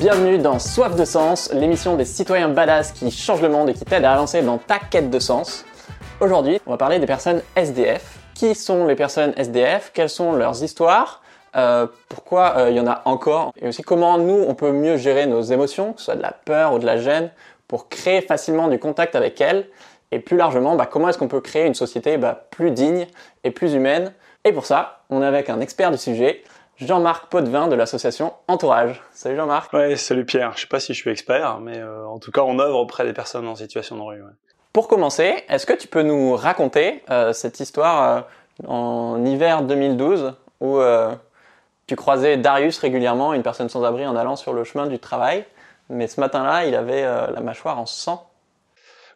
Bienvenue 0.00 0.38
dans 0.38 0.58
Soif 0.58 0.96
de 0.96 1.04
Sens, 1.04 1.52
l'émission 1.52 1.94
des 1.94 2.06
citoyens 2.06 2.48
badass 2.48 2.92
qui 2.92 3.10
changent 3.10 3.42
le 3.42 3.50
monde 3.50 3.68
et 3.68 3.74
qui 3.74 3.84
t'aident 3.84 4.06
à 4.06 4.14
avancer 4.14 4.40
dans 4.40 4.56
ta 4.56 4.78
quête 4.78 5.10
de 5.10 5.18
sens. 5.18 5.66
Aujourd'hui, 6.20 6.58
on 6.64 6.70
va 6.70 6.78
parler 6.78 6.98
des 6.98 7.04
personnes 7.04 7.42
SDF. 7.54 8.18
Qui 8.34 8.54
sont 8.54 8.86
les 8.86 8.94
personnes 8.94 9.34
SDF 9.36 9.90
Quelles 9.92 10.08
sont 10.08 10.32
leurs 10.32 10.64
histoires? 10.64 11.20
Euh, 11.54 11.86
Pourquoi 12.08 12.54
euh, 12.56 12.70
il 12.70 12.78
y 12.78 12.80
en 12.80 12.86
a 12.86 13.02
encore? 13.04 13.52
Et 13.60 13.68
aussi 13.68 13.82
comment 13.82 14.16
nous, 14.16 14.42
on 14.48 14.54
peut 14.54 14.72
mieux 14.72 14.96
gérer 14.96 15.26
nos 15.26 15.42
émotions, 15.42 15.92
que 15.92 15.98
ce 15.98 16.06
soit 16.06 16.16
de 16.16 16.22
la 16.22 16.32
peur 16.32 16.72
ou 16.72 16.78
de 16.78 16.86
la 16.86 16.96
gêne, 16.96 17.30
pour 17.68 17.90
créer 17.90 18.22
facilement 18.22 18.68
du 18.68 18.78
contact 18.78 19.14
avec 19.14 19.38
elles. 19.42 19.66
Et 20.12 20.18
plus 20.18 20.38
largement, 20.38 20.76
bah, 20.76 20.88
comment 20.90 21.10
est-ce 21.10 21.18
qu'on 21.18 21.28
peut 21.28 21.42
créer 21.42 21.66
une 21.66 21.74
société 21.74 22.16
bah, 22.16 22.46
plus 22.50 22.70
digne 22.70 23.06
et 23.44 23.50
plus 23.50 23.74
humaine? 23.74 24.14
Et 24.44 24.52
pour 24.52 24.64
ça, 24.64 25.02
on 25.10 25.20
est 25.20 25.26
avec 25.26 25.50
un 25.50 25.60
expert 25.60 25.90
du 25.90 25.98
sujet, 25.98 26.42
Jean-Marc 26.80 27.26
Potvin 27.26 27.68
de 27.68 27.74
l'association 27.74 28.32
Entourage. 28.48 29.02
Salut 29.12 29.36
Jean-Marc. 29.36 29.70
Ouais, 29.74 29.96
salut 29.96 30.24
Pierre. 30.24 30.52
Je 30.56 30.62
sais 30.62 30.66
pas 30.66 30.80
si 30.80 30.94
je 30.94 30.98
suis 30.98 31.10
expert, 31.10 31.58
mais 31.60 31.76
euh, 31.76 32.06
en 32.06 32.18
tout 32.18 32.30
cas, 32.30 32.40
on 32.40 32.58
œuvre 32.58 32.78
auprès 32.78 33.04
des 33.04 33.12
personnes 33.12 33.46
en 33.46 33.54
situation 33.54 33.96
de 33.96 34.00
rue. 34.00 34.22
Ouais. 34.22 34.30
Pour 34.72 34.88
commencer, 34.88 35.44
est-ce 35.50 35.66
que 35.66 35.74
tu 35.74 35.88
peux 35.88 36.02
nous 36.02 36.34
raconter 36.34 37.02
euh, 37.10 37.34
cette 37.34 37.60
histoire 37.60 38.24
euh, 38.64 38.66
en 38.66 39.22
hiver 39.26 39.62
2012 39.62 40.34
où 40.60 40.78
tu 41.86 41.96
croisais 41.96 42.36
Darius 42.36 42.78
régulièrement, 42.78 43.34
une 43.34 43.42
personne 43.42 43.68
sans 43.68 43.82
abri 43.84 44.06
en 44.06 44.14
allant 44.14 44.36
sur 44.36 44.52
le 44.52 44.64
chemin 44.64 44.86
du 44.86 44.98
travail, 44.98 45.46
mais 45.88 46.06
ce 46.06 46.20
matin-là, 46.20 46.66
il 46.66 46.74
avait 46.74 47.02
la 47.02 47.40
mâchoire 47.40 47.78
en 47.78 47.86
sang? 47.86 48.29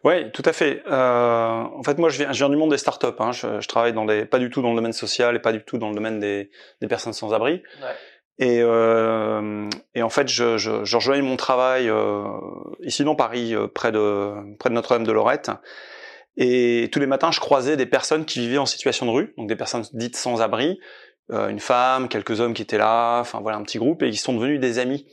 Oui, 0.05 0.31
tout 0.31 0.43
à 0.45 0.53
fait. 0.53 0.83
Euh, 0.87 1.49
en 1.49 1.81
fait, 1.83 1.97
moi, 1.97 2.09
je 2.09 2.19
viens, 2.19 2.31
je 2.31 2.37
viens 2.37 2.49
du 2.49 2.55
monde 2.55 2.69
des 2.69 2.77
startups. 2.77 3.07
Hein. 3.17 3.31
Je, 3.31 3.59
je, 3.59 3.67
travaille 3.67 3.91
dans 3.91 4.05
des, 4.05 4.25
pas 4.25 4.37
du 4.37 4.51
tout 4.51 4.61
dans 4.61 4.69
le 4.69 4.75
domaine 4.75 4.93
social 4.93 5.35
et 5.35 5.39
pas 5.39 5.51
du 5.51 5.63
tout 5.63 5.79
dans 5.79 5.89
le 5.89 5.95
domaine 5.95 6.19
des, 6.19 6.51
des 6.79 6.87
personnes 6.87 7.13
sans 7.13 7.33
abri. 7.33 7.63
Ouais. 7.81 7.89
Et, 8.37 8.59
euh, 8.61 9.67
et 9.95 10.03
en 10.03 10.09
fait, 10.09 10.27
je, 10.27 10.57
je, 10.57 10.83
je 10.83 10.95
rejoignais 10.95 11.23
mon 11.23 11.37
travail 11.37 11.89
euh, 11.89 12.23
ici 12.81 13.03
dans 13.03 13.15
Paris, 13.15 13.55
euh, 13.55 13.67
près 13.67 13.91
de 13.91 14.31
près 14.59 14.69
de 14.69 14.75
Notre-Dame 14.75 15.05
de 15.05 15.11
Lorette. 15.11 15.49
Et 16.37 16.89
tous 16.91 16.99
les 16.99 17.07
matins, 17.07 17.31
je 17.31 17.39
croisais 17.39 17.75
des 17.75 17.85
personnes 17.87 18.25
qui 18.25 18.41
vivaient 18.41 18.57
en 18.59 18.65
situation 18.65 19.05
de 19.07 19.11
rue, 19.11 19.33
donc 19.37 19.47
des 19.47 19.55
personnes 19.55 19.85
dites 19.93 20.17
sans 20.17 20.41
abri, 20.41 20.79
euh, 21.31 21.47
une 21.47 21.61
femme, 21.61 22.09
quelques 22.09 22.41
hommes 22.41 22.53
qui 22.53 22.61
étaient 22.61 22.77
là, 22.77 23.21
enfin 23.21 23.39
voilà 23.41 23.57
un 23.57 23.63
petit 23.63 23.79
groupe, 23.79 24.03
et 24.03 24.11
qui 24.11 24.17
sont 24.17 24.33
devenus 24.33 24.59
des 24.59 24.77
amis 24.79 25.07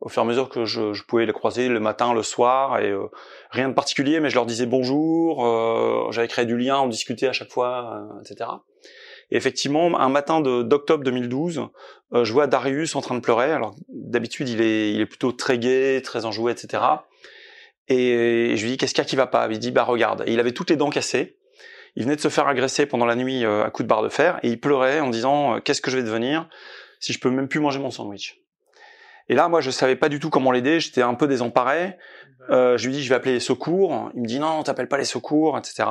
au 0.00 0.08
fur 0.08 0.22
et 0.22 0.24
à 0.24 0.28
mesure 0.28 0.48
que 0.48 0.64
je, 0.64 0.92
je 0.92 1.02
pouvais 1.04 1.26
les 1.26 1.32
croiser 1.32 1.68
le 1.68 1.80
matin, 1.80 2.12
le 2.12 2.22
soir, 2.22 2.78
et 2.78 2.90
euh, 2.90 3.06
rien 3.50 3.68
de 3.68 3.74
particulier, 3.74 4.20
mais 4.20 4.30
je 4.30 4.34
leur 4.34 4.46
disais 4.46 4.66
bonjour, 4.66 5.44
euh, 5.44 6.10
j'avais 6.12 6.28
créé 6.28 6.44
du 6.44 6.56
lien, 6.56 6.80
on 6.80 6.88
discutait 6.88 7.28
à 7.28 7.32
chaque 7.32 7.50
fois, 7.50 8.08
euh, 8.14 8.20
etc. 8.20 8.50
Et 9.30 9.36
effectivement, 9.36 9.98
un 9.98 10.08
matin 10.08 10.40
d'octobre 10.40 11.02
2012, 11.02 11.68
euh, 12.14 12.24
je 12.24 12.32
vois 12.32 12.46
Darius 12.46 12.94
en 12.94 13.00
train 13.00 13.14
de 13.14 13.20
pleurer. 13.20 13.50
Alors 13.50 13.74
d'habitude, 13.88 14.48
il 14.48 14.60
est, 14.60 14.92
il 14.92 15.00
est 15.00 15.06
plutôt 15.06 15.32
très 15.32 15.58
gai, 15.58 16.00
très 16.02 16.24
enjoué, 16.24 16.52
etc. 16.52 16.82
Et, 17.88 18.56
je 18.56 18.62
lui 18.62 18.72
dis 18.72 18.76
qu'est-ce 18.76 18.94
qu'il 18.94 19.02
y 19.02 19.06
a 19.06 19.08
qui 19.08 19.16
va 19.16 19.26
pas? 19.26 19.48
Il 19.50 19.58
dit 19.58 19.70
bah 19.70 19.84
regarde, 19.84 20.24
il 20.26 20.38
avait 20.38 20.52
toutes 20.52 20.70
les 20.70 20.76
dents 20.76 20.90
cassées. 20.90 21.36
Il 21.96 22.02
venait 22.02 22.16
de 22.16 22.20
se 22.20 22.28
faire 22.28 22.46
agresser 22.46 22.84
pendant 22.86 23.06
la 23.06 23.16
nuit 23.16 23.44
à 23.44 23.70
coups 23.70 23.84
de 23.84 23.88
barre 23.88 24.02
de 24.02 24.10
fer 24.10 24.38
et 24.42 24.48
il 24.48 24.60
pleurait 24.60 25.00
en 25.00 25.08
disant 25.08 25.60
qu'est-ce 25.60 25.80
que 25.80 25.90
je 25.90 25.96
vais 25.96 26.02
devenir 26.02 26.46
si 27.00 27.14
je 27.14 27.20
peux 27.20 27.30
même 27.30 27.48
plus 27.48 27.60
manger 27.60 27.78
mon 27.78 27.90
sandwich? 27.90 28.38
Et 29.28 29.34
là, 29.34 29.48
moi, 29.48 29.60
je 29.60 29.70
savais 29.70 29.96
pas 29.96 30.08
du 30.08 30.20
tout 30.20 30.30
comment 30.30 30.52
l'aider. 30.52 30.80
J'étais 30.80 31.02
un 31.02 31.14
peu 31.14 31.26
désemparé. 31.26 31.96
Euh, 32.50 32.76
je 32.76 32.86
lui 32.86 32.94
dis, 32.94 33.02
je 33.02 33.08
vais 33.08 33.14
appeler 33.14 33.34
les 33.34 33.40
secours. 33.40 34.10
Il 34.14 34.22
me 34.22 34.26
dit, 34.26 34.38
non, 34.38 34.62
t'appelles 34.62 34.88
pas 34.88 34.98
les 34.98 35.04
secours, 35.04 35.58
etc. 35.58 35.84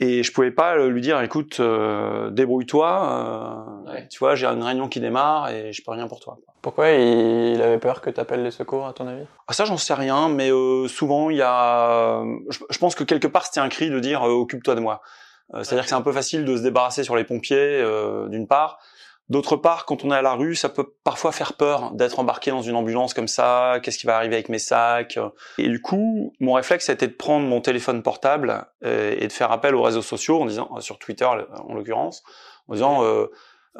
Et 0.00 0.24
je 0.24 0.32
pouvais 0.32 0.50
pas 0.50 0.76
lui 0.76 1.00
dire, 1.00 1.20
écoute, 1.20 1.60
euh, 1.60 2.30
débrouille-toi. 2.30 3.84
Euh, 3.86 3.92
ouais. 3.92 4.08
Tu 4.08 4.18
vois, 4.18 4.34
j'ai 4.34 4.46
une 4.46 4.62
réunion 4.62 4.88
qui 4.88 5.00
démarre 5.00 5.50
et 5.50 5.72
je 5.72 5.82
peux 5.84 5.92
rien 5.92 6.08
pour 6.08 6.18
toi. 6.18 6.38
Pourquoi 6.64 6.92
il 6.92 7.60
avait 7.60 7.78
peur 7.78 8.00
que 8.00 8.08
t'appelles 8.08 8.42
les 8.42 8.50
secours, 8.50 8.86
à 8.86 8.94
ton 8.94 9.06
avis? 9.06 9.26
Ah 9.46 9.52
ça, 9.52 9.66
j'en 9.66 9.76
sais 9.76 9.92
rien, 9.92 10.30
mais 10.30 10.50
euh, 10.50 10.88
souvent 10.88 11.28
il 11.28 11.36
y 11.36 11.42
a. 11.42 12.24
Je, 12.48 12.58
je, 12.70 12.78
pense 12.78 12.94
que 12.94 13.04
quelque 13.04 13.26
part 13.26 13.44
c'était 13.44 13.60
un 13.60 13.68
cri 13.68 13.90
de 13.90 14.00
dire, 14.00 14.26
euh, 14.26 14.30
occupe-toi 14.30 14.74
de 14.74 14.80
moi. 14.80 15.02
Euh, 15.52 15.62
c'est-à-dire 15.62 15.84
que 15.84 15.90
c'est 15.90 15.94
un 15.94 16.00
peu 16.00 16.12
facile 16.12 16.46
de 16.46 16.56
se 16.56 16.62
débarrasser 16.62 17.04
sur 17.04 17.16
les 17.16 17.24
pompiers, 17.24 17.84
d'une 18.30 18.48
part. 18.48 18.78
D'autre 19.30 19.56
part, 19.56 19.86
quand 19.86 20.04
on 20.04 20.10
est 20.10 20.16
à 20.16 20.22
la 20.22 20.34
rue, 20.34 20.54
ça 20.54 20.68
peut 20.68 20.94
parfois 21.02 21.32
faire 21.32 21.54
peur 21.54 21.92
d'être 21.92 22.18
embarqué 22.18 22.50
dans 22.50 22.60
une 22.60 22.76
ambulance 22.76 23.14
comme 23.14 23.28
ça. 23.28 23.78
Qu'est-ce 23.82 23.98
qui 23.98 24.06
va 24.06 24.16
arriver 24.16 24.34
avec 24.34 24.50
mes 24.50 24.58
sacs 24.58 25.18
Et 25.56 25.68
du 25.68 25.80
coup, 25.80 26.34
mon 26.40 26.52
réflexe 26.52 26.90
a 26.90 26.92
été 26.92 27.06
de 27.06 27.14
prendre 27.14 27.46
mon 27.46 27.62
téléphone 27.62 28.02
portable 28.02 28.66
euh, 28.84 29.16
et 29.18 29.26
de 29.26 29.32
faire 29.32 29.50
appel 29.50 29.74
aux 29.74 29.82
réseaux 29.82 30.02
sociaux, 30.02 30.42
en 30.42 30.46
disant 30.46 30.78
sur 30.80 30.98
Twitter 30.98 31.24
en 31.24 31.74
l'occurrence, 31.74 32.22
en 32.68 32.74
disant 32.74 33.02
euh, 33.02 33.26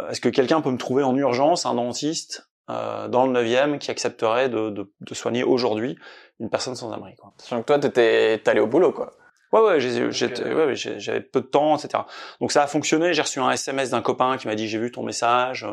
est-ce 0.09 0.21
que 0.21 0.31
quelqu'un 0.31 0.62
peut 0.62 0.71
me 0.71 0.78
trouver 0.78 1.03
en 1.03 1.15
urgence 1.15 1.66
un 1.66 1.75
dentiste 1.75 2.49
euh, 2.71 3.09
dans 3.09 3.26
le 3.26 3.43
9e 3.43 3.76
qui 3.76 3.91
accepterait 3.91 4.49
de, 4.49 4.71
de, 4.71 4.91
de 4.99 5.15
soigner 5.15 5.44
aujourd'hui 5.44 5.99
une 6.41 6.49
personne 6.49 6.75
sans 6.75 6.91
abri. 6.93 7.15
Quoi. 7.16 7.34
Sachant 7.37 7.61
que 7.61 7.66
toi, 7.66 7.78
t'étais 7.78 8.41
allé 8.47 8.61
au 8.61 8.66
boulot, 8.66 8.93
quoi. 8.93 9.12
Ouais, 9.55 9.61
ouais, 9.61 9.79
euh, 10.01 10.67
ouais, 10.67 10.75
j'avais 10.75 11.21
peu 11.21 11.41
de 11.41 11.47
temps, 11.47 11.77
etc. 11.77 12.03
Donc 12.41 12.51
ça 12.51 12.65
a 12.65 12.67
fonctionné. 12.67 13.15
J'ai 13.15 13.23
reçu 13.23 13.39
un 13.39 13.53
SMS 13.53 13.91
d'un 13.91 14.03
copain 14.03 14.37
qui 14.37 14.49
m'a 14.49 14.57
dit 14.57 14.67
j'ai 14.67 14.81
vu 14.81 14.91
ton 14.91 15.05
message. 15.05 15.65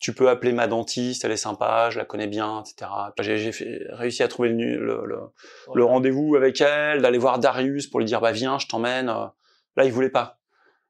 Tu 0.00 0.12
peux 0.12 0.28
appeler 0.28 0.52
ma 0.52 0.66
dentiste, 0.66 1.24
elle 1.24 1.30
est 1.30 1.36
sympa, 1.36 1.90
je 1.90 1.98
la 1.98 2.04
connais 2.04 2.26
bien, 2.26 2.60
etc. 2.62 2.90
J'ai 3.20 3.52
réussi 3.90 4.24
à 4.24 4.28
trouver 4.28 4.48
le, 4.48 4.78
le, 4.84 5.04
le, 5.06 5.18
le 5.72 5.84
rendez-vous 5.84 6.34
avec 6.34 6.60
elle, 6.60 7.02
d'aller 7.02 7.18
voir 7.18 7.38
Darius 7.38 7.86
pour 7.86 8.00
lui 8.00 8.06
dire 8.06 8.20
bah 8.20 8.32
viens, 8.32 8.58
je 8.58 8.66
t'emmène. 8.66 9.06
Là, 9.06 9.84
il 9.84 9.92
voulait 9.92 10.10
pas. 10.10 10.40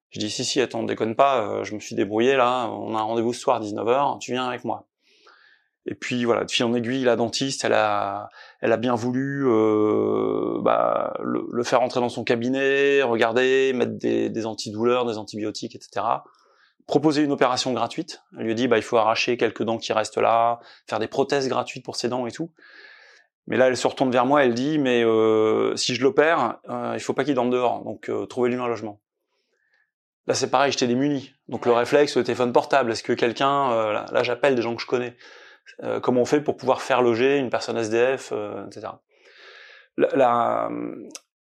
Je 0.09 0.19
dis 0.19 0.31
si 0.31 0.43
si, 0.43 0.63
attends, 0.63 0.83
déconne 0.83 1.15
pas. 1.15 1.43
Euh, 1.43 1.65
je 1.65 1.75
me 1.75 1.81
suis 1.81 1.95
débrouillé 1.95 2.37
là. 2.37 2.71
On 2.71 2.97
a 2.97 3.01
un 3.01 3.03
rendez-vous 3.03 3.35
ce 3.35 3.41
soir 3.41 3.61
19h. 3.61 4.19
Tu 4.19 4.33
viens 4.33 4.49
avec 4.49 4.65
moi. 4.65 4.87
Et 5.87 5.95
puis 5.95 6.25
voilà, 6.25 6.45
de 6.45 6.51
fil 6.51 6.65
en 6.67 6.75
aiguille, 6.75 7.05
la 7.05 7.17
dentiste, 7.17 7.65
elle 7.65 7.73
a, 7.73 8.29
elle 8.61 8.73
a 8.73 8.77
bien 8.77 8.95
voulu 8.95 9.45
euh, 9.47 10.61
bah, 10.61 11.15
le, 11.23 11.47
le, 11.51 11.63
faire 11.63 11.81
entrer 11.81 12.01
dans 12.01 12.11
son 12.11 12.23
cabinet, 12.23 13.03
regarder, 13.03 13.73
mettre 13.73 13.97
des, 13.97 14.29
des, 14.29 14.47
antidouleurs, 14.47 15.07
des 15.07 15.17
antibiotiques, 15.17 15.75
etc. 15.75 16.05
Proposer 16.87 17.23
une 17.23 17.33
opération 17.33 17.73
gratuite. 17.73 18.23
Elle 18.39 18.45
lui 18.45 18.53
a 18.53 18.55
dit, 18.55 18.69
bah, 18.69 18.77
il 18.77 18.83
faut 18.83 18.99
arracher 18.99 19.39
quelques 19.39 19.63
dents 19.63 19.79
qui 19.79 19.93
restent 19.95 20.19
là, 20.19 20.61
faire 20.87 20.99
des 20.99 21.09
prothèses 21.09 21.49
gratuites 21.49 21.85
pour 21.85 21.97
ses 21.97 22.09
dents 22.09 22.27
et 22.27 22.33
tout. 22.33 22.51
Mais 23.47 23.57
là, 23.57 23.69
elle 23.69 23.77
se 23.77 23.87
retourne 23.87 24.11
vers 24.11 24.27
moi, 24.27 24.45
elle 24.45 24.55
dit, 24.55 24.79
mais 24.79 25.03
euh, 25.03 25.75
si 25.77 25.95
je 25.95 26.03
l'opère, 26.03 26.59
euh, 26.69 26.93
il 26.95 27.01
faut 27.01 27.15
pas 27.15 27.25
qu'il 27.25 27.35
dorme 27.35 27.51
dehors, 27.51 27.83
donc 27.85 28.09
euh, 28.09 28.27
trouvez-lui 28.27 28.57
un 28.57 28.69
logement. 28.69 29.01
Là, 30.27 30.35
c'est 30.35 30.51
pareil, 30.51 30.71
j'étais 30.71 30.87
démuni. 30.87 31.35
Donc 31.49 31.67
le 31.67 31.73
réflexe, 31.73 32.17
le 32.17 32.23
téléphone 32.23 32.53
portable, 32.53 32.93
est-ce 32.93 33.03
que 33.03 33.13
quelqu'un, 33.15 33.73
euh, 33.73 33.93
là, 33.93 34.07
là 34.13 34.23
j'appelle 34.23 34.55
des 34.55 34.63
gens 34.63 34.77
que 34.77 34.83
je 34.83 34.87
connais 34.87 35.17
euh, 35.83 36.01
comment 36.01 36.23
on 36.23 36.25
fait 36.25 36.41
pour 36.41 36.57
pouvoir 36.57 36.83
faire 36.83 37.03
loger 37.03 37.39
une 37.39 37.51
personne 37.51 37.77
SDF, 37.77 38.31
euh, 38.33 38.67
etc. 38.67 38.89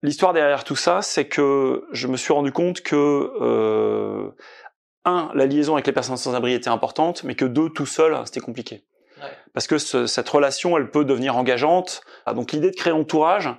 L'histoire 0.02 0.34
derrière 0.34 0.66
tout 0.66 0.76
ça, 0.76 1.02
c'est 1.02 1.26
que 1.28 1.86
je 1.94 2.08
me 2.08 2.18
suis 2.18 2.34
rendu 2.34 2.52
compte 2.52 2.82
que 2.82 3.32
euh, 3.42 4.32
un, 5.06 5.32
la 5.34 5.46
liaison 5.46 5.74
avec 5.74 5.88
les 5.88 5.94
personnes 5.94 6.18
sans 6.18 6.36
abri 6.36 6.54
était 6.54 6.70
importante, 6.70 7.24
mais 7.24 7.36
que 7.36 7.46
deux, 7.46 7.70
tout 7.70 7.86
seul, 7.86 8.18
c'était 8.26 8.42
compliqué. 8.42 8.84
Ouais. 9.22 9.30
Parce 9.54 9.66
que 9.66 9.78
ce, 9.78 10.06
cette 10.06 10.28
relation, 10.28 10.78
elle 10.78 10.92
peut 10.92 11.06
devenir 11.06 11.38
engageante. 11.38 12.02
Ah, 12.26 12.34
donc 12.34 12.52
l'idée 12.52 12.72
de 12.72 12.76
créer 12.76 12.92
entourage, 12.92 13.50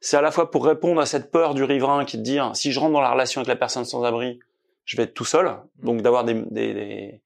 c'est 0.00 0.18
à 0.18 0.20
la 0.20 0.30
fois 0.30 0.50
pour 0.50 0.66
répondre 0.66 1.00
à 1.00 1.06
cette 1.06 1.30
peur 1.30 1.54
du 1.54 1.64
riverain 1.64 2.04
qui 2.04 2.16
est 2.16 2.20
de 2.20 2.24
dire 2.24 2.50
si 2.54 2.72
je 2.72 2.78
rentre 2.78 2.92
dans 2.92 3.00
la 3.00 3.10
relation 3.10 3.40
avec 3.40 3.48
la 3.48 3.56
personne 3.56 3.86
sans 3.86 4.04
abri, 4.04 4.38
je 4.84 4.98
vais 4.98 5.04
être 5.04 5.14
tout 5.14 5.24
seul. 5.24 5.50
Donc 5.82 6.02
d'avoir 6.02 6.24
des, 6.24 6.34
des, 6.34 6.74
des, 6.74 7.22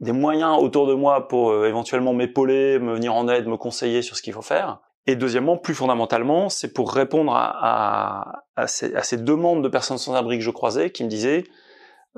des 0.00 0.12
moyens 0.12 0.58
autour 0.58 0.86
de 0.86 0.94
moi 0.94 1.28
pour 1.28 1.50
euh, 1.50 1.68
éventuellement 1.68 2.14
m'épauler, 2.14 2.78
me 2.78 2.94
venir 2.94 3.14
en 3.14 3.28
aide, 3.28 3.46
me 3.46 3.56
conseiller 3.56 4.02
sur 4.02 4.16
ce 4.16 4.22
qu'il 4.22 4.32
faut 4.32 4.42
faire. 4.42 4.80
Et 5.06 5.14
deuxièmement, 5.14 5.56
plus 5.56 5.74
fondamentalement, 5.74 6.48
c'est 6.48 6.72
pour 6.72 6.92
répondre 6.92 7.32
à, 7.34 8.42
ces, 8.66 9.16
demandes 9.18 9.62
de 9.62 9.68
personnes 9.68 9.98
sans 9.98 10.14
abri 10.14 10.38
que 10.38 10.44
je 10.44 10.50
croisais, 10.50 10.90
qui 10.90 11.04
me 11.04 11.08
disaient, 11.08 11.44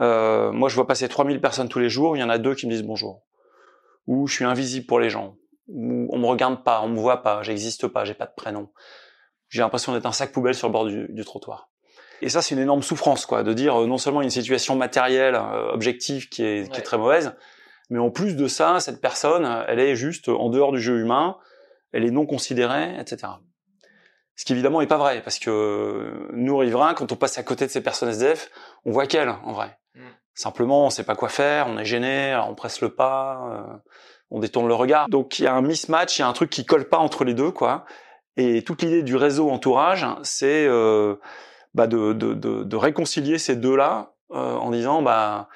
euh, 0.01 0.53
moi 0.53 0.71
je 0.71 0.75
vois 0.75 0.87
passer 0.87 1.07
3000 1.07 1.41
personnes 1.41 1.69
tous 1.69 1.81
les 1.81 1.91
jours, 1.91 2.17
il 2.17 2.21
y 2.21 2.23
en 2.23 2.31
a 2.31 2.39
deux 2.39 2.55
qui 2.55 2.67
me 2.67 2.71
disent 2.71 2.85
bonjour. 2.85 3.23
Ou 4.07 4.27
je 4.27 4.35
suis 4.35 4.45
invisible 4.45 4.87
pour 4.87 5.01
les 5.01 5.11
gens. 5.11 5.37
Ou 5.69 6.09
on 6.11 6.19
me 6.19 6.27
regarde 6.27 6.65
pas, 6.65 6.81
on 6.83 6.89
me 6.89 6.99
voit 6.99 7.23
pas, 7.23 7.43
j'existe 7.43 7.89
pas, 7.89 8.07
j'ai 8.07 8.15
pas 8.15 8.25
de 8.25 8.35
prénom. 8.35 8.71
J'ai 9.51 9.61
l'impression 9.61 9.93
d'être 9.93 10.07
un 10.07 10.13
sac 10.13 10.33
poubelle 10.33 10.55
sur 10.55 10.69
le 10.69 10.73
bord 10.73 10.87
du 10.87 11.25
trottoir. 11.27 11.71
Et 12.23 12.29
ça, 12.29 12.43
c'est 12.43 12.55
une 12.55 12.61
énorme 12.61 12.83
souffrance, 12.83 13.27
quoi, 13.27 13.43
de 13.43 13.53
dire 13.53 13.83
euh, 13.83 13.87
non 13.87 13.99
seulement 13.99 14.23
une 14.23 14.31
situation 14.31 14.77
matérielle, 14.77 15.37
euh, 15.37 15.73
objective 15.73 16.29
qui 16.29 16.43
est, 16.43 16.63
ouais. 16.63 16.69
qui 16.69 16.81
est 16.81 16.83
très 16.83 16.99
mauvaise, 16.99 17.35
mais 17.91 17.99
en 17.99 18.11
plus 18.11 18.37
de 18.37 18.49
ça, 18.49 18.81
cette 18.81 19.01
personne, 19.01 19.65
elle 19.69 19.81
est 19.81 19.97
juste 19.97 20.29
en 20.29 20.49
dehors 20.51 20.73
du 20.73 20.81
jeu 20.81 20.99
humain, 20.99 21.37
elle 21.93 22.05
est 22.05 22.11
non 22.11 22.27
considérée, 22.27 22.99
etc. 22.99 23.33
Ce 24.37 24.45
qui 24.45 24.53
évidemment 24.53 24.81
est 24.81 24.87
pas 24.87 24.99
vrai, 24.99 25.23
parce 25.23 25.39
que 25.39 26.29
nous 26.33 26.57
riverains, 26.57 26.95
quand 26.95 27.11
on 27.11 27.17
passe 27.17 27.39
à 27.39 27.43
côté 27.43 27.67
de 27.67 27.71
ces 27.71 27.83
personnes 27.83 28.11
SDF, 28.11 28.51
on 28.85 28.93
voit 28.93 29.07
qu'elles, 29.07 29.31
en 29.31 29.53
vrai. 29.53 29.79
Mm. 29.95 30.01
Simplement, 30.35 30.87
on 30.87 30.91
sait 30.91 31.03
pas 31.03 31.17
quoi 31.17 31.29
faire, 31.29 31.67
on 31.67 31.79
est 31.79 31.85
gêné, 31.85 32.39
on 32.47 32.55
presse 32.55 32.81
le 32.81 32.95
pas, 32.95 33.41
euh, 33.51 33.77
on 34.31 34.39
détourne 34.39 34.69
le 34.69 34.75
regard. 34.75 35.09
Donc 35.09 35.39
il 35.39 35.45
y 35.45 35.49
a 35.49 35.55
un 35.55 35.63
mismatch, 35.63 36.19
il 36.19 36.23
y 36.23 36.25
a 36.25 36.29
un 36.29 36.33
truc 36.33 36.51
qui 36.51 36.65
colle 36.65 36.89
pas 36.89 36.99
entre 36.99 37.25
les 37.25 37.35
deux, 37.35 37.51
quoi. 37.51 37.85
Et 38.37 38.63
toute 38.63 38.83
l'idée 38.83 39.03
du 39.03 39.17
réseau 39.17 39.51
entourage, 39.51 40.07
c'est 40.23 40.67
euh, 40.69 41.17
bah 41.75 41.87
de, 41.87 42.13
de, 42.13 42.35
de, 42.35 42.65
de, 42.65 42.77
réconcilier 42.77 43.39
ces 43.39 43.57
deux-là 43.57 44.13
euh, 44.33 44.57
en 44.57 44.71
disant 44.71 45.03
bah 45.03 45.49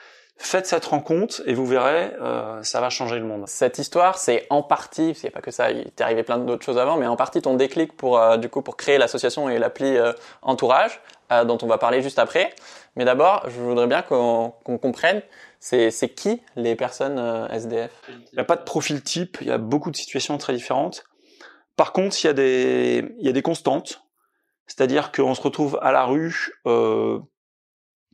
Faites 0.45 0.67
cette 0.67 0.87
rencontre 0.87 1.41
et 1.47 1.55
vous 1.55 1.67
verrez, 1.67 2.11
euh, 2.21 2.65
ça 2.65 2.81
va 2.81 2.91
changer 2.91 3.17
le 3.21 3.25
monde. 3.25 3.45
Cette 3.47 3.79
histoire, 3.79 4.19
c'est 4.19 4.45
en 4.51 4.65
partie, 4.65 5.09
parce 5.09 5.21
qu'il 5.21 5.29
n'y 5.29 5.33
a 5.33 5.37
pas 5.37 5.41
que 5.41 5.53
ça, 5.53 5.71
il 5.71 5.85
t'est 5.93 6.03
arrivé 6.03 6.25
plein 6.25 6.39
d'autres 6.39 6.65
choses 6.65 6.79
avant, 6.79 6.97
mais 6.97 7.07
en 7.07 7.15
partie 7.15 7.41
ton 7.41 7.55
déclic 7.55 7.97
pour 7.97 8.19
euh, 8.19 8.37
du 8.39 8.49
coup 8.49 8.61
pour 8.61 8.77
créer 8.77 8.99
l'association 8.99 9.49
et 9.49 9.61
l'appli 9.61 9.97
euh, 9.97 10.13
Entourage, 10.43 11.01
euh, 11.31 11.45
dont 11.45 11.59
on 11.63 11.69
va 11.69 11.79
parler 11.79 12.03
juste 12.03 12.19
après. 12.19 12.53
Mais 12.97 13.05
d'abord, 13.05 13.45
je 13.47 13.61
voudrais 13.61 13.87
bien 13.87 14.03
qu'on 14.03 14.53
comprenne, 14.79 15.23
c'est 15.61 15.93
qui 16.17 16.43
les 16.57 16.75
personnes 16.75 17.49
SDF 17.53 17.93
Il 18.09 18.35
n'y 18.35 18.41
a 18.41 18.45
pas 18.45 18.57
de 18.57 18.65
profil 18.65 19.01
type, 19.01 19.39
il 19.43 19.47
y 19.47 19.53
a 19.53 19.59
beaucoup 19.59 19.93
de 19.93 19.97
situations 19.97 20.37
très 20.39 20.55
différentes. 20.55 21.05
Par 21.77 21.93
contre, 21.93 22.17
il 22.23 22.27
y 22.27 22.31
a 22.31 22.35
des, 22.35 23.15
il 23.21 23.25
y 23.25 23.29
a 23.29 23.33
des 23.33 23.43
constantes, 23.43 24.02
c'est-à-dire 24.75 25.13
qu'on 25.13 25.35
se 25.35 25.43
retrouve 25.43 25.79
à 25.83 25.93
la 25.93 26.05
rue 26.05 26.53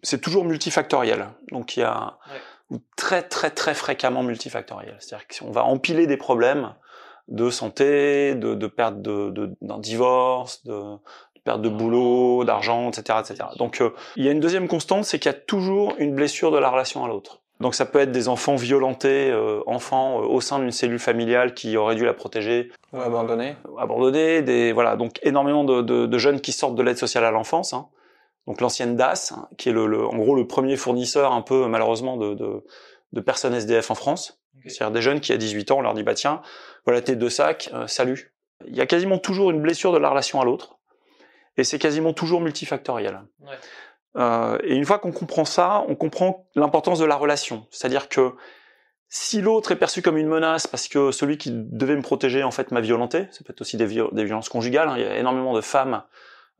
c'est 0.02 0.20
toujours 0.20 0.44
multifactoriel. 0.44 1.28
Donc 1.50 1.76
il 1.76 1.80
y 1.80 1.84
a 1.84 2.18
très 2.96 3.22
très 3.22 3.50
très 3.50 3.74
fréquemment 3.74 4.22
multifactoriel. 4.22 4.96
C'est-à-dire 5.00 5.26
qu'on 5.26 5.50
va 5.50 5.64
empiler 5.64 6.06
des 6.06 6.16
problèmes 6.16 6.74
de 7.28 7.50
santé, 7.50 8.34
de, 8.34 8.54
de 8.54 8.66
perte 8.66 9.02
de, 9.02 9.54
d'un 9.60 9.78
divorce, 9.78 10.64
de, 10.64 10.96
perte 11.44 11.62
de 11.62 11.68
boulot, 11.68 12.44
d'argent, 12.44 12.90
etc., 12.90 13.18
etc. 13.20 13.50
Donc 13.56 13.80
euh, 13.80 13.94
il 14.16 14.24
y 14.24 14.28
a 14.28 14.32
une 14.32 14.40
deuxième 14.40 14.68
constante, 14.68 15.04
c'est 15.04 15.18
qu'il 15.18 15.30
y 15.30 15.34
a 15.34 15.38
toujours 15.38 15.94
une 15.98 16.14
blessure 16.14 16.50
de 16.50 16.58
la 16.58 16.70
relation 16.70 17.04
à 17.04 17.08
l'autre. 17.08 17.42
Donc 17.60 17.74
ça 17.74 17.86
peut 17.86 17.98
être 17.98 18.12
des 18.12 18.28
enfants 18.28 18.54
violentés, 18.54 19.30
euh, 19.30 19.60
enfants 19.66 20.22
euh, 20.22 20.26
au 20.26 20.40
sein 20.40 20.60
d'une 20.60 20.70
cellule 20.70 21.00
familiale 21.00 21.54
qui 21.54 21.76
aurait 21.76 21.96
dû 21.96 22.04
la 22.04 22.14
protéger, 22.14 22.70
ou 22.92 23.00
abandonnés, 23.00 23.56
abandonnés, 23.78 24.42
des 24.42 24.72
voilà 24.72 24.96
donc 24.96 25.18
énormément 25.22 25.64
de, 25.64 25.82
de, 25.82 26.18
jeunes 26.18 26.40
qui 26.40 26.52
sortent 26.52 26.76
de 26.76 26.82
l'aide 26.82 26.98
sociale 26.98 27.24
à 27.24 27.30
l'enfance. 27.30 27.72
Hein 27.72 27.88
donc 28.48 28.62
l'ancienne 28.62 28.96
DAS, 28.96 29.34
qui 29.58 29.68
est 29.68 29.72
le, 29.72 30.06
en 30.06 30.16
gros 30.16 30.34
le 30.34 30.46
premier 30.46 30.76
fournisseur 30.76 31.32
un 31.32 31.42
peu 31.42 31.66
malheureusement 31.66 32.16
de, 32.16 32.32
de, 32.32 32.64
de 33.12 33.20
personnes 33.20 33.54
SDF 33.54 33.90
en 33.90 33.94
France. 33.94 34.40
C'est-à-dire 34.66 34.90
des 34.90 35.02
jeunes 35.02 35.20
qui 35.20 35.32
à 35.32 35.36
18 35.36 35.70
ans, 35.70 35.78
on 35.78 35.82
leur 35.82 35.94
dit 35.94 36.02
bah 36.02 36.14
tiens, 36.14 36.40
voilà 36.84 37.02
tes 37.02 37.14
deux 37.14 37.28
sacs, 37.28 37.70
euh, 37.74 37.86
salut. 37.86 38.32
Il 38.66 38.74
y 38.74 38.80
a 38.80 38.86
quasiment 38.86 39.18
toujours 39.18 39.50
une 39.50 39.60
blessure 39.60 39.92
de 39.92 39.98
la 39.98 40.08
relation 40.08 40.40
à 40.40 40.44
l'autre, 40.44 40.78
et 41.58 41.64
c'est 41.64 41.78
quasiment 41.78 42.12
toujours 42.12 42.40
multifactoriel. 42.40 43.20
Ouais. 43.40 43.48
Euh, 44.16 44.58
et 44.64 44.74
une 44.74 44.84
fois 44.84 44.98
qu'on 44.98 45.12
comprend 45.12 45.44
ça, 45.44 45.84
on 45.88 45.94
comprend 45.94 46.46
l'importance 46.54 46.98
de 46.98 47.04
la 47.04 47.16
relation. 47.16 47.66
C'est-à-dire 47.70 48.08
que 48.08 48.32
si 49.08 49.40
l'autre 49.40 49.72
est 49.72 49.76
perçu 49.76 50.02
comme 50.02 50.18
une 50.18 50.28
menace 50.28 50.66
parce 50.66 50.88
que 50.88 51.12
celui 51.12 51.38
qui 51.38 51.50
devait 51.52 51.96
me 51.96 52.02
protéger 52.02 52.42
en 52.42 52.50
fait 52.50 52.70
m'a 52.72 52.80
violenté, 52.80 53.26
ça 53.30 53.44
peut 53.44 53.52
être 53.52 53.60
aussi 53.60 53.76
des, 53.76 53.86
des 53.86 54.24
violences 54.24 54.48
conjugales. 54.48 54.88
Hein. 54.88 54.94
Il 54.96 55.02
y 55.02 55.06
a 55.06 55.18
énormément 55.18 55.54
de 55.54 55.60
femmes 55.60 56.02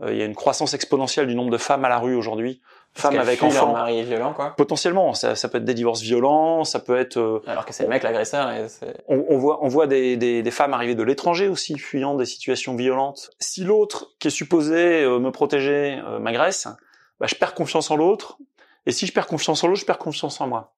euh, 0.03 0.12
il 0.12 0.19
y 0.19 0.23
a 0.23 0.25
une 0.25 0.35
croissance 0.35 0.75
exponentielle 0.75 1.27
du 1.27 1.35
nombre 1.35 1.50
de 1.50 1.59
femmes 1.59 1.85
à 1.85 1.89
la 1.89 1.99
rue 1.99 2.15
aujourd'hui. 2.15 2.61
Femmes 2.95 3.19
avec 3.19 3.43
enfants. 3.43 3.73
mari 3.73 4.03
violent, 4.03 4.33
quoi. 4.33 4.55
Potentiellement, 4.56 5.12
ça, 5.12 5.37
ça, 5.37 5.49
peut 5.49 5.59
être 5.59 5.65
des 5.65 5.75
divorces 5.75 6.00
violents, 6.00 6.65
ça 6.65 6.81
peut 6.81 6.97
être. 6.97 7.19
Euh, 7.19 7.43
Alors 7.47 7.67
que 7.67 7.73
c'est 7.73 7.83
le 7.83 7.91
mec 7.91 8.03
l'agresseur. 8.03 8.50
On, 9.09 9.25
on, 9.29 9.39
voit, 9.39 9.59
on 9.62 9.69
voit 9.69 9.87
des, 9.87 10.17
des, 10.17 10.43
des 10.43 10.50
femmes 10.50 10.73
arriver 10.73 10.95
de 10.95 11.03
l'étranger 11.03 11.49
aussi, 11.49 11.79
fuyant 11.79 12.15
des 12.15 12.25
situations 12.25 12.75
violentes. 12.75 13.31
Si 13.39 13.62
l'autre, 13.62 14.12
qui 14.19 14.29
est 14.29 14.33
supposé 14.33 15.03
euh, 15.05 15.19
me 15.19 15.31
protéger, 15.31 16.00
m'agresse, 16.21 16.67
bah, 17.20 17.26
je 17.26 17.35
perds 17.35 17.55
confiance 17.55 17.91
en 17.91 17.97
l'autre. 17.97 18.38
Et 18.87 18.93
si 18.93 19.06
je 19.06 19.12
perds 19.12 19.26
confiance 19.26 19.62
en 19.65 19.69
l'autre, 19.69 19.81
je 19.81 19.87
perds 19.87 19.99
confiance 19.99 20.41
en 20.41 20.47
moi. 20.47 20.75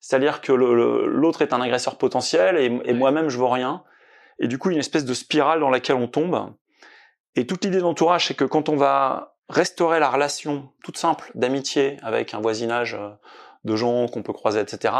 C'est-à-dire 0.00 0.40
que 0.40 0.52
l'autre 0.52 1.42
est 1.42 1.52
un 1.52 1.60
agresseur 1.60 1.96
potentiel 1.96 2.56
et, 2.56 2.90
et 2.90 2.92
moi-même 2.92 3.28
je 3.28 3.38
vois 3.38 3.52
rien. 3.52 3.84
Et 4.40 4.48
du 4.48 4.58
coup, 4.58 4.70
une 4.70 4.78
espèce 4.78 5.04
de 5.04 5.14
spirale 5.14 5.60
dans 5.60 5.70
laquelle 5.70 5.96
on 5.96 6.08
tombe 6.08 6.52
et 7.34 7.46
toute 7.46 7.64
l'idée 7.64 7.80
d'entourage, 7.80 8.26
c'est 8.26 8.34
que 8.34 8.44
quand 8.44 8.68
on 8.68 8.76
va 8.76 9.34
restaurer 9.48 10.00
la 10.00 10.10
relation 10.10 10.70
toute 10.84 10.98
simple 10.98 11.30
d'amitié 11.34 11.96
avec 12.02 12.34
un 12.34 12.40
voisinage 12.40 12.94
euh, 12.94 13.10
de 13.64 13.76
gens 13.76 14.06
qu'on 14.08 14.22
peut 14.22 14.32
croiser, 14.32 14.60
etc. 14.60 14.94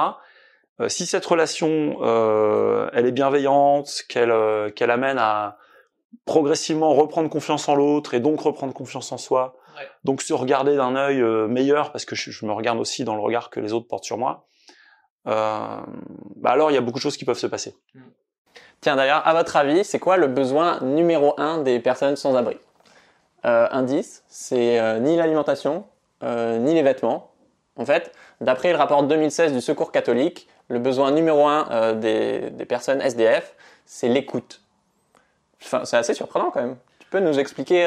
Euh, 0.80 0.88
si 0.88 1.06
cette 1.06 1.24
relation, 1.26 1.98
euh, 2.00 2.88
elle 2.92 3.06
est 3.06 3.12
bienveillante, 3.12 4.02
qu'elle 4.08 4.32
qu'elle 4.74 4.90
amène 4.90 5.18
à 5.18 5.58
progressivement 6.24 6.94
reprendre 6.94 7.28
confiance 7.28 7.68
en 7.68 7.74
l'autre 7.74 8.14
et 8.14 8.20
donc 8.20 8.40
reprendre 8.40 8.72
confiance 8.72 9.12
en 9.12 9.18
soi, 9.18 9.56
donc 10.04 10.22
se 10.22 10.32
regarder 10.32 10.76
d'un 10.76 10.96
œil 10.96 11.22
meilleur 11.48 11.92
parce 11.92 12.04
que 12.04 12.14
je, 12.14 12.46
me 12.46 12.52
regarde 12.52 12.78
aussi 12.78 13.04
dans 13.04 13.14
le 13.14 13.20
regard 13.20 13.50
que 13.50 13.60
les 13.60 13.72
autres 13.72 13.88
portent 13.88 14.04
sur 14.04 14.18
moi. 14.18 14.46
bah 15.24 15.84
alors 16.44 16.70
il 16.70 16.74
y 16.74 16.78
a 16.78 16.80
beaucoup 16.80 16.98
de 16.98 17.02
choses 17.02 17.16
qui 17.16 17.24
peuvent 17.24 17.38
se 17.38 17.46
passer. 17.46 17.74
Mm. 17.94 18.00
Tiens, 18.82 18.96
d'ailleurs, 18.96 19.24
à 19.24 19.32
votre 19.32 19.54
avis, 19.56 19.84
c'est 19.84 20.00
quoi 20.00 20.16
le 20.16 20.26
besoin 20.26 20.80
numéro 20.80 21.34
un 21.38 21.58
des 21.58 21.78
personnes 21.78 22.16
sans 22.16 22.34
abri? 22.34 22.58
Euh, 23.44 23.68
Indice, 23.70 24.24
c'est 24.26 24.80
euh, 24.80 24.98
ni 24.98 25.16
l'alimentation, 25.16 25.84
euh, 26.24 26.58
ni 26.58 26.74
les 26.74 26.82
vêtements. 26.82 27.30
En 27.76 27.84
fait, 27.84 28.12
d'après 28.40 28.72
le 28.72 28.78
rapport 28.78 29.04
2016 29.04 29.52
du 29.52 29.60
Secours 29.60 29.92
catholique, 29.92 30.48
le 30.66 30.80
besoin 30.80 31.12
numéro 31.12 31.46
un 31.46 31.68
euh, 31.70 31.94
des, 31.94 32.50
des, 32.50 32.64
personnes 32.64 33.00
SDF, 33.00 33.54
c'est 33.86 34.08
l'écoute. 34.08 34.60
Enfin, 35.62 35.84
c'est 35.84 35.96
assez 35.96 36.14
surprenant 36.14 36.50
quand 36.50 36.62
même. 36.62 36.76
Tu 37.12 37.18
peux 37.18 37.24
nous 37.24 37.38
expliquer 37.38 37.86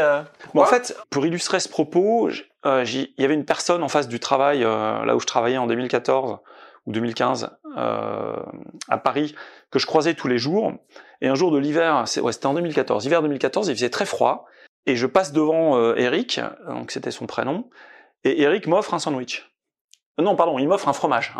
bon, 0.53 0.61
En 0.61 0.65
fait, 0.65 0.95
pour 1.09 1.25
illustrer 1.25 1.59
ce 1.59 1.67
propos, 1.67 2.29
il 2.29 3.09
y 3.17 3.25
avait 3.25 3.33
une 3.33 3.45
personne 3.45 3.81
en 3.81 3.87
face 3.87 4.07
du 4.07 4.19
travail, 4.19 4.59
là 4.59 5.15
où 5.15 5.19
je 5.19 5.25
travaillais 5.25 5.57
en 5.57 5.65
2014 5.65 6.37
ou 6.85 6.91
2015, 6.91 7.49
à 7.75 8.97
Paris, 9.03 9.33
que 9.71 9.79
je 9.79 9.87
croisais 9.87 10.13
tous 10.13 10.27
les 10.27 10.37
jours. 10.37 10.73
Et 11.21 11.27
un 11.27 11.35
jour 11.35 11.51
de 11.51 11.57
l'hiver, 11.57 12.05
ouais, 12.21 12.31
c'était 12.33 12.45
en 12.45 12.53
2014, 12.53 13.03
hiver 13.05 13.23
2014, 13.23 13.69
il 13.69 13.75
faisait 13.75 13.89
très 13.89 14.05
froid, 14.05 14.45
et 14.85 14.95
je 14.95 15.07
passe 15.07 15.31
devant 15.31 15.77
euh, 15.77 15.95
Eric, 15.95 16.39
donc 16.67 16.91
c'était 16.91 17.11
son 17.11 17.25
prénom, 17.25 17.69
et 18.23 18.41
Eric 18.41 18.67
m'offre 18.67 18.93
un 18.93 18.99
sandwich. 18.99 19.51
Euh, 20.19 20.23
non, 20.23 20.35
pardon, 20.35 20.59
il 20.59 20.67
m'offre 20.67 20.87
un 20.87 20.93
fromage. 20.93 21.33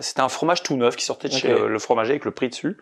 C'était 0.00 0.20
un 0.20 0.28
fromage 0.28 0.62
tout 0.62 0.76
neuf 0.76 0.96
qui 0.96 1.04
sortait 1.04 1.28
de 1.28 1.32
chez 1.32 1.50
euh, 1.50 1.68
le 1.68 1.78
fromager 1.78 2.10
avec 2.10 2.24
le 2.24 2.30
prix 2.30 2.48
dessus. 2.48 2.78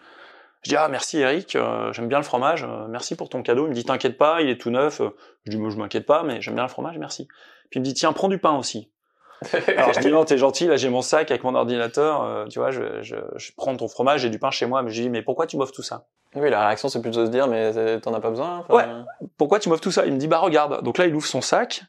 Je 0.63 0.71
dis 0.71 0.77
ah 0.77 0.89
merci 0.89 1.19
Eric, 1.19 1.57
j'aime 1.93 2.09
bien 2.09 2.19
le 2.19 2.25
fromage, 2.25 2.67
merci 2.89 3.15
pour 3.15 3.29
ton 3.29 3.43
cadeau. 3.43 3.67
Il 3.67 3.71
me 3.71 3.75
dit 3.75 3.85
t'inquiète 3.85 4.19
pas, 4.19 4.43
il 4.43 4.49
est 4.49 4.61
tout 4.61 4.71
neuf. 4.71 5.01
Je 5.45 5.51
dis 5.51 5.57
moi 5.57 5.71
je 5.71 5.77
m'inquiète 5.77 6.05
pas, 6.05 6.25
mais 6.25 6.41
j'aime 6.41 6.55
bien 6.55 6.65
le 6.65 6.69
fromage, 6.69 6.99
merci. 6.99 7.29
Puis 7.71 7.79
il 7.79 7.81
me 7.81 7.85
dit 7.85 7.95
tiens 7.95 8.13
prends 8.13 8.29
du 8.29 8.39
pain 8.39 8.57
aussi. 8.57 8.91
Alors 9.77 9.93
je 9.93 10.01
dis 10.01 10.11
non, 10.11 10.25
t'es 10.25 10.37
gentil, 10.37 10.67
là 10.67 10.77
j'ai 10.77 10.89
mon 10.89 11.03
sac 11.03 11.31
avec 11.31 11.45
mon 11.45 11.55
ordinateur, 11.55 12.25
euh, 12.25 12.47
tu 12.47 12.59
vois, 12.59 12.73
je, 12.73 13.03
je, 13.03 13.17
je, 13.37 13.53
prends 13.57 13.77
ton 13.77 13.87
fromage, 13.87 14.23
j'ai 14.23 14.31
du 14.31 14.41
pain 14.41 14.51
chez 14.51 14.67
moi, 14.67 14.83
mais 14.83 14.91
je 14.91 15.01
dis 15.01 15.09
mais 15.09 15.23
pourquoi 15.23 15.47
tu 15.47 15.57
m'offres 15.57 15.73
tout 15.73 15.83
ça? 15.83 16.07
Oui, 16.35 16.51
la 16.51 16.67
réaction 16.67 16.89
c'est 16.89 17.01
plutôt 17.01 17.21
de 17.21 17.27
se 17.27 17.31
dire 17.31 17.47
mais 17.47 18.01
t'en 18.01 18.13
as 18.15 18.21
pas 18.21 18.31
besoin. 18.31 18.65
Ouais. 18.69 18.85
Pourquoi 19.37 19.61
tu 19.61 19.69
m'offres 19.69 19.81
tout 19.81 19.93
ça? 19.93 20.07
Il 20.07 20.13
me 20.13 20.19
dit 20.19 20.27
bah 20.27 20.39
regarde. 20.39 20.83
Donc 20.83 20.99
là 20.99 21.07
il 21.07 21.15
ouvre 21.15 21.27
son 21.27 21.41
sac 21.41 21.85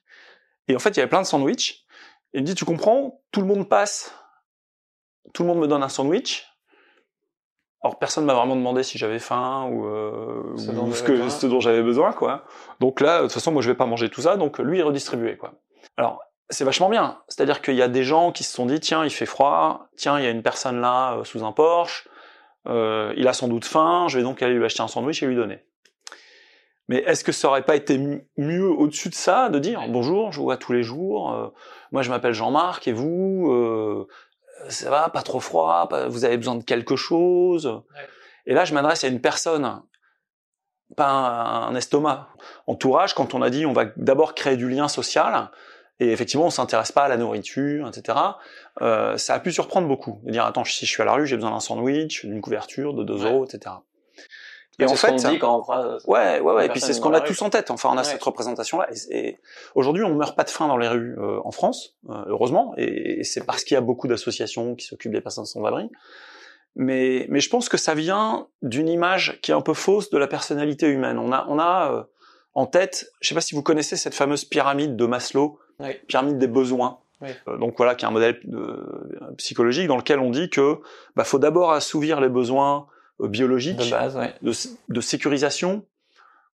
et 0.68 0.76
en 0.76 0.80
fait 0.80 0.92
il 0.92 0.98
y 0.98 1.00
avait 1.00 1.10
plein 1.10 1.22
de 1.22 1.28
sandwichs. 1.28 1.86
Il 2.34 2.42
me 2.42 2.46
dit 2.46 2.56
tu 2.56 2.66
comprends, 2.66 3.20
tout 3.32 3.42
le 3.42 3.48
monde 3.48 3.68
passe, 3.68 4.14
tout 5.34 5.44
le 5.44 5.50
monde 5.50 5.60
me 5.60 5.68
donne 5.68 5.84
un 5.84 5.90
sandwich. 5.90 6.46
Alors 7.82 7.98
personne 7.98 8.26
m'a 8.26 8.34
vraiment 8.34 8.56
demandé 8.56 8.84
si 8.84 8.98
j'avais 8.98 9.20
faim 9.20 9.70
ou, 9.72 9.86
euh, 9.86 10.54
ou 10.54 10.58
ce, 10.94 11.04
que, 11.04 11.30
ce 11.30 11.48
dont 11.48 11.62
j'avais 11.62 11.82
besoin 11.82 12.12
quoi. 12.12 12.44
Donc 12.80 13.00
là 13.00 13.20
de 13.20 13.24
toute 13.24 13.34
façon 13.34 13.52
moi 13.52 13.62
je 13.62 13.70
vais 13.70 13.78
pas 13.78 13.86
manger 13.86 14.10
tout 14.10 14.22
ça, 14.22 14.36
donc 14.36 14.60
lui 14.60 14.80
il 14.80 14.84
redistribuait 14.84 15.38
quoi. 15.38 15.54
Alors 15.96 16.20
c'est 16.50 16.66
vachement 16.66 16.90
bien. 16.90 17.20
C'est-à-dire 17.28 17.62
qu'il 17.62 17.76
y 17.76 17.82
a 17.82 17.88
des 17.88 18.04
gens 18.04 18.32
qui 18.32 18.44
se 18.44 18.54
sont 18.54 18.66
dit 18.66 18.80
tiens, 18.80 19.06
il 19.06 19.12
fait 19.12 19.26
froid, 19.26 19.88
tiens, 19.96 20.20
il 20.20 20.26
y 20.26 20.28
a 20.28 20.32
une 20.32 20.44
personne 20.44 20.82
là 20.82 21.14
euh, 21.14 21.24
sous 21.24 21.46
un 21.46 21.52
Porsche, 21.52 22.08
euh, 22.68 23.14
il 23.16 23.28
a 23.28 23.34
sans 23.34 23.48
doute 23.48 23.66
faim, 23.66 24.08
je 24.10 24.18
vais 24.18 24.24
donc 24.24 24.42
aller 24.42 24.56
lui 24.56 24.66
acheter 24.66 24.82
un 24.82 24.88
sandwich 24.88 25.24
et 25.24 25.28
lui 25.28 25.36
donner. 25.36 25.64
Mais 26.90 26.98
est-ce 27.06 27.24
que 27.24 27.32
ça 27.32 27.48
aurait 27.48 27.66
pas 27.66 27.76
été 27.76 28.00
mieux 28.38 28.68
au-dessus 28.68 29.10
de 29.10 29.16
ça 29.16 29.50
de 29.50 29.60
dire 29.60 29.82
bonjour, 29.90 30.32
je 30.32 30.40
vous 30.40 30.46
vois 30.46 30.58
tous 30.58 30.74
les 30.74 30.82
jours, 30.82 31.32
euh, 31.32 31.48
moi 31.92 32.02
je 32.02 32.10
m'appelle 32.10 32.34
Jean-Marc 32.34 32.88
et 32.88 32.94
vous, 32.94 33.52
euh, 33.52 34.08
ça 34.68 34.90
va, 34.90 35.10
pas 35.10 35.22
trop 35.22 35.40
froid, 35.40 35.90
vous 36.10 36.26
avez 36.26 36.38
besoin 36.38 36.56
de 36.56 36.64
quelque 36.64 36.96
chose. 36.96 37.82
Et 38.46 38.54
là 38.54 38.66
je 38.66 38.74
m'adresse 38.74 39.04
à 39.04 39.08
une 39.08 39.22
personne, 39.22 39.82
pas 40.96 41.10
un 41.10 41.76
estomac. 41.76 42.30
Entourage, 42.68 43.14
quand 43.14 43.34
on 43.34 43.42
a 43.42 43.50
dit 43.50 43.66
on 43.66 43.74
va 43.74 43.86
d'abord 43.96 44.36
créer 44.36 44.58
du 44.58 44.70
lien 44.70 44.88
social, 44.88 45.50
et 46.00 46.12
effectivement, 46.12 46.46
on 46.46 46.50
s'intéresse 46.50 46.92
pas 46.92 47.04
à 47.04 47.08
la 47.10 47.18
nourriture, 47.18 47.88
etc. 47.88 48.18
Euh, 48.82 49.18
ça 49.18 49.34
a 49.34 49.40
pu 49.40 49.52
surprendre 49.52 49.88
beaucoup. 49.88 50.22
De 50.24 50.32
dire, 50.32 50.46
attends, 50.46 50.64
si 50.64 50.86
je 50.86 50.92
suis 50.92 51.02
à 51.02 51.06
la 51.06 51.14
rue, 51.14 51.28
j'ai 51.28 51.36
besoin 51.36 51.52
d'un 51.52 51.60
sandwich, 51.60 52.26
d'une 52.26 52.42
couverture, 52.42 52.94
de 52.94 53.04
2 53.04 53.26
euros, 53.26 53.46
etc. 53.46 53.76
Et 54.80 54.86
en 54.86 54.96
fait, 54.96 55.14
dit 55.14 55.40
quand 55.40 55.58
on 55.58 55.62
croit, 55.62 55.98
ouais, 56.08 56.40
ouais, 56.40 56.54
ouais. 56.54 56.66
Et 56.66 56.70
puis 56.70 56.80
c'est 56.80 56.94
ce 56.94 57.02
qu'on 57.02 57.14
a 57.14 57.22
tous 57.22 57.42
en 57.42 57.50
tête. 57.50 57.72
Enfin, 57.72 57.90
on 57.92 57.98
a 57.98 58.04
cette 58.04 58.24
représentation-là. 58.24 58.88
Et, 59.12 59.40
aujourd'hui, 59.76 60.04
on 60.04 60.16
meurt 60.16 60.36
pas 60.36 60.44
de 60.44 60.50
faim 60.50 60.68
dans 60.68 60.78
les 60.78 60.88
rues 60.88 61.18
euh, 61.20 61.40
en 61.44 61.52
France, 61.52 61.98
euh, 62.10 62.14
heureusement. 62.28 62.74
Et, 62.78 63.24
c'est 63.24 63.46
parce 63.46 63.64
qu'il 63.64 63.76
y 63.76 63.78
a 63.78 63.82
beaucoup 63.82 64.08
d'associations 64.08 64.76
qui 64.76 64.86
s'occupent 64.86 65.14
des 65.14 65.22
personnes 65.22 65.46
sans 65.46 65.64
abri. 65.66 65.90
Mais, 66.76 67.26
mais 67.30 67.40
je 67.40 67.50
pense 67.50 67.68
que 67.68 67.78
ça 67.78 67.94
vient 67.94 68.48
d'une 68.62 68.88
image 68.88 69.40
qui 69.42 69.52
est 69.52 69.56
un 69.56 69.62
peu 69.62 69.74
fausse 69.74 70.10
de 70.10 70.18
la 70.18 70.28
personnalité 70.28 70.88
humaine. 70.88 71.18
On 71.18 71.32
a, 71.32 71.46
on 71.50 71.60
a 71.60 71.92
euh, 71.92 72.04
en 72.54 72.66
tête, 72.66 73.12
je 73.22 73.30
sais 73.30 73.36
pas 73.36 73.42
si 73.42 73.56
vous 73.56 73.64
connaissez 73.64 73.96
cette 73.96 74.16
fameuse 74.16 74.46
pyramide 74.46 74.96
de 74.96 75.06
Maslow 75.06 75.60
pyramide 76.08 76.38
des 76.38 76.48
besoins. 76.48 77.00
Euh, 77.24 77.58
donc 77.58 77.76
voilà, 77.78 77.96
qui 77.96 78.06
est 78.06 78.08
un 78.08 78.12
modèle 78.12 78.40
euh, 78.54 79.34
psychologique 79.38 79.88
dans 79.88 79.98
lequel 79.98 80.20
on 80.20 80.30
dit 80.30 80.50
que 80.50 80.80
bah, 81.16 81.24
faut 81.24 81.40
d'abord 81.40 81.72
assouvir 81.72 82.22
les 82.22 82.30
besoins 82.30 82.78
euh, 82.78 82.94
biologiques 83.20 83.78
de, 83.78 83.90
base, 83.90 84.20
de, 84.42 85.02
sécurisation 85.02 85.86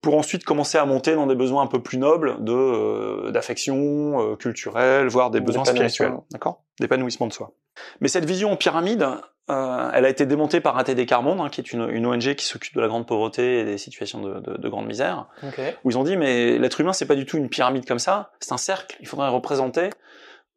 pour 0.00 0.16
ensuite 0.16 0.44
commencer 0.44 0.78
à 0.78 0.84
monter 0.84 1.14
dans 1.14 1.26
des 1.26 1.34
besoins 1.34 1.62
un 1.62 1.66
peu 1.66 1.82
plus 1.82 1.98
nobles 1.98 2.42
de 2.42 3.30
d'affection 3.30 4.36
culturelle, 4.36 5.08
voire 5.08 5.30
des 5.30 5.40
besoins 5.40 5.64
spirituels, 5.64 6.14
d'accord, 6.30 6.62
d'épanouissement 6.80 7.26
de 7.26 7.32
soi. 7.32 7.52
Mais 8.00 8.08
cette 8.08 8.24
vision 8.24 8.52
en 8.52 8.56
pyramide, 8.56 9.06
euh, 9.50 9.90
elle 9.92 10.06
a 10.06 10.08
été 10.08 10.24
démontée 10.24 10.60
par 10.60 10.78
ATD 10.78 11.04
Carmonde, 11.06 11.40
hein, 11.40 11.48
qui 11.50 11.60
est 11.60 11.72
une, 11.72 11.88
une 11.90 12.06
ONG 12.06 12.34
qui 12.34 12.46
s'occupe 12.46 12.74
de 12.74 12.80
la 12.80 12.88
grande 12.88 13.06
pauvreté 13.06 13.60
et 13.60 13.64
des 13.64 13.76
situations 13.76 14.20
de, 14.22 14.40
de, 14.40 14.56
de 14.56 14.68
grande 14.68 14.86
misère, 14.86 15.26
Ok. 15.42 15.60
où 15.84 15.90
ils 15.90 15.98
ont 15.98 16.04
dit 16.04 16.16
mais 16.16 16.58
l'être 16.58 16.80
humain 16.80 16.94
c'est 16.94 17.06
pas 17.06 17.14
du 17.14 17.26
tout 17.26 17.36
une 17.36 17.50
pyramide 17.50 17.86
comme 17.86 17.98
ça, 17.98 18.32
c'est 18.40 18.52
un 18.52 18.58
cercle. 18.58 18.96
Il 19.00 19.06
faudrait 19.06 19.28
représenter. 19.28 19.90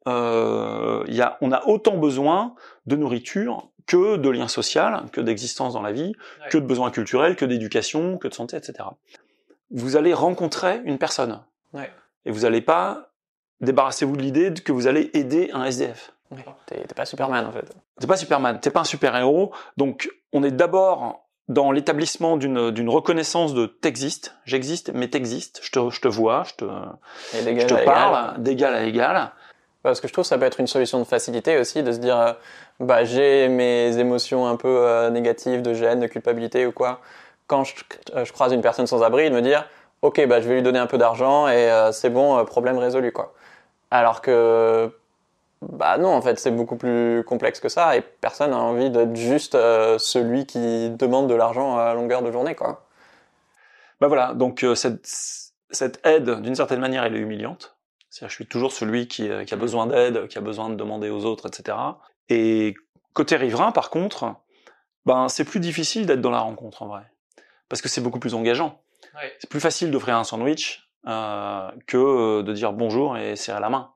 Euh, 0.06 1.04
il 1.06 1.14
y 1.14 1.20
a, 1.20 1.36
on 1.42 1.52
a 1.52 1.66
autant 1.66 1.98
besoin 1.98 2.54
de 2.86 2.96
nourriture 2.96 3.68
que 3.88 4.16
de 4.16 4.28
liens 4.30 4.46
sociaux, 4.46 4.82
que 5.10 5.20
d'existence 5.20 5.72
dans 5.72 5.82
la 5.82 5.90
vie, 5.92 6.12
Ouais. 6.40 6.48
que 6.50 6.58
de 6.58 6.64
besoins 6.66 6.90
culturels, 6.92 7.34
que 7.34 7.44
d'éducation, 7.44 8.18
que 8.18 8.28
de 8.28 8.34
santé, 8.34 8.56
etc. 8.56 8.84
Vous 9.72 9.96
allez 9.96 10.14
rencontrer 10.14 10.80
une 10.84 10.98
personne 10.98 11.40
Ouais. 11.74 11.90
et 12.24 12.30
vous 12.30 12.40
n'allez 12.42 12.60
pas 12.60 13.10
débarrassez-vous 13.60 14.16
de 14.16 14.22
l'idée 14.22 14.54
que 14.54 14.70
vous 14.70 14.86
allez 14.86 15.10
aider 15.14 15.50
un 15.52 15.64
SDF. 15.64 16.12
Ouais. 16.30 16.44
T'es 16.66 16.94
pas 16.94 17.04
Superman 17.06 17.44
en 17.46 17.50
fait. 17.50 17.66
T'es 18.00 18.06
pas 18.06 18.16
Superman, 18.16 18.60
t'es 18.60 18.70
pas 18.70 18.80
un 18.80 18.84
super-héros. 18.84 19.52
Donc, 19.76 20.08
on 20.32 20.44
est 20.44 20.52
d'abord 20.52 21.24
dans 21.48 21.72
l'établissement 21.72 22.36
d'une 22.36 22.88
reconnaissance 22.90 23.54
de 23.54 23.66
t'existes, 23.66 24.36
j'existe, 24.44 24.92
mais 24.92 25.08
t'existes, 25.08 25.60
je 25.62 25.70
te, 25.72 25.90
je 25.90 26.00
te 26.00 26.06
vois, 26.08 26.44
je 26.44 26.54
te, 26.54 26.64
Et 27.34 27.58
je 27.60 27.66
te 27.66 27.84
parle, 27.84 28.40
d'égal 28.42 28.74
à 28.74 28.84
égal. 28.84 29.32
Parce 29.82 30.00
que 30.00 30.08
je 30.08 30.12
trouve 30.12 30.24
que 30.24 30.28
ça 30.28 30.36
peut 30.36 30.44
être 30.44 30.60
une 30.60 30.66
solution 30.66 30.98
de 30.98 31.04
facilité 31.04 31.56
aussi, 31.58 31.82
de 31.82 31.90
se 31.92 31.98
dire, 31.98 32.18
euh, 32.18 32.32
bah 32.80 33.04
j'ai 33.04 33.48
mes 33.48 33.98
émotions 33.98 34.46
un 34.46 34.56
peu 34.56 34.68
euh, 34.68 35.10
négatives, 35.10 35.62
de 35.62 35.74
gêne, 35.74 36.00
de 36.00 36.06
culpabilité 36.06 36.66
ou 36.66 36.72
quoi. 36.72 37.00
Quand 37.46 37.64
je, 37.64 37.74
euh, 38.14 38.24
je 38.24 38.32
croise 38.32 38.52
une 38.52 38.60
personne 38.60 38.86
sans 38.86 39.02
abri, 39.02 39.30
de 39.30 39.34
me 39.34 39.42
dire, 39.42 39.68
ok, 40.02 40.26
bah 40.26 40.40
je 40.40 40.48
vais 40.48 40.56
lui 40.56 40.62
donner 40.62 40.78
un 40.78 40.86
peu 40.86 40.98
d'argent 40.98 41.48
et 41.48 41.70
euh, 41.70 41.92
c'est 41.92 42.10
bon, 42.10 42.44
problème 42.44 42.78
résolu 42.78 43.12
quoi. 43.12 43.34
Alors 43.90 44.20
que, 44.22 44.92
bah 45.62 45.98
non, 45.98 46.10
en 46.10 46.22
fait, 46.22 46.38
c'est 46.38 46.50
beaucoup 46.50 46.76
plus 46.76 47.24
complexe 47.24 47.60
que 47.60 47.68
ça 47.68 47.96
et 47.96 48.02
personne 48.02 48.50
n'a 48.50 48.58
envie 48.58 48.90
d'être 48.90 49.16
juste 49.16 49.54
celui 49.54 50.46
qui 50.46 50.90
demande 50.90 51.28
de 51.28 51.34
l'argent 51.34 51.78
à 51.78 51.94
longueur 51.94 52.22
de 52.22 52.30
journée 52.32 52.54
quoi. 52.54 52.84
Bah 54.00 54.08
voilà, 54.08 54.34
donc 54.34 54.64
cette, 54.74 56.00
aide, 56.04 56.40
d'une 56.42 56.54
certaine 56.54 56.80
manière, 56.80 57.04
elle 57.04 57.16
est 57.16 57.18
humiliante. 57.18 57.76
C'est-à-dire, 58.10 58.30
je 58.30 58.34
suis 58.36 58.46
toujours 58.46 58.72
celui 58.72 59.08
qui 59.08 59.30
a 59.30 59.56
besoin 59.56 59.86
d'aide, 59.86 60.28
qui 60.28 60.38
a 60.38 60.40
besoin 60.40 60.70
de 60.70 60.76
demander 60.76 61.10
aux 61.10 61.24
autres, 61.24 61.46
etc. 61.48 61.76
Et 62.28 62.74
côté 63.12 63.36
riverain, 63.36 63.72
par 63.72 63.90
contre, 63.90 64.34
ben 65.06 65.28
c'est 65.28 65.44
plus 65.44 65.60
difficile 65.60 66.06
d'être 66.06 66.20
dans 66.20 66.30
la 66.30 66.40
rencontre 66.40 66.82
en 66.82 66.88
vrai, 66.88 67.02
parce 67.68 67.82
que 67.82 67.88
c'est 67.88 68.00
beaucoup 68.00 68.20
plus 68.20 68.34
engageant. 68.34 68.82
C'est 69.40 69.50
plus 69.50 69.60
facile 69.60 69.90
d'offrir 69.90 70.16
un 70.16 70.22
sandwich 70.24 70.88
euh, 71.06 71.68
que 71.86 71.96
euh, 71.96 72.42
de 72.42 72.52
dire 72.52 72.72
bonjour 72.72 73.16
et 73.16 73.34
serrer 73.34 73.60
la 73.60 73.68
main. 73.68 73.92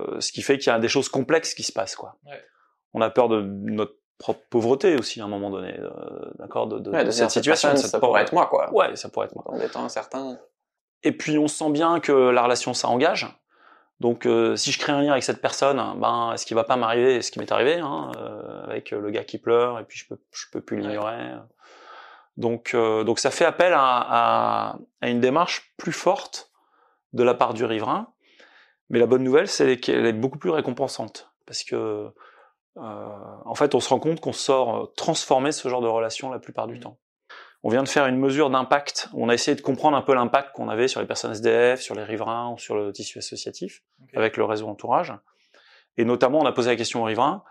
Euh, 0.00 0.20
ce 0.20 0.32
qui 0.32 0.42
fait 0.42 0.58
qu'il 0.58 0.70
y 0.70 0.74
a 0.74 0.78
des 0.78 0.88
choses 0.88 1.08
complexes 1.08 1.54
qui 1.54 1.62
se 1.62 1.72
passent, 1.72 1.96
quoi. 1.96 2.16
Ouais. 2.26 2.42
On 2.92 3.00
a 3.00 3.08
peur 3.10 3.28
de 3.28 3.40
notre 3.42 3.94
propre 4.18 4.42
pauvreté 4.50 4.96
aussi 4.96 5.20
à 5.20 5.24
un 5.24 5.28
moment 5.28 5.50
donné, 5.50 5.78
euh, 5.78 5.88
d'accord, 6.38 6.66
de, 6.66 6.78
de, 6.78 6.90
Ouais, 6.90 7.00
de 7.00 7.06
de 7.06 7.10
cette 7.10 7.30
situation, 7.30 7.70
personne, 7.70 7.88
ça 7.90 7.98
pourrait 7.98 8.22
être 8.22 8.34
moi 8.34 8.46
quoi. 8.46 8.72
Ouais, 8.72 8.94
ça 8.96 9.08
pourrait 9.08 9.26
être 9.26 9.34
moi. 9.34 9.44
Dans 9.46 9.58
des 9.58 9.68
temps 9.68 9.84
incertains. 9.84 10.38
Et 11.02 11.12
puis 11.12 11.38
on 11.38 11.48
sent 11.48 11.70
bien 11.70 12.00
que 12.00 12.12
la 12.12 12.42
relation 12.42 12.74
ça 12.74 12.88
engage. 12.88 13.26
Donc 14.00 14.24
euh, 14.24 14.56
si 14.56 14.72
je 14.72 14.78
crée 14.78 14.92
un 14.92 15.02
lien 15.02 15.12
avec 15.12 15.22
cette 15.22 15.42
personne, 15.42 15.76
ben 15.98 16.32
est-ce 16.32 16.46
qu'il 16.46 16.54
va 16.54 16.64
pas 16.64 16.76
m'arriver? 16.76 17.20
Ce 17.20 17.30
qui 17.30 17.38
m'est 17.38 17.52
arrivé 17.52 17.74
hein, 17.74 18.10
euh, 18.16 18.64
avec 18.64 18.92
le 18.92 19.10
gars 19.10 19.24
qui 19.24 19.36
pleure 19.36 19.78
et 19.78 19.84
puis 19.84 19.98
je 19.98 20.08
peux 20.08 20.18
je 20.32 20.46
peux 20.50 20.62
plus 20.62 20.78
l'ignorer. 20.80 21.34
Donc 22.38 22.72
euh, 22.72 23.04
donc 23.04 23.18
ça 23.18 23.30
fait 23.30 23.44
appel 23.44 23.74
à, 23.74 23.78
à, 23.82 24.78
à 25.02 25.08
une 25.10 25.20
démarche 25.20 25.74
plus 25.76 25.92
forte 25.92 26.50
de 27.12 27.22
la 27.22 27.34
part 27.34 27.52
du 27.52 27.64
riverain. 27.66 28.08
Mais 28.88 28.98
la 28.98 29.06
bonne 29.06 29.22
nouvelle 29.22 29.48
c'est 29.48 29.78
qu'elle 29.78 30.06
est 30.06 30.14
beaucoup 30.14 30.38
plus 30.38 30.50
récompensante 30.50 31.30
parce 31.44 31.62
que 31.62 32.10
euh, 32.78 33.08
en 33.44 33.54
fait 33.54 33.74
on 33.74 33.80
se 33.80 33.90
rend 33.90 34.00
compte 34.00 34.20
qu'on 34.20 34.32
sort 34.32 34.76
euh, 34.76 34.86
transformer 34.96 35.52
ce 35.52 35.68
genre 35.68 35.82
de 35.82 35.88
relation 35.88 36.30
la 36.30 36.38
plupart 36.38 36.68
du 36.68 36.80
temps. 36.80 36.96
On 37.62 37.68
vient 37.68 37.82
de 37.82 37.88
faire 37.88 38.06
une 38.06 38.18
mesure 38.18 38.48
d'impact. 38.48 39.08
On 39.12 39.28
a 39.28 39.34
essayé 39.34 39.54
de 39.54 39.60
comprendre 39.60 39.96
un 39.96 40.02
peu 40.02 40.14
l'impact 40.14 40.52
qu'on 40.54 40.68
avait 40.68 40.88
sur 40.88 41.00
les 41.00 41.06
personnes 41.06 41.32
SDF, 41.32 41.80
sur 41.80 41.94
les 41.94 42.04
riverains 42.04 42.50
ou 42.52 42.58
sur 42.58 42.74
le 42.74 42.92
tissu 42.92 43.18
associatif 43.18 43.82
avec 44.14 44.36
le 44.36 44.44
réseau 44.44 44.66
entourage. 44.68 45.12
Et 45.96 46.04
notamment, 46.04 46.40
on 46.40 46.46
a 46.46 46.52
posé 46.52 46.70
la 46.70 46.76
question 46.76 47.02
aux 47.02 47.04
riverains 47.04 47.42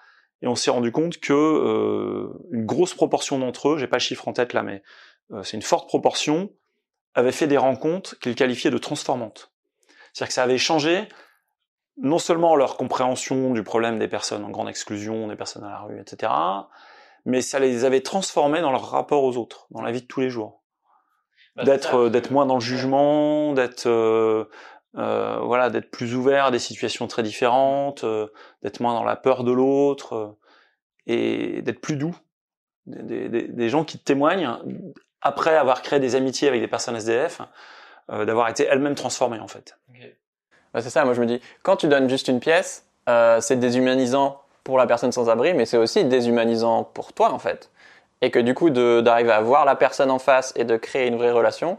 et 0.42 0.48
on 0.48 0.56
s'est 0.56 0.72
rendu 0.72 0.92
compte 0.92 1.20
que 1.20 1.34
euh, 1.34 2.34
une 2.51 2.66
grosse 2.66 2.94
proportion 2.94 3.38
d'entre 3.38 3.70
eux, 3.70 3.78
j'ai 3.78 3.88
pas 3.88 3.98
le 3.98 4.01
chiffre 4.01 4.28
en 4.28 4.34
tête 4.34 4.54
là, 4.54 4.63
mais 4.63 4.82
euh, 5.32 5.44
c'est 5.44 5.58
une 5.58 5.63
forte 5.63 5.88
proportion, 5.88 6.51
avaient 7.13 7.32
fait 7.32 7.48
des 7.48 7.58
rencontres 7.58 8.18
qu'ils 8.20 8.36
qualifiaient 8.36 8.72
de 8.72 8.78
transformantes. 8.78 9.51
C'est-à-dire 10.13 10.28
que 10.30 10.34
ça 10.34 10.44
avait 10.44 10.58
changé 10.58 11.08
non 12.01 12.18
seulement 12.18 12.56
leur 12.56 12.78
compréhension 12.78 13.51
du 13.51 13.63
problème 13.63 14.00
des 14.00 14.08
personnes 14.08 14.44
en 14.46 14.50
grande 14.50 14.70
exclusion, 14.70 15.28
des 15.28 15.36
personnes 15.36 15.66
à 15.66 15.70
la 15.70 15.80
rue, 15.80 16.00
etc., 16.00 16.32
mais 17.30 17.42
ça 17.42 17.60
les 17.60 17.86
avait 17.86 18.02
transformés 18.02 18.62
dans 18.62 18.72
leur 18.72 18.90
rapport 18.90 19.24
aux 19.24 19.38
autres, 19.38 19.68
dans 19.72 19.82
la 19.82 19.92
vie 19.92 20.02
de 20.02 20.08
tous 20.08 20.20
les 20.22 20.30
jours. 20.30 20.64
d'être 21.66 21.96
euh, 21.96 22.10
d'être 22.10 22.32
moins 22.32 22.46
dans 22.46 22.56
le 22.56 22.60
jugement, 22.62 23.54
d'être 23.54 23.88
euh, 23.88 24.46
euh, 24.98 25.40
voilà, 25.44 25.70
d'être 25.70 25.92
plus 25.92 26.16
ouvert 26.16 26.46
à 26.46 26.52
des 26.52 26.60
situations 26.60 27.08
très 27.08 27.22
différentes, 27.24 28.04
euh, 28.04 28.28
d'être 28.64 28.80
moins 28.80 28.94
dans 28.94 29.04
la 29.04 29.16
peur 29.16 29.44
de 29.44 29.52
l'autre 29.52 30.14
euh, 30.14 30.28
et 31.08 31.62
d'être 31.62 31.82
plus 31.82 31.96
doux. 31.96 32.16
Des, 32.86 33.04
des- 33.04 33.30
des- 33.30 33.48
des 33.48 33.70
gens 33.70 33.84
qui 33.84 34.00
témoignent 34.00 34.50
après 35.22 35.56
avoir 35.56 35.82
créé 35.82 36.00
des 36.00 36.16
amitiés 36.16 36.48
avec 36.48 36.62
des 36.62 36.68
personnes 36.68 36.96
SDF, 36.96 37.42
euh, 38.10 38.26
d'avoir 38.26 38.48
été 38.50 38.64
elles-mêmes 38.64 38.96
transformées 38.96 39.40
en 39.40 39.48
fait. 39.48 39.78
Bah, 40.74 40.82
c'est 40.82 40.90
ça, 40.90 41.04
moi 41.06 41.14
je 41.14 41.22
me 41.22 41.26
dis, 41.26 41.42
quand 41.64 41.76
tu 41.78 41.88
donnes 41.88 42.10
juste 42.10 42.28
une 42.30 42.40
pièce, 42.40 42.88
euh, 43.10 43.42
c'est 43.42 43.58
déshumanisant 43.58 44.42
pour 44.63 44.78
la 44.78 44.86
personne 44.88 45.12
sans 45.12 45.30
abri, 45.30 45.54
mais 45.54 45.66
c'est 45.66 45.78
aussi 45.78 46.06
déshumanisant 46.06 46.84
pour 46.84 47.13
toi 47.13 47.32
en 47.32 47.39
fait. 47.39 47.72
Et 48.22 48.32
que 48.32 48.39
du 48.39 48.54
coup, 48.54 48.70
d'arriver 48.70 49.32
à 49.32 49.42
voir 49.42 49.66
la 49.66 49.75
personne 49.75 50.12
en 50.12 50.20
face 50.20 50.54
et 50.56 50.66
de 50.66 50.75
créer 50.78 51.08
une 51.08 51.16
vraie 51.16 51.32
relation, 51.32 51.78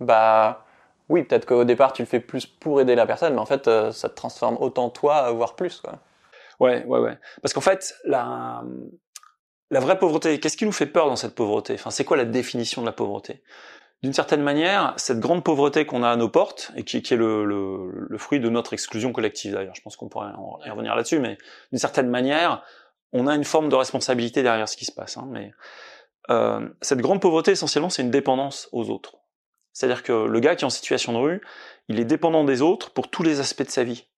bah 0.00 0.64
oui, 1.08 1.22
peut-être 1.24 1.46
qu'au 1.46 1.64
départ 1.64 1.92
tu 1.92 2.02
le 2.02 2.06
fais 2.06 2.20
plus 2.20 2.46
pour 2.46 2.80
aider 2.80 2.94
la 2.94 3.06
personne, 3.06 3.34
mais 3.34 3.40
en 3.40 3.46
fait 3.46 3.68
euh, 3.68 3.92
ça 3.92 4.08
te 4.08 4.14
transforme 4.14 4.56
autant 4.60 4.88
toi, 4.88 5.30
voire 5.32 5.54
plus 5.54 5.80
quoi. 5.80 5.98
Ouais, 6.60 6.84
ouais, 6.84 7.00
ouais. 7.00 7.18
Parce 7.42 7.52
qu'en 7.52 7.60
fait, 7.60 7.94
la, 8.04 8.62
la 9.70 9.80
vraie 9.80 9.98
pauvreté, 9.98 10.38
qu'est-ce 10.38 10.56
qui 10.56 10.64
nous 10.64 10.72
fait 10.72 10.86
peur 10.86 11.06
dans 11.06 11.16
cette 11.16 11.34
pauvreté? 11.34 11.74
Enfin, 11.74 11.90
c'est 11.90 12.04
quoi 12.04 12.16
la 12.16 12.24
définition 12.24 12.82
de 12.82 12.86
la 12.86 12.92
pauvreté? 12.92 13.42
D'une 14.02 14.12
certaine 14.12 14.42
manière, 14.42 14.94
cette 14.96 15.20
grande 15.20 15.44
pauvreté 15.44 15.86
qu'on 15.86 16.02
a 16.02 16.10
à 16.10 16.16
nos 16.16 16.28
portes, 16.28 16.72
et 16.76 16.82
qui, 16.82 17.02
qui 17.02 17.14
est 17.14 17.16
le, 17.16 17.44
le, 17.44 18.06
le 18.08 18.18
fruit 18.18 18.40
de 18.40 18.48
notre 18.48 18.72
exclusion 18.72 19.12
collective 19.12 19.52
d'ailleurs, 19.54 19.76
je 19.76 19.82
pense 19.82 19.96
qu'on 19.96 20.08
pourrait 20.08 20.32
en- 20.36 20.58
y 20.66 20.70
revenir 20.70 20.96
là-dessus, 20.96 21.20
mais 21.20 21.38
d'une 21.70 21.78
certaine 21.78 22.08
manière, 22.08 22.64
on 23.12 23.26
a 23.26 23.34
une 23.34 23.44
forme 23.44 23.68
de 23.68 23.76
responsabilité 23.76 24.42
derrière 24.42 24.68
ce 24.68 24.76
qui 24.76 24.84
se 24.86 24.92
passe. 24.92 25.16
Hein, 25.18 25.28
mais 25.30 25.52
euh, 26.30 26.68
cette 26.80 26.98
grande 27.00 27.20
pauvreté, 27.20 27.52
essentiellement, 27.52 27.90
c'est 27.90 28.02
une 28.02 28.10
dépendance 28.10 28.68
aux 28.72 28.90
autres. 28.90 29.18
C'est-à-dire 29.72 30.02
que 30.02 30.12
le 30.12 30.40
gars 30.40 30.56
qui 30.56 30.64
est 30.64 30.66
en 30.66 30.70
situation 30.70 31.12
de 31.12 31.18
rue, 31.18 31.40
il 31.88 32.00
est 32.00 32.04
dépendant 32.04 32.44
des 32.44 32.60
autres 32.60 32.90
pour 32.90 33.08
tous 33.08 33.22
les 33.22 33.40
aspects 33.40 33.62
de 33.64 33.70
sa 33.70 33.84
vie. 33.84 34.08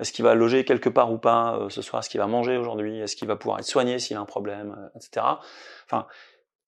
Est-ce 0.00 0.12
qu'il 0.12 0.24
va 0.24 0.34
loger 0.34 0.64
quelque 0.64 0.88
part 0.88 1.12
ou 1.12 1.18
pas 1.18 1.56
euh, 1.56 1.68
ce 1.68 1.82
soir? 1.82 2.00
Est-ce 2.00 2.08
qu'il 2.08 2.20
va 2.20 2.26
manger 2.26 2.56
aujourd'hui? 2.56 2.98
Est-ce 3.00 3.16
qu'il 3.16 3.28
va 3.28 3.36
pouvoir 3.36 3.58
être 3.58 3.66
soigné 3.66 3.98
s'il 3.98 4.16
a 4.16 4.20
un 4.20 4.24
problème, 4.24 4.74
euh, 4.78 4.98
etc. 4.98 5.26
Enfin, 5.84 6.06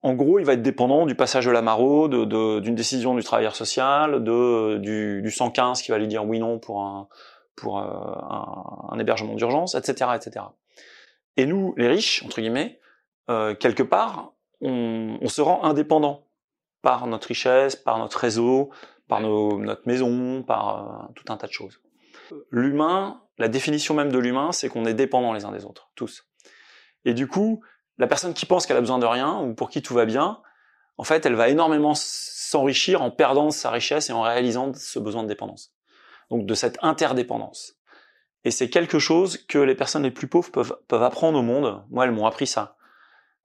en 0.02 0.14
gros, 0.14 0.38
il 0.38 0.44
va 0.44 0.54
être 0.54 0.62
dépendant 0.62 1.06
du 1.06 1.14
passage 1.14 1.46
de 1.46 1.50
la 1.50 1.62
maraude, 1.62 2.28
de- 2.28 2.58
d'une 2.60 2.74
décision 2.74 3.14
du 3.14 3.22
travailleur 3.22 3.54
social, 3.54 4.22
du, 4.22 5.22
du 5.22 5.30
115 5.30 5.80
qui 5.80 5.90
va 5.92 5.98
lui 5.98 6.08
dire 6.08 6.24
oui 6.24 6.38
non 6.40 6.58
pour 6.58 6.82
un 6.82 7.08
euh, 7.64 8.98
hébergement 8.98 9.34
d'urgence, 9.34 9.74
etc., 9.74 10.10
etc. 10.16 10.44
Et 11.36 11.46
nous, 11.46 11.74
les 11.76 11.88
riches 11.88 12.22
entre 12.24 12.40
guillemets, 12.40 12.80
euh, 13.30 13.54
quelque 13.54 13.82
part, 13.82 14.32
on, 14.60 15.18
se 15.26 15.40
rend 15.40 15.64
indépendant 15.64 16.26
par 16.82 17.06
notre 17.06 17.28
richesse, 17.28 17.76
par 17.76 17.98
notre 17.98 18.18
réseau, 18.18 18.70
par 19.08 19.20
notre 19.20 19.82
maison, 19.86 20.42
par 20.42 20.78
euh, 20.78 21.12
tout 21.14 21.24
un 21.32 21.36
tas 21.36 21.46
de 21.46 21.52
choses. 21.52 21.80
L'humain, 22.50 23.22
la 23.38 23.48
définition 23.48 23.94
même 23.94 24.10
de 24.10 24.18
l'humain, 24.18 24.52
c'est 24.52 24.68
qu'on 24.68 24.84
est 24.84 24.94
dépendants 24.94 25.32
les 25.32 25.44
uns 25.44 25.52
des 25.52 25.64
autres, 25.64 25.90
tous. 25.94 26.26
Et 27.04 27.14
du 27.14 27.26
coup, 27.26 27.62
la 27.98 28.06
personne 28.06 28.34
qui 28.34 28.46
pense 28.46 28.66
qu'elle 28.66 28.76
a 28.76 28.80
besoin 28.80 28.98
de 28.98 29.06
rien 29.06 29.40
ou 29.40 29.54
pour 29.54 29.70
qui 29.70 29.82
tout 29.82 29.94
va 29.94 30.04
bien, 30.04 30.40
en 30.98 31.04
fait, 31.04 31.26
elle 31.26 31.34
va 31.34 31.48
énormément 31.48 31.94
s'enrichir 31.94 33.02
en 33.02 33.10
perdant 33.10 33.50
sa 33.50 33.70
richesse 33.70 34.10
et 34.10 34.12
en 34.12 34.22
réalisant 34.22 34.72
ce 34.74 34.98
besoin 34.98 35.22
de 35.22 35.28
dépendance. 35.28 35.72
Donc 36.30 36.46
de 36.46 36.54
cette 36.54 36.78
interdépendance. 36.82 37.76
Et 38.44 38.50
c'est 38.50 38.68
quelque 38.68 38.98
chose 38.98 39.36
que 39.36 39.58
les 39.58 39.74
personnes 39.74 40.02
les 40.02 40.10
plus 40.10 40.26
pauvres 40.26 40.50
peuvent, 40.50 40.76
peuvent 40.88 41.02
apprendre 41.02 41.38
au 41.38 41.42
monde. 41.42 41.84
Moi, 41.90 42.04
elles 42.04 42.12
m'ont 42.12 42.26
appris 42.26 42.46
ça. 42.46 42.76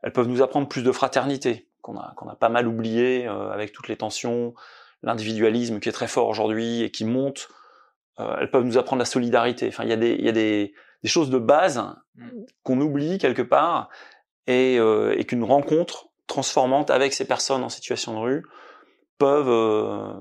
Elles 0.01 0.11
peuvent 0.13 0.27
nous 0.27 0.41
apprendre 0.41 0.67
plus 0.67 0.83
de 0.83 0.91
fraternité, 0.91 1.67
qu'on 1.81 1.97
a, 1.97 2.13
qu'on 2.15 2.27
a 2.29 2.35
pas 2.35 2.49
mal 2.49 2.67
oublié 2.67 3.27
euh, 3.27 3.51
avec 3.51 3.71
toutes 3.71 3.87
les 3.87 3.97
tensions, 3.97 4.53
l'individualisme 5.03 5.79
qui 5.79 5.89
est 5.89 5.93
très 5.93 6.07
fort 6.07 6.27
aujourd'hui 6.27 6.83
et 6.83 6.91
qui 6.91 7.05
monte. 7.05 7.49
Euh, 8.19 8.37
elles 8.39 8.49
peuvent 8.49 8.63
nous 8.63 8.77
apprendre 8.77 8.99
la 8.99 9.05
solidarité. 9.05 9.67
Enfin, 9.67 9.83
il 9.83 9.89
y 9.89 9.93
a 9.93 9.97
des, 9.97 10.13
il 10.13 10.25
y 10.25 10.29
a 10.29 10.33
des, 10.33 10.73
des 11.03 11.09
choses 11.09 11.29
de 11.29 11.37
base 11.37 11.83
qu'on 12.63 12.81
oublie 12.81 13.19
quelque 13.19 13.43
part 13.43 13.89
et, 14.47 14.77
euh, 14.79 15.15
et 15.17 15.25
qu'une 15.25 15.43
rencontre 15.43 16.07
transformante 16.27 16.89
avec 16.89 17.13
ces 17.13 17.25
personnes 17.25 17.63
en 17.63 17.69
situation 17.69 18.13
de 18.13 18.19
rue 18.19 18.43
peuvent, 19.17 19.49
euh, 19.49 20.11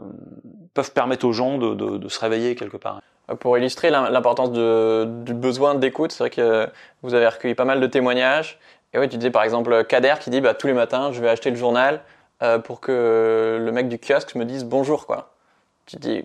peuvent 0.75 0.93
permettre 0.93 1.27
aux 1.27 1.33
gens 1.33 1.59
de, 1.59 2.09
se 2.09 2.21
réveiller 2.21 2.55
quelque 2.55 2.77
part. 2.77 3.01
Pour 3.41 3.59
illustrer 3.59 3.91
l'importance 3.91 4.53
du 4.53 5.35
besoin 5.35 5.75
d'écoute, 5.75 6.13
c'est 6.13 6.23
vrai 6.23 6.31
que 6.31 6.69
vous 7.03 7.15
avez 7.15 7.27
recueilli 7.27 7.57
pas 7.57 7.65
mal 7.65 7.81
de 7.81 7.87
témoignages. 7.89 8.59
Et 8.95 8.99
oui, 8.99 9.09
tu 9.09 9.17
disais 9.17 9.33
par 9.33 9.43
exemple 9.43 9.85
Kader 9.85 10.15
qui 10.21 10.31
dit 10.31 10.41
bah, 10.41 10.55
tous 10.55 10.69
les 10.69 10.73
matins 10.73 11.11
je 11.13 11.21
vais 11.21 11.29
acheter 11.29 11.51
le 11.51 11.57
journal 11.57 12.03
euh, 12.43 12.59
pour 12.59 12.81
que 12.81 13.59
le 13.61 13.73
mec 13.73 13.89
du 13.89 13.99
kiosque 13.99 14.37
me 14.37 14.45
dise 14.45 14.65
bonjour 14.65 15.07
quoi. 15.07 15.35
Tu 15.87 15.97
dis 15.97 16.23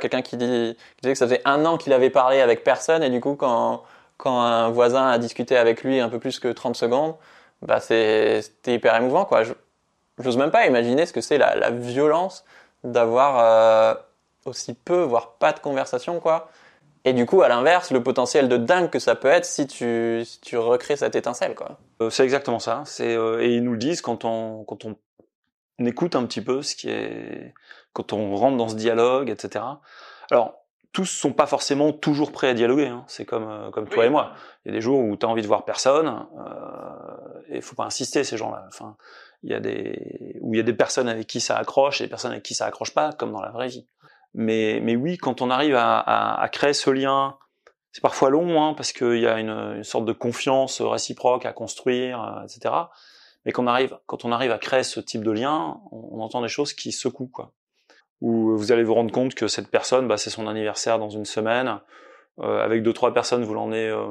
quelqu'un 0.00 0.22
qui 0.22 0.36
disait 0.36 0.76
que 1.02 1.14
ça 1.14 1.26
faisait 1.26 1.42
un 1.44 1.64
an 1.66 1.76
qu'il 1.76 1.92
avait 1.92 2.10
parlé 2.10 2.40
avec 2.40 2.62
personne 2.62 3.02
et 3.02 3.10
du 3.10 3.20
coup 3.20 3.34
quand 3.34 3.82
quand 4.18 4.40
un 4.42 4.68
voisin 4.68 5.08
a 5.08 5.18
discuté 5.18 5.56
avec 5.56 5.82
lui 5.82 6.00
un 6.00 6.10
peu 6.10 6.18
plus 6.18 6.38
que 6.40 6.48
30 6.48 6.76
secondes, 6.76 7.14
bah 7.62 7.80
c'était 7.80 8.42
hyper 8.66 8.94
émouvant 8.96 9.24
quoi. 9.24 9.42
J'ose 10.18 10.36
même 10.36 10.50
pas 10.50 10.66
imaginer 10.66 11.06
ce 11.06 11.12
que 11.12 11.20
c'est 11.20 11.38
la, 11.38 11.54
la, 11.54 11.70
violence 11.70 12.44
d'avoir 12.84 13.38
euh, 13.38 13.94
aussi 14.44 14.74
peu, 14.74 15.02
voire 15.02 15.36
pas 15.38 15.52
de 15.52 15.60
conversation 15.60 16.20
quoi. 16.20 16.50
Et 17.04 17.12
du 17.12 17.26
coup, 17.26 17.42
à 17.42 17.48
l'inverse, 17.48 17.92
le 17.92 18.02
potentiel 18.02 18.48
de 18.48 18.56
dingue 18.56 18.90
que 18.90 18.98
ça 18.98 19.14
peut 19.14 19.28
être 19.28 19.44
si 19.44 19.66
tu, 19.66 20.22
si 20.24 20.40
tu 20.40 20.58
recrées 20.58 20.96
cette 20.96 21.14
étincelle, 21.14 21.54
quoi. 21.54 21.78
Euh, 22.02 22.10
c'est 22.10 22.24
exactement 22.24 22.58
ça. 22.58 22.82
C'est 22.84 23.14
euh, 23.14 23.40
et 23.40 23.54
ils 23.54 23.62
nous 23.62 23.72
le 23.72 23.78
disent 23.78 24.02
quand 24.02 24.24
on 24.24 24.64
quand 24.64 24.84
on 24.84 24.96
écoute 25.86 26.16
un 26.16 26.26
petit 26.26 26.40
peu 26.42 26.62
ce 26.62 26.74
qui 26.74 26.90
est 26.90 27.54
quand 27.92 28.12
on 28.12 28.34
rentre 28.36 28.56
dans 28.56 28.68
ce 28.68 28.74
dialogue, 28.74 29.30
etc. 29.30 29.64
Alors 30.30 30.57
tous 30.98 31.04
sont 31.04 31.32
pas 31.32 31.46
forcément 31.46 31.92
toujours 31.92 32.32
prêts 32.32 32.48
à 32.48 32.54
dialoguer. 32.54 32.88
Hein. 32.88 33.04
C'est 33.06 33.24
comme 33.24 33.48
euh, 33.48 33.70
comme 33.70 33.88
toi 33.88 34.04
et 34.04 34.08
moi. 34.08 34.32
Il 34.64 34.70
y 34.70 34.72
a 34.72 34.74
des 34.74 34.80
jours 34.80 34.98
où 34.98 35.16
tu 35.16 35.24
as 35.24 35.28
envie 35.28 35.42
de 35.42 35.46
voir 35.46 35.64
personne 35.64 36.26
euh, 36.40 37.40
et 37.50 37.60
faut 37.60 37.76
pas 37.76 37.84
insister 37.84 38.24
ces 38.24 38.36
gens-là. 38.36 38.64
Enfin, 38.66 38.96
il 39.44 39.52
y 39.52 39.54
a 39.54 39.60
des 39.60 40.36
où 40.40 40.54
il 40.54 40.56
y 40.56 40.60
a 40.60 40.64
des 40.64 40.72
personnes 40.72 41.08
avec 41.08 41.28
qui 41.28 41.38
ça 41.38 41.56
accroche 41.56 42.00
et 42.00 42.04
des 42.04 42.10
personnes 42.10 42.32
avec 42.32 42.42
qui 42.42 42.54
ça 42.54 42.66
accroche 42.66 42.92
pas, 42.92 43.12
comme 43.12 43.30
dans 43.30 43.40
la 43.40 43.50
vraie 43.50 43.68
vie. 43.68 43.86
Mais 44.34 44.80
mais 44.82 44.96
oui, 44.96 45.18
quand 45.18 45.40
on 45.40 45.50
arrive 45.50 45.76
à, 45.76 46.00
à, 46.00 46.42
à 46.42 46.48
créer 46.48 46.72
ce 46.72 46.90
lien, 46.90 47.38
c'est 47.92 48.02
parfois 48.02 48.28
long 48.30 48.60
hein, 48.60 48.74
parce 48.74 48.90
qu'il 48.90 49.20
y 49.20 49.26
a 49.28 49.38
une, 49.38 49.50
une, 49.50 49.84
sorte 49.84 50.04
de 50.04 50.12
confiance 50.12 50.80
réciproque 50.80 51.46
à 51.46 51.52
construire, 51.52 52.20
euh, 52.24 52.42
etc. 52.42 52.74
Mais 53.44 53.52
quand 53.52 53.62
on 53.62 53.68
arrive 53.68 53.96
quand 54.06 54.24
on 54.24 54.32
arrive 54.32 54.50
à 54.50 54.58
créer 54.58 54.82
ce 54.82 54.98
type 54.98 55.22
de 55.22 55.30
lien, 55.30 55.80
on, 55.92 56.18
on 56.18 56.20
entend 56.22 56.42
des 56.42 56.48
choses 56.48 56.72
qui 56.72 56.90
secouent 56.90 57.28
quoi 57.28 57.52
où 58.20 58.56
vous 58.56 58.72
allez 58.72 58.84
vous 58.84 58.94
rendre 58.94 59.12
compte 59.12 59.34
que 59.34 59.48
cette 59.48 59.68
personne, 59.68 60.08
bah, 60.08 60.16
c'est 60.16 60.30
son 60.30 60.46
anniversaire 60.46 60.98
dans 60.98 61.10
une 61.10 61.24
semaine. 61.24 61.80
Euh, 62.40 62.64
avec 62.64 62.82
deux 62.82 62.92
trois 62.92 63.12
personnes, 63.12 63.44
vous 63.44 63.54
l'emmenez 63.54 63.88
euh, 63.88 64.04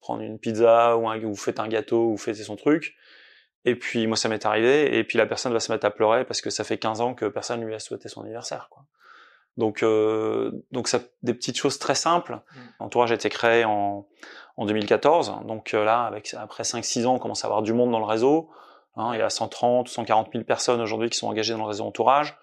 prendre 0.00 0.22
une 0.22 0.38
pizza 0.38 0.96
ou 0.96 1.08
un, 1.08 1.18
vous 1.18 1.36
faites 1.36 1.60
un 1.60 1.68
gâteau 1.68 2.06
ou 2.06 2.10
vous 2.12 2.18
faites 2.18 2.36
son 2.36 2.56
truc. 2.56 2.96
Et 3.64 3.74
puis 3.74 4.06
moi 4.06 4.16
ça 4.16 4.28
m'est 4.28 4.46
arrivé 4.46 4.96
et 4.96 5.04
puis 5.04 5.18
la 5.18 5.26
personne 5.26 5.52
va 5.52 5.60
se 5.60 5.72
mettre 5.72 5.84
à 5.84 5.90
pleurer 5.90 6.24
parce 6.24 6.40
que 6.40 6.48
ça 6.48 6.64
fait 6.64 6.78
15 6.78 7.00
ans 7.00 7.14
que 7.14 7.26
personne 7.26 7.62
lui 7.62 7.74
a 7.74 7.78
souhaité 7.78 8.08
son 8.08 8.22
anniversaire. 8.22 8.68
Quoi. 8.70 8.84
Donc 9.56 9.82
euh, 9.82 10.52
donc 10.70 10.88
ça 10.88 11.00
des 11.22 11.34
petites 11.34 11.58
choses 11.58 11.78
très 11.78 11.96
simples. 11.96 12.34
Mmh. 12.34 12.60
L'entourage 12.80 13.12
a 13.12 13.16
été 13.16 13.28
créé 13.28 13.64
en 13.64 14.06
en 14.56 14.66
2014. 14.66 15.40
Donc 15.44 15.74
euh, 15.74 15.84
là 15.84 16.04
avec 16.04 16.32
après 16.34 16.64
5 16.64 16.84
6 16.84 17.06
ans, 17.06 17.16
on 17.16 17.18
commence 17.18 17.44
à 17.44 17.48
avoir 17.48 17.62
du 17.62 17.72
monde 17.72 17.90
dans 17.90 17.98
le 17.98 18.04
réseau. 18.04 18.50
Hein, 18.96 19.10
il 19.14 19.18
y 19.18 19.22
a 19.22 19.28
130 19.28 19.88
140 19.88 20.28
000 20.32 20.44
personnes 20.44 20.80
aujourd'hui 20.80 21.10
qui 21.10 21.18
sont 21.18 21.28
engagées 21.28 21.52
dans 21.52 21.60
le 21.60 21.68
réseau 21.68 21.84
entourage. 21.84 22.38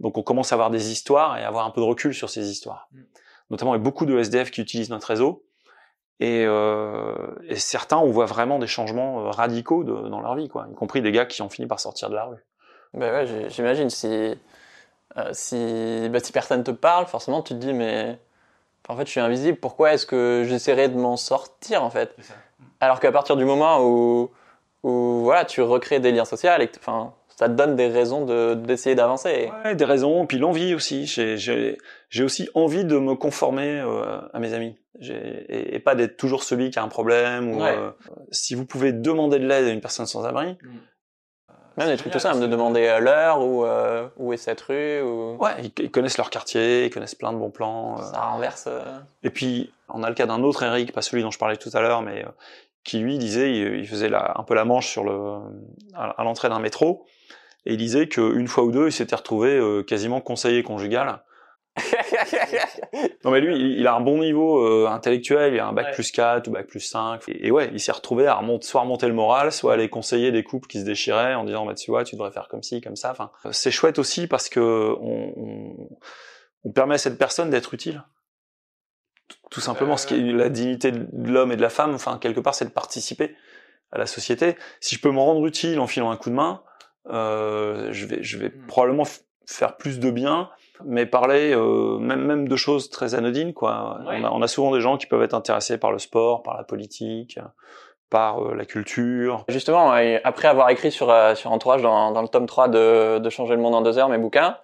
Donc 0.00 0.18
on 0.18 0.22
commence 0.22 0.52
à 0.52 0.56
avoir 0.56 0.70
des 0.70 0.90
histoires 0.92 1.38
et 1.38 1.42
à 1.42 1.48
avoir 1.48 1.66
un 1.66 1.70
peu 1.70 1.80
de 1.80 1.86
recul 1.86 2.14
sur 2.14 2.30
ces 2.30 2.50
histoires. 2.50 2.88
Mm. 2.92 3.00
Notamment 3.50 3.72
avec 3.72 3.82
beaucoup 3.82 4.06
de 4.06 4.18
SDF 4.18 4.50
qui 4.50 4.60
utilisent 4.60 4.90
notre 4.90 5.06
réseau. 5.06 5.44
Et, 6.18 6.44
euh, 6.46 7.14
et 7.46 7.56
certains, 7.56 7.98
on 7.98 8.10
voit 8.10 8.24
vraiment 8.24 8.58
des 8.58 8.66
changements 8.66 9.26
euh, 9.26 9.30
radicaux 9.30 9.84
de, 9.84 10.08
dans 10.08 10.20
leur 10.20 10.34
vie, 10.34 10.48
quoi, 10.48 10.66
y 10.70 10.74
compris 10.74 11.02
des 11.02 11.12
gars 11.12 11.26
qui 11.26 11.42
ont 11.42 11.50
fini 11.50 11.66
par 11.66 11.78
sortir 11.78 12.08
de 12.08 12.14
la 12.14 12.24
rue. 12.24 12.44
Ben 12.94 13.12
ouais, 13.12 13.50
j'imagine 13.50 13.90
si 13.90 14.34
euh, 15.18 15.30
si, 15.32 16.08
bah, 16.10 16.20
si 16.20 16.32
personne 16.32 16.62
te 16.64 16.70
parle, 16.70 17.06
forcément 17.06 17.42
tu 17.42 17.54
te 17.54 17.58
dis 17.58 17.72
mais 17.72 18.18
en 18.88 18.96
fait 18.96 19.06
je 19.06 19.10
suis 19.10 19.20
invisible. 19.20 19.58
Pourquoi 19.58 19.92
est-ce 19.92 20.06
que 20.06 20.44
j'essaierais 20.46 20.88
de 20.88 20.96
m'en 20.96 21.16
sortir 21.16 21.82
en 21.82 21.90
fait? 21.90 22.16
Alors 22.80 23.00
qu'à 23.00 23.12
partir 23.12 23.36
du 23.36 23.44
moment 23.44 23.80
où 23.82 24.30
où 24.82 25.20
voilà 25.24 25.44
tu 25.44 25.60
recrées 25.62 26.00
des 26.00 26.12
liens 26.12 26.24
sociaux, 26.24 26.50
et 26.58 26.70
enfin 26.78 27.12
ça 27.36 27.50
te 27.50 27.52
donne 27.52 27.76
des 27.76 27.88
raisons 27.88 28.24
d'essayer 28.54 28.94
d'avancer. 28.94 29.52
Ouais, 29.62 29.74
des 29.74 29.84
raisons, 29.84 30.26
puis 30.26 30.38
l'envie 30.38 30.74
aussi. 30.74 31.06
J'ai 31.06 32.24
aussi 32.24 32.48
envie 32.54 32.86
de 32.86 32.98
me 32.98 33.14
conformer 33.14 33.80
euh, 33.80 34.20
à 34.32 34.38
mes 34.38 34.54
amis. 34.54 34.78
Et, 35.02 35.76
et, 35.76 35.78
pas 35.78 35.94
d'être 35.94 36.16
toujours 36.16 36.42
celui 36.42 36.70
qui 36.70 36.78
a 36.78 36.82
un 36.82 36.88
problème. 36.88 37.54
Ou, 37.54 37.62
euh, 37.62 37.90
si 38.30 38.54
vous 38.54 38.64
pouvez 38.64 38.92
demander 38.92 39.38
de 39.38 39.46
l'aide 39.46 39.66
à 39.66 39.70
une 39.70 39.82
personne 39.82 40.06
sans 40.06 40.24
abri. 40.24 40.52
Mm. 40.62 40.68
Même 41.76 41.88
des 41.88 41.98
trucs 41.98 42.10
tout 42.10 42.18
simples, 42.18 42.40
de 42.40 42.46
demander 42.46 42.88
à 42.88 43.00
l'heure 43.00 43.44
ou 43.44 43.66
euh, 43.66 44.08
où 44.16 44.32
est 44.32 44.38
cette 44.38 44.62
rue. 44.62 45.02
Ou... 45.02 45.36
Ouais, 45.36 45.50
ils, 45.78 45.90
connaissent 45.90 46.16
leur 46.16 46.30
quartier, 46.30 46.86
ils 46.86 46.90
connaissent 46.90 47.14
plein 47.14 47.34
de 47.34 47.38
bons 47.38 47.50
plans. 47.50 47.98
Ça 47.98 48.18
renverse. 48.30 48.66
Et 49.22 49.28
puis, 49.28 49.70
on 49.90 50.02
a 50.02 50.08
le 50.08 50.14
cas 50.14 50.24
d'un 50.24 50.42
autre 50.42 50.62
Eric, 50.62 50.92
pas 50.92 51.02
celui 51.02 51.22
dont 51.22 51.30
je 51.30 51.38
parlais 51.38 51.58
tout 51.58 51.68
à 51.74 51.82
l'heure, 51.82 52.00
mais 52.00 52.24
qui 52.82 52.98
lui 52.98 53.18
disait, 53.18 53.52
il, 53.52 53.86
faisait 53.86 54.08
la, 54.08 54.32
un 54.38 54.42
peu 54.42 54.54
la 54.54 54.64
manche 54.64 54.88
sur 54.88 55.04
le, 55.04 55.38
à 55.92 56.24
l'entrée 56.24 56.48
d'un 56.48 56.60
métro 56.60 57.04
et 57.66 57.72
il 57.72 57.76
disait 57.76 58.08
qu'une 58.08 58.48
fois 58.48 58.64
ou 58.64 58.70
deux, 58.70 58.86
il 58.86 58.92
s'était 58.92 59.16
retrouvé 59.16 59.50
euh, 59.56 59.82
quasiment 59.82 60.20
conseiller 60.20 60.62
conjugal. 60.62 61.22
non 63.24 63.30
mais 63.30 63.40
lui, 63.40 63.78
il, 63.78 63.86
a 63.86 63.94
un 63.94 64.00
bon 64.00 64.18
niveau 64.18 64.64
euh, 64.64 64.88
intellectuel, 64.88 65.52
il 65.52 65.60
a 65.60 65.66
un 65.66 65.74
bac 65.74 65.92
plus 65.92 66.10
4 66.10 66.48
ou 66.48 66.52
bac 66.52 66.66
plus 66.66 66.80
5. 66.80 67.24
Et, 67.28 67.50
ouais, 67.50 67.68
il 67.72 67.80
s'est 67.80 67.92
retrouvé 67.92 68.26
à 68.26 68.34
remonter, 68.34 68.66
soit 68.66 68.80
remonter 68.80 69.08
le 69.08 69.14
moral, 69.14 69.52
soit 69.52 69.74
aller 69.74 69.90
conseiller 69.90 70.32
des 70.32 70.42
couples 70.42 70.68
qui 70.68 70.80
se 70.80 70.84
déchiraient 70.84 71.34
en 71.34 71.44
disant 71.44 71.66
bah 71.66 71.74
tu 71.74 71.90
vois, 71.90 72.04
tu 72.04 72.14
devrais 72.14 72.30
faire 72.30 72.48
comme 72.48 72.62
ci, 72.62 72.80
comme 72.80 72.96
ça. 72.96 73.10
Enfin, 73.10 73.30
c'est 73.50 73.70
chouette 73.70 73.98
aussi 73.98 74.26
parce 74.26 74.48
que 74.48 74.94
on, 75.00 75.34
on, 75.36 75.88
on 76.64 76.72
permet 76.72 76.94
à 76.94 76.98
cette 76.98 77.18
personne 77.18 77.50
d'être 77.50 77.74
utile. 77.74 78.04
Tout 79.50 79.60
simplement, 79.60 79.96
ce 79.96 80.06
qui 80.06 80.14
est 80.14 80.32
la 80.32 80.48
dignité 80.48 80.92
de 80.92 81.32
l'homme 81.32 81.52
et 81.52 81.56
de 81.56 81.62
la 81.62 81.68
femme, 81.68 81.94
enfin 81.94 82.18
quelque 82.18 82.40
part, 82.40 82.54
c'est 82.54 82.64
de 82.64 82.70
participer 82.70 83.34
à 83.90 83.98
la 83.98 84.06
société. 84.06 84.56
Si 84.80 84.94
je 84.94 85.00
peux 85.00 85.10
me 85.10 85.18
rendre 85.18 85.44
utile 85.46 85.80
en 85.80 85.86
filant 85.86 86.10
un 86.10 86.16
coup 86.16 86.30
de 86.30 86.34
main, 86.34 86.62
euh, 87.10 87.88
je 87.92 88.06
vais, 88.06 88.22
je 88.22 88.38
vais 88.38 88.48
hmm. 88.48 88.66
probablement 88.66 89.04
faire 89.46 89.76
plus 89.76 90.00
de 90.00 90.10
bien, 90.10 90.50
mais 90.84 91.06
parler 91.06 91.54
euh, 91.54 91.98
même, 91.98 92.24
même 92.24 92.48
de 92.48 92.56
choses 92.56 92.90
très 92.90 93.14
anodines. 93.14 93.54
Quoi. 93.54 94.00
On, 94.04 94.24
a, 94.24 94.30
on, 94.30 94.42
a, 94.42 94.48
souvent 94.48 94.72
des 94.72 94.80
gens 94.80 94.96
qui 94.96 95.06
peuvent 95.06 95.22
être 95.22 95.34
intéressés 95.34 95.78
par 95.78 95.92
le 95.92 95.98
sport, 95.98 96.42
par 96.42 96.56
la 96.56 96.64
politique, 96.64 97.38
par 98.10 98.42
euh, 98.42 98.54
la 98.54 98.64
culture. 98.64 99.44
Justement, 99.48 99.92
après 100.24 100.48
avoir 100.48 100.70
écrit 100.70 100.90
sur, 100.90 101.10
euh, 101.10 101.34
sur 101.34 101.52
Entourage 101.52 101.82
dans, 101.82 102.12
dans 102.12 102.22
le 102.22 102.28
tome 102.28 102.46
3 102.46 102.68
de, 102.68 103.18
de 103.18 103.30
Changer 103.30 103.54
le 103.54 103.60
monde 103.60 103.74
en 103.74 103.82
deux 103.82 103.98
heures, 103.98 104.08
mes 104.08 104.18
bouquins, 104.18 104.58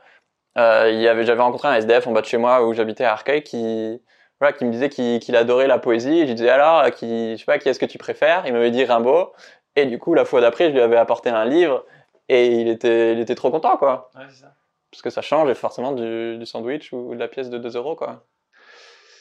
euh, 0.58 0.90
il 0.92 1.00
y 1.00 1.08
avait, 1.08 1.24
j'avais 1.24 1.42
rencontré 1.42 1.68
un 1.68 1.74
SDF 1.74 2.06
en 2.06 2.12
bas 2.12 2.20
de 2.20 2.26
chez 2.26 2.36
moi 2.36 2.66
où 2.66 2.72
j'habitais 2.74 3.04
à 3.04 3.12
Arcueil 3.12 3.42
qui, 3.42 4.02
voilà, 4.40 4.52
qui 4.52 4.64
me 4.64 4.70
disait 4.70 4.88
qu'il 4.88 5.36
adorait 5.36 5.66
la 5.66 5.78
poésie. 5.78 6.18
Et 6.18 6.22
je 6.22 6.26
lui 6.28 6.34
disais 6.34 6.50
alors, 6.50 6.90
qui, 6.90 7.32
je 7.32 7.36
sais 7.38 7.44
pas, 7.44 7.58
qui 7.58 7.68
est-ce 7.68 7.78
que 7.78 7.86
tu 7.86 7.98
préfères? 7.98 8.44
Il 8.46 8.52
m'avait 8.52 8.70
dit 8.70 8.84
Rimbaud. 8.84 9.32
Et 9.74 9.86
du 9.86 9.98
coup, 9.98 10.12
la 10.12 10.26
fois 10.26 10.42
d'après, 10.42 10.68
je 10.68 10.74
lui 10.74 10.80
avais 10.80 10.98
apporté 10.98 11.30
un 11.30 11.46
livre 11.46 11.84
et 12.28 12.46
il 12.46 12.68
était, 12.68 13.12
il 13.12 13.20
était 13.20 13.34
trop 13.34 13.50
content, 13.50 13.76
quoi. 13.76 14.10
Ouais, 14.14 14.24
c'est 14.30 14.42
ça. 14.42 14.54
Parce 14.90 15.02
que 15.02 15.10
ça 15.10 15.22
change 15.22 15.52
forcément 15.54 15.92
du, 15.92 16.36
du, 16.38 16.46
sandwich 16.46 16.92
ou 16.92 17.14
de 17.14 17.18
la 17.18 17.28
pièce 17.28 17.48
de 17.50 17.58
2 17.58 17.76
euros, 17.76 17.96
quoi. 17.96 18.26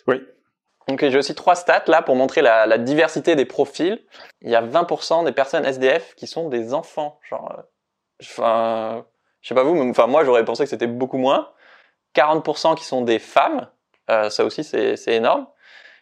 Oui. 0.08 0.22
Donc 0.88 1.00
j'ai 1.08 1.18
aussi 1.18 1.36
trois 1.36 1.56
stats 1.56 1.84
là 1.88 2.02
pour 2.02 2.16
montrer 2.16 2.42
la, 2.42 2.66
la, 2.66 2.78
diversité 2.78 3.36
des 3.36 3.46
profils. 3.46 4.04
Il 4.42 4.50
y 4.50 4.56
a 4.56 4.62
20% 4.62 5.24
des 5.26 5.32
personnes 5.32 5.66
SDF 5.66 6.16
qui 6.16 6.28
sont 6.28 6.50
des 6.50 6.74
enfants. 6.74 7.20
Genre, 7.30 7.54
euh, 7.58 7.62
enfin, 8.22 9.06
je 9.42 9.48
sais 9.48 9.56
pas 9.56 9.64
vous, 9.64 9.76
mais 9.76 9.90
enfin 9.90 10.08
moi 10.08 10.26
j'aurais 10.26 10.44
pensé 10.44 10.64
que 10.64 10.70
c'était 10.70 10.88
beaucoup 10.88 11.18
moins. 11.18 11.50
40% 12.16 12.76
qui 12.76 12.84
sont 12.84 13.02
des 13.02 13.20
femmes, 13.20 13.70
euh, 14.10 14.30
ça 14.30 14.44
aussi 14.44 14.64
c'est 14.66 14.98
énorme. 15.08 15.48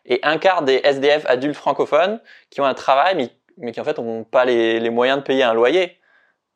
Et 0.05 0.19
un 0.23 0.39
quart 0.39 0.63
des 0.63 0.81
SDF 0.83 1.25
adultes 1.27 1.55
francophones 1.55 2.19
qui 2.49 2.62
ont 2.62 2.65
un 2.65 2.73
travail 2.73 3.15
mais, 3.15 3.29
mais 3.57 3.71
qui 3.71 3.81
en 3.81 3.83
fait 3.83 3.99
n'ont 3.99 4.23
pas 4.23 4.45
les, 4.45 4.79
les 4.79 4.89
moyens 4.89 5.19
de 5.19 5.23
payer 5.23 5.43
un 5.43 5.53
loyer. 5.53 5.98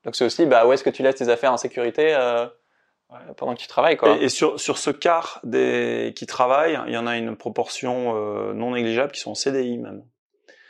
Donc 0.06 0.16
c'est 0.16 0.26
aussi 0.26 0.46
bah 0.46 0.66
où 0.66 0.74
est-ce 0.74 0.84
que 0.84 0.90
tu 0.90 1.04
laisses 1.04 1.16
tes 1.16 1.30
affaires 1.30 1.54
en 1.54 1.58
sécurité 1.58 2.14
euh, 2.16 2.46
pendant 3.38 3.54
que 3.56 3.60
tu 3.60 3.68
travailles 3.68 3.98
quoi. 3.98 4.18
Et, 4.18 4.26
et, 4.26 4.30
sur 4.30 4.60
sur 4.60 4.78
ce 4.78 4.90
quart 4.90 5.40
des 5.44 6.14
qui 6.16 6.26
travaillent, 6.26 6.80
il 6.88 6.94
y 6.94 6.98
en 6.98 7.08
a 7.08 7.18
une 7.18 7.36
proportion 7.36 8.16
euh, 8.16 8.54
non 8.54 8.72
négligeable 8.72 9.12
qui 9.12 9.20
sont 9.20 9.32
en 9.32 9.36
CDI 9.36 9.78
même. 9.78 10.04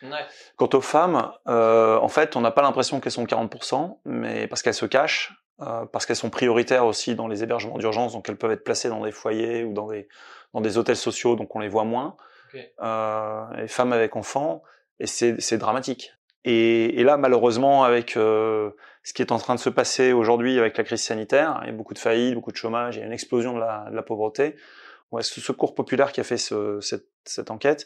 Ouais. 0.04 0.26
Quant 0.58 0.70
aux 0.74 0.82
femmes, 0.82 1.32
euh, 1.48 1.98
en 1.98 2.10
fait, 2.10 2.36
on 2.36 2.42
n'a 2.42 2.52
pas 2.52 2.62
l'impression 2.62 3.00
qu'elles 3.00 3.14
sont 3.14 3.24
40%, 3.26 4.00
mais 4.06 4.48
parce 4.48 4.62
qu'elles 4.62 4.74
se 4.74 4.86
cachent, 4.86 5.34
euh, 5.62 5.86
parce 5.86 6.06
qu'elles 6.06 6.18
sont 6.18 6.30
prioritaires 6.30 6.86
aussi 6.86 7.16
dans 7.16 7.28
les 7.28 7.44
hébergements 7.44 7.78
d'urgence, 7.78 8.14
donc 8.14 8.28
elles 8.28 8.36
peuvent 8.36 8.52
être 8.52 8.64
placées 8.64 8.90
dans 8.90 9.04
des 9.04 9.12
foyers 9.12 9.64
ou 9.64 9.74
dans 9.74 9.88
des 9.88 10.10
dans 10.54 10.62
des 10.62 10.78
hôtels 10.78 10.98
sociaux, 10.98 11.36
donc 11.36 11.56
on 11.56 11.60
les 11.60 11.70
voit 11.70 11.84
moins. 11.84 12.16
Okay. 12.50 12.74
Euh, 12.84 13.46
les 13.58 13.68
femmes 13.68 13.94
avec 13.94 14.16
enfants, 14.16 14.62
et 15.00 15.08
c'est 15.08 15.58
dramatique. 15.58 16.14
Et, 16.46 17.00
et, 17.00 17.04
là, 17.04 17.18
malheureusement, 17.18 17.84
avec 17.84 18.18
euh, 18.18 18.72
ce 19.04 19.14
qui 19.14 19.22
est 19.22 19.32
en 19.32 19.38
train 19.38 19.56
de 19.56 19.60
se 19.60 19.70
passer 19.70 20.14
aujourd'hui 20.14 20.58
avec 20.60 20.78
la 20.78 20.84
crise 20.84 21.04
sanitaire, 21.04 21.60
il 21.64 21.68
y 21.68 21.70
a 21.70 21.74
beaucoup 21.74 21.94
de 21.94 22.00
faillites, 22.00 22.36
beaucoup 22.36 22.52
de 22.52 22.58
chômage, 22.58 22.96
il 22.96 23.00
y 23.00 23.04
a 23.04 23.06
une 23.06 23.12
explosion 23.12 23.54
de 23.54 23.60
la, 23.60 23.88
de 23.90 23.96
la 23.96 24.02
pauvreté. 24.02 24.56
Ouais, 25.12 25.22
ce 25.22 25.42
secours 25.42 25.76
populaire 25.76 26.12
qui 26.12 26.22
a 26.22 26.24
fait 26.24 26.38
ce, 26.38 26.80
cette, 26.80 27.08
cette, 27.26 27.52
enquête, 27.52 27.86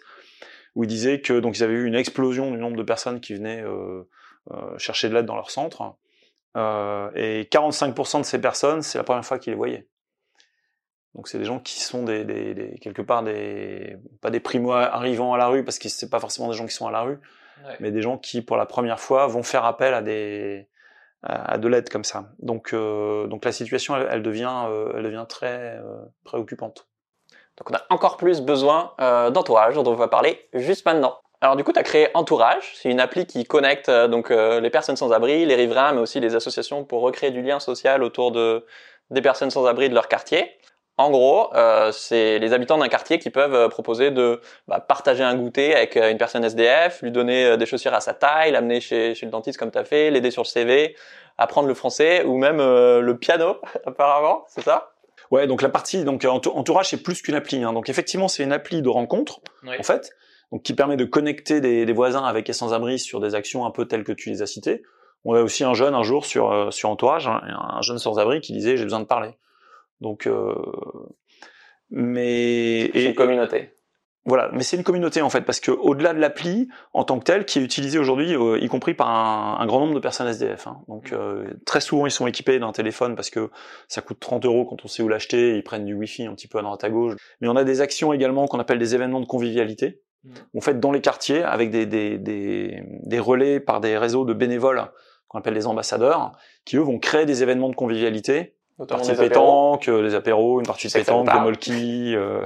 où 0.75 0.83
il 0.83 0.87
disait 0.87 1.19
que 1.19 1.39
donc 1.39 1.57
ils 1.57 1.63
avaient 1.63 1.73
eu 1.73 1.85
une 1.85 1.95
explosion 1.95 2.51
du 2.51 2.57
nombre 2.57 2.77
de 2.77 2.83
personnes 2.83 3.19
qui 3.19 3.33
venaient 3.33 3.61
euh, 3.61 4.03
euh, 4.51 4.77
chercher 4.77 5.09
de 5.09 5.15
l'aide 5.15 5.25
dans 5.25 5.35
leur 5.35 5.51
centre, 5.51 5.97
euh, 6.55 7.09
et 7.15 7.43
45% 7.51 8.19
de 8.19 8.23
ces 8.23 8.39
personnes, 8.39 8.81
c'est 8.81 8.97
la 8.97 9.03
première 9.03 9.25
fois 9.25 9.39
qu'ils 9.39 9.51
les 9.51 9.57
voyaient. 9.57 9.87
Donc 11.15 11.27
c'est 11.27 11.39
des 11.39 11.45
gens 11.45 11.59
qui 11.59 11.79
sont 11.81 12.03
des, 12.03 12.23
des, 12.23 12.53
des, 12.53 12.77
quelque 12.79 13.01
part 13.01 13.23
des 13.23 13.97
pas 14.21 14.29
des 14.29 14.39
primo 14.39 14.71
arrivants 14.71 15.33
à 15.33 15.37
la 15.37 15.47
rue 15.47 15.63
parce 15.63 15.79
que 15.79 15.89
c'est 15.89 16.11
pas 16.11 16.19
forcément 16.19 16.47
des 16.47 16.55
gens 16.55 16.67
qui 16.67 16.75
sont 16.75 16.87
à 16.87 16.91
la 16.91 17.01
rue, 17.01 17.17
mais 17.79 17.89
des 17.89 18.03
gens 18.03 18.19
qui 18.19 18.43
pour 18.43 18.55
la 18.55 18.67
première 18.67 18.99
fois 18.99 19.25
vont 19.25 19.41
faire 19.41 19.65
appel 19.65 19.95
à 19.95 20.03
des 20.03 20.67
à 21.27 21.57
de 21.57 21.67
l'aide 21.67 21.89
comme 21.89 22.03
ça. 22.03 22.29
Donc 22.39 22.73
euh, 22.73 23.27
donc 23.27 23.45
la 23.45 23.51
situation 23.51 23.95
elle, 23.95 24.07
elle 24.09 24.23
devient 24.23 24.65
euh, 24.67 24.93
elle 24.95 25.03
devient 25.03 25.25
très 25.27 25.77
euh, 25.77 25.99
préoccupante. 26.23 26.87
Donc 27.57 27.71
on 27.71 27.73
a 27.73 27.81
encore 27.89 28.17
plus 28.17 28.41
besoin 28.41 28.93
euh, 29.01 29.29
d'entourage 29.29 29.75
dont 29.75 29.85
on 29.85 29.95
va 29.95 30.07
parler 30.07 30.47
juste 30.53 30.85
maintenant. 30.85 31.19
Alors 31.41 31.55
du 31.55 31.63
coup, 31.63 31.71
tu 31.71 31.79
as 31.79 31.83
créé 31.83 32.09
Entourage, 32.15 32.73
c'est 32.75 32.89
une 32.89 32.99
appli 32.99 33.27
qui 33.27 33.45
connecte 33.45 33.89
euh, 33.89 34.07
donc 34.07 34.31
euh, 34.31 34.59
les 34.59 34.71
personnes 34.71 34.95
sans 34.95 35.11
abri, 35.11 35.45
les 35.45 35.55
riverains, 35.55 35.91
mais 35.93 36.01
aussi 36.01 36.19
les 36.19 36.35
associations 36.35 36.83
pour 36.83 37.01
recréer 37.01 37.31
du 37.31 37.41
lien 37.41 37.59
social 37.59 38.01
autour 38.03 38.31
de 38.31 38.65
des 39.09 39.21
personnes 39.21 39.51
sans 39.51 39.65
abri 39.65 39.87
de 39.89 39.93
leur 39.93 40.07
quartier. 40.07 40.51
En 40.99 41.11
gros, 41.11 41.53
euh, 41.53 41.91
c'est 41.91 42.39
les 42.39 42.53
habitants 42.53 42.79
d'un 42.79 42.87
quartier 42.87 43.19
qui 43.19 43.29
peuvent 43.29 43.53
euh, 43.53 43.69
proposer 43.69 44.09
de 44.09 44.41
bah, 44.67 44.79
partager 44.79 45.23
un 45.23 45.35
goûter 45.35 45.75
avec 45.75 45.95
euh, 45.95 46.09
une 46.09 46.17
personne 46.17 46.43
SDF, 46.43 47.03
lui 47.03 47.11
donner 47.11 47.55
des 47.55 47.67
chaussures 47.67 47.93
à 47.93 48.01
sa 48.01 48.15
taille, 48.15 48.51
l'amener 48.51 48.81
chez, 48.81 49.13
chez 49.13 49.27
le 49.27 49.31
dentiste 49.31 49.59
comme 49.59 49.69
tu 49.69 49.77
as 49.77 49.85
fait, 49.85 50.09
l'aider 50.09 50.31
sur 50.31 50.41
le 50.41 50.47
CV, 50.47 50.95
apprendre 51.37 51.67
le 51.67 51.75
français 51.75 52.23
ou 52.23 52.37
même 52.37 52.57
le 52.57 53.17
piano 53.17 53.57
apparemment, 53.85 54.45
c'est 54.47 54.63
ça? 54.63 54.93
Ouais, 55.29 55.45
donc 55.45 55.61
la 55.61 55.69
partie 55.69 56.03
donc 56.03 56.25
entourage 56.25 56.89
c'est 56.89 57.03
plus 57.03 57.21
qu'une 57.21 57.35
appli. 57.35 57.63
Hein. 57.63 57.73
Donc 57.73 57.89
effectivement 57.89 58.27
c'est 58.27 58.43
une 58.43 58.53
appli 58.53 58.81
de 58.81 58.89
rencontre 58.89 59.41
en 59.67 59.83
fait, 59.83 60.09
donc 60.51 60.63
qui 60.63 60.73
permet 60.73 60.97
de 60.97 61.05
connecter 61.05 61.61
des, 61.61 61.85
des 61.85 61.93
voisins 61.93 62.23
avec 62.23 62.47
les 62.47 62.53
sans-abri 62.53 62.97
sur 62.97 63.19
des 63.19 63.35
actions 63.35 63.67
un 63.67 63.71
peu 63.71 63.85
telles 63.85 64.03
que 64.03 64.13
tu 64.13 64.29
les 64.29 64.41
as 64.41 64.47
citées. 64.47 64.81
On 65.25 65.35
a 65.35 65.41
aussi 65.41 65.63
un 65.63 65.75
jeune 65.75 65.93
un 65.93 66.03
jour 66.03 66.25
sur 66.25 66.73
sur 66.73 66.89
entourage, 66.89 67.27
hein, 67.27 67.41
un 67.45 67.81
jeune 67.81 67.99
sans-abri 67.99 68.41
qui 68.41 68.53
disait 68.53 68.77
j'ai 68.77 68.83
besoin 68.83 69.01
de 69.01 69.05
parler. 69.05 69.35
Donc, 70.01 70.27
euh, 70.27 70.53
mais 71.89 72.91
c'est 72.93 73.05
une 73.05 73.15
communauté. 73.15 73.73
Voilà, 74.27 74.49
mais 74.51 74.61
c'est 74.61 74.75
une 74.75 74.83
communauté 74.83 75.21
en 75.21 75.29
fait 75.29 75.41
parce 75.41 75.61
que 75.61 75.71
au-delà 75.71 76.13
de 76.13 76.19
l'appli 76.19 76.67
en 76.91 77.05
tant 77.05 77.17
que 77.17 77.23
telle, 77.23 77.45
qui 77.45 77.59
est 77.59 77.61
utilisée 77.61 77.97
aujourd'hui, 77.97 78.35
euh, 78.35 78.59
y 78.59 78.67
compris 78.67 78.93
par 78.93 79.09
un, 79.09 79.57
un, 79.57 79.65
grand 79.65 79.79
nombre 79.79 79.93
de 79.93 79.99
personnes 79.99 80.27
SDF. 80.27 80.67
Hein. 80.67 80.81
Donc 80.89 81.13
euh, 81.13 81.53
très 81.65 81.79
souvent 81.79 82.05
ils 82.05 82.11
sont 82.11 82.27
équipés 82.27 82.59
d'un 82.59 82.73
téléphone 82.73 83.15
parce 83.15 83.29
que 83.29 83.49
ça 83.87 84.01
coûte 84.01 84.19
30 84.19 84.43
euros 84.43 84.65
quand 84.65 84.83
on 84.83 84.89
sait 84.89 85.01
où 85.01 85.07
l'acheter. 85.07 85.55
Ils 85.55 85.63
prennent 85.63 85.85
du 85.85 85.93
Wi-Fi 85.93 86.25
un 86.25 86.35
petit 86.35 86.49
peu 86.49 86.59
à 86.59 86.61
droite 86.61 86.83
à 86.83 86.89
gauche. 86.89 87.15
Mais 87.39 87.47
on 87.47 87.55
a 87.55 87.63
des 87.63 87.79
actions 87.79 88.11
également 88.11 88.47
qu'on 88.47 88.59
appelle 88.59 88.79
des 88.79 88.95
événements 88.95 89.21
de 89.21 89.25
convivialité. 89.25 90.01
Mmh. 90.25 90.31
En 90.57 90.61
fait, 90.61 90.77
dans 90.77 90.91
les 90.91 90.99
quartiers, 90.99 91.43
avec 91.43 91.71
des, 91.71 91.85
des, 91.85 92.17
des, 92.17 92.83
des 93.03 93.19
relais 93.19 93.61
par 93.61 93.79
des 93.79 93.97
réseaux 93.97 94.25
de 94.25 94.33
bénévoles 94.33 94.91
qu'on 95.29 95.39
appelle 95.39 95.53
les 95.53 95.67
ambassadeurs, 95.67 96.33
qui 96.65 96.75
eux 96.75 96.81
vont 96.81 96.99
créer 96.99 97.25
des 97.25 97.43
événements 97.43 97.69
de 97.69 97.75
convivialité 97.75 98.56
partie 98.85 99.15
pétanque, 99.15 99.87
les 99.87 100.13
apéros, 100.13 100.59
une 100.59 100.67
partie 100.67 100.87
pétanque, 100.87 101.31
des 101.31 101.39
molki, 101.39 102.15
euh... 102.15 102.43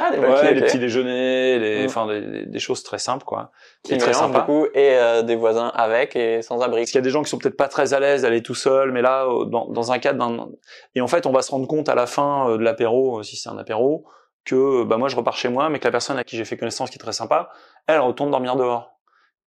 ah, 0.00 0.12
des 0.12 0.18
ouais, 0.18 0.54
les 0.54 0.60
petits 0.60 0.78
déjeuners, 0.78 1.58
les, 1.58 1.82
mm. 1.82 1.86
enfin 1.86 2.06
des, 2.06 2.46
des, 2.46 2.58
choses 2.60 2.84
très 2.84 2.98
simples 2.98 3.24
quoi. 3.24 3.50
Qui 3.82 3.98
très 3.98 4.12
sympa. 4.12 4.40
Beaucoup, 4.40 4.66
et 4.74 4.96
euh, 4.96 5.22
des 5.22 5.34
voisins 5.34 5.72
avec 5.74 6.14
et 6.14 6.42
sans 6.42 6.60
abri. 6.60 6.82
Parce 6.82 6.92
qu'il 6.92 6.98
y 6.98 7.02
a 7.02 7.02
des 7.02 7.10
gens 7.10 7.22
qui 7.22 7.30
sont 7.30 7.38
peut-être 7.38 7.56
pas 7.56 7.68
très 7.68 7.94
à 7.94 8.00
l'aise 8.00 8.22
d'aller 8.22 8.42
tout 8.42 8.54
seul, 8.54 8.92
mais 8.92 9.02
là 9.02 9.26
dans, 9.46 9.66
dans 9.66 9.92
un 9.92 9.98
cadre 9.98 10.18
d'un 10.18 10.48
et 10.94 11.00
en 11.00 11.08
fait 11.08 11.26
on 11.26 11.32
va 11.32 11.42
se 11.42 11.50
rendre 11.50 11.66
compte 11.66 11.88
à 11.88 11.96
la 11.96 12.06
fin 12.06 12.48
euh, 12.50 12.58
de 12.58 12.62
l'apéro, 12.62 13.18
euh, 13.18 13.22
si 13.24 13.36
c'est 13.36 13.48
un 13.48 13.58
apéro, 13.58 14.04
que 14.44 14.84
bah 14.84 14.98
moi 14.98 15.08
je 15.08 15.16
repars 15.16 15.36
chez 15.36 15.48
moi, 15.48 15.68
mais 15.68 15.80
que 15.80 15.84
la 15.84 15.90
personne 15.90 16.16
à 16.16 16.22
qui 16.24 16.36
j'ai 16.36 16.44
fait 16.44 16.56
connaissance 16.56 16.90
qui 16.90 16.96
est 16.96 17.02
très 17.02 17.12
sympa, 17.12 17.50
elle 17.88 18.00
retourne 18.00 18.30
dormir 18.30 18.54
dehors. 18.54 18.95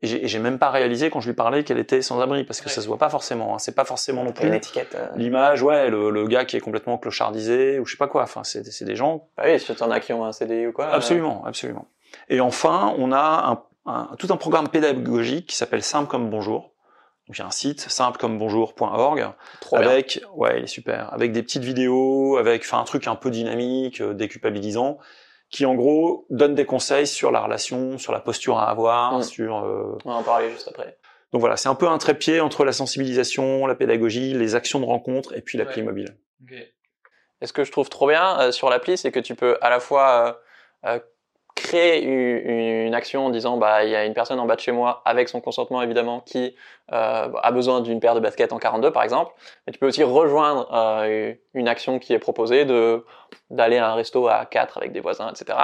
Et 0.01 0.27
j'ai 0.27 0.39
même 0.39 0.59
pas 0.59 0.69
réalisé 0.69 1.09
quand 1.09 1.19
je 1.19 1.27
lui 1.27 1.35
parlais 1.35 1.65
qu'elle 1.65 1.77
était 1.77 2.01
sans 2.01 2.21
abri 2.21 2.45
parce 2.45 2.61
que 2.61 2.69
ça 2.69 2.81
se 2.81 2.87
voit 2.87 2.97
pas 2.97 3.09
forcément. 3.09 3.53
Hein. 3.53 3.59
C'est 3.59 3.75
pas 3.75 3.83
forcément 3.83 4.23
non 4.23 4.31
plus 4.31 4.47
une 4.47 4.53
étiquette. 4.53 4.95
Euh. 4.95 5.07
L'image, 5.17 5.61
ouais, 5.61 5.89
le, 5.89 6.09
le, 6.09 6.25
gars 6.25 6.45
qui 6.45 6.55
est 6.55 6.61
complètement 6.61 6.97
clochardisé 6.97 7.79
ou 7.79 7.85
je 7.85 7.91
sais 7.91 7.97
pas 7.97 8.07
quoi. 8.07 8.23
Enfin, 8.23 8.45
c'est 8.45 8.83
des 8.83 8.95
gens. 8.95 9.27
Ah 9.37 9.43
oui, 9.47 9.59
si 9.59 9.71
en 9.83 9.91
as 9.91 9.99
qui 9.99 10.13
ont 10.13 10.23
un 10.23 10.31
CDI 10.31 10.67
ou 10.67 10.71
quoi. 10.71 10.87
Absolument, 10.87 11.43
absolument. 11.45 11.87
Et 12.29 12.39
enfin, 12.39 12.95
on 12.97 13.11
a 13.11 13.61
un, 13.85 13.91
un, 13.91 14.15
tout 14.17 14.27
un 14.31 14.37
programme 14.37 14.69
pédagogique 14.69 15.47
qui 15.47 15.57
s'appelle 15.57 15.83
Simple 15.83 16.09
comme 16.09 16.29
bonjour. 16.29 16.73
Donc 17.27 17.37
il 17.37 17.41
y 17.41 17.43
a 17.43 17.47
un 17.47 17.51
site 17.51 17.81
simplecommebonjour.org 17.81 19.27
avec 19.73 20.19
bien. 20.19 20.29
ouais, 20.33 20.59
il 20.59 20.63
est 20.63 20.67
super, 20.67 21.13
avec 21.13 21.31
des 21.33 21.43
petites 21.43 21.63
vidéos, 21.63 22.37
avec 22.37 22.61
enfin 22.63 22.79
un 22.79 22.85
truc 22.85 23.05
un 23.05 23.15
peu 23.15 23.29
dynamique, 23.29 24.01
euh, 24.01 24.13
déculpabilisant 24.13 24.97
qui 25.49 25.65
en 25.65 25.75
gros 25.75 26.25
donne 26.29 26.55
des 26.55 26.65
conseils 26.65 27.07
sur 27.07 27.31
la 27.31 27.41
relation, 27.41 27.97
sur 27.97 28.13
la 28.13 28.19
posture 28.19 28.59
à 28.59 28.69
avoir, 28.69 29.19
mmh. 29.19 29.23
sur. 29.23 29.57
Euh... 29.57 29.97
On 30.05 30.11
va 30.11 30.15
en 30.17 30.23
parler 30.23 30.51
juste 30.51 30.67
après. 30.67 30.97
Donc 31.31 31.41
voilà, 31.41 31.57
c'est 31.57 31.69
un 31.69 31.75
peu 31.75 31.87
un 31.87 31.97
trépied 31.97 32.39
entre 32.41 32.65
la 32.65 32.71
sensibilisation, 32.71 33.67
la 33.67 33.75
pédagogie, 33.75 34.33
les 34.33 34.55
actions 34.55 34.79
de 34.79 34.85
rencontre 34.85 35.35
et 35.35 35.41
puis 35.41 35.57
l'appli 35.57 35.81
ouais. 35.81 35.87
mobile. 35.87 36.17
Okay. 36.43 36.73
Et 37.41 37.45
ce 37.45 37.53
que 37.53 37.63
je 37.63 37.71
trouve 37.71 37.89
trop 37.89 38.07
bien 38.07 38.39
euh, 38.39 38.51
sur 38.51 38.69
l'appli, 38.69 38.97
c'est 38.97 39.11
que 39.11 39.19
tu 39.19 39.35
peux 39.35 39.57
à 39.61 39.69
la 39.69 39.79
fois 39.79 40.37
euh, 40.85 40.95
euh 40.95 40.99
créer 41.59 42.03
une, 42.03 42.93
action 42.95 43.27
en 43.27 43.29
disant 43.29 43.57
bah 43.57 43.83
il 43.83 43.91
y 43.91 43.95
a 43.95 44.05
une 44.05 44.15
personne 44.15 44.39
en 44.39 44.47
bas 44.47 44.55
de 44.55 44.61
chez 44.61 44.71
moi 44.71 45.03
avec 45.05 45.29
son 45.29 45.41
consentement 45.41 45.81
évidemment 45.83 46.21
qui 46.21 46.55
euh, 46.91 47.29
a 47.31 47.51
besoin 47.51 47.81
d'une 47.81 47.99
paire 47.99 48.15
de 48.15 48.19
baskets 48.19 48.51
en 48.51 48.57
42 48.57 48.91
par 48.91 49.03
exemple. 49.03 49.31
Mais 49.67 49.73
tu 49.73 49.79
peux 49.79 49.87
aussi 49.87 50.03
rejoindre 50.03 50.67
euh, 50.73 51.33
une 51.53 51.67
action 51.67 51.99
qui 51.99 52.13
est 52.13 52.19
proposée 52.19 52.65
de 52.65 53.05
d'aller 53.51 53.77
à 53.77 53.91
un 53.91 53.93
resto 53.93 54.27
à 54.27 54.45
4 54.45 54.77
avec 54.77 54.91
des 54.91 55.01
voisins 55.01 55.29
etc 55.29 55.57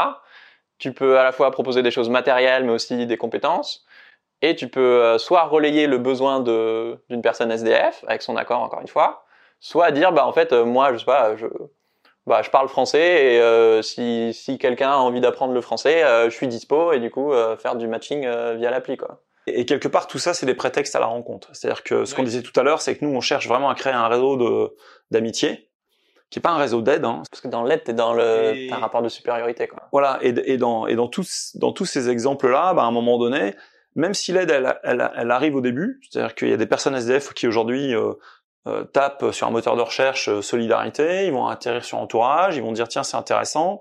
tu 0.77 0.93
peux 0.93 1.17
à 1.17 1.23
la 1.23 1.31
fois 1.31 1.49
proposer 1.51 1.81
des 1.81 1.91
choses 1.91 2.09
matérielles 2.09 2.63
mais 2.65 2.73
aussi 2.73 3.05
des 3.07 3.17
compétences. 3.17 3.85
Et 4.41 4.55
tu 4.55 4.67
peux 4.67 5.01
euh, 5.01 5.17
soit 5.17 5.45
relayer 5.45 5.87
le 5.87 5.97
besoin 5.97 6.41
de 6.41 6.99
d'une 7.09 7.21
personne 7.21 7.51
SDF 7.51 8.03
avec 8.07 8.21
son 8.21 8.35
accord 8.37 8.61
encore 8.61 8.81
une 8.81 8.87
fois 8.87 9.25
soit 9.59 9.91
dire 9.91 10.11
bah 10.11 10.27
en 10.27 10.33
fait 10.33 10.51
moi 10.53 10.93
je 10.93 10.99
sais 10.99 11.05
pas 11.05 11.35
je 11.37 11.47
bah, 12.27 12.41
je 12.41 12.49
parle 12.49 12.67
français 12.67 13.33
et 13.33 13.39
euh, 13.39 13.81
si, 13.81 14.33
si 14.33 14.57
quelqu'un 14.57 14.91
a 14.91 14.97
envie 14.97 15.21
d'apprendre 15.21 15.53
le 15.53 15.61
français, 15.61 16.03
euh, 16.03 16.29
je 16.29 16.35
suis 16.35 16.47
dispo 16.47 16.91
et 16.91 16.99
du 16.99 17.11
coup 17.11 17.31
euh, 17.31 17.55
faire 17.57 17.75
du 17.75 17.87
matching 17.87 18.25
euh, 18.25 18.55
via 18.55 18.71
l'appli 18.71 18.97
quoi. 18.97 19.21
Et 19.47 19.65
quelque 19.65 19.87
part 19.87 20.07
tout 20.07 20.17
ça 20.17 20.33
c'est 20.33 20.47
des 20.47 20.55
prétextes 20.55 20.95
à 20.95 20.99
la 20.99 21.05
rencontre. 21.05 21.49
C'est-à-dire 21.53 21.83
que 21.83 22.05
ce 22.05 22.11
oui. 22.11 22.17
qu'on 22.17 22.23
disait 22.23 22.41
tout 22.41 22.59
à 22.59 22.63
l'heure, 22.63 22.81
c'est 22.81 22.97
que 22.97 23.05
nous 23.05 23.15
on 23.15 23.21
cherche 23.21 23.47
vraiment 23.47 23.69
à 23.69 23.75
créer 23.75 23.93
un 23.93 24.07
réseau 24.07 24.37
de 24.37 24.75
d'amitié 25.11 25.69
qui 26.31 26.39
est 26.39 26.41
pas 26.41 26.49
un 26.49 26.57
réseau 26.57 26.81
d'aide. 26.81 27.05
Hein. 27.05 27.21
Parce 27.29 27.41
que 27.41 27.47
dans 27.47 27.63
l'aide 27.63 27.83
t'es 27.83 27.93
dans 27.93 28.13
le 28.13 28.55
et... 28.55 28.71
un 28.71 28.77
rapport 28.77 29.03
de 29.03 29.09
supériorité 29.09 29.67
quoi. 29.67 29.83
Voilà 29.91 30.17
et, 30.23 30.33
et 30.51 30.57
dans 30.57 30.87
et 30.87 30.95
dans 30.95 31.07
tous 31.07 31.55
dans 31.55 31.73
tous 31.73 31.85
ces 31.85 32.09
exemples 32.09 32.49
là, 32.49 32.73
bah, 32.73 32.81
à 32.81 32.85
un 32.85 32.91
moment 32.91 33.19
donné, 33.19 33.53
même 33.95 34.15
si 34.15 34.31
l'aide 34.31 34.49
elle, 34.49 34.79
elle, 34.83 35.11
elle, 35.15 35.29
arrive 35.29 35.55
au 35.55 35.61
début, 35.61 36.01
c'est-à-dire 36.09 36.33
qu'il 36.33 36.49
y 36.49 36.53
a 36.53 36.57
des 36.57 36.65
personnes 36.65 36.95
SDF 36.95 37.33
qui 37.33 37.47
aujourd'hui 37.47 37.93
euh, 37.93 38.13
euh, 38.67 38.83
tapent 38.83 39.31
sur 39.31 39.47
un 39.47 39.51
moteur 39.51 39.75
de 39.75 39.81
recherche 39.81 40.27
euh, 40.27 40.41
solidarité, 40.41 41.27
ils 41.27 41.31
vont 41.31 41.47
atterrir 41.47 41.85
sur 41.85 41.99
entourage, 41.99 42.55
ils 42.55 42.63
vont 42.63 42.71
dire 42.71 42.87
tiens 42.87 43.03
c'est 43.03 43.17
intéressant, 43.17 43.79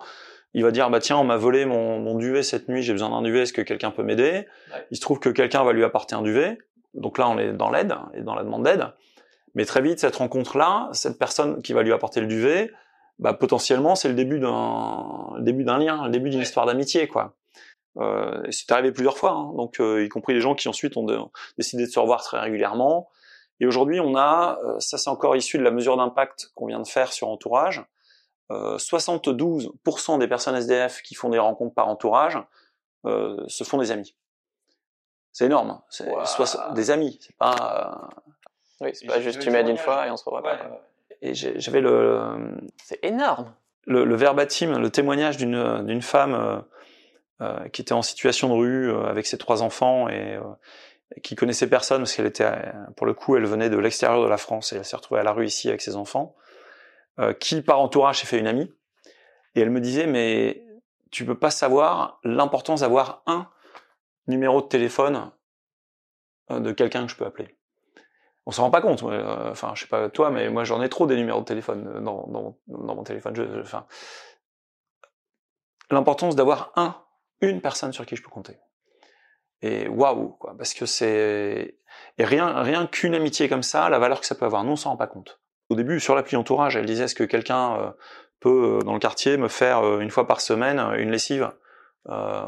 il 0.53 0.63
va 0.63 0.71
dire 0.71 0.91
bah 0.91 1.01
tiens 1.01 1.17
on 1.17 1.25
m'a 1.25 1.37
volé 1.37 1.65
mon, 1.65 1.99
mon, 1.99 2.17
duvet 2.17 2.43
cette 2.43 2.69
nuit, 2.69 2.83
j'ai 2.83 2.93
besoin 2.93 3.11
d'un 3.11 3.23
duvet, 3.23 3.41
est-ce 3.41 3.53
que 3.53 3.63
quelqu'un 3.63 3.91
peut 3.91 4.03
m'aider? 4.03 4.47
Ouais. 4.73 4.87
Il 4.91 4.97
se 4.97 5.01
trouve 5.01 5.21
que 5.21 5.31
quelqu'un 5.31 5.65
va 5.65 5.73
lui 5.73 5.85
apporter 5.85 6.15
un 6.15 6.23
duvet, 6.23 6.59
donc 6.93 7.19
là 7.19 7.29
on 7.29 7.39
est 7.39 7.53
dans 7.53 7.71
l'aide 7.71 7.95
et 8.15 8.21
dans 8.21 8.35
la 8.35 8.43
demande 8.45 8.65
d'aide, 8.65 8.89
mais 9.55 9.65
très 9.65 9.81
vite 9.81 10.01
cette 10.01 10.17
rencontre 10.17 10.59
là, 10.59 10.91
cette 10.93 11.19
personne 11.19 11.63
qui 11.63 11.73
va 11.73 11.83
lui 11.83 11.93
apporter 11.93 12.21
le 12.21 12.27
duvet, 12.27 12.71
bah 13.19 13.33
potentiellement 13.33 13.95
c'est 13.95 14.09
le 14.09 14.15
début 14.15 14.39
d'un 14.39 15.35
début 15.39 15.65
d'un 15.65 15.79
lien, 15.79 16.05
le 16.05 16.11
début 16.11 16.29
d'une 16.29 16.41
ouais. 16.41 16.45
histoire 16.45 16.67
d'amitié 16.67 17.09
quoi. 17.09 17.37
Euh, 17.97 18.43
c'est 18.51 18.71
arrivé 18.73 18.93
plusieurs 18.93 19.17
fois, 19.17 19.33
hein, 19.33 19.53
donc 19.57 19.81
euh, 19.81 20.05
y 20.05 20.09
compris 20.09 20.35
les 20.35 20.41
gens 20.41 20.55
qui 20.55 20.69
ensuite 20.69 20.97
ont 20.97 21.05
de, 21.05 21.19
décidé 21.59 21.85
de 21.85 21.91
se 21.91 21.99
revoir 21.99 22.23
très 22.23 22.41
régulièrement. 22.41 23.09
Et 23.61 23.67
aujourd'hui, 23.67 24.01
on 24.01 24.17
a, 24.17 24.59
euh, 24.65 24.81
ça 24.81 24.99
c'est 24.99 25.11
encore 25.11 25.37
issu 25.37 25.59
de 25.59 25.63
la 25.63 25.71
mesure 25.71 25.97
d'impact 25.97 26.51
qu'on 26.55 26.67
vient 26.67 26.81
de 26.81 26.87
faire 26.87 27.13
sur 27.13 27.29
entourage, 27.29 27.85
euh, 28.51 28.77
72% 28.77 30.19
des 30.19 30.29
personnes 30.29 30.57
SDF 30.57 31.03
qui 31.03 31.15
font 31.15 31.31
des 31.31 31.39
rencontres 31.39 31.75
par 31.75 31.89
entourage 31.89 32.39
euh, 33.07 33.43
se 33.49 33.65
font 33.65 33.79
des 33.79 33.91
amis. 33.91 34.15
C'est 35.33 35.47
énorme, 35.47 35.81
c'est 35.89 36.09
wow. 36.09 36.75
des 36.75 36.91
amis, 36.91 37.19
c'est 37.21 37.37
pas. 37.37 38.11
Euh... 38.81 38.85
Oui, 38.85 38.91
c'est 38.95 39.07
pas 39.07 39.21
juste 39.21 39.41
tu 39.41 39.51
m'aides 39.51 39.69
une 39.69 39.77
fois 39.77 40.07
et 40.07 40.11
on 40.11 40.17
se 40.17 40.25
revoit 40.25 40.43
ouais. 40.43 40.59
pas. 40.59 40.81
Et 41.23 41.35
j'avais 41.35 41.81
le. 41.81 42.57
C'est 42.83 43.03
énorme. 43.03 43.53
Le, 43.87 44.05
le, 44.05 44.15
verbatim, 44.15 44.79
le 44.79 44.91
témoignage 44.91 45.37
d'une 45.37 45.85
d'une 45.85 46.03
femme 46.03 46.35
euh, 46.35 46.59
euh, 47.41 47.69
qui 47.69 47.83
était 47.83 47.93
en 47.93 48.03
situation 48.03 48.49
de 48.49 48.55
rue 48.55 48.91
euh, 48.91 49.07
avec 49.07 49.27
ses 49.27 49.39
trois 49.39 49.63
enfants 49.63 50.09
et 50.09 50.39
qui 51.23 51.35
connaissait 51.37 51.69
personne 51.69 52.03
parce 52.03 52.15
qu'elle 52.15 52.27
était, 52.27 52.51
pour 52.97 53.07
le 53.07 53.15
coup, 53.15 53.37
elle 53.37 53.47
venait 53.47 53.71
de 53.71 53.79
l'extérieur 53.79 54.23
de 54.23 54.29
la 54.29 54.37
France 54.37 54.73
et 54.73 54.77
elle 54.77 54.85
s'est 54.85 54.97
retrouvée 54.97 55.21
à 55.21 55.25
la 55.25 55.33
rue 55.33 55.47
ici 55.47 55.69
avec 55.69 55.81
ses 55.81 55.97
enfants, 55.97 56.35
euh, 57.21 57.33
qui 57.33 57.63
par 57.63 57.81
entourage 57.81 58.21
s'est 58.21 58.27
fait 58.27 58.39
une 58.39 58.47
amie. 58.47 58.73
Et 59.55 59.61
elle 59.61 59.71
me 59.71 59.81
disait, 59.81 60.07
mais 60.07 60.67
tu 61.11 61.25
peux 61.25 61.39
pas 61.39 61.51
savoir 61.51 62.19
l'importance 62.25 62.81
d'avoir 62.81 63.23
un 63.27 63.49
numéro 64.27 64.61
de 64.61 64.67
téléphone 64.67 65.31
euh, 66.51 66.61
de 66.61 66.73
quelqu'un 66.73 67.05
que 67.07 67.13
je 67.13 67.17
peux 67.17 67.27
appeler. 67.27 67.57
On 68.47 68.51
s'en 68.51 68.65
rend 68.65 68.71
pas 68.71 68.83
compte. 68.83 69.03
Euh, 69.05 69.51
enfin, 69.51 69.73
je 69.75 69.83
sais 69.83 69.89
pas 69.89 70.11
toi, 70.11 70.31
mais 70.31 70.51
moi 70.51 70.65
j'en 70.65 70.83
ai 70.83 70.89
trop 70.89 71.07
des 71.07 71.17
numéros 71.17 71.41
de 71.41 71.45
téléphone 71.45 72.05
dans, 72.05 72.57
mon 72.67 73.03
téléphone. 73.05 73.65
L'importance 75.91 76.35
d'avoir 76.35 76.73
un, 76.77 76.97
une 77.41 77.61
personne 77.61 77.93
sur 77.93 78.05
qui 78.05 78.17
je 78.17 78.23
peux 78.23 78.31
compter 78.31 78.59
et 79.65 79.89
waouh 79.89 80.31
quoi 80.39 80.55
parce 80.57 80.75
que 80.75 80.87
c'est 80.87 81.79
et 82.19 82.25
rien 82.25 82.63
rien 82.63 82.87
qu'une 82.87 83.15
amitié 83.15 83.49
comme 83.49 83.63
ça 83.63 83.89
la 83.89 83.99
valeur 83.99 84.21
que 84.21 84.27
ça 84.27 84.35
peut 84.35 84.47
avoir 84.47 84.65
nous 84.65 84.73
on 84.73 84.77
s'en 84.77 84.91
rend 84.91 84.97
pas 84.97 85.07
compte 85.07 85.41
au 85.69 85.75
début 85.75 86.01
sur 86.01 86.15
l'appli 86.15 86.37
entourage 86.37 86.77
elle 86.77 86.87
disait 86.87 87.05
est-ce 87.05 87.15
que 87.15 87.25
quelqu'un 87.25 87.77
euh, 87.77 87.91
peut 88.41 88.81
dans 88.85 88.95
le 88.95 88.99
quartier 88.99 89.37
me 89.37 89.49
faire 89.49 90.01
une 90.01 90.11
fois 90.11 90.27
par 90.27 90.41
semaine 90.41 90.79
une 90.99 91.11
lessive 91.11 91.51
euh, 92.11 92.45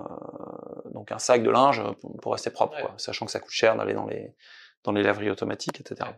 donc 0.92 1.12
un 1.12 1.18
sac 1.18 1.42
de 1.42 1.50
linge 1.50 1.82
pour 2.20 2.32
rester 2.32 2.50
propre, 2.50 2.78
quoi, 2.80 2.94
sachant 2.98 3.24
que 3.26 3.32
ça 3.32 3.40
coûte 3.40 3.50
cher 3.50 3.76
d'aller 3.76 3.94
dans 3.94 4.06
les 4.06 4.34
dans 4.84 4.92
les 4.92 5.02
laveries 5.02 5.30
automatiques, 5.30 5.80
etc. 5.80 6.10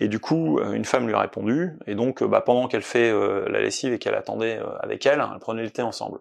Et 0.00 0.08
du 0.08 0.20
coup, 0.20 0.58
euh, 0.58 0.72
une 0.72 0.84
femme 0.84 1.06
lui 1.06 1.14
a 1.14 1.20
répondu, 1.20 1.78
et 1.86 1.94
donc 1.94 2.22
bah, 2.22 2.40
pendant 2.40 2.68
qu'elle 2.68 2.82
fait 2.82 3.10
euh, 3.10 3.48
la 3.48 3.60
lessive 3.60 3.92
et 3.92 3.98
qu'elle 3.98 4.14
attendait 4.14 4.60
avec 4.80 5.06
elle, 5.06 5.24
elle 5.32 5.38
prenait 5.38 5.62
le 5.62 5.70
thé 5.70 5.82
ensemble. 5.82 6.18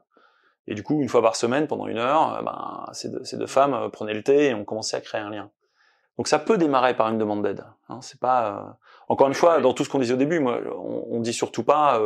Et 0.68 0.76
du 0.76 0.84
coup, 0.84 1.00
une 1.02 1.10
fois 1.10 1.22
par 1.22 1.36
semaine, 1.36 1.68
pendant 1.68 1.88
une 1.88 1.98
heure, 1.98 2.44
ben, 2.44 2.86
ces, 2.94 3.10
deux, 3.10 3.24
ces, 3.24 3.38
deux, 3.38 3.48
femmes 3.48 3.90
prenaient 3.92 4.14
le 4.14 4.24
thé 4.24 4.48
et 4.48 4.54
ont 4.54 4.66
commencé 4.66 4.96
à 4.98 5.02
créer 5.02 5.22
un 5.22 5.30
lien. 5.30 5.50
Donc 6.18 6.28
ça 6.28 6.40
peut 6.40 6.58
démarrer 6.58 6.96
par 6.96 7.08
une 7.10 7.18
demande 7.18 7.44
d'aide. 7.44 7.64
Hein, 7.90 8.00
c'est 8.02 8.20
pas 8.20 8.78
encore 9.08 9.28
une 9.28 9.34
fois 9.34 9.62
dans 9.62 9.74
tout 9.74 9.86
ce 9.86 9.90
qu'on 9.90 10.00
disait 10.00 10.14
au 10.14 10.18
début. 10.18 10.40
Moi, 10.40 10.60
on, 10.78 11.06
on 11.12 11.20
dit 11.22 11.34
surtout 11.34 11.64
pas 11.64 12.02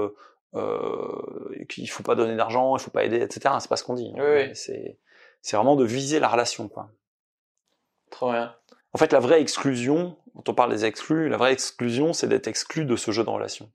euh, 0.54 1.66
qu'il 1.70 1.90
faut 1.90 2.04
pas 2.04 2.16
donner 2.16 2.36
d'argent, 2.36 2.76
il 2.76 2.82
faut 2.82 2.92
pas 2.92 3.06
aider, 3.06 3.22
etc. 3.22 3.56
C'est 3.60 3.70
pas 3.70 3.78
ce 3.78 3.84
qu'on 3.84 3.96
dit. 3.96 4.14
Oui, 4.18 4.54
C'est 4.54 4.98
c'est 5.42 5.56
vraiment 5.56 5.76
de 5.76 5.86
viser 5.86 6.20
la 6.20 6.28
relation, 6.28 6.68
quoi. 6.68 6.90
Trop 8.12 8.32
bien. 8.32 8.56
En 8.94 8.98
fait, 8.98 9.12
la 9.12 9.20
vraie 9.20 9.42
exclusion, 9.42 10.18
quand 10.36 10.50
on 10.50 10.54
parle 10.54 10.72
des 10.72 10.86
exclus, 10.86 11.30
la 11.30 11.38
vraie 11.38 11.54
exclusion, 11.54 12.14
c'est 12.14 12.28
d'être 12.28 12.48
exclu 12.48 12.86
de 12.86 12.96
ce 12.96 13.12
jeu 13.12 13.24
de 13.24 13.30
relation. 13.30 13.72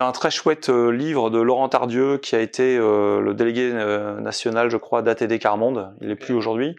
Un 0.00 0.12
très 0.12 0.30
chouette 0.30 0.70
euh, 0.70 0.90
livre 0.90 1.30
de 1.30 1.38
Laurent 1.38 1.68
Tardieu, 1.68 2.18
qui 2.18 2.34
a 2.34 2.40
été 2.40 2.76
euh, 2.76 3.20
le 3.20 3.34
délégué 3.34 3.70
euh, 3.72 4.18
national, 4.20 4.70
je 4.70 4.78
crois, 4.78 5.02
d'ATD 5.02 5.38
Carmonde, 5.38 5.94
il 6.00 6.10
est 6.10 6.16
plus 6.16 6.34
aujourd'hui, 6.34 6.74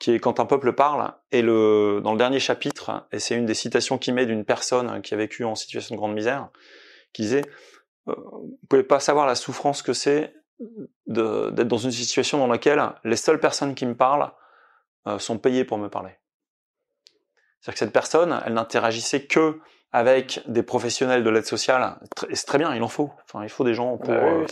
qui 0.00 0.12
est 0.12 0.18
Quand 0.18 0.40
un 0.40 0.46
peuple 0.46 0.72
parle, 0.72 1.12
et 1.30 1.40
le, 1.40 2.00
dans 2.02 2.12
le 2.12 2.18
dernier 2.18 2.40
chapitre, 2.40 3.06
et 3.12 3.20
c'est 3.20 3.36
une 3.36 3.46
des 3.46 3.54
citations 3.54 3.96
qu'il 3.96 4.14
met 4.14 4.26
d'une 4.26 4.44
personne 4.44 5.00
qui 5.02 5.14
a 5.14 5.16
vécu 5.16 5.44
en 5.44 5.54
situation 5.54 5.94
de 5.94 5.98
grande 5.98 6.14
misère, 6.14 6.48
qui 7.12 7.22
disait 7.22 7.42
vous 8.06 8.58
pouvez 8.68 8.82
pas 8.82 9.00
savoir 9.00 9.26
la 9.26 9.34
souffrance 9.34 9.82
que 9.82 9.92
c'est 9.92 10.34
d'être 11.06 11.68
dans 11.68 11.78
une 11.78 11.90
situation 11.90 12.38
dans 12.38 12.46
laquelle 12.46 12.82
les 13.04 13.16
seules 13.16 13.40
personnes 13.40 13.74
qui 13.74 13.86
me 13.86 13.96
parlent 13.96 14.32
euh, 15.06 15.18
sont 15.18 15.38
payées 15.38 15.64
pour 15.64 15.78
me 15.78 15.88
parler. 15.88 16.12
C'est-à-dire 17.60 17.74
que 17.74 17.78
cette 17.78 17.92
personne, 17.92 18.40
elle 18.44 18.54
n'interagissait 18.54 19.26
que 19.26 19.60
avec 19.92 20.42
des 20.46 20.62
professionnels 20.62 21.24
de 21.24 21.30
l'aide 21.30 21.46
sociale, 21.46 21.98
et 22.28 22.36
c'est 22.36 22.46
très 22.46 22.58
bien, 22.58 22.74
il 22.74 22.82
en 22.82 22.88
faut. 22.88 23.10
Enfin, 23.24 23.42
il 23.42 23.48
faut 23.48 23.64
des 23.64 23.74
gens 23.74 23.96
pour 23.96 24.14
bah 24.14 24.44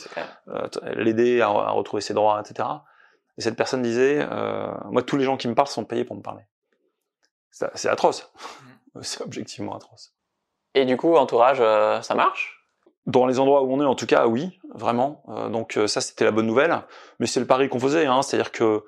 euh, 0.48 0.68
l'aider 0.94 1.40
à, 1.40 1.48
retrouver 1.48 2.00
ses 2.00 2.14
droits, 2.14 2.40
etc. 2.40 2.68
Et 3.38 3.42
cette 3.42 3.56
personne 3.56 3.82
disait, 3.82 4.26
moi, 4.90 5.02
tous 5.02 5.16
les 5.16 5.24
gens 5.24 5.36
qui 5.36 5.46
me 5.48 5.54
parlent 5.54 5.68
sont 5.68 5.84
payés 5.84 6.04
pour 6.04 6.16
me 6.16 6.22
parler. 6.22 6.42
C'est 7.50 7.88
atroce. 7.88 8.32
Mmh. 8.94 9.00
c'est 9.02 9.20
objectivement 9.20 9.76
atroce. 9.76 10.14
Et 10.74 10.86
du 10.86 10.96
coup, 10.96 11.16
entourage, 11.16 11.58
ça 12.02 12.14
marche? 12.14 12.56
Dans 13.06 13.24
les 13.26 13.38
endroits 13.38 13.62
où 13.62 13.72
on 13.72 13.80
est, 13.80 13.84
en 13.84 13.94
tout 13.94 14.06
cas, 14.06 14.26
oui, 14.26 14.58
vraiment. 14.74 15.22
Euh, 15.28 15.48
donc 15.48 15.76
euh, 15.76 15.86
ça, 15.86 16.00
c'était 16.00 16.24
la 16.24 16.32
bonne 16.32 16.46
nouvelle. 16.46 16.82
Mais 17.20 17.26
c'est 17.26 17.38
le 17.38 17.46
pari 17.46 17.68
qu'on 17.68 17.78
faisait, 17.78 18.06
hein, 18.06 18.22
c'est-à-dire 18.22 18.50
que 18.50 18.84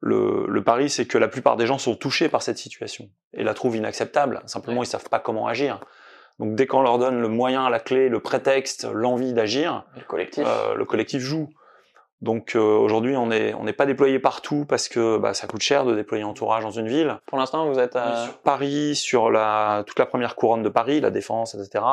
le, 0.00 0.46
le 0.48 0.64
pari, 0.64 0.90
c'est 0.90 1.06
que 1.06 1.18
la 1.18 1.28
plupart 1.28 1.56
des 1.56 1.66
gens 1.66 1.78
sont 1.78 1.96
touchés 1.96 2.28
par 2.28 2.42
cette 2.42 2.58
situation 2.58 3.08
et 3.32 3.42
la 3.42 3.54
trouvent 3.54 3.76
inacceptable. 3.76 4.42
Simplement, 4.46 4.82
ils 4.82 4.86
savent 4.86 5.08
pas 5.08 5.18
comment 5.18 5.46
agir. 5.46 5.80
Donc 6.38 6.54
dès 6.54 6.66
qu'on 6.66 6.82
leur 6.82 6.98
donne 6.98 7.20
le 7.20 7.28
moyen, 7.28 7.68
la 7.68 7.80
clé, 7.80 8.08
le 8.08 8.20
prétexte, 8.20 8.86
l'envie 8.92 9.32
d'agir, 9.32 9.84
le 9.96 10.04
collectif, 10.04 10.44
euh, 10.46 10.74
le 10.74 10.84
collectif 10.84 11.20
joue. 11.20 11.48
Donc 12.20 12.56
euh, 12.56 12.60
aujourd'hui, 12.60 13.16
on 13.16 13.26
n'est 13.26 13.54
on 13.54 13.64
n'est 13.64 13.72
pas 13.72 13.86
déployé 13.86 14.18
partout 14.18 14.64
parce 14.68 14.88
que 14.88 15.18
bah, 15.18 15.34
ça 15.34 15.46
coûte 15.46 15.62
cher 15.62 15.84
de 15.84 15.94
déployer 15.94 16.24
entourage 16.24 16.64
dans 16.64 16.70
une 16.70 16.88
ville. 16.88 17.18
Pour 17.26 17.38
l'instant, 17.38 17.68
vous 17.70 17.78
êtes 17.78 17.96
à 17.96 18.24
sur 18.24 18.38
Paris, 18.38 18.94
sur 18.96 19.30
la 19.30 19.84
toute 19.86 19.98
la 19.98 20.06
première 20.06 20.34
couronne 20.36 20.62
de 20.62 20.68
Paris, 20.68 21.00
la 21.00 21.10
Défense, 21.10 21.54
etc. 21.54 21.84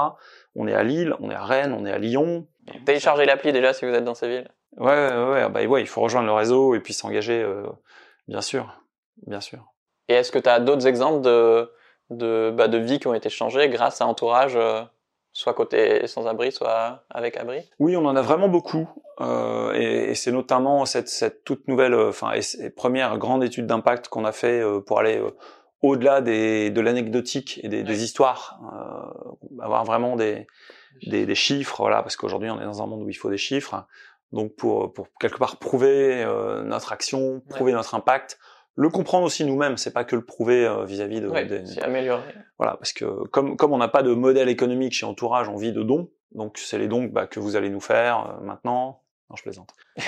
On 0.56 0.68
est 0.68 0.74
à 0.74 0.84
Lille, 0.84 1.15
on 1.20 1.30
est 1.30 1.36
à 1.36 1.44
Rennes, 1.44 1.76
on 1.78 1.86
est 1.86 1.91
à 1.91 2.00
Lyon. 2.00 2.48
Téléchargez 2.86 3.26
l'appli 3.26 3.52
déjà 3.52 3.74
si 3.74 3.86
vous 3.86 3.94
êtes 3.94 4.04
dans 4.04 4.15
ces 4.15 4.28
villes. 4.28 4.50
Ouais, 4.78 4.88
ouais, 4.88 5.32
ouais, 5.32 5.50
bah 5.50 5.64
ouais, 5.66 5.82
il 5.82 5.88
faut 5.88 6.02
rejoindre 6.02 6.28
le 6.28 6.34
réseau 6.34 6.76
et 6.76 6.80
puis 6.80 6.94
s'engager, 6.94 7.42
euh, 7.42 7.64
bien 8.28 8.42
sûr, 8.42 8.82
bien 9.26 9.40
sûr. 9.40 9.60
Et 10.10 10.14
est-ce 10.14 10.32
que 10.32 10.40
tu 10.40 10.50
as 10.50 10.60
d'autres 10.60 10.88
exemples 10.88 11.22
de 11.22 11.72
de 12.12 12.54
bah, 12.56 12.68
de 12.68 12.78
vies 12.78 13.00
qui 13.00 13.08
ont 13.08 13.14
été 13.14 13.30
changées 13.30 13.68
grâce 13.70 14.02
à 14.02 14.06
entourage 14.06 14.56
euh, 14.56 14.82
soit 15.32 15.54
côté 15.54 16.06
sans-abri, 16.08 16.52
soit 16.52 17.06
avec 17.10 17.38
abri? 17.38 17.62
Oui, 17.80 17.96
on 17.96 18.06
en 18.06 18.16
a 18.16 18.22
vraiment 18.22 18.50
beaucoup, 18.50 18.88
euh, 19.22 19.74
et, 19.74 20.12
et 20.12 20.16
c'est 20.16 20.32
notamment 20.32 20.86
cette, 20.86 21.08
cette, 21.08 21.44
toute 21.44 21.68
nouvelle, 21.68 21.96
enfin, 21.96 22.34
première 22.76 23.18
grande 23.18 23.44
étude 23.44 23.66
d'impact 23.66 24.10
qu'on 24.10 24.26
a 24.26 24.32
fait 24.32 24.62
pour 24.86 25.00
aller 25.00 25.22
au-delà 25.82 26.22
des, 26.22 26.70
de 26.70 26.82
l'anecdotique 26.82 27.60
et 27.64 27.70
des, 27.70 27.84
des 27.84 28.04
histoires, 28.04 28.60
avoir 29.60 29.84
vraiment 29.84 30.16
des, 30.16 30.48
des, 31.08 31.26
des, 31.26 31.36
chiffres, 31.36 31.78
voilà, 31.80 32.02
parce 32.02 32.16
qu'aujourd'hui 32.16 32.50
on 32.50 32.60
est 32.60 32.66
dans 32.66 32.82
un 32.82 32.88
monde 32.88 33.04
où 33.04 33.10
il 33.10 33.14
faut 33.14 33.30
des 33.30 33.38
chiffres, 33.38 33.86
donc 34.32 34.56
pour, 34.56 34.92
pour 34.94 35.08
quelque 35.20 35.38
part 35.38 35.58
prouver 35.58 36.26
notre 36.66 36.92
action, 36.92 37.42
prouver 37.50 37.72
notre 37.72 37.96
impact, 37.96 38.38
le 38.76 38.90
comprendre 38.90 39.26
aussi 39.26 39.46
nous-mêmes, 39.46 39.78
c'est 39.78 39.94
pas 39.94 40.04
que 40.04 40.16
le 40.16 40.26
prouver 40.26 40.66
euh, 40.66 40.84
vis-à-vis 40.84 41.22
de. 41.22 41.30
Ouais, 41.30 41.48
c'est 41.66 41.82
améliorer. 41.82 42.36
Voilà, 42.58 42.76
parce 42.76 42.92
que 42.92 43.06
comme 43.30 43.56
comme 43.56 43.72
on 43.72 43.78
n'a 43.78 43.88
pas 43.88 44.04
de 44.04 44.14
modèle 44.14 44.50
économique 44.50 44.94
chez 44.94 45.06
Entourage, 45.06 45.48
on 45.48 45.56
vit 45.56 45.72
de 45.72 45.82
dons, 45.82 46.10
donc 46.34 46.58
c'est 46.58 46.78
les 46.78 46.90
dons 46.90 47.06
bah, 47.06 47.26
que 47.26 47.40
vous 47.40 47.56
allez 47.56 47.70
nous 47.70 47.80
faire 47.80 48.30
euh, 48.30 48.44
maintenant. 48.44 49.02
Non, 49.30 49.38
je 49.38 49.44
plaisante. 49.44 49.74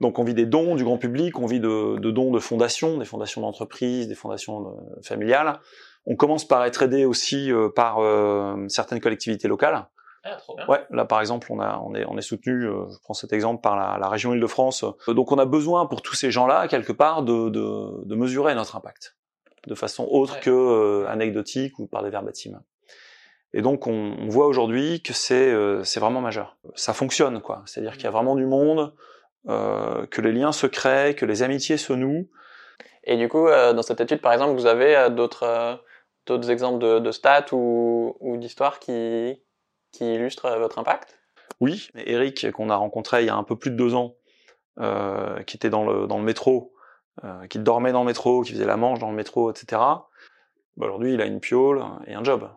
donc 0.00 0.18
on 0.18 0.24
vit 0.24 0.34
des 0.34 0.44
dons 0.44 0.74
du 0.74 0.84
grand 0.84 0.98
public, 0.98 1.38
on 1.38 1.46
vit 1.46 1.60
de, 1.60 1.98
de 1.98 2.10
dons 2.10 2.30
de 2.30 2.38
fondations, 2.38 2.98
des 2.98 3.06
fondations 3.06 3.40
d'entreprises, 3.40 4.06
des 4.06 4.14
fondations 4.14 4.68
euh, 4.68 5.00
familiales. 5.02 5.60
On 6.04 6.16
commence 6.16 6.46
par 6.46 6.62
être 6.66 6.82
aidé 6.82 7.06
aussi 7.06 7.50
par 7.74 7.96
certaines 8.68 9.00
collectivités 9.00 9.48
locales. 9.48 9.86
Ah, 10.24 10.36
trop 10.36 10.56
bien. 10.56 10.66
Ouais, 10.66 10.80
là 10.90 11.04
par 11.04 11.20
exemple, 11.20 11.48
on 11.50 11.60
a, 11.60 11.78
on 11.84 11.94
est, 11.94 12.04
on 12.06 12.16
est 12.16 12.22
soutenu. 12.22 12.66
Euh, 12.66 12.88
je 12.90 12.98
prends 13.02 13.14
cet 13.14 13.32
exemple 13.32 13.60
par 13.60 13.76
la, 13.76 13.98
la 13.98 14.08
région 14.08 14.32
Île-de-France. 14.32 14.84
Euh, 15.08 15.12
donc 15.12 15.30
on 15.32 15.38
a 15.38 15.44
besoin 15.44 15.86
pour 15.86 16.00
tous 16.00 16.14
ces 16.14 16.30
gens-là 16.30 16.66
quelque 16.66 16.92
part 16.92 17.22
de, 17.22 17.50
de, 17.50 18.04
de, 18.04 18.14
mesurer 18.14 18.54
notre 18.54 18.74
impact 18.76 19.16
de 19.66 19.74
façon 19.74 20.06
autre 20.10 20.40
que 20.40 20.50
euh, 20.50 21.06
anecdotique 21.08 21.78
ou 21.78 21.86
par 21.86 22.02
des 22.02 22.10
verbatims. 22.10 22.60
Et 23.52 23.60
donc 23.60 23.86
on, 23.86 24.16
on 24.18 24.28
voit 24.28 24.46
aujourd'hui 24.46 25.02
que 25.02 25.12
c'est 25.12 25.52
vraiment 26.00 26.20
majeur. 26.20 26.56
Ça 26.74 26.94
fonctionne 26.94 27.40
quoi. 27.40 27.62
C'est-à-dire 27.66 27.92
qu'il 27.92 28.04
y 28.04 28.08
a 28.08 28.10
vraiment 28.10 28.34
du 28.34 28.46
monde, 28.46 28.94
euh, 29.48 30.06
que 30.06 30.20
les 30.22 30.32
liens 30.32 30.52
se 30.52 30.66
créent, 30.66 31.14
que 31.14 31.26
les 31.26 31.42
amitiés 31.42 31.76
se 31.76 31.92
nouent. 31.92 32.28
Et 33.04 33.16
du 33.16 33.28
coup, 33.28 33.46
dans 33.46 33.82
cette 33.82 34.00
étude, 34.00 34.22
par 34.22 34.32
exemple, 34.32 34.54
vous 34.54 34.66
avez 34.66 35.08
d'autres 35.10 35.78
d'autres 36.26 36.50
exemples 36.50 36.78
de, 36.78 36.98
de 36.98 37.12
stats 37.12 37.52
ou, 37.52 38.16
ou 38.20 38.38
d'histoires 38.38 38.78
qui 38.78 39.43
qui 39.94 40.14
illustre 40.14 40.46
euh, 40.46 40.58
votre 40.58 40.78
impact? 40.78 41.18
Oui, 41.60 41.88
Eric, 41.94 42.50
qu'on 42.52 42.68
a 42.68 42.76
rencontré 42.76 43.22
il 43.22 43.26
y 43.26 43.30
a 43.30 43.36
un 43.36 43.44
peu 43.44 43.56
plus 43.56 43.70
de 43.70 43.76
deux 43.76 43.94
ans, 43.94 44.16
euh, 44.80 45.42
qui 45.44 45.56
était 45.56 45.70
dans 45.70 45.84
le, 45.84 46.06
dans 46.06 46.18
le 46.18 46.24
métro, 46.24 46.74
euh, 47.22 47.46
qui 47.46 47.58
dormait 47.58 47.92
dans 47.92 48.00
le 48.00 48.06
métro, 48.06 48.42
qui 48.42 48.52
faisait 48.52 48.66
la 48.66 48.76
manche 48.76 48.98
dans 48.98 49.10
le 49.10 49.16
métro, 49.16 49.50
etc. 49.50 49.80
Bah, 50.76 50.86
aujourd'hui, 50.86 51.14
il 51.14 51.20
a 51.20 51.26
une 51.26 51.40
piole 51.40 51.82
et 52.06 52.14
un 52.14 52.24
job. 52.24 52.50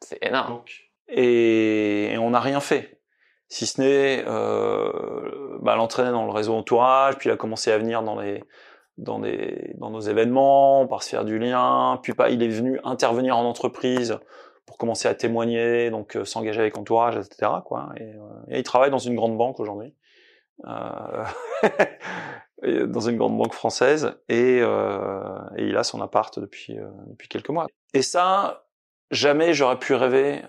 C'est 0.00 0.24
énorme. 0.24 0.62
et, 1.08 2.16
on 2.18 2.30
n'a 2.30 2.40
rien 2.40 2.60
fait. 2.60 3.00
Si 3.48 3.66
ce 3.66 3.80
n'est 3.80 4.24
euh, 4.28 5.58
bah, 5.60 5.74
l'entraîner 5.74 6.12
dans 6.12 6.24
le 6.24 6.30
réseau 6.30 6.54
entourage, 6.54 7.18
puis 7.18 7.28
il 7.28 7.32
a 7.32 7.36
commencé 7.36 7.72
à 7.72 7.78
venir 7.78 8.02
dans 8.02 8.18
les 8.18 8.44
dans 8.96 9.18
des 9.18 9.72
dans 9.78 9.90
nos 9.90 10.00
événements, 10.00 10.86
par 10.86 11.02
se 11.02 11.08
faire 11.08 11.24
du 11.24 11.38
lien, 11.38 11.98
puis 12.02 12.14
pas, 12.14 12.30
il 12.30 12.42
est 12.42 12.48
venu 12.48 12.78
intervenir 12.84 13.36
en 13.36 13.44
entreprise 13.44 14.20
pour 14.66 14.78
commencer 14.78 15.08
à 15.08 15.14
témoigner, 15.14 15.90
donc 15.90 16.16
euh, 16.16 16.24
s'engager 16.24 16.60
avec 16.60 16.76
entourage, 16.76 17.16
etc. 17.16 17.52
Quoi. 17.64 17.90
Et, 17.96 18.02
euh, 18.02 18.18
et, 18.48 18.58
il 18.58 18.62
travaille 18.62 18.90
dans 18.90 18.98
une 18.98 19.16
grande 19.16 19.36
banque 19.36 19.60
aujourd'hui, 19.60 19.94
euh, 20.66 21.24
dans 22.86 23.00
une 23.00 23.16
grande 23.16 23.36
banque 23.36 23.54
française, 23.54 24.14
et, 24.28 24.58
et 24.58 25.64
il 25.64 25.76
a 25.76 25.82
son 25.82 26.00
appart 26.00 26.38
depuis 26.38 26.76
depuis 27.06 27.28
quelques 27.28 27.48
mois. 27.50 27.66
Et 27.94 28.02
ça, 28.02 28.66
jamais 29.10 29.54
j'aurais 29.54 29.78
pu 29.78 29.94
rêver 29.94 30.42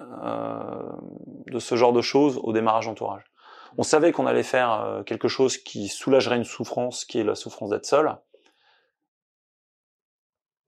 de 1.48 1.60
ce 1.60 1.76
genre 1.76 1.94
de 1.94 2.02
choses 2.02 2.40
au 2.44 2.54
démarrage 2.54 2.88
entourage. 2.88 3.24
On 3.78 3.84
savait 3.84 4.12
qu'on 4.12 4.28
allait 4.28 4.44
faire 4.44 5.04
quelque 5.06 5.30
chose 5.30 5.58
qui 5.58 5.88
soulagerait 5.88 6.36
une 6.36 6.44
souffrance, 6.44 7.06
qui 7.06 7.20
est 7.20 7.24
la 7.24 7.36
souffrance 7.36 7.70
d'être 7.70 7.86
seul 7.86 8.18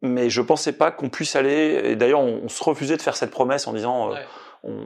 mais 0.04 0.30
je 0.30 0.42
pensais 0.42 0.74
pas 0.74 0.92
qu'on 0.92 1.10
puisse 1.10 1.36
aller. 1.36 1.82
Et 1.86 1.96
d'ailleurs, 1.96 2.20
on, 2.20 2.50
se 2.50 2.64
refusait 2.64 2.98
de 2.98 3.02
faire 3.02 3.16
cette 3.16 3.32
promesse 3.32 3.68
en 3.68 3.74
disant, 3.74 4.14
euh, 4.14 4.18
on, 4.64 4.86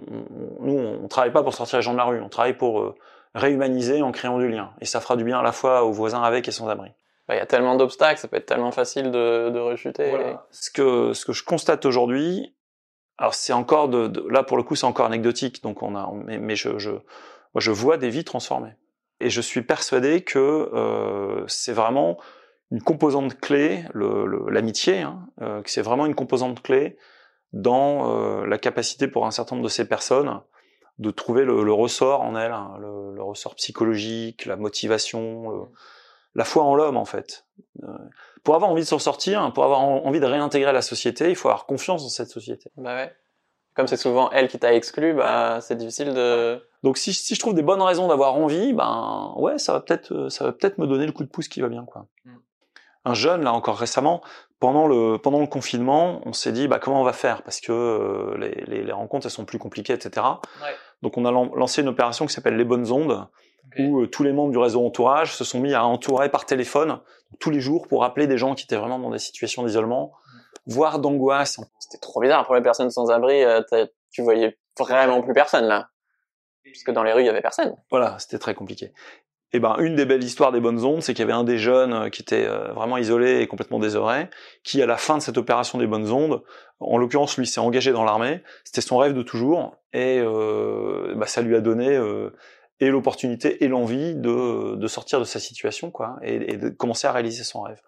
nous, 0.62 0.78
on 0.78 1.08
travaille 1.08 1.32
pas 1.32 1.44
pour 1.44 1.54
sortir 1.54 1.80
les 1.80 1.82
gens 1.82 1.92
de 1.92 1.98
la 1.98 2.06
rue, 2.06 2.22
on 2.22 2.30
travaille 2.30 2.56
pour 2.56 2.82
euh, 2.82 2.96
réhumaniser 3.34 4.02
en 4.04 4.12
créant 4.12 4.38
du 4.38 4.48
lien. 4.48 4.72
Et 4.80 4.86
ça 4.86 5.02
fera 5.02 5.16
du 5.16 5.24
bien 5.24 5.40
à 5.40 5.44
la 5.44 5.52
fois 5.52 5.84
aux 5.84 5.92
voisins 5.92 6.22
avec 6.22 6.48
et 6.48 6.52
sans 6.52 6.70
abri. 6.70 6.92
Bah, 7.28 7.36
il 7.36 7.40
y 7.40 7.42
a 7.42 7.46
tellement 7.48 7.76
d'obstacles, 7.76 8.20
ça 8.20 8.28
peut 8.28 8.38
être 8.38 8.46
tellement 8.46 8.72
facile 8.72 9.12
de, 9.12 9.50
de 9.50 9.60
rechuter. 9.60 10.14
Ce 10.52 10.70
que 10.70 11.12
ce 11.12 11.26
que 11.26 11.34
je 11.34 11.44
constate 11.44 11.86
aujourd'hui, 11.86 12.56
alors 13.18 13.34
c'est 13.34 13.52
encore 13.52 13.90
de, 13.90 14.26
là 14.30 14.44
pour 14.44 14.56
le 14.56 14.64
coup 14.64 14.76
c'est 14.76 14.86
encore 14.86 15.08
anecdotique, 15.08 15.62
donc 15.62 15.84
on 15.84 15.94
a, 15.96 16.10
mais, 16.14 16.38
mais 16.38 16.56
je, 16.56 16.78
je, 16.78 16.92
moi 16.92 17.02
je 17.58 17.72
vois 17.72 17.98
des 17.98 18.10
vies 18.10 18.24
transformées. 18.24 18.76
Et 19.20 19.30
je 19.30 19.42
suis 19.42 19.62
persuadé 19.62 20.22
que 20.22 20.40
euh, 20.40 21.44
c'est 21.48 21.74
vraiment 21.74 22.18
une 22.72 22.82
composante 22.82 23.40
clé, 23.40 23.86
l'amitié, 23.94 25.02
hein, 25.02 25.28
euh, 25.42 25.62
c'est 25.66 25.82
vraiment 25.82 26.06
une 26.06 26.16
composante 26.16 26.62
clé 26.62 26.98
dans 27.54 28.12
euh, 28.12 28.46
la 28.46 28.58
capacité 28.58 29.08
pour 29.08 29.26
un 29.26 29.32
certain 29.32 29.56
nombre 29.56 29.66
de 29.66 29.72
ces 29.72 29.88
personnes 29.88 30.42
de 31.00 31.12
trouver 31.12 31.46
le, 31.46 31.72
ressort 31.72 32.22
en 32.22 32.36
elle, 32.36 32.52
hein, 32.52 32.76
le, 32.80 33.22
ressort 33.22 33.56
psychologique, 33.56 34.46
la 34.46 34.56
motivation, 34.56 35.70
la 36.34 36.44
foi 36.44 36.64
en 36.64 36.76
l'homme 36.76 36.98
en 36.98 37.06
fait. 37.06 37.46
Euh, 37.84 37.88
pour 38.44 38.56
avoir 38.56 38.72
envie 38.72 38.82
de 38.82 38.88
s'en 38.88 39.00
sortir, 39.00 39.52
pour 39.54 39.64
avoir 39.64 39.80
envie 39.82 40.20
de 40.20 40.26
réintégrer 40.26 40.74
la 40.74 40.82
société, 40.82 41.30
il 41.30 41.36
faut 41.36 41.50
avoir 41.50 41.66
confiance 41.66 42.04
dans 42.04 42.10
cette 42.10 42.30
société. 42.30 42.72
Bah 42.78 42.96
ouais. 42.96 43.16
Comme 43.76 43.88
c'est 43.88 43.98
souvent 43.98 44.32
elle 44.32 44.48
qui 44.48 44.58
t'a 44.58 44.74
exclu, 44.74 45.14
bah 45.14 45.60
c'est 45.62 45.76
difficile 45.76 46.14
de. 46.14 46.64
Donc 46.84 46.98
si, 46.98 47.14
si 47.14 47.36
je 47.36 47.40
trouve 47.40 47.54
des 47.54 47.62
bonnes 47.62 47.82
raisons 47.82 48.08
d'avoir 48.08 48.36
envie, 48.36 48.74
ben 48.74 49.34
ouais, 49.38 49.60
ça 49.60 49.74
va 49.74 49.82
peut-être 49.82 50.30
ça 50.30 50.46
va 50.46 50.52
peut-être 50.52 50.80
me 50.80 50.88
donner 50.88 51.06
le 51.06 51.12
coup 51.12 51.24
de 51.24 51.30
pouce 51.30 51.48
qui 51.48 51.62
va 51.62 51.70
bien 51.70 51.86
quoi. 51.86 52.08
Mm. 52.26 52.38
Un 53.08 53.14
jeune 53.14 53.44
là 53.44 53.54
encore 53.54 53.78
récemment, 53.78 54.22
pendant 54.60 54.86
le 54.86 55.18
pendant 55.18 55.40
le 55.40 55.48
confinement, 55.48 56.22
on 56.26 56.34
s'est 56.34 56.52
dit 56.52 56.68
bah 56.68 56.78
comment 56.80 57.00
on 57.00 57.06
va 57.06 57.14
faire? 57.14 57.42
Parce 57.44 57.62
que 57.62 57.72
euh, 57.72 58.38
les, 58.38 58.84
les, 58.84 58.92
rencontres 58.92 59.28
elles 59.28 59.32
sont 59.32 59.46
plus 59.46 59.60
compliquées 59.60 59.94
etc. 59.94 60.26
Ouais. 60.62 60.76
Donc 61.02 61.18
on 61.18 61.24
a 61.26 61.32
lancé 61.32 61.82
une 61.82 61.88
opération 61.88 62.26
qui 62.26 62.34
s'appelle 62.34 62.58
les 62.58 62.66
bonnes 62.66 62.92
ondes 62.92 63.28
où 63.80 64.02
euh, 64.02 64.08
tous 64.08 64.24
les 64.24 64.34
membres 64.34 64.52
du 64.52 64.58
réseau 64.58 64.86
entourage 64.86 65.36
se 65.36 65.44
sont 65.44 65.60
mis 65.60 65.74
à 65.74 65.86
entourer 65.86 66.30
par 66.30 66.46
téléphone 66.46 67.00
tous 67.40 67.50
les 67.50 67.60
jours 67.60 67.88
pour 67.88 68.04
appeler 68.04 68.28
des 68.28 68.38
gens 68.38 68.56
qui 68.56 68.64
étaient 68.64 68.78
vraiment 68.78 69.00
dans 69.00 69.12
des 69.12 69.20
situations 69.20 69.64
d'isolement, 69.64 70.12
mm. 70.12 70.74
voire 70.74 71.00
d'angoisse. 71.00 71.60
C'était 71.80 72.02
trop 72.02 72.22
bizarre 72.22 72.46
pour 72.46 72.56
les 72.56 72.62
personnes 72.62 72.90
sans 72.90 73.10
abri. 73.10 73.44
Euh, 73.44 73.62
tu 74.12 74.22
voyais 74.22 74.58
vraiment 74.78 75.22
plus 75.22 75.34
personne 75.34 75.66
là, 75.66 75.90
puisque 76.64 76.92
dans 76.92 77.04
les 77.04 77.14
rues 77.14 77.22
il 77.22 77.26
y 77.26 77.30
avait 77.30 77.42
personne. 77.42 77.76
Voilà, 77.90 78.18
c'était 78.20 78.40
très 78.40 78.54
compliqué. 78.54 78.92
Et 79.54 79.58
eh 79.58 79.60
ben 79.62 79.78
une 79.80 79.96
des 79.96 80.06
belles 80.06 80.26
histoires 80.26 80.52
des 80.52 80.60
bonnes 80.60 80.84
ondes, 80.84 81.02
c'est 81.02 81.14
qu'il 81.14 81.22
y 81.22 81.24
avait 81.24 81.32
un 81.32 81.46
des 81.46 81.58
jeunes 81.58 81.94
euh, 81.94 82.10
qui 82.10 82.22
était 82.22 82.46
vraiment 82.76 82.98
isolé 82.98 83.40
et 83.40 83.48
complètement 83.48 83.80
désœuvré, 83.80 84.30
qui 84.64 84.82
à 84.82 84.86
la 84.86 84.98
fin 84.98 85.18
de 85.18 85.22
cette 85.22 85.38
opération 85.38 85.78
des 85.78 85.88
bonnes 85.88 86.12
ondes, 86.12 86.44
en 86.82 86.98
l'occurrence 86.98 87.38
lui 87.38 87.48
s'est 87.48 87.62
engagé 87.62 87.94
dans 87.94 88.04
l'armée, 88.04 88.44
c'était 88.66 88.82
son 88.82 88.98
rêve 88.98 89.14
de 89.14 89.22
toujours, 89.22 89.78
et 89.94 90.20
euh, 90.20 91.14
bah, 91.16 91.28
ça 91.28 91.42
lui 91.42 91.56
a 91.56 91.62
donné 91.62 91.96
euh, 91.96 92.32
et 92.82 92.90
l'opportunité 92.90 93.64
et 93.64 93.70
l'envie 93.70 94.16
de, 94.16 94.76
de 94.76 94.88
sortir 94.88 95.20
de 95.20 95.26
sa 95.26 95.40
situation 95.40 95.92
quoi 95.92 96.18
et, 96.22 96.54
et 96.54 96.58
de 96.58 96.70
commencer 96.70 97.08
à 97.08 97.12
réaliser 97.12 97.44
son 97.44 97.62
rêve. 97.62 97.82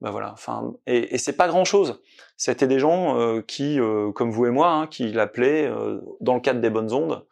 Ben 0.00 0.10
voilà, 0.10 0.32
enfin 0.32 0.74
et, 0.86 1.14
et 1.14 1.18
c'est 1.18 1.36
pas 1.36 1.48
grand 1.48 1.64
chose. 1.64 2.00
C'était 2.36 2.68
des 2.68 2.78
gens 2.78 3.18
euh, 3.18 3.42
qui, 3.42 3.80
euh, 3.80 4.12
comme 4.12 4.30
vous 4.30 4.46
et 4.46 4.50
moi, 4.50 4.70
hein, 4.70 4.86
qui 4.86 5.10
l'appelaient 5.10 5.66
euh, 5.66 6.00
dans 6.20 6.34
le 6.34 6.40
cadre 6.40 6.60
des 6.60 6.70
bonnes 6.70 6.92
ondes 6.92 7.24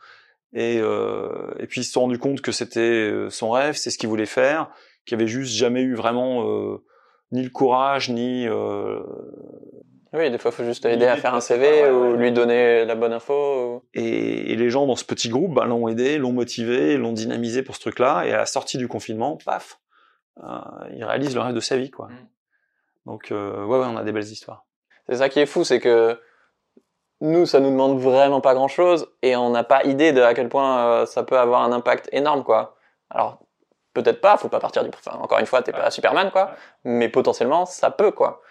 et, 0.53 0.77
et 0.77 1.67
puis 1.67 1.81
ils 1.83 1.85
se 1.85 1.93
sont 1.93 2.03
rendus 2.03 2.19
compte 2.19 2.41
que 2.41 2.53
c'était 2.53 3.13
son 3.31 3.51
rêve, 3.51 3.75
c'est 3.75 3.91
ce 3.91 3.99
qu'il 3.99 4.09
voulait 4.09 4.27
faire, 4.27 4.71
qu'il 5.05 5.17
avait 5.17 5.27
juste 5.27 5.55
jamais 5.55 5.83
eu 5.83 5.95
vraiment 5.95 6.79
ni 7.33 7.43
le 7.43 7.51
courage 7.51 8.09
ni 8.11 8.49
oui, 10.17 10.31
des 10.31 10.39
fois, 10.39 10.51
il 10.51 10.55
faut 10.55 10.65
juste 10.65 10.85
aider 10.87 11.07
à 11.07 11.17
faire 11.17 11.35
un 11.35 11.41
CV 11.41 11.91
ou 11.91 12.15
lui 12.15 12.33
donner 12.33 12.85
la 12.85 12.95
bonne 12.95 13.13
info. 13.13 13.85
Et, 13.93 14.57
les 14.57 14.71
gens 14.71 14.87
dans 14.87 14.97
ce 14.97 15.05
petit 15.05 15.29
groupe 15.29 15.55
bah, 15.55 15.67
l'ont 15.67 15.89
aidé, 15.89 16.19
l'ont 16.19 16.33
motivé, 16.33 16.97
l'ont 16.97 17.13
dynamisé 17.13 17.63
pour 17.63 17.75
ce 17.75 17.81
truc-là. 17.81 18.25
Et 18.25 18.33
à 18.33 18.39
la 18.39 18.47
sortie 18.47 18.79
du 18.79 18.89
confinement, 18.89 19.37
paf, 19.45 19.79
euh, 20.43 20.59
il 20.95 21.05
réalise 21.05 21.35
le 21.35 21.41
rêve 21.43 21.55
de 21.55 21.61
sa 21.61 21.77
vie. 21.77 21.91
quoi. 21.91 22.09
Mm. 22.09 22.29
Donc, 23.07 23.31
euh, 23.31 23.65
ouais, 23.65 23.79
ouais, 23.79 23.87
on 23.87 23.97
a 23.97 24.05
des 24.05 24.13
belles 24.13 24.25
histoires. 24.25 24.65
C'est 25.09 25.17
ça 25.17 25.29
qui 25.29 25.39
est 25.39 25.47
fou, 25.47 25.65
c'est 25.65 25.81
que 25.81 26.19
nous, 27.21 27.47
ça 27.47 27.61
nous 27.61 27.71
demande 27.71 27.99
vraiment 27.99 28.41
pas 28.41 28.55
grand-chose 28.55 29.09
et 29.23 29.37
on 29.37 29.51
n'a 29.51 29.65
pas 29.65 29.85
idée 29.85 30.13
de 30.13 30.21
à 30.21 30.35
quel 30.35 30.49
point 30.49 30.79
euh, 30.79 31.07
ça 31.07 31.23
peut 31.23 31.39
avoir 31.39 31.63
un 31.63 31.73
impact 31.73 32.09
énorme. 32.13 32.45
quoi. 32.45 32.77
Alors, 33.11 33.39
peut-être 33.95 34.21
pas, 34.21 34.37
faut 34.37 34.49
pas 34.49 34.61
partir 34.61 34.85
du... 34.85 34.91
Enfin, 34.91 35.19
encore 35.19 35.39
une 35.39 35.47
fois, 35.47 35.63
t'es 35.63 35.73
pas 35.73 35.91
Superman, 35.91 36.31
quoi. 36.31 36.53
Mais 36.85 37.09
potentiellement, 37.09 37.65
ça 37.65 37.91
peut, 37.91 38.11
quoi. 38.11 38.43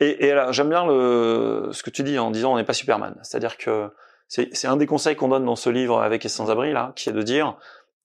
Et, 0.00 0.26
et 0.26 0.36
j'aime 0.50 0.68
bien 0.68 0.84
le, 0.84 1.68
ce 1.70 1.82
que 1.82 1.90
tu 1.90 2.02
dis 2.02 2.18
en 2.18 2.30
disant 2.32 2.52
on 2.52 2.56
n'est 2.56 2.64
pas 2.64 2.72
Superman. 2.72 3.16
C'est-à-dire 3.22 3.56
que 3.56 3.94
c'est 4.26 4.66
un 4.66 4.76
des 4.76 4.86
conseils 4.86 5.14
qu'on 5.14 5.28
donne 5.28 5.44
dans 5.44 5.56
ce 5.56 5.70
livre 5.70 6.00
avec 6.00 6.24
et 6.24 6.28
sans 6.28 6.50
abri 6.50 6.72
là, 6.72 6.92
qui 6.96 7.08
est 7.08 7.12
de 7.12 7.22
dire 7.22 7.56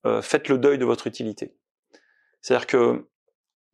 euh, 0.06 0.22
faites 0.22 0.50
le 0.50 0.58
deuil 0.58 0.78
de 0.78 0.86
votre 0.86 1.08
utilité. 1.08 1.58
C'est-à-dire 2.42 2.68
que 2.68 3.08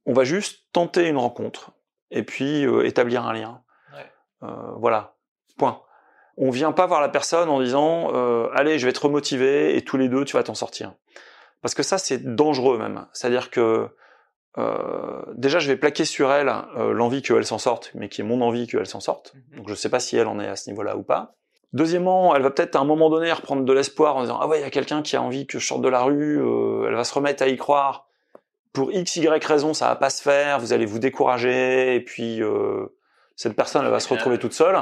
on 0.05 0.13
va 0.13 0.23
juste 0.23 0.71
tenter 0.71 1.07
une 1.07 1.17
rencontre 1.17 1.71
et 2.11 2.23
puis 2.23 2.65
euh, 2.65 2.85
établir 2.85 3.25
un 3.25 3.33
lien. 3.33 3.61
Ouais. 3.91 4.47
Voilà, 4.77 5.15
point. 5.57 5.81
On 6.37 6.49
vient 6.49 6.71
pas 6.71 6.85
voir 6.87 7.01
la 7.01 7.09
personne 7.09 7.49
en 7.49 7.61
disant 7.61 8.11
euh, 8.13 8.47
allez 8.53 8.79
je 8.79 8.85
vais 8.85 8.93
te 8.93 8.99
remotiver 8.99 9.77
et 9.77 9.83
tous 9.83 9.97
les 9.97 10.09
deux 10.09 10.25
tu 10.25 10.35
vas 10.35 10.43
t'en 10.43 10.55
sortir. 10.55 10.93
Parce 11.61 11.75
que 11.75 11.83
ça 11.83 11.97
c'est 11.97 12.35
dangereux 12.35 12.77
même. 12.77 13.05
C'est-à-dire 13.13 13.49
que 13.49 13.89
euh, 14.57 15.23
déjà, 15.33 15.59
je 15.59 15.67
vais 15.67 15.77
plaquer 15.77 16.05
sur 16.05 16.31
elle 16.31 16.51
euh, 16.77 16.93
l'envie 16.93 17.21
qu'elle 17.21 17.45
s'en 17.45 17.57
sorte, 17.57 17.91
mais 17.95 18.09
qui 18.09 18.21
est 18.21 18.23
mon 18.23 18.41
envie 18.41 18.67
qu'elle 18.67 18.85
s'en 18.85 18.99
sorte. 18.99 19.33
Mhm. 19.33 19.57
Donc, 19.57 19.69
je 19.69 19.75
sais 19.75 19.89
pas 19.89 19.99
si 19.99 20.17
elle 20.17 20.27
en 20.27 20.39
est 20.39 20.47
à 20.47 20.55
ce 20.55 20.69
niveau-là 20.69 20.95
ou 20.95 21.03
pas. 21.03 21.35
Deuxièmement, 21.73 22.35
elle 22.35 22.43
va 22.43 22.51
peut-être 22.51 22.75
à 22.75 22.79
un 22.79 22.85
moment 22.85 23.09
donné 23.09 23.31
reprendre 23.31 23.63
de 23.63 23.73
l'espoir 23.73 24.15
en 24.15 24.21
disant 24.21 24.37
ah 24.39 24.47
ouais, 24.47 24.59
il 24.59 24.61
y 24.61 24.65
a 24.65 24.69
quelqu'un 24.69 25.01
qui 25.01 25.15
a 25.15 25.21
envie 25.23 25.47
que 25.47 25.57
je 25.57 25.65
sorte 25.65 25.81
de 25.81 25.89
la 25.89 26.03
rue. 26.03 26.39
Euh, 26.39 26.87
elle 26.87 26.95
va 26.95 27.03
se 27.03 27.13
remettre 27.13 27.41
à 27.41 27.47
y 27.47 27.57
croire. 27.57 28.07
Pour 28.73 28.91
x 28.91 29.15
y 29.15 29.27
raison, 29.27 29.73
ça 29.73 29.87
va 29.87 29.95
pas 29.95 30.11
se 30.11 30.21
faire. 30.21 30.59
Vous 30.59 30.71
allez 30.73 30.85
vous 30.85 30.99
décourager 30.99 31.95
et 31.95 31.99
puis 31.99 32.41
cette 33.35 33.55
personne, 33.55 33.85
elle 33.85 33.91
va 33.91 33.99
se 33.99 34.09
retrouver 34.09 34.39
toute 34.39 34.53
seule. 34.53 34.75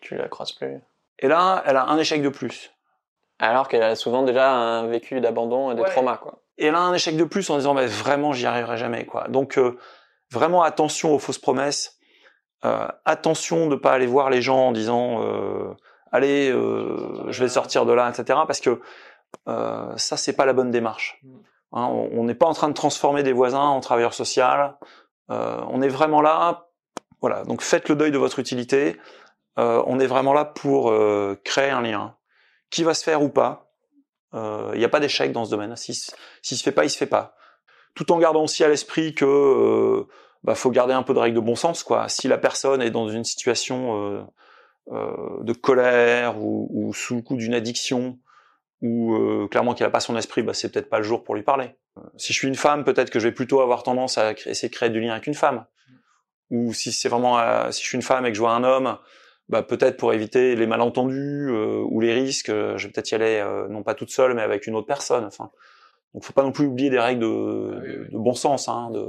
Tu 0.00 0.16
la 0.16 0.28
croises 0.28 0.52
plus. 0.52 0.80
Et 1.20 1.28
là, 1.28 1.62
elle 1.66 1.76
a 1.76 1.86
un 1.86 1.98
échec 1.98 2.22
de 2.22 2.28
plus. 2.28 2.72
Alors 3.38 3.68
qu'elle 3.68 3.82
a 3.82 3.96
souvent 3.96 4.22
déjà 4.22 4.50
un 4.50 4.86
vécu 4.86 5.20
d'abandon 5.20 5.70
et 5.70 5.74
de 5.74 5.82
trauma, 5.82 6.16
quoi 6.16 6.40
et 6.58 6.66
elle 6.66 6.74
a 6.74 6.80
un 6.80 6.92
échec 6.92 7.16
de 7.16 7.24
plus 7.24 7.48
en 7.50 7.56
disant 7.56 7.74
mais 7.74 7.86
vraiment 7.86 8.32
j'y 8.32 8.46
arriverai 8.46 8.76
jamais 8.76 9.06
quoi. 9.06 9.28
Donc 9.28 9.56
euh, 9.56 9.78
vraiment 10.30 10.62
attention 10.62 11.14
aux 11.14 11.18
fausses 11.18 11.38
promesses, 11.38 11.98
euh, 12.64 12.88
attention 13.04 13.68
de 13.68 13.76
pas 13.76 13.92
aller 13.92 14.06
voir 14.06 14.28
les 14.28 14.42
gens 14.42 14.68
en 14.68 14.72
disant 14.72 15.22
euh, 15.22 15.74
allez 16.10 16.50
euh, 16.50 17.30
je 17.30 17.42
vais 17.42 17.48
sortir 17.48 17.86
de 17.86 17.92
là 17.92 18.08
etc 18.08 18.40
parce 18.46 18.60
que 18.60 18.80
euh, 19.46 19.96
ça 19.96 20.16
c'est 20.16 20.34
pas 20.34 20.46
la 20.46 20.52
bonne 20.52 20.70
démarche. 20.70 21.20
Mm. 21.22 21.36
Hein, 21.72 21.86
on 22.12 22.24
n'est 22.24 22.34
pas 22.34 22.46
en 22.46 22.54
train 22.54 22.68
de 22.68 22.74
transformer 22.74 23.22
des 23.22 23.32
voisins 23.32 23.60
en 23.60 23.80
travailleurs 23.80 24.14
sociaux. 24.14 24.42
on 25.28 25.82
est 25.82 25.88
vraiment 25.88 26.22
là 26.22 26.68
voilà 27.20 27.44
donc 27.44 27.60
faites 27.60 27.88
le 27.88 27.94
deuil 27.94 28.10
de 28.10 28.18
votre 28.18 28.38
utilité. 28.38 28.96
On 29.58 29.98
est 29.98 30.06
vraiment 30.06 30.32
là 30.32 30.44
pour 30.44 30.94
créer 31.44 31.70
un 31.70 31.82
lien 31.82 32.14
qui 32.70 32.84
va 32.84 32.94
se 32.94 33.02
faire 33.02 33.22
ou 33.22 33.28
pas 33.28 33.68
il 34.32 34.38
euh, 34.38 34.76
n'y 34.76 34.84
a 34.84 34.88
pas 34.88 35.00
d'échec 35.00 35.32
dans 35.32 35.44
ce 35.44 35.50
domaine. 35.50 35.74
Si, 35.76 35.94
si 36.42 36.56
se 36.56 36.62
fait 36.62 36.72
pas, 36.72 36.84
il 36.84 36.90
se 36.90 36.98
fait 36.98 37.06
pas. 37.06 37.34
Tout 37.94 38.12
en 38.12 38.18
gardant 38.18 38.44
aussi 38.44 38.62
à 38.62 38.68
l'esprit 38.68 39.14
que 39.14 39.24
euh, 39.24 40.06
bah, 40.44 40.54
faut 40.54 40.70
garder 40.70 40.92
un 40.92 41.02
peu 41.02 41.14
de 41.14 41.18
règles 41.18 41.36
de 41.36 41.40
bon 41.40 41.56
sens. 41.56 41.82
Quoi. 41.82 42.08
Si 42.08 42.28
la 42.28 42.38
personne 42.38 42.82
est 42.82 42.90
dans 42.90 43.08
une 43.08 43.24
situation 43.24 43.96
euh, 43.96 44.22
euh 44.92 45.42
de 45.42 45.52
colère 45.52 46.38
ou, 46.38 46.68
ou, 46.70 46.92
sous 46.92 47.16
le 47.16 47.22
coup 47.22 47.36
d'une 47.36 47.54
addiction, 47.54 48.18
ou 48.82 49.14
euh, 49.14 49.48
clairement 49.48 49.74
qu'il 49.74 49.84
n'a 49.84 49.90
pas 49.90 50.00
son 50.00 50.16
esprit, 50.16 50.42
bah, 50.42 50.52
c'est 50.52 50.70
peut-être 50.70 50.90
pas 50.90 50.98
le 50.98 51.04
jour 51.04 51.24
pour 51.24 51.34
lui 51.34 51.42
parler. 51.42 51.74
Si 52.16 52.32
je 52.32 52.38
suis 52.38 52.48
une 52.48 52.54
femme, 52.54 52.84
peut-être 52.84 53.10
que 53.10 53.18
je 53.18 53.26
vais 53.28 53.34
plutôt 53.34 53.60
avoir 53.60 53.82
tendance 53.82 54.18
à 54.18 54.32
essayer 54.32 54.68
de 54.68 54.74
créer 54.74 54.90
du 54.90 55.00
lien 55.00 55.12
avec 55.12 55.26
une 55.26 55.34
femme. 55.34 55.64
Ou 56.50 56.72
si 56.72 56.92
c'est 56.92 57.08
vraiment, 57.08 57.38
si 57.72 57.82
je 57.82 57.88
suis 57.88 57.96
une 57.96 58.02
femme 58.02 58.24
et 58.24 58.30
que 58.30 58.36
je 58.36 58.40
vois 58.40 58.52
un 58.52 58.62
homme, 58.62 58.98
bah, 59.48 59.62
peut-être 59.62 59.96
pour 59.96 60.12
éviter 60.12 60.56
les 60.56 60.66
malentendus 60.66 61.48
euh, 61.50 61.82
ou 61.88 62.00
les 62.00 62.12
risques, 62.12 62.50
euh, 62.50 62.76
je 62.76 62.86
vais 62.86 62.92
peut-être 62.92 63.10
y 63.10 63.14
aller 63.14 63.40
euh, 63.42 63.66
non 63.68 63.82
pas 63.82 63.94
toute 63.94 64.10
seule, 64.10 64.34
mais 64.34 64.42
avec 64.42 64.66
une 64.66 64.74
autre 64.74 64.86
personne. 64.86 65.24
Enfin, 65.24 65.50
donc 66.12 66.24
faut 66.24 66.34
pas 66.34 66.42
non 66.42 66.52
plus 66.52 66.66
oublier 66.66 66.90
des 66.90 66.98
règles 66.98 67.22
de, 67.22 67.74
ah 67.74 68.12
de 68.12 68.18
bon 68.18 68.34
sens. 68.34 68.68
Hein, 68.68 68.90
de... 68.90 69.06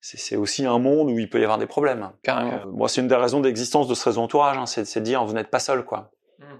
C'est 0.00 0.36
aussi 0.36 0.66
un 0.66 0.78
monde 0.78 1.10
où 1.10 1.18
il 1.18 1.30
peut 1.30 1.40
y 1.40 1.44
avoir 1.44 1.58
des 1.58 1.66
problèmes. 1.66 2.10
Carrément. 2.24 2.66
moi, 2.66 2.88
c'est 2.88 3.00
une 3.00 3.08
des 3.08 3.14
raisons 3.14 3.40
d'existence 3.40 3.86
de 3.86 3.94
ce 3.94 4.04
réseau 4.08 4.20
entourage, 4.20 4.58
hein, 4.58 4.66
c'est 4.66 4.98
de 4.98 5.04
dire 5.04 5.24
vous 5.24 5.32
n'êtes 5.32 5.50
pas 5.50 5.60
seul, 5.60 5.84
quoi. 5.84 6.10
Hmm. 6.40 6.58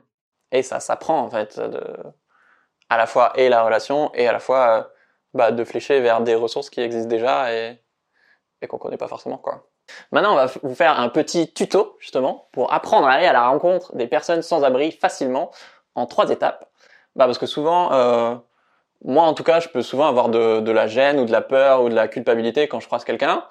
Et 0.53 0.63
ça 0.63 0.79
s'apprend 0.79 1.23
en 1.23 1.31
fait, 1.31 1.59
de... 1.59 1.83
à 2.89 2.97
la 2.97 3.07
fois 3.07 3.33
et 3.35 3.49
la 3.49 3.65
relation 3.65 4.15
et 4.15 4.29
à 4.29 4.33
la 4.33 4.39
fois 4.39 4.93
bah, 5.35 5.51
de 5.51 5.65
flécher 5.65 6.01
vers 6.01 6.21
des 6.21 6.37
ressources 6.37 6.71
qui 6.71 6.81
existent 6.81 7.09
déjà 7.09 7.53
et, 7.53 7.83
et 8.61 8.69
qu'on 8.69 8.79
connaît 8.79 8.97
pas 8.97 9.09
forcément, 9.09 9.39
quoi. 9.39 9.72
Maintenant, 10.11 10.33
on 10.33 10.37
va 10.37 10.47
vous 10.63 10.75
faire 10.75 10.99
un 10.99 11.09
petit 11.09 11.53
tuto, 11.53 11.97
justement, 11.99 12.49
pour 12.53 12.73
apprendre 12.73 13.07
à 13.07 13.13
aller 13.13 13.27
à 13.27 13.33
la 13.33 13.49
rencontre 13.49 13.95
des 13.97 14.07
personnes 14.07 14.43
sans 14.43 14.63
abri 14.65 14.93
facilement, 14.93 15.51
en 15.95 16.07
trois 16.07 16.31
étapes. 16.31 16.69
Bah, 17.17 17.27
parce 17.27 17.39
que 17.39 17.47
souvent, 17.47 17.93
euh, 17.93 18.35
moi 19.05 19.25
en 19.25 19.35
tout 19.35 19.45
cas, 19.45 19.61
je 19.61 19.69
peux 19.69 19.83
souvent 19.83 20.09
avoir 20.09 20.29
de, 20.29 20.71
la 20.71 20.87
gêne 20.87 21.21
ou 21.21 21.25
de 21.25 21.33
la 21.33 21.43
peur 21.43 21.83
ou 21.83 21.89
de 21.89 21.95
la 21.95 22.09
culpabilité 22.09 22.69
quand 22.69 22.81
je 22.81 22.87
croise 22.87 23.05
quelqu'un. 23.05 23.45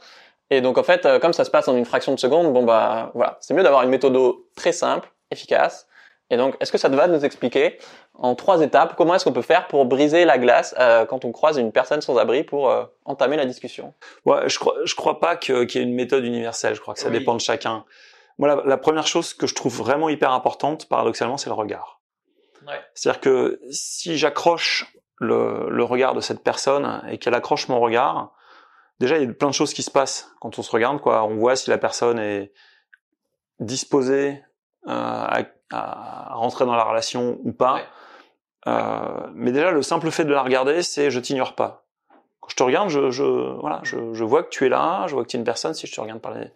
Et 0.49 0.61
donc 0.61 0.77
en 0.77 0.83
fait, 0.83 1.05
euh, 1.05 1.19
comme 1.19 1.33
ça 1.33 1.45
se 1.45 1.51
passe 1.51 1.67
en 1.67 1.75
une 1.75 1.85
fraction 1.85 2.13
de 2.13 2.19
seconde, 2.19 2.51
bon 2.53 2.63
bah 2.63 3.11
voilà, 3.13 3.37
c'est 3.41 3.53
mieux 3.53 3.63
d'avoir 3.63 3.83
une 3.83 3.89
méthode 3.89 4.17
très 4.55 4.71
simple, 4.71 5.11
efficace, 5.29 5.87
et 6.31 6.37
donc, 6.37 6.55
est-ce 6.61 6.71
que 6.71 6.77
ça 6.77 6.89
te 6.89 6.95
va 6.95 7.07
de 7.07 7.13
nous 7.13 7.25
expliquer 7.25 7.77
en 8.13 8.35
trois 8.35 8.61
étapes 8.61 8.95
comment 8.95 9.15
est-ce 9.15 9.25
qu'on 9.25 9.33
peut 9.33 9.41
faire 9.41 9.67
pour 9.67 9.85
briser 9.85 10.25
la 10.25 10.37
glace 10.37 10.75
euh, 10.79 11.05
quand 11.05 11.25
on 11.25 11.31
croise 11.31 11.57
une 11.57 11.71
personne 11.71 12.01
sans 12.01 12.17
abri 12.17 12.43
pour 12.43 12.69
euh, 12.69 12.85
entamer 13.05 13.37
la 13.37 13.45
discussion? 13.45 13.93
Ouais, 14.25 14.47
je 14.47 14.59
crois, 14.59 14.75
je 14.83 14.95
crois 14.95 15.19
pas 15.19 15.35
qu'il 15.35 15.55
y 15.55 15.77
ait 15.77 15.83
une 15.83 15.95
méthode 15.95 16.23
universelle. 16.23 16.75
Je 16.75 16.81
crois 16.81 16.93
que 16.93 16.99
ça 16.99 17.09
dépend 17.09 17.35
de 17.35 17.41
chacun. 17.41 17.85
Moi, 18.37 18.63
la, 18.65 18.77
première 18.77 19.07
chose 19.07 19.33
que 19.33 19.47
je 19.47 19.53
trouve 19.53 19.75
vraiment 19.77 20.09
hyper 20.09 20.31
importante, 20.31 20.87
paradoxalement, 20.87 21.37
c'est 21.37 21.49
le 21.49 21.55
regard. 21.55 22.01
Ouais. 22.67 22.79
C'est-à-dire 22.93 23.21
que 23.21 23.59
si 23.69 24.17
j'accroche 24.17 24.93
le, 25.17 25.69
le, 25.69 25.83
regard 25.83 26.13
de 26.13 26.21
cette 26.21 26.43
personne 26.43 27.03
et 27.09 27.17
qu'elle 27.17 27.33
accroche 27.33 27.67
mon 27.67 27.79
regard, 27.79 28.33
déjà 28.99 29.17
il 29.17 29.27
y 29.27 29.29
a 29.29 29.33
plein 29.33 29.49
de 29.49 29.53
choses 29.53 29.73
qui 29.73 29.83
se 29.83 29.91
passent 29.91 30.31
quand 30.39 30.57
on 30.57 30.63
se 30.63 30.71
regarde. 30.71 31.01
Quoi, 31.01 31.23
on 31.23 31.35
voit 31.35 31.55
si 31.55 31.69
la 31.69 31.77
personne 31.77 32.19
est 32.19 32.51
disposée 33.59 34.43
à 34.87 35.41
à 35.71 36.33
rentrer 36.33 36.65
dans 36.65 36.75
la 36.75 36.83
relation 36.83 37.39
ou 37.43 37.51
pas. 37.51 37.81
Euh, 38.67 39.27
mais 39.33 39.51
déjà, 39.51 39.71
le 39.71 39.81
simple 39.81 40.11
fait 40.11 40.25
de 40.25 40.33
la 40.33 40.43
regarder, 40.43 40.83
c'est 40.83 41.09
je 41.09 41.19
t'ignore 41.19 41.55
pas. 41.55 41.85
Quand 42.39 42.49
je 42.49 42.55
te 42.55 42.63
regarde, 42.63 42.89
je, 42.89 43.11
je 43.11 43.23
voilà, 43.23 43.79
je, 43.83 44.13
je, 44.13 44.23
vois 44.23 44.43
que 44.43 44.49
tu 44.49 44.65
es 44.65 44.69
là, 44.69 45.05
je 45.07 45.13
vois 45.13 45.23
que 45.23 45.29
tu 45.29 45.37
es 45.37 45.39
une 45.39 45.45
personne 45.45 45.73
si 45.73 45.87
je 45.87 45.93
te 45.95 46.01
regarde 46.01 46.19
parler. 46.19 46.51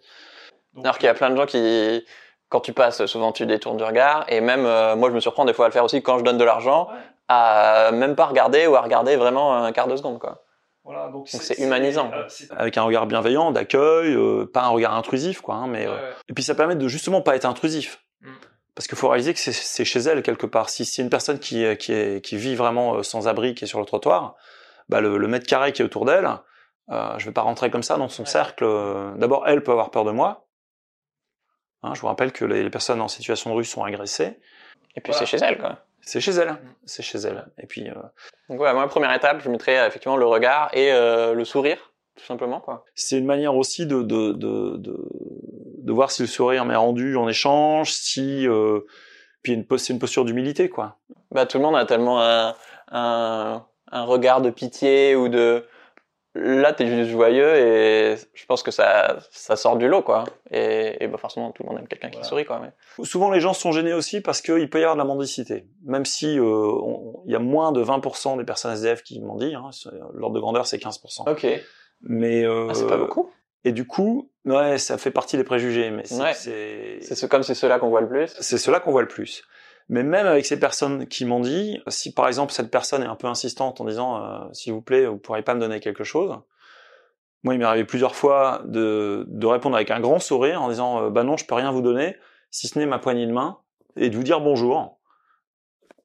Alors 0.78 0.98
qu'il 0.98 1.06
y 1.06 1.08
a 1.10 1.14
plein 1.14 1.30
de 1.30 1.36
gens 1.36 1.46
qui, 1.46 2.04
quand 2.48 2.60
tu 2.60 2.72
passes, 2.72 3.06
souvent 3.06 3.32
tu 3.32 3.46
détournes 3.46 3.78
du 3.78 3.84
regard. 3.84 4.24
Et 4.28 4.40
même, 4.40 4.66
euh, 4.66 4.94
moi, 4.94 5.08
je 5.08 5.14
me 5.14 5.20
surprends 5.20 5.44
des 5.44 5.54
fois 5.54 5.66
à 5.66 5.68
le 5.68 5.72
faire 5.72 5.84
aussi 5.84 6.02
quand 6.02 6.18
je 6.18 6.24
donne 6.24 6.38
de 6.38 6.44
l'argent, 6.44 6.88
à 7.28 7.90
même 7.92 8.14
pas 8.14 8.26
regarder 8.26 8.66
ou 8.66 8.76
à 8.76 8.82
regarder 8.82 9.16
vraiment 9.16 9.56
un 9.56 9.72
quart 9.72 9.88
de 9.88 9.96
seconde, 9.96 10.18
quoi. 10.18 10.42
Voilà, 10.84 11.08
donc 11.08 11.26
c'est 11.28 11.58
humanisant. 11.58 12.12
Euh, 12.14 12.28
Avec 12.56 12.78
un 12.78 12.82
regard 12.82 13.06
bienveillant, 13.06 13.50
d'accueil, 13.50 14.14
euh, 14.14 14.46
pas 14.46 14.62
un 14.62 14.68
regard 14.68 14.94
intrusif, 14.94 15.40
quoi. 15.40 15.56
Hein, 15.56 15.66
mais 15.66 15.88
et 16.28 16.32
puis 16.32 16.44
ça 16.44 16.54
permet 16.54 16.76
de 16.76 16.86
justement 16.86 17.22
pas 17.22 17.34
être 17.34 17.44
intrusif. 17.44 18.05
Mm. 18.26 18.34
Parce 18.74 18.88
qu'il 18.88 18.98
faut 18.98 19.08
réaliser 19.08 19.32
que 19.32 19.40
c'est 19.40 19.84
chez 19.86 20.00
elle 20.00 20.22
quelque 20.22 20.44
part. 20.44 20.68
Si 20.68 20.84
c'est 20.84 21.00
une 21.00 21.08
personne 21.08 21.38
qui, 21.38 21.64
qui, 21.78 21.94
est, 21.94 22.22
qui 22.22 22.36
vit 22.36 22.54
vraiment 22.54 23.02
sans 23.02 23.26
abri, 23.26 23.54
qui 23.54 23.64
est 23.64 23.66
sur 23.66 23.80
le 23.80 23.86
trottoir, 23.86 24.36
bah 24.90 25.00
le, 25.00 25.16
le 25.16 25.28
mètre 25.28 25.46
carré 25.46 25.72
qui 25.72 25.80
est 25.80 25.84
autour 25.84 26.04
d'elle, 26.04 26.28
euh, 26.90 27.18
je 27.18 27.24
vais 27.24 27.32
pas 27.32 27.40
rentrer 27.40 27.70
comme 27.70 27.82
ça 27.82 27.96
dans 27.96 28.10
son 28.10 28.26
cercle. 28.26 28.66
D'abord, 29.16 29.48
elle 29.48 29.62
peut 29.62 29.72
avoir 29.72 29.90
peur 29.90 30.04
de 30.04 30.10
moi, 30.10 30.46
Hein, 31.86 31.94
je 31.94 32.00
vous 32.00 32.06
rappelle 32.08 32.32
que 32.32 32.44
les, 32.44 32.68
personnes 32.70 33.00
en 33.00 33.08
situation 33.08 33.50
de 33.50 33.56
rue 33.56 33.64
sont 33.64 33.84
agressées. 33.84 34.38
Et 34.96 35.00
puis 35.00 35.12
c'est 35.12 35.26
chez 35.26 35.36
elles, 35.36 35.58
quoi. 35.58 35.78
C'est 36.00 36.20
chez 36.20 36.32
elles, 36.32 36.56
c'est 36.84 37.02
chez 37.02 37.18
elles. 37.18 37.46
Et 37.58 37.66
puis. 37.66 37.88
Euh... 37.88 37.94
Donc 38.48 38.60
ouais, 38.60 38.72
moi 38.72 38.86
première 38.88 39.12
étape, 39.12 39.40
je 39.42 39.50
mettrais 39.50 39.78
euh, 39.78 39.86
effectivement 39.86 40.16
le 40.16 40.26
regard 40.26 40.70
et 40.72 40.92
euh, 40.92 41.34
le 41.34 41.44
sourire, 41.44 41.92
tout 42.16 42.24
simplement, 42.24 42.60
quoi. 42.60 42.84
C'est 42.94 43.18
une 43.18 43.26
manière 43.26 43.54
aussi 43.54 43.86
de 43.86 44.02
de, 44.02 44.32
de 44.32 44.76
de 44.76 44.96
de 45.86 45.92
voir 45.92 46.10
si 46.10 46.22
le 46.22 46.28
sourire 46.28 46.64
m'est 46.66 46.76
rendu 46.76 47.16
en 47.16 47.28
échange, 47.28 47.92
si 47.92 48.46
euh... 48.46 48.80
puis 49.42 49.66
c'est 49.78 49.92
une 49.92 49.98
posture 49.98 50.24
d'humilité, 50.24 50.68
quoi. 50.68 50.98
Bah 51.30 51.46
tout 51.46 51.56
le 51.56 51.64
monde 51.64 51.76
a 51.76 51.86
tellement 51.86 52.20
un, 52.22 52.54
un 52.92 53.64
un 53.90 54.04
regard 54.04 54.40
de 54.40 54.50
pitié 54.50 55.14
ou 55.16 55.28
de 55.28 55.64
là 56.34 56.72
t'es 56.72 56.86
juste 56.86 57.10
joyeux 57.10 57.56
et 57.56 58.16
je 58.34 58.46
pense 58.46 58.62
que 58.62 58.70
ça 58.70 59.18
ça 59.30 59.56
sort 59.56 59.76
du 59.76 59.88
lot 59.88 60.02
quoi. 60.02 60.24
Et, 60.50 61.02
et 61.02 61.08
bah 61.08 61.18
forcément 61.18 61.50
tout 61.52 61.62
le 61.62 61.70
monde 61.70 61.78
aime 61.78 61.88
quelqu'un 61.88 62.10
qui 62.10 62.22
sourit 62.24 62.44
quoi 62.44 62.60
mais... 62.60 63.04
souvent 63.04 63.30
les 63.30 63.40
gens 63.40 63.54
sont 63.54 63.72
gênés 63.72 63.94
aussi 63.94 64.20
parce 64.20 64.42
qu'il 64.42 64.68
peut 64.68 64.80
y 64.80 64.82
avoir 64.82 64.96
de 64.96 65.00
la 65.00 65.06
mendicité. 65.06 65.66
Même 65.84 66.04
si 66.04 66.38
euh, 66.38 66.72
il 67.26 67.32
y 67.32 67.36
a 67.36 67.38
moins 67.38 67.72
de 67.72 67.82
20% 67.82 68.36
des 68.38 68.44
personnes 68.44 68.72
SDF 68.72 69.02
qui 69.02 69.20
mendient 69.20 69.56
hein, 69.56 69.70
l'ordre 70.14 70.34
de 70.34 70.40
grandeur 70.40 70.66
c'est 70.66 70.78
15% 70.78 71.30
ok. 71.30 71.46
Mais 72.02 72.44
euh, 72.44 72.68
ah, 72.70 72.74
c'est 72.74 72.86
pas 72.86 72.98
beaucoup 72.98 73.30
et 73.64 73.72
du 73.72 73.86
coup 73.86 74.30
ouais 74.44 74.78
ça 74.78 74.98
fait 74.98 75.10
partie 75.10 75.36
des 75.36 75.44
préjugés 75.44 75.90
mais 75.90 76.04
c'est 76.34 77.00
c'est 77.00 77.28
comme 77.28 77.42
c'est 77.42 77.54
ceux-là 77.54 77.78
qu'on 77.78 77.88
voit 77.88 78.00
le 78.00 78.08
plus 78.08 78.34
c'est 78.40 78.58
ceux-là 78.58 78.80
qu'on 78.80 78.92
voit 78.92 79.02
le 79.02 79.08
plus 79.08 79.44
mais 79.88 80.02
même 80.02 80.26
avec 80.26 80.46
ces 80.46 80.58
personnes 80.58 81.06
qui 81.06 81.24
m'ont 81.24 81.40
dit, 81.40 81.80
si 81.88 82.12
par 82.12 82.26
exemple 82.26 82.52
cette 82.52 82.70
personne 82.70 83.02
est 83.02 83.06
un 83.06 83.14
peu 83.14 83.28
insistante 83.28 83.80
en 83.80 83.84
disant 83.84 84.22
euh, 84.22 84.38
s'il 84.52 84.72
vous 84.72 84.82
plaît, 84.82 85.06
vous 85.06 85.18
pourriez 85.18 85.42
pas 85.42 85.54
me 85.54 85.60
donner 85.60 85.78
quelque 85.78 86.02
chose. 86.02 86.36
Moi, 87.44 87.54
il 87.54 87.58
m'est 87.58 87.64
arrivé 87.64 87.84
plusieurs 87.84 88.16
fois 88.16 88.62
de, 88.64 89.24
de 89.28 89.46
répondre 89.46 89.76
avec 89.76 89.92
un 89.92 90.00
grand 90.00 90.18
sourire 90.18 90.60
en 90.60 90.68
disant 90.68 91.04
euh, 91.04 91.10
bah 91.10 91.22
non, 91.22 91.36
je 91.36 91.46
peux 91.46 91.54
rien 91.54 91.70
vous 91.70 91.82
donner, 91.82 92.16
si 92.50 92.66
ce 92.66 92.78
n'est 92.78 92.86
ma 92.86 92.98
poignée 92.98 93.26
de 93.26 93.32
main, 93.32 93.58
et 93.96 94.10
de 94.10 94.16
vous 94.16 94.24
dire 94.24 94.40
bonjour. 94.40 94.98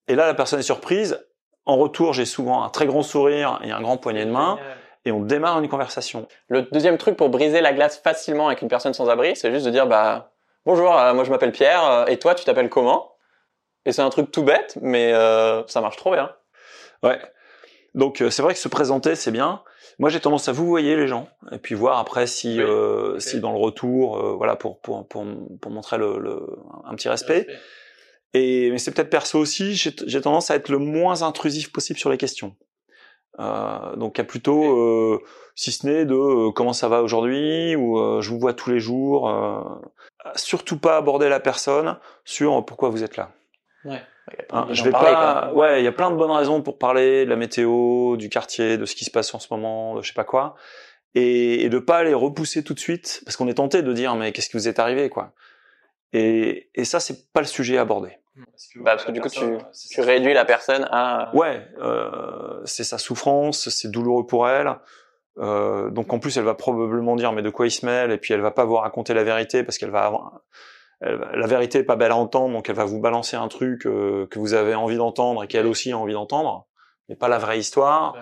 Et 0.08 0.14
là, 0.14 0.28
la 0.28 0.36
personne 0.36 0.60
est 0.60 0.64
surprise. 0.64 1.26
En 1.66 1.78
retour, 1.78 2.14
j'ai 2.14 2.26
souvent 2.26 2.64
un 2.64 2.70
très 2.70 2.86
grand 2.86 3.02
sourire 3.02 3.60
et 3.64 3.72
un 3.72 3.82
grand 3.82 3.98
poignet 3.98 4.26
de 4.26 4.32
main. 4.32 4.60
Et 5.06 5.12
on 5.12 5.22
démarre 5.22 5.60
une 5.60 5.68
conversation. 5.70 6.28
Le 6.48 6.64
deuxième 6.64 6.98
truc 6.98 7.18
pour 7.18 7.30
briser 7.30 7.62
la 7.62 7.74
glace 7.74 7.98
facilement 7.98 8.48
avec 8.48 8.62
une 8.62 8.68
personne 8.68 8.94
sans 8.94 9.10
abri, 9.10 9.36
c'est 9.36 9.52
juste 9.52 9.66
de 9.66 9.72
dire 9.72 9.88
bah 9.88 10.32
bonjour, 10.66 10.96
euh, 10.96 11.14
moi 11.14 11.24
je 11.24 11.32
m'appelle 11.32 11.52
Pierre, 11.52 12.06
et 12.08 12.20
toi 12.20 12.36
tu 12.36 12.46
t'appelles 12.46 12.70
comment? 12.70 13.12
Et 13.86 13.94
c'est 13.94 14.04
un 14.04 14.12
truc 14.12 14.30
tout 14.30 14.44
bête, 14.44 14.78
mais 14.82 15.12
euh, 15.12 15.66
ça 15.68 15.82
marche 15.82 15.98
trop 15.98 16.12
bien. 16.12 16.32
Ouais. 17.02 17.20
Donc 17.96 18.22
euh, 18.22 18.30
c'est 18.30 18.44
vrai 18.44 18.54
que 18.54 18.60
se 18.60 18.68
présenter 18.68 19.16
c'est 19.16 19.32
bien. 19.32 19.64
Moi 19.98 20.10
j'ai 20.10 20.20
tendance 20.20 20.48
à 20.48 20.52
vous 20.52 20.68
voyez 20.68 20.96
les 20.96 21.08
gens 21.08 21.28
et 21.52 21.58
puis 21.58 21.76
voir 21.76 21.98
après 22.00 22.28
si 22.28 22.62
euh, 22.62 23.20
si 23.20 23.40
dans 23.40 23.52
le 23.52 23.58
retour 23.58 24.18
euh, 24.18 24.34
voilà 24.34 24.56
pour 24.56 24.80
pour 24.80 25.08
pour, 25.08 25.26
pour 25.60 25.72
montrer 25.72 25.98
le, 25.98 26.20
le, 26.20 26.48
un 26.86 26.96
petit 26.96 27.10
respect. 27.10 27.48
Et 28.34 28.72
mais 28.72 28.78
c'est 28.78 28.92
peut-être 28.92 29.10
perso 29.10 29.40
aussi. 29.40 29.74
J'ai 29.76 30.22
tendance 30.22 30.52
à 30.52 30.56
être 30.56 30.70
le 30.70 30.78
moins 30.78 31.24
intrusif 31.24 31.72
possible 31.72 32.00
sur 32.00 32.10
les 32.10 32.18
questions. 32.18 32.56
Euh, 33.42 33.96
donc 33.96 34.20
à 34.20 34.24
plutôt 34.24 34.78
euh, 34.78 35.20
si 35.56 35.72
ce 35.72 35.88
n'est 35.88 36.06
de 36.06 36.50
comment 36.52 36.74
ça 36.74 36.88
va 36.88 37.02
aujourd'hui 37.02 37.76
ou 37.76 38.22
je 38.22 38.30
vous 38.30 38.40
vois 38.40 38.54
tous 38.54 38.70
les 38.70 38.80
jours. 38.80 39.30
surtout 40.36 40.78
pas 40.78 40.98
aborder 40.98 41.28
la 41.30 41.40
personne 41.40 41.98
sur 42.24 42.64
pourquoi 42.66 42.90
vous 42.90 43.04
êtes 43.04 43.18
là. 43.18 43.32
Ouais. 43.84 44.02
Hein, 44.52 44.68
je 44.72 44.84
vais 44.84 44.92
pas. 44.92 45.52
Ouais, 45.54 45.82
il 45.82 45.84
y 45.84 45.88
a 45.88 45.92
plein 45.92 46.12
de 46.12 46.16
bonnes 46.16 46.32
raisons 46.32 46.62
pour 46.62 46.78
parler 46.78 47.26
de 47.26 47.30
la 47.30 47.36
météo, 47.36 48.16
du 48.18 48.30
quartier, 48.30 48.78
de 48.78 48.86
ce 48.86 48.96
qui 48.96 49.06
se 49.06 49.12
passe 49.12 49.34
en 49.34 49.40
ce 49.40 49.48
moment, 49.52 49.96
de 49.96 50.02
je 50.02 50.10
sais 50.10 50.14
pas 50.14 50.24
quoi, 50.24 50.56
et, 51.16 51.64
et 51.64 51.70
de 51.70 51.80
pas 51.80 52.04
les 52.04 52.14
repousser 52.14 52.64
tout 52.64 52.74
de 52.74 52.80
suite 52.80 53.22
parce 53.26 53.36
qu'on 53.36 53.48
est 53.48 53.56
tenté 53.56 53.82
de 53.82 53.94
dire 53.94 54.16
mais 54.16 54.32
qu'est-ce 54.32 54.50
qui 54.50 54.58
vous 54.58 54.68
est 54.68 54.80
arrivé 54.80 55.10
quoi. 55.10 55.34
Et, 56.14 56.70
et 56.76 56.86
ça 56.86 57.00
c'est 57.00 57.32
pas 57.32 57.42
le 57.42 57.48
sujet 57.48 57.78
abordé. 57.78 58.18
Parce 58.36 58.68
que, 58.74 58.80
bah, 58.80 58.92
parce 58.92 59.06
que 59.06 59.12
du 59.12 59.20
coup 59.20 59.30
tu, 59.30 59.58
tu 59.90 60.02
réduis 60.02 60.34
la 60.34 60.46
personne 60.46 60.88
à. 60.92 61.36
Ouais, 61.36 61.68
euh, 61.82 62.62
c'est 62.66 62.84
sa 62.84 62.98
souffrance, 62.98 63.70
c'est 63.70 63.92
douloureux 63.92 64.26
pour 64.26 64.48
elle. 64.48 64.78
Euh, 65.38 65.90
donc 65.90 66.12
en 66.12 66.20
plus 66.20 66.38
elle 66.38 66.44
va 66.44 66.56
probablement 66.56 67.16
dire 67.16 67.32
mais 67.32 67.42
de 67.42 67.50
quoi 67.50 67.68
il 67.68 67.72
se 67.72 67.86
mêle? 67.86 68.12
Et 68.12 68.18
puis 68.18 68.34
elle 68.34 68.42
va 68.42 68.52
pas 68.52 68.66
vous 68.66 68.76
raconter 68.76 69.14
la 69.14 69.24
vérité 69.24 69.64
parce 69.64 69.78
qu'elle 69.78 69.92
va 69.92 70.06
avoir 70.06 70.42
la 71.02 71.48
vérité 71.48 71.80
est 71.80 71.84
pas 71.84 71.96
belle 71.96 72.12
à 72.12 72.16
entendre, 72.16 72.54
donc 72.54 72.70
elle 72.70 72.76
va 72.76 72.86
vous 72.86 73.00
balancer 73.00 73.36
un 73.36 73.48
truc 73.48 73.88
euh, 73.88 74.28
que 74.28 74.38
vous 74.38 74.54
avez 74.54 74.76
envie 74.76 74.98
d'entendre 74.98 75.44
et 75.44 75.48
qu'elle 75.48 75.66
aussi 75.66 75.92
a 75.92 75.98
envie 75.98 76.14
d'entendre, 76.14 76.68
mais 77.10 77.16
pas 77.16 77.28
la 77.28 77.40
vraie 77.40 77.58
histoire. 77.58 78.16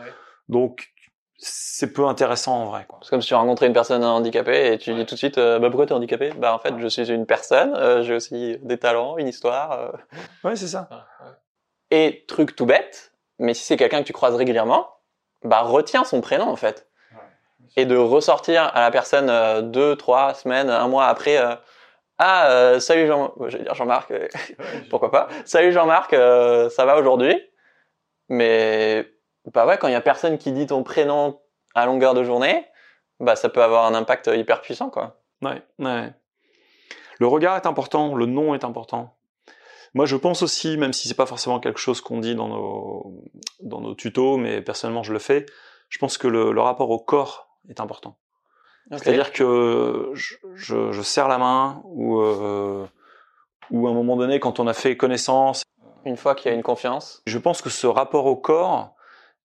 Donc 0.47 0.93
c'est 1.39 1.93
peu 1.93 2.05
intéressant 2.05 2.63
en 2.63 2.65
vrai. 2.65 2.85
C'est 3.01 3.09
comme 3.09 3.21
si 3.21 3.29
tu 3.29 3.33
rencontrais 3.33 3.67
une 3.67 3.73
personne 3.73 4.03
handicapée 4.03 4.73
et 4.73 4.77
tu 4.77 4.93
dis 4.93 5.05
tout 5.05 5.15
de 5.15 5.19
suite 5.19 5.37
euh, 5.37 5.59
bah 5.59 5.69
pourquoi 5.69 5.85
t'es 5.85 5.93
handicapé? 5.93 6.31
Bah 6.37 6.53
en 6.53 6.59
fait 6.59 6.73
je 6.77 6.87
suis 6.87 7.09
une 7.09 7.25
personne, 7.25 7.73
euh, 7.75 8.03
j'ai 8.03 8.13
aussi 8.13 8.57
des 8.61 8.77
talents, 8.77 9.17
une 9.17 9.27
histoire. 9.27 9.93
Ouais 10.43 10.55
c'est 10.55 10.67
ça. 10.67 10.89
Et 11.91 12.25
truc 12.27 12.55
tout 12.55 12.65
bête, 12.65 13.13
mais 13.39 13.53
si 13.53 13.63
c'est 13.63 13.77
quelqu'un 13.77 14.01
que 14.01 14.07
tu 14.07 14.13
croises 14.13 14.35
régulièrement, 14.35 14.87
bah 15.43 15.61
retiens 15.61 16.03
son 16.03 16.21
prénom 16.21 16.47
en 16.47 16.55
fait. 16.55 16.87
et 17.77 17.85
de 17.85 17.95
ressortir 17.95 18.69
à 18.73 18.81
la 18.81 18.91
personne 18.91 19.71
deux, 19.71 19.95
trois 19.95 20.33
semaines, 20.33 20.69
un 20.69 20.87
mois 20.87 21.07
après 21.07 21.39
ah, 22.21 22.49
euh, 22.51 22.79
salut 22.81 23.07
Jean, 23.07 23.33
je 23.47 23.55
vais 23.57 23.63
dire 23.63 23.73
Jean-Marc, 23.75 24.11
euh, 24.11 24.27
pourquoi 24.89 25.09
pas? 25.09 25.29
Salut 25.45 25.71
Jean-Marc, 25.71 26.11
euh, 26.11 26.69
ça 26.69 26.83
va 26.83 26.99
aujourd'hui 26.99 27.33
Mais 28.27 29.09
bah 29.53 29.65
ouais, 29.65 29.77
quand 29.77 29.87
il 29.87 29.93
y 29.93 29.95
a 29.95 30.01
personne 30.01 30.37
qui 30.37 30.51
dit 30.51 30.67
ton 30.67 30.83
prénom 30.83 31.39
à 31.75 31.85
longueur 31.85 32.13
de 32.13 32.23
journée, 32.23 32.65
bah 33.19 33.35
ça 33.35 33.49
peut 33.49 33.63
avoir 33.63 33.85
un 33.85 33.93
impact 33.93 34.29
hyper 34.33 34.61
puissant 34.61 34.89
quoi. 34.89 35.21
Ouais, 35.41 35.61
ouais. 35.79 36.13
Le 37.19 37.27
regard 37.27 37.55
est 37.57 37.65
important, 37.65 38.15
le 38.15 38.25
nom 38.25 38.53
est 38.53 38.63
important. 38.63 39.15
Moi, 39.93 40.05
je 40.05 40.15
pense 40.15 40.43
aussi, 40.43 40.77
même 40.77 40.93
si 40.93 41.07
c'est 41.07 41.15
pas 41.15 41.25
forcément 41.25 41.59
quelque 41.59 41.79
chose 41.79 41.99
qu'on 42.01 42.19
dit 42.19 42.35
dans 42.35 42.47
nos 42.47 43.23
dans 43.61 43.81
nos 43.81 43.95
tutos, 43.95 44.37
mais 44.37 44.61
personnellement 44.61 45.03
je 45.03 45.13
le 45.13 45.19
fais, 45.19 45.45
je 45.89 45.97
pense 45.97 46.17
que 46.17 46.27
le, 46.27 46.51
le 46.51 46.61
rapport 46.61 46.89
au 46.91 46.99
corps 46.99 47.49
est 47.69 47.79
important. 47.79 48.17
C'est-à-dire 48.91 49.31
que 49.31 50.11
je, 50.13 50.35
je, 50.55 50.91
je, 50.91 51.01
serre 51.03 51.27
la 51.27 51.37
main 51.37 51.81
ou 51.85 52.19
euh, 52.19 52.87
ou 53.69 53.87
à 53.87 53.91
un 53.91 53.93
moment 53.93 54.15
donné, 54.15 54.39
quand 54.39 54.59
on 54.59 54.67
a 54.67 54.73
fait 54.73 54.97
connaissance. 54.97 55.63
Une 56.05 56.17
fois 56.17 56.33
qu'il 56.33 56.49
y 56.49 56.53
a 56.53 56.55
une 56.55 56.63
confiance. 56.63 57.21
Je 57.25 57.37
pense 57.37 57.61
que 57.61 57.69
ce 57.69 57.85
rapport 57.85 58.25
au 58.25 58.35
corps, 58.35 58.95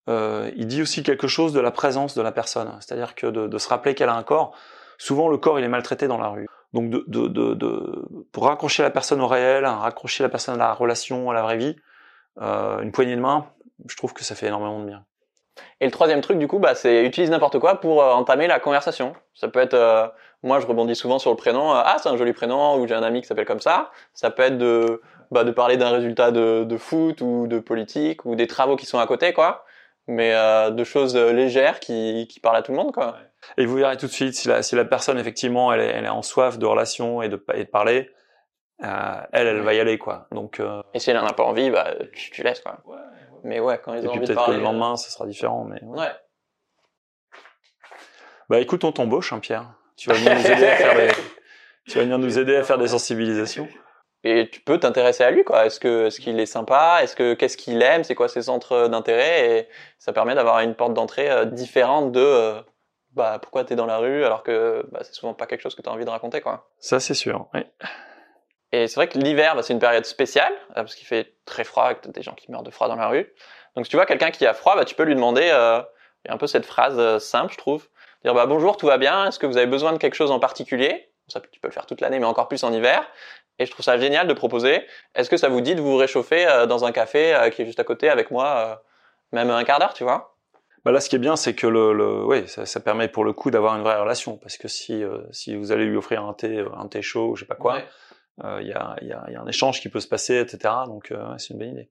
euh, 0.08 0.50
il 0.56 0.66
dit 0.66 0.82
aussi 0.82 1.02
quelque 1.02 1.26
chose 1.26 1.52
de 1.52 1.60
la 1.60 1.70
présence 1.70 2.14
de 2.14 2.22
la 2.22 2.32
personne. 2.32 2.76
C'est-à-dire 2.80 3.14
que 3.14 3.26
de, 3.26 3.46
de 3.46 3.58
se 3.58 3.68
rappeler 3.68 3.94
qu'elle 3.94 4.08
a 4.08 4.14
un 4.14 4.22
corps. 4.22 4.56
Souvent, 4.98 5.28
le 5.28 5.38
corps, 5.38 5.58
il 5.58 5.64
est 5.64 5.68
maltraité 5.68 6.06
dans 6.08 6.18
la 6.18 6.28
rue. 6.28 6.46
Donc, 6.72 6.90
de, 6.90 7.04
de, 7.06 7.28
de, 7.28 7.54
de 7.54 8.04
pour 8.32 8.46
raccrocher 8.46 8.82
la 8.82 8.90
personne 8.90 9.20
au 9.20 9.26
réel, 9.26 9.64
raccrocher 9.64 10.22
la 10.22 10.28
personne 10.28 10.56
à 10.56 10.58
la 10.58 10.72
relation, 10.72 11.30
à 11.30 11.34
la 11.34 11.42
vraie 11.42 11.56
vie, 11.56 11.76
euh, 12.40 12.80
une 12.80 12.92
poignée 12.92 13.16
de 13.16 13.20
main, 13.20 13.46
je 13.88 13.96
trouve 13.96 14.12
que 14.12 14.24
ça 14.24 14.34
fait 14.34 14.46
énormément 14.46 14.80
de 14.80 14.86
bien. 14.86 15.04
Et 15.80 15.84
le 15.84 15.90
troisième 15.90 16.20
truc, 16.20 16.38
du 16.38 16.48
coup, 16.48 16.58
bah, 16.58 16.74
c'est 16.74 17.04
utilise 17.04 17.30
n'importe 17.30 17.58
quoi 17.58 17.80
pour 17.80 18.02
euh, 18.02 18.12
entamer 18.12 18.46
la 18.46 18.58
conversation. 18.60 19.14
Ça 19.34 19.48
peut 19.48 19.60
être, 19.60 19.74
euh, 19.74 20.06
moi, 20.42 20.60
je 20.60 20.66
rebondis 20.66 20.96
souvent 20.96 21.18
sur 21.18 21.30
le 21.30 21.36
prénom. 21.36 21.72
Euh, 21.72 21.82
ah, 21.84 21.96
c'est 22.02 22.08
un 22.08 22.16
joli 22.16 22.32
prénom, 22.32 22.78
ou 22.78 22.86
j'ai 22.86 22.94
un 22.94 23.02
ami 23.02 23.20
qui 23.20 23.26
s'appelle 23.26 23.46
comme 23.46 23.60
ça. 23.60 23.90
Ça 24.12 24.30
peut 24.30 24.42
être 24.42 24.58
de, 24.58 25.00
bah, 25.30 25.44
de 25.44 25.50
parler 25.50 25.76
d'un 25.76 25.90
résultat 25.90 26.30
de, 26.30 26.64
de, 26.64 26.76
foot 26.76 27.20
ou 27.20 27.46
de 27.46 27.58
politique 27.58 28.24
ou 28.24 28.34
des 28.34 28.46
travaux 28.46 28.76
qui 28.76 28.86
sont 28.86 28.98
à 28.98 29.06
côté, 29.06 29.32
quoi. 29.32 29.64
Mais 30.06 30.32
de 30.70 30.84
choses 30.84 31.16
légères 31.16 31.80
qui, 31.80 32.28
qui 32.30 32.40
parlent 32.40 32.56
à 32.56 32.62
tout 32.62 32.72
le 32.72 32.78
monde, 32.78 32.92
quoi. 32.92 33.16
Et 33.56 33.64
vous 33.64 33.76
verrez 33.76 33.96
tout 33.96 34.06
de 34.06 34.12
suite 34.12 34.34
si 34.34 34.48
la, 34.48 34.62
si 34.62 34.74
la 34.74 34.84
personne 34.84 35.18
effectivement 35.18 35.72
elle 35.72 35.80
est, 35.80 35.88
elle 35.88 36.04
est 36.04 36.10
en 36.10 36.22
soif 36.22 36.58
de 36.58 36.66
relation 36.66 37.22
et 37.22 37.28
de, 37.28 37.42
et 37.54 37.64
de 37.64 37.70
parler, 37.70 38.10
elle, 38.78 39.26
elle 39.32 39.60
va 39.60 39.72
y 39.74 39.80
aller, 39.80 39.96
quoi. 39.96 40.26
Donc. 40.30 40.60
Et 40.92 40.98
si 40.98 41.10
elle 41.10 41.18
en 41.18 41.26
a 41.26 41.32
pas 41.32 41.44
envie, 41.44 41.70
bah, 41.70 41.94
tu, 42.12 42.30
tu 42.30 42.42
laisses, 42.42 42.60
quoi. 42.60 42.80
Ouais. 42.84 42.98
Mais 43.44 43.60
ouais, 43.60 43.78
quand 43.82 43.94
ils 43.94 44.06
ont 44.08 44.14
Et 44.14 44.18
puis 44.18 44.26
peut-être 44.26 44.46
que 44.46 44.52
le 44.52 44.60
lendemain, 44.60 44.96
ça 44.96 45.10
sera 45.10 45.26
différent. 45.26 45.64
Mais 45.64 45.82
ouais. 45.84 46.10
Bah 48.48 48.58
écoute, 48.60 48.84
on 48.84 48.92
t'embauche, 48.92 49.32
hein, 49.32 49.38
Pierre. 49.38 49.74
Tu 49.96 50.08
vas 50.08 50.16
venir 50.16 50.34
nous 50.34 50.46
aider 50.50 50.66
à 50.66 50.76
faire 50.76 50.96
des, 50.96 51.08
tu 51.88 51.98
vas 51.98 52.04
venir 52.04 52.18
nous 52.18 52.38
aider 52.38 52.56
à 52.56 52.64
faire 52.64 52.78
des 52.78 52.88
sensibilisations. 52.88 53.68
Et 54.24 54.48
tu 54.50 54.60
peux 54.60 54.80
t'intéresser 54.80 55.22
à 55.22 55.30
lui 55.30 55.44
quoi. 55.44 55.66
Est-ce 55.66 55.78
que 55.78 56.06
est-ce 56.06 56.18
qu'il 56.18 56.40
est 56.40 56.46
sympa? 56.46 57.00
Est-ce 57.02 57.14
que 57.14 57.34
qu'est-ce 57.34 57.56
qu'il 57.56 57.80
aime? 57.82 58.04
C'est 58.04 58.14
quoi 58.14 58.28
ses 58.28 58.42
centres 58.42 58.88
d'intérêt? 58.88 59.50
Et 59.50 59.68
ça 59.98 60.12
permet 60.12 60.34
d'avoir 60.34 60.60
une 60.60 60.74
porte 60.74 60.94
d'entrée 60.94 61.30
euh, 61.30 61.44
différente 61.44 62.10
de 62.10 62.20
euh, 62.20 62.60
bah 63.12 63.38
pourquoi 63.40 63.64
t'es 63.64 63.76
dans 63.76 63.86
la 63.86 63.98
rue 63.98 64.24
alors 64.24 64.42
que 64.42 64.84
bah, 64.90 65.00
c'est 65.02 65.14
souvent 65.14 65.34
pas 65.34 65.46
quelque 65.46 65.60
chose 65.60 65.74
que 65.74 65.82
tu 65.82 65.88
as 65.88 65.92
envie 65.92 66.06
de 66.06 66.10
raconter 66.10 66.40
quoi. 66.40 66.70
Ça 66.78 67.00
c'est 67.00 67.14
sûr. 67.14 67.48
Oui. 67.52 67.60
Et 68.72 68.88
c'est 68.88 68.96
vrai 68.96 69.08
que 69.08 69.18
l'hiver 69.18 69.54
bah, 69.54 69.62
c'est 69.62 69.74
une 69.74 69.78
période 69.78 70.06
spéciale 70.06 70.52
euh, 70.70 70.74
parce 70.76 70.94
qu'il 70.94 71.06
fait 71.06 71.34
très 71.44 71.64
froid 71.64 71.92
et 71.92 71.94
que 71.94 72.00
t'as 72.00 72.10
des 72.10 72.22
gens 72.22 72.34
qui 72.34 72.50
meurent 72.50 72.62
de 72.62 72.70
froid 72.70 72.88
dans 72.88 72.96
la 72.96 73.08
rue. 73.08 73.30
Donc 73.76 73.84
si 73.84 73.90
tu 73.90 73.96
vois 73.96 74.06
quelqu'un 74.06 74.30
qui 74.30 74.46
a 74.46 74.54
froid, 74.54 74.74
bah 74.74 74.86
tu 74.86 74.94
peux 74.94 75.02
lui 75.02 75.14
demander 75.14 75.50
euh, 75.52 75.82
il 76.24 76.28
y 76.28 76.30
a 76.30 76.34
un 76.34 76.38
peu 76.38 76.46
cette 76.46 76.64
phrase 76.64 77.18
simple 77.18 77.52
je 77.52 77.58
trouve, 77.58 77.88
dire 78.24 78.32
bah 78.32 78.46
bonjour 78.46 78.78
tout 78.78 78.86
va 78.86 78.96
bien, 78.96 79.26
est-ce 79.26 79.38
que 79.38 79.46
vous 79.46 79.58
avez 79.58 79.66
besoin 79.66 79.92
de 79.92 79.98
quelque 79.98 80.14
chose 80.14 80.30
en 80.30 80.40
particulier 80.40 81.10
ça, 81.28 81.40
tu 81.40 81.58
peux 81.60 81.68
le 81.68 81.72
faire 81.72 81.86
toute 81.86 82.00
l'année, 82.00 82.18
mais 82.18 82.26
encore 82.26 82.48
plus 82.48 82.64
en 82.64 82.72
hiver. 82.72 83.06
Et 83.58 83.66
je 83.66 83.70
trouve 83.70 83.84
ça 83.84 83.98
génial 83.98 84.26
de 84.26 84.32
proposer. 84.32 84.82
Est-ce 85.14 85.30
que 85.30 85.36
ça 85.36 85.48
vous 85.48 85.60
dit 85.60 85.74
de 85.74 85.80
vous 85.80 85.96
réchauffer 85.96 86.46
euh, 86.46 86.66
dans 86.66 86.84
un 86.84 86.92
café 86.92 87.34
euh, 87.34 87.50
qui 87.50 87.62
est 87.62 87.66
juste 87.66 87.80
à 87.80 87.84
côté 87.84 88.08
avec 88.08 88.30
moi, 88.30 88.56
euh, 88.56 88.76
même 89.32 89.50
un 89.50 89.62
quart 89.64 89.78
d'heure, 89.78 89.94
tu 89.94 90.04
vois? 90.04 90.36
Bah 90.84 90.92
là, 90.92 91.00
ce 91.00 91.08
qui 91.08 91.16
est 91.16 91.20
bien, 91.20 91.36
c'est 91.36 91.54
que 91.54 91.66
le, 91.66 91.92
le 91.94 92.24
oui, 92.24 92.46
ça, 92.46 92.66
ça, 92.66 92.80
permet 92.80 93.08
pour 93.08 93.24
le 93.24 93.32
coup 93.32 93.50
d'avoir 93.50 93.74
une 93.76 93.82
vraie 93.82 93.98
relation, 93.98 94.36
parce 94.36 94.58
que 94.58 94.68
si 94.68 95.02
si 95.30 95.56
vous 95.56 95.72
allez 95.72 95.86
lui 95.86 95.96
offrir 95.96 96.22
un 96.24 96.34
thé, 96.34 96.62
un 96.76 96.88
thé 96.88 97.00
chaud, 97.00 97.36
je 97.36 97.40
sais 97.40 97.46
pas 97.46 97.54
quoi, 97.54 97.78
il 98.38 98.66
y, 98.66 98.72
a, 98.72 98.96
y, 99.00 99.12
a, 99.12 99.24
y, 99.30 99.34
a, 99.34 99.40
un 99.40 99.46
échange 99.46 99.80
qui 99.80 99.88
peut 99.88 100.00
se 100.00 100.08
passer, 100.08 100.36
etc. 100.36 100.74
Donc 100.84 101.10
c'est 101.38 101.54
une 101.54 101.58
bonne 101.58 101.70
idée. 101.70 101.88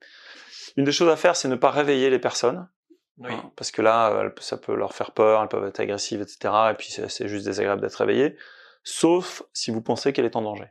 Une 0.77 0.83
des 0.83 0.91
choses 0.91 1.09
à 1.09 1.15
faire, 1.15 1.35
c'est 1.35 1.47
ne 1.47 1.55
pas 1.55 1.71
réveiller 1.71 2.11
les 2.11 2.19
personnes. 2.19 2.69
Oui. 3.17 3.31
Hein, 3.31 3.51
parce 3.55 3.71
que 3.71 3.81
là, 3.81 4.31
ça 4.39 4.57
peut 4.57 4.75
leur 4.75 4.93
faire 4.93 5.11
peur, 5.11 5.41
elles 5.41 5.47
peuvent 5.47 5.67
être 5.67 5.79
agressives, 5.79 6.21
etc. 6.21 6.53
Et 6.71 6.73
puis 6.75 6.89
c'est 6.91 7.27
juste 7.27 7.45
désagréable 7.45 7.81
d'être 7.81 7.95
réveillé, 7.95 8.37
sauf 8.83 9.41
si 9.53 9.71
vous 9.71 9.81
pensez 9.81 10.13
qu'elle 10.13 10.25
est 10.25 10.35
en 10.35 10.43
danger. 10.43 10.69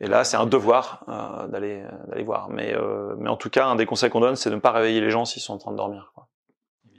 Et 0.00 0.06
là, 0.06 0.24
c'est 0.24 0.36
un 0.36 0.46
devoir 0.46 1.04
euh, 1.08 1.46
d'aller 1.48 1.82
euh, 1.82 2.06
d'aller 2.08 2.22
voir. 2.22 2.48
Mais 2.48 2.74
euh, 2.74 3.14
mais 3.18 3.28
en 3.28 3.36
tout 3.36 3.50
cas, 3.50 3.66
un 3.66 3.76
des 3.76 3.86
conseils 3.86 4.10
qu'on 4.10 4.20
donne, 4.20 4.36
c'est 4.36 4.50
de 4.50 4.54
ne 4.54 4.60
pas 4.60 4.72
réveiller 4.72 5.00
les 5.00 5.10
gens 5.10 5.24
s'ils 5.24 5.42
sont 5.42 5.54
en 5.54 5.58
train 5.58 5.72
de 5.72 5.76
dormir. 5.76 6.12
Quoi. 6.14 6.28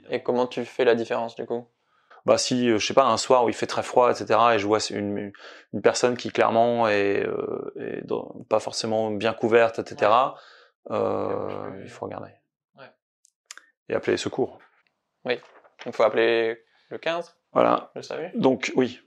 Et 0.08 0.22
comment 0.22 0.46
tu 0.46 0.64
fais 0.64 0.84
la 0.84 0.94
différence 0.94 1.34
du 1.34 1.46
coup? 1.46 1.66
Bah 2.24 2.38
si, 2.38 2.68
je 2.68 2.78
sais 2.78 2.94
pas, 2.94 3.06
un 3.06 3.16
soir 3.16 3.44
où 3.44 3.48
il 3.48 3.54
fait 3.54 3.66
très 3.66 3.82
froid, 3.82 4.08
etc. 4.10 4.38
Et 4.54 4.58
je 4.60 4.66
vois 4.66 4.78
une 4.90 5.32
une 5.72 5.82
personne 5.82 6.16
qui 6.16 6.30
clairement 6.30 6.86
est, 6.88 7.26
est 7.76 8.06
pas 8.48 8.60
forcément 8.60 9.10
bien 9.10 9.32
couverte, 9.32 9.80
etc. 9.80 10.12
Euh, 10.90 11.80
il 11.82 11.90
faut 11.90 12.06
regarder. 12.06 12.30
Ouais. 12.76 12.90
Et 13.88 13.94
appeler 13.94 14.12
les 14.12 14.18
secours. 14.18 14.58
Oui. 15.24 15.40
Il 15.86 15.92
faut 15.92 16.02
appeler 16.02 16.58
le 16.90 16.98
15. 16.98 17.36
Voilà. 17.52 17.90
Le 17.94 18.02
SAMU. 18.02 18.30
Donc 18.34 18.72
oui. 18.76 19.00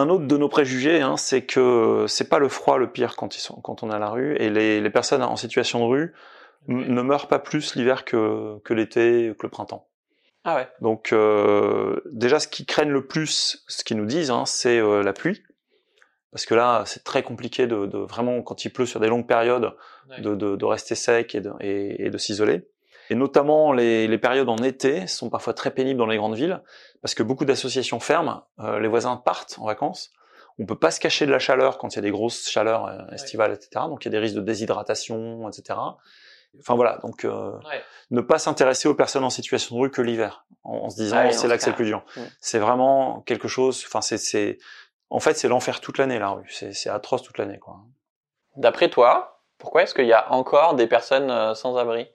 Un 0.00 0.08
autre 0.08 0.24
de 0.26 0.36
nos 0.38 0.48
préjugés, 0.48 1.02
hein, 1.02 1.18
c'est 1.18 1.42
que 1.42 2.06
c'est 2.08 2.28
pas 2.28 2.38
le 2.38 2.48
froid 2.48 2.78
le 2.78 2.90
pire 2.90 3.16
quand 3.16 3.36
ils 3.36 3.40
sont, 3.40 3.60
quand 3.60 3.82
on 3.82 3.90
est 3.90 3.94
à 3.94 3.98
la 3.98 4.08
rue, 4.08 4.34
et 4.36 4.48
les, 4.48 4.80
les 4.80 4.90
personnes 4.90 5.22
en 5.22 5.36
situation 5.36 5.80
de 5.80 5.84
rue 5.84 6.14
ne 6.68 7.02
meurent 7.02 7.28
pas 7.28 7.38
plus 7.38 7.74
l'hiver 7.74 8.04
que, 8.04 8.58
que 8.64 8.72
l'été, 8.72 9.34
que 9.38 9.42
le 9.42 9.50
printemps. 9.50 9.86
Ah 10.44 10.56
ouais. 10.56 10.68
Donc 10.80 11.12
euh, 11.12 12.00
déjà, 12.06 12.40
ce 12.40 12.48
qui 12.48 12.64
craignent 12.64 12.92
le 12.92 13.06
plus, 13.06 13.62
ce 13.68 13.84
qu'ils 13.84 13.98
nous 13.98 14.06
disent, 14.06 14.30
hein, 14.30 14.44
c'est 14.46 14.78
euh, 14.78 15.02
la 15.02 15.12
pluie, 15.12 15.42
parce 16.32 16.46
que 16.46 16.54
là, 16.54 16.84
c'est 16.86 17.04
très 17.04 17.22
compliqué 17.22 17.66
de, 17.66 17.84
de, 17.84 17.98
vraiment 17.98 18.40
quand 18.40 18.64
il 18.64 18.70
pleut 18.70 18.86
sur 18.86 19.00
des 19.00 19.08
longues 19.08 19.26
périodes, 19.26 19.74
de, 20.18 20.34
de, 20.34 20.56
de, 20.56 20.64
rester 20.64 20.94
sec 20.94 21.34
et 21.34 21.40
de, 21.40 21.52
et, 21.60 22.06
et 22.06 22.10
de 22.10 22.16
s'isoler. 22.16 22.66
Et 23.10 23.16
notamment 23.16 23.72
les, 23.72 24.06
les, 24.06 24.18
périodes 24.18 24.48
en 24.48 24.58
été 24.58 25.06
sont 25.08 25.30
parfois 25.30 25.52
très 25.52 25.72
pénibles 25.72 25.98
dans 25.98 26.06
les 26.06 26.16
grandes 26.16 26.36
villes 26.36 26.62
parce 27.02 27.14
que 27.14 27.22
beaucoup 27.22 27.44
d'associations 27.44 28.00
ferment, 28.00 28.46
euh, 28.58 28.78
les 28.80 28.88
voisins 28.88 29.16
partent 29.16 29.56
en 29.58 29.66
vacances. 29.66 30.12
On 30.58 30.66
peut 30.66 30.78
pas 30.78 30.90
se 30.90 31.00
cacher 31.00 31.26
de 31.26 31.30
la 31.30 31.38
chaleur 31.38 31.78
quand 31.78 31.94
il 31.94 31.96
y 31.96 31.98
a 32.00 32.02
des 32.02 32.10
grosses 32.10 32.48
chaleurs 32.48 32.86
euh, 32.86 32.98
estivales, 33.12 33.52
etc. 33.52 33.86
Donc 33.86 34.04
il 34.04 34.08
y 34.08 34.10
a 34.10 34.12
des 34.12 34.18
risques 34.18 34.36
de 34.36 34.42
déshydratation, 34.42 35.48
etc. 35.48 35.78
Enfin 36.58 36.74
voilà, 36.74 36.98
donc 37.02 37.24
euh, 37.24 37.52
ouais. 37.52 37.82
ne 38.10 38.20
pas 38.20 38.38
s'intéresser 38.38 38.88
aux 38.88 38.94
personnes 38.94 39.24
en 39.24 39.30
situation 39.30 39.76
de 39.76 39.80
rue 39.82 39.90
que 39.90 40.02
l'hiver, 40.02 40.44
en, 40.64 40.78
en, 40.78 40.90
se 40.90 40.96
disant 40.96 41.30
c'est 41.30 41.46
là 41.46 41.56
que 41.56 41.62
c'est 41.62 41.70
le 41.70 41.76
plus 41.76 41.86
dur. 41.86 42.04
C'est 42.40 42.58
vraiment 42.58 43.20
quelque 43.20 43.48
chose. 43.48 43.84
Enfin 43.86 44.00
c'est, 44.00 44.58
en 45.10 45.20
fait 45.20 45.34
c'est 45.34 45.48
l'enfer 45.48 45.80
toute 45.80 45.98
l'année 45.98 46.18
la 46.18 46.30
rue. 46.30 46.50
C'est 46.50 46.90
atroce 46.90 47.22
toute 47.22 47.38
l'année 47.38 47.58
quoi. 47.58 47.80
D'après 48.56 48.90
toi, 48.90 49.40
pourquoi 49.58 49.82
est-ce 49.82 49.94
qu'il 49.94 50.06
y 50.06 50.12
a 50.12 50.32
encore 50.32 50.74
des 50.74 50.86
personnes 50.86 51.30
euh, 51.30 51.54
sans 51.54 51.76
abri? 51.76 52.08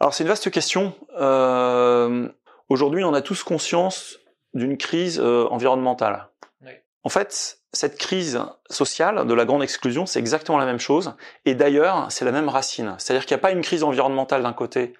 Alors 0.00 0.14
c'est 0.14 0.22
une 0.22 0.28
vaste 0.28 0.50
question. 0.50 0.94
Euh, 1.18 2.28
Aujourd'hui, 2.68 3.04
on 3.04 3.14
a 3.14 3.22
tous 3.22 3.42
conscience 3.42 4.18
d'une 4.54 4.76
crise 4.76 5.20
euh, 5.20 5.46
environnementale. 5.50 6.28
Oui. 6.62 6.72
En 7.02 7.08
fait, 7.08 7.60
cette 7.72 7.98
crise 7.98 8.40
sociale 8.68 9.26
de 9.26 9.34
la 9.34 9.44
grande 9.44 9.62
exclusion, 9.62 10.06
c'est 10.06 10.18
exactement 10.18 10.58
la 10.58 10.66
même 10.66 10.78
chose. 10.78 11.14
Et 11.44 11.54
d'ailleurs, 11.54 12.10
c'est 12.10 12.24
la 12.24 12.32
même 12.32 12.48
racine. 12.48 12.94
C'est-à-dire 12.98 13.24
qu'il 13.26 13.34
n'y 13.34 13.40
a 13.40 13.42
pas 13.42 13.52
une 13.52 13.62
crise 13.62 13.84
environnementale 13.84 14.42
d'un 14.42 14.52
côté 14.52 14.94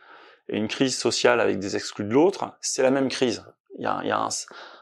et 0.49 0.57
une 0.57 0.69
crise 0.69 0.97
sociale 0.97 1.41
avec 1.41 1.59
des 1.59 1.77
exclus 1.77 2.05
de 2.05 2.13
l'autre. 2.13 2.57
C'est 2.61 2.83
la 2.83 2.91
même 2.91 3.09
crise. 3.09 3.45
Il 3.79 3.85
y 3.85 3.87
a, 3.87 4.01
il 4.03 4.09
y 4.09 4.13
a 4.13 4.19
un, 4.19 4.29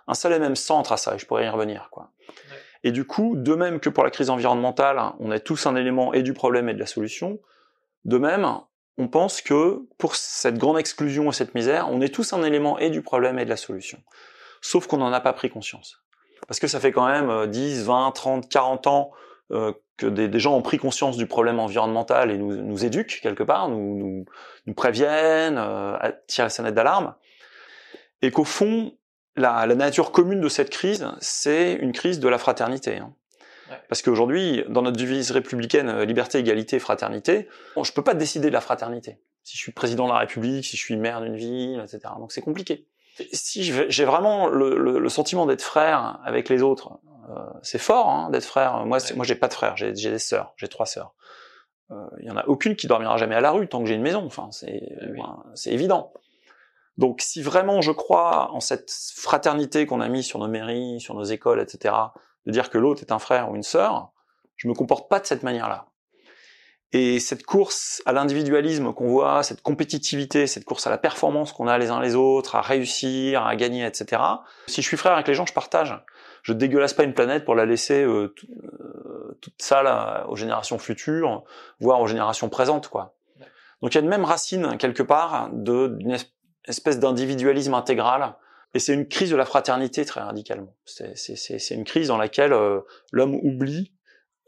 un, 0.07 0.15
seul 0.15 0.33
et 0.33 0.39
même 0.39 0.57
centre 0.57 0.93
à 0.93 0.97
ça, 0.97 1.15
et 1.15 1.19
je 1.19 1.27
pourrais 1.27 1.45
y 1.45 1.49
revenir. 1.49 1.89
Quoi. 1.91 2.11
Oui. 2.29 2.57
Et 2.85 2.93
du 2.93 3.05
coup, 3.05 3.35
de 3.37 3.55
même 3.55 3.81
que 3.81 3.89
pour 3.89 4.05
la 4.05 4.11
crise 4.11 4.31
environnementale, 4.31 5.01
on 5.19 5.33
est 5.33 5.41
tous 5.41 5.67
un 5.67 5.75
élément 5.75 6.13
et 6.13 6.23
du 6.23 6.35
problème 6.35 6.69
et 6.69 6.75
de 6.75 6.79
la 6.79 6.87
solution, 6.87 7.41
de 8.05 8.19
même, 8.19 8.47
on 8.99 9.09
pense 9.09 9.43
que 9.43 9.81
pour 9.99 10.17
cette 10.17 10.59
grande 10.59 10.79
exclusion 10.79 11.31
et 11.31 11.33
cette 11.33 11.55
misère, 11.55 11.89
on 11.91 12.01
est 12.01 12.15
tous 12.15 12.33
un 12.33 12.43
élément 12.43 12.79
et 12.79 12.91
du 12.91 13.03
problème 13.03 13.39
et 13.39 13.45
de 13.45 13.51
la 13.51 13.57
solution. 13.57 13.99
Sauf 14.63 14.87
qu'on 14.87 14.97
n'en 14.97 15.13
a 15.13 15.21
pas 15.21 15.33
pris 15.33 15.51
conscience. 15.51 16.03
Parce 16.49 16.61
que 16.61 16.67
ça 16.67 16.81
fait 16.81 16.93
quand 16.93 17.07
même 17.07 17.47
10, 17.47 17.85
20, 17.85 18.13
30, 18.13 18.49
40 18.49 18.87
ans 18.87 19.13
euh, 19.53 19.73
que 19.97 20.07
des, 20.07 20.39
gens 20.39 20.57
ont 20.57 20.63
pris 20.63 20.79
conscience 20.79 21.17
du 21.17 21.27
problème 21.27 21.59
environnemental 21.59 22.31
et 22.31 22.37
nous, 22.37 22.55
nous 22.57 22.85
éduquent 22.85 23.21
quelque 23.23 23.43
part, 23.43 23.69
nous, 23.69 24.25
nous, 24.67 24.75
préviennent, 24.75 25.57
euh, 25.59 25.97
tirent 26.27 26.45
la 26.45 26.51
sonnette 26.51 26.75
d'alarme. 26.75 27.15
Et 28.23 28.31
qu'au 28.31 28.45
fond, 28.45 28.97
la, 29.37 29.67
la, 29.67 29.75
nature 29.75 30.13
commune 30.13 30.41
de 30.41 30.49
cette 30.49 30.71
crise, 30.71 31.07
c'est 31.21 31.75
une 31.75 31.93
crise 31.93 32.21
de 32.21 32.29
la 32.29 32.39
fraternité. 32.39 32.99
Hein. 32.99 33.15
Parce 33.89 34.03
qu'aujourd'hui, 34.03 34.65
dans 34.69 34.83
notre 34.83 34.97
devise 34.97 35.31
républicaine, 35.31 35.89
euh, 35.89 36.05
liberté, 36.05 36.39
égalité, 36.39 36.79
fraternité, 36.79 37.49
bon, 37.75 37.85
je 37.85 37.93
peux 37.93 38.03
pas 38.03 38.15
décider 38.15 38.49
de 38.49 38.53
la 38.53 38.61
fraternité. 38.61 39.19
Si 39.43 39.57
je 39.57 39.63
suis 39.63 39.73
président 39.73 40.07
de 40.07 40.13
la 40.13 40.19
République, 40.19 40.65
si 40.65 40.77
je 40.77 40.83
suis 40.83 40.97
maire 40.97 41.21
d'une 41.21 41.37
ville, 41.37 41.81
etc. 41.81 42.15
Donc 42.19 42.33
c'est 42.33 42.43
compliqué. 42.43 42.87
Si 43.33 43.63
j'ai 43.65 44.05
vraiment 44.05 44.49
le, 44.49 44.77
le, 44.77 44.99
le 44.99 45.09
sentiment 45.09 45.47
d'être 45.47 45.63
frère 45.63 46.21
avec 46.25 46.49
les 46.49 46.63
autres, 46.63 46.99
euh, 47.31 47.35
c'est 47.63 47.79
fort 47.79 48.09
hein, 48.09 48.31
d'être 48.31 48.45
frère. 48.45 48.85
Moi, 48.87 48.99
ouais. 48.99 49.17
moi, 49.17 49.25
j'ai 49.25 49.35
pas 49.35 49.49
de 49.49 49.55
frère, 49.55 49.77
j'ai 49.77 49.93
des 49.93 50.19
sœurs, 50.19 50.53
j'ai 50.57 50.69
trois 50.69 50.87
sœurs. 50.87 51.15
Il 51.91 51.95
euh, 51.95 52.25
y 52.25 52.31
en 52.31 52.37
a 52.37 52.45
aucune 52.47 52.77
qui 52.77 52.87
dormira 52.87 53.17
jamais 53.17 53.35
à 53.35 53.41
la 53.41 53.51
rue 53.51 53.69
tant 53.69 53.81
que 53.81 53.87
j'ai 53.87 53.95
une 53.95 54.03
maison. 54.03 54.25
Enfin, 54.25 54.49
c'est 54.53 54.83
oui. 55.09 55.21
c'est 55.55 55.73
évident. 55.73 56.13
Donc, 56.99 57.21
si 57.21 57.43
vraiment 57.43 57.81
je 57.81 57.93
crois 57.93 58.51
en 58.53 58.61
cette 58.61 58.91
fraternité 58.91 59.87
qu'on 59.87 60.01
a 60.01 60.09
mis 60.09 60.23
sur 60.23 60.39
nos 60.39 60.49
mairies, 60.49 61.01
sur 61.01 61.15
nos 61.15 61.25
écoles, 61.25 61.61
etc., 61.61 61.95
de 62.47 62.53
dire 62.53 62.71
que 62.71 62.79
l'autre 62.79 63.03
est 63.03 63.13
un 63.13 63.19
frère 63.19 63.51
ou 63.51 63.57
une 63.57 63.63
sœur, 63.63 64.13
je 64.57 64.69
me 64.69 64.75
comporte 64.75 65.09
pas 65.09 65.21
de 65.21 65.27
cette 65.27 65.43
manière-là. 65.43 65.87
Et 66.93 67.19
cette 67.19 67.45
course 67.45 68.01
à 68.07 68.13
l'individualisme 68.13 68.93
qu'on 68.93 69.09
voit, 69.09 69.43
cette 69.43 69.61
compétitivité, 69.61 70.47
cette 70.47 70.65
course 70.65 70.87
à 70.87 70.91
la 70.91 70.99
performance 70.99 71.53
qu'on 71.53 71.67
a 71.67 71.77
les 71.79 71.91
uns 71.91 72.01
les 72.01 72.15
autres, 72.15 72.55
à 72.55 72.63
réussir, 72.63 73.45
à 73.45 73.57
gagner, 73.57 73.85
etc. 73.85 74.23
Si 74.69 74.83
je 74.83 74.87
suis 74.87 74.97
frère 74.97 75.13
avec 75.13 75.27
les 75.27 75.35
gens, 75.35 75.45
je 75.47 75.53
partage. 75.53 76.01
Je 76.43 76.53
dégueulasse 76.53 76.95
pas 76.95 77.03
une 77.03 77.13
planète 77.13 77.45
pour 77.45 77.57
la 77.57 77.67
laisser 77.67 78.05
euh, 78.05 78.33
euh, 78.49 79.39
toute 79.43 79.61
sale 79.61 80.25
aux 80.29 80.37
générations 80.37 80.79
futures, 80.79 81.43
voire 81.81 82.01
aux 82.01 82.07
générations 82.07 82.49
présentes, 82.49 82.89
quoi. 82.89 83.17
Donc 83.83 83.93
il 83.93 83.97
y 83.97 83.99
a 83.99 84.03
une 84.03 84.09
même 84.09 84.25
racine 84.25 84.79
quelque 84.79 85.03
part 85.03 85.51
d'une 85.53 86.17
espèce 86.67 86.99
d'individualisme 86.99 87.75
intégral 87.75 88.37
et 88.77 88.79
c'est 88.79 88.93
une 88.93 89.09
crise 89.09 89.31
de 89.31 89.37
la 89.37 89.47
fraternité 89.47 90.05
très 90.05 90.21
radicalement. 90.21 90.75
C'est 90.85 91.71
une 91.71 91.85
crise 91.85 92.09
dans 92.09 92.19
laquelle 92.19 92.53
euh, 92.53 92.81
l'homme 93.11 93.35
oublie 93.37 93.91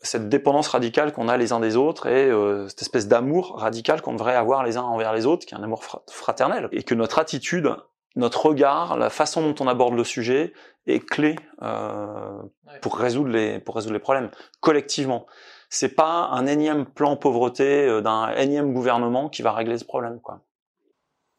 cette 0.03 0.29
dépendance 0.29 0.69
radicale 0.69 1.15
qu'on 1.15 1.29
a 1.29 1.39
les 1.39 1.55
uns 1.55 1.61
des 1.61 1.77
autres 1.77 2.07
et 2.09 2.31
euh, 2.31 2.69
cette 2.69 2.83
espèce 2.83 3.09
d'amour 3.09 3.55
radical 3.57 4.03
qu'on 4.03 4.13
devrait 4.13 4.35
avoir 4.35 4.65
les 4.65 4.77
uns 4.77 4.83
envers 4.83 5.15
les 5.15 5.25
autres, 5.25 5.47
qui 5.47 5.55
est 5.55 5.57
un 5.57 5.63
amour 5.63 5.83
fraternel. 6.11 6.69
Et 6.73 6.83
que 6.83 6.95
notre 6.95 7.19
attitude, 7.19 7.75
notre 8.17 8.45
regard, 8.45 8.99
la 8.99 9.09
façon 9.09 9.41
dont 9.41 9.55
on 9.65 9.67
aborde 9.67 9.95
le 9.95 10.05
sujet 10.05 10.53
est 10.87 11.01
clé 11.01 11.35
euh, 11.63 12.39
ouais. 12.67 12.79
pour 12.83 12.99
résoudre 12.99 13.31
les 13.31 13.61
pour 13.61 13.77
résoudre 13.77 13.95
les 13.95 13.99
problèmes 13.99 14.31
collectivement. 14.61 15.27
C'est 15.71 15.95
pas 15.95 16.29
un 16.33 16.45
énième 16.47 16.85
plan 16.85 17.17
pauvreté 17.17 18.03
d'un 18.03 18.29
énième 18.35 18.75
gouvernement 18.75 19.31
qui 19.31 19.41
va 19.41 19.53
régler 19.53 19.79
ce 19.79 19.87
problème, 19.87 20.21
quoi. 20.21 20.43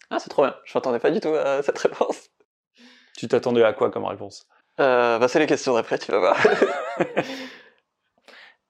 Ah, 0.09 0.17
c'est 0.17 0.29
trop 0.29 0.41
bien. 0.41 0.55
Je 0.65 0.75
m'attendais 0.75 0.97
pas 0.97 1.11
du 1.11 1.19
tout 1.19 1.35
à 1.35 1.61
cette 1.61 1.77
réponse. 1.77 2.31
Tu 3.19 3.27
t'attendais 3.27 3.65
à 3.65 3.73
quoi 3.73 3.91
comme 3.91 4.05
réponse? 4.05 4.47
Euh, 4.79 5.19
bah 5.19 5.27
C'est 5.27 5.39
les 5.39 5.45
questions 5.45 5.73
d'après, 5.73 5.99
tu 5.99 6.09
vas 6.09 6.19
voir. 6.19 6.37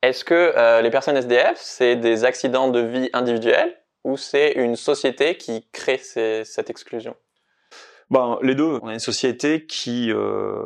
Est-ce 0.02 0.26
que 0.26 0.34
euh, 0.34 0.82
les 0.82 0.90
personnes 0.90 1.16
SDF, 1.16 1.58
c'est 1.58 1.96
des 1.96 2.26
accidents 2.26 2.68
de 2.68 2.80
vie 2.80 3.12
individuels 3.14 3.80
ou 4.04 4.18
c'est 4.18 4.54
une 4.54 4.76
société 4.76 5.38
qui 5.38 5.68
crée 5.72 6.00
ces, 6.00 6.46
cette 6.46 6.72
exclusion? 6.72 7.16
Ben, 8.10 8.40
les 8.42 8.56
deux. 8.56 8.80
On 8.82 8.88
a 8.88 8.94
une 8.94 8.98
société 8.98 9.68
qui, 9.68 10.12
euh, 10.12 10.64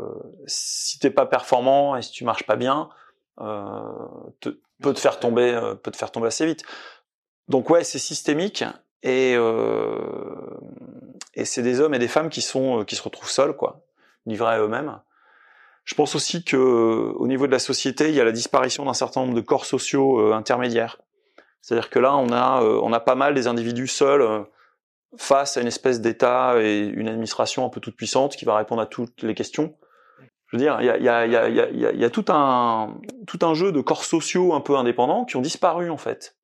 si 0.47 0.97
t'es 0.99 1.09
pas 1.09 1.25
performant 1.25 1.97
et 1.97 2.01
si 2.01 2.11
tu 2.11 2.23
marches 2.23 2.45
pas 2.45 2.55
bien, 2.55 2.87
peut 3.35 4.93
te 4.93 4.99
faire 4.99 5.19
tomber, 5.19 5.59
peut 5.83 5.91
te 5.91 5.97
faire 5.97 6.11
tomber 6.11 6.27
assez 6.27 6.45
vite. 6.45 6.63
Donc 7.49 7.69
ouais, 7.69 7.83
c'est 7.83 7.99
systémique 7.99 8.63
et 9.01 9.35
et 11.33 11.45
c'est 11.45 11.61
des 11.61 11.79
hommes 11.79 11.93
et 11.93 11.99
des 11.99 12.07
femmes 12.07 12.29
qui 12.29 12.41
sont 12.41 12.83
qui 12.85 12.95
se 12.95 13.01
retrouvent 13.01 13.29
seuls 13.29 13.55
quoi, 13.55 13.81
livrés 14.25 14.55
à 14.55 14.59
eux-mêmes. 14.59 14.99
Je 15.85 15.95
pense 15.95 16.15
aussi 16.15 16.43
que 16.43 16.57
au 16.57 17.27
niveau 17.27 17.45
de 17.47 17.51
la 17.51 17.59
société, 17.59 18.09
il 18.09 18.15
y 18.15 18.21
a 18.21 18.23
la 18.23 18.31
disparition 18.31 18.85
d'un 18.85 18.93
certain 18.93 19.21
nombre 19.21 19.33
de 19.33 19.41
corps 19.41 19.65
sociaux 19.65 20.33
intermédiaires. 20.33 20.97
C'est-à-dire 21.63 21.89
que 21.89 21.97
là, 21.97 22.15
on 22.17 22.29
a, 22.31 22.61
euh, 22.61 22.79
on 22.83 22.91
a 22.91 22.99
pas 22.99 23.15
mal 23.15 23.33
des 23.33 23.47
individus 23.47 23.87
seuls 23.87 24.21
euh, 24.21 24.43
face 25.17 25.55
à 25.55 25.61
une 25.61 25.67
espèce 25.67 26.01
d'État 26.01 26.55
et 26.59 26.79
une 26.79 27.07
administration 27.07 27.65
un 27.65 27.69
peu 27.69 27.79
toute 27.79 27.95
puissante 27.95 28.35
qui 28.35 28.43
va 28.43 28.57
répondre 28.57 28.81
à 28.81 28.85
toutes 28.85 29.23
les 29.23 29.33
questions. 29.33 29.73
Je 30.47 30.57
veux 30.57 30.61
dire, 30.61 30.77
il 30.81 30.85
y 30.85 30.89
a, 30.89 30.93
a, 30.93 31.25
y, 31.25 31.35
a, 31.37 31.49
y, 31.49 31.59
a, 31.61 31.91
y 31.93 32.03
a, 32.03 32.09
tout 32.09 32.25
un 32.27 32.97
tout 33.25 33.39
un 33.41 33.53
jeu 33.53 33.71
de 33.71 33.79
corps 33.79 34.03
sociaux 34.03 34.53
un 34.53 34.59
peu 34.59 34.75
indépendants 34.75 35.23
qui 35.23 35.37
ont 35.37 35.41
disparu 35.41 35.89
en 35.89 35.97
fait 35.97 36.35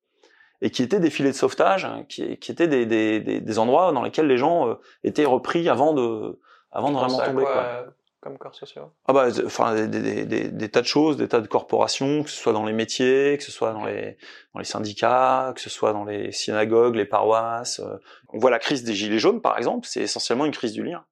et 0.62 0.70
qui 0.70 0.82
étaient 0.82 1.00
des 1.00 1.10
filets 1.10 1.32
de 1.32 1.36
sauvetage, 1.36 1.88
qui, 2.08 2.36
qui 2.38 2.52
étaient 2.52 2.68
des, 2.68 2.86
des, 2.86 3.20
des, 3.20 3.40
des, 3.40 3.58
endroits 3.58 3.92
dans 3.92 4.02
lesquels 4.02 4.26
les 4.26 4.36
gens 4.36 4.68
euh, 4.68 4.74
étaient 5.04 5.24
repris 5.24 5.68
avant 5.68 5.92
de 5.92 6.38
avant 6.70 6.90
de 6.90 6.96
vraiment 6.96 7.18
tomber. 7.18 7.42
Quoi, 7.44 7.86
comme 8.20 8.36
corps 8.36 8.54
sociaux 8.54 8.92
Ah 9.06 9.14
bah, 9.14 9.28
enfin 9.46 9.74
des, 9.86 10.26
des, 10.26 10.68
tas 10.68 10.82
de 10.82 10.86
choses, 10.86 11.16
des 11.16 11.26
tas 11.26 11.40
de 11.40 11.46
corporations, 11.46 12.22
que 12.22 12.28
ce 12.30 12.36
soit 12.36 12.52
dans 12.52 12.66
les 12.66 12.74
métiers, 12.74 13.36
que 13.38 13.44
ce 13.44 13.50
soit 13.50 13.72
dans 13.72 13.86
les 13.86 14.18
dans 14.52 14.58
les 14.58 14.66
syndicats, 14.66 15.52
que 15.54 15.60
ce 15.60 15.70
soit 15.70 15.94
dans 15.94 16.04
les 16.04 16.30
synagogues, 16.30 16.96
les 16.96 17.06
paroisses. 17.06 17.80
Euh. 17.80 17.96
On 18.28 18.38
voit 18.38 18.50
la 18.50 18.58
crise 18.58 18.84
des 18.84 18.94
gilets 18.94 19.18
jaunes 19.18 19.40
par 19.40 19.56
exemple, 19.56 19.86
c'est 19.88 20.02
essentiellement 20.02 20.44
une 20.44 20.52
crise 20.52 20.72
du 20.72 20.82
lien. 20.82 21.04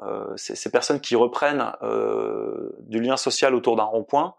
Euh, 0.00 0.32
c'est 0.36 0.56
ces 0.56 0.70
personnes 0.70 1.00
qui 1.00 1.16
reprennent 1.16 1.72
euh, 1.82 2.74
du 2.80 3.00
lien 3.00 3.16
social 3.16 3.54
autour 3.54 3.76
d'un 3.76 3.84
rond-point 3.84 4.34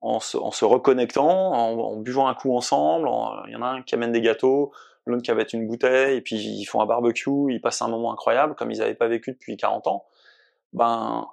en 0.00 0.20
se, 0.20 0.36
en 0.36 0.50
se 0.50 0.64
reconnectant, 0.64 1.52
en, 1.52 1.78
en, 1.78 1.96
buvant 1.96 2.28
un 2.28 2.34
coup 2.34 2.56
ensemble. 2.56 3.08
Il 3.46 3.52
y 3.52 3.56
en 3.56 3.62
a 3.62 3.66
un 3.66 3.82
qui 3.82 3.94
amène 3.94 4.12
des 4.12 4.20
gâteaux, 4.20 4.72
l'autre 5.06 5.22
qui 5.22 5.30
amène 5.30 5.46
une 5.52 5.66
bouteille, 5.66 6.16
et 6.16 6.20
puis 6.20 6.36
ils 6.36 6.64
font 6.66 6.80
un 6.80 6.86
barbecue, 6.86 7.30
ils 7.50 7.60
passent 7.60 7.82
un 7.82 7.88
moment 7.88 8.12
incroyable 8.12 8.54
comme 8.54 8.70
ils 8.70 8.78
n'avaient 8.78 8.94
pas 8.94 9.08
vécu 9.08 9.32
depuis 9.32 9.56
40 9.56 9.86
ans 9.86 10.04
ben 10.72 11.28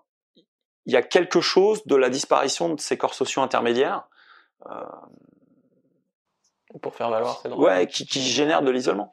il 0.85 0.93
y 0.93 0.97
a 0.97 1.01
quelque 1.01 1.41
chose 1.41 1.85
de 1.87 1.95
la 1.95 2.09
disparition 2.09 2.73
de 2.73 2.79
ces 2.79 2.97
corps 2.97 3.15
sociaux 3.15 3.41
intermédiaires. 3.41 4.07
Euh, 4.67 4.83
pour 6.81 6.93
faire 6.93 7.09
valoir 7.09 7.39
ces 7.41 7.49
droits. 7.49 7.65
Ouais, 7.65 7.87
qui, 7.87 8.05
qui 8.05 8.21
génère 8.21 8.61
de 8.61 8.69
l'isolement. 8.69 9.11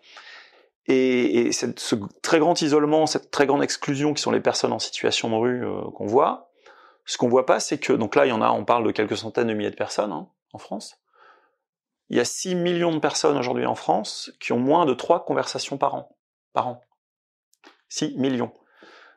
Et, 0.86 1.46
et 1.46 1.53
cette, 1.53 1.78
ce 1.78 1.94
très 2.20 2.40
grand 2.40 2.61
isolement, 2.61 3.07
cette 3.07 3.30
très 3.30 3.46
grande 3.46 3.62
exclusion 3.62 4.12
qui 4.12 4.20
sont 4.20 4.32
les 4.32 4.40
personnes 4.40 4.72
en 4.72 4.78
situation 4.78 5.30
de 5.30 5.34
rue 5.36 5.64
euh, 5.64 5.80
qu'on 5.94 6.07
voit, 6.07 6.51
ce 7.05 7.18
qu'on 7.18 7.28
voit 7.28 7.46
pas, 7.46 7.61
c'est 7.61 7.78
que 7.78 7.92
donc 7.92 8.14
là 8.14 8.26
il 8.26 8.30
y 8.30 8.32
en 8.32 8.42
a, 8.42 8.50
on 8.50 8.64
parle 8.64 8.86
de 8.86 8.90
quelques 8.92 9.16
centaines 9.16 9.48
de 9.48 9.55
milliers 9.55 9.70
de 9.70 9.76
personnes 9.76 10.12
hein, 10.12 10.28
en 10.53 10.59
France. 10.59 10.96
Il 12.11 12.16
y 12.16 12.20
a 12.20 12.24
6 12.24 12.55
millions 12.57 12.92
de 12.92 12.98
personnes 12.98 13.38
aujourd'hui 13.38 13.64
en 13.64 13.74
France 13.74 14.32
qui 14.38 14.53
ont 14.53 14.59
moins 14.59 14.84
de 14.84 14.94
3 14.94 15.24
conversations 15.24 15.78
par 15.78 15.94
an. 15.94 16.16
Par 16.53 16.68
an. 16.68 16.80
6 17.88 18.16
millions. 18.18 18.53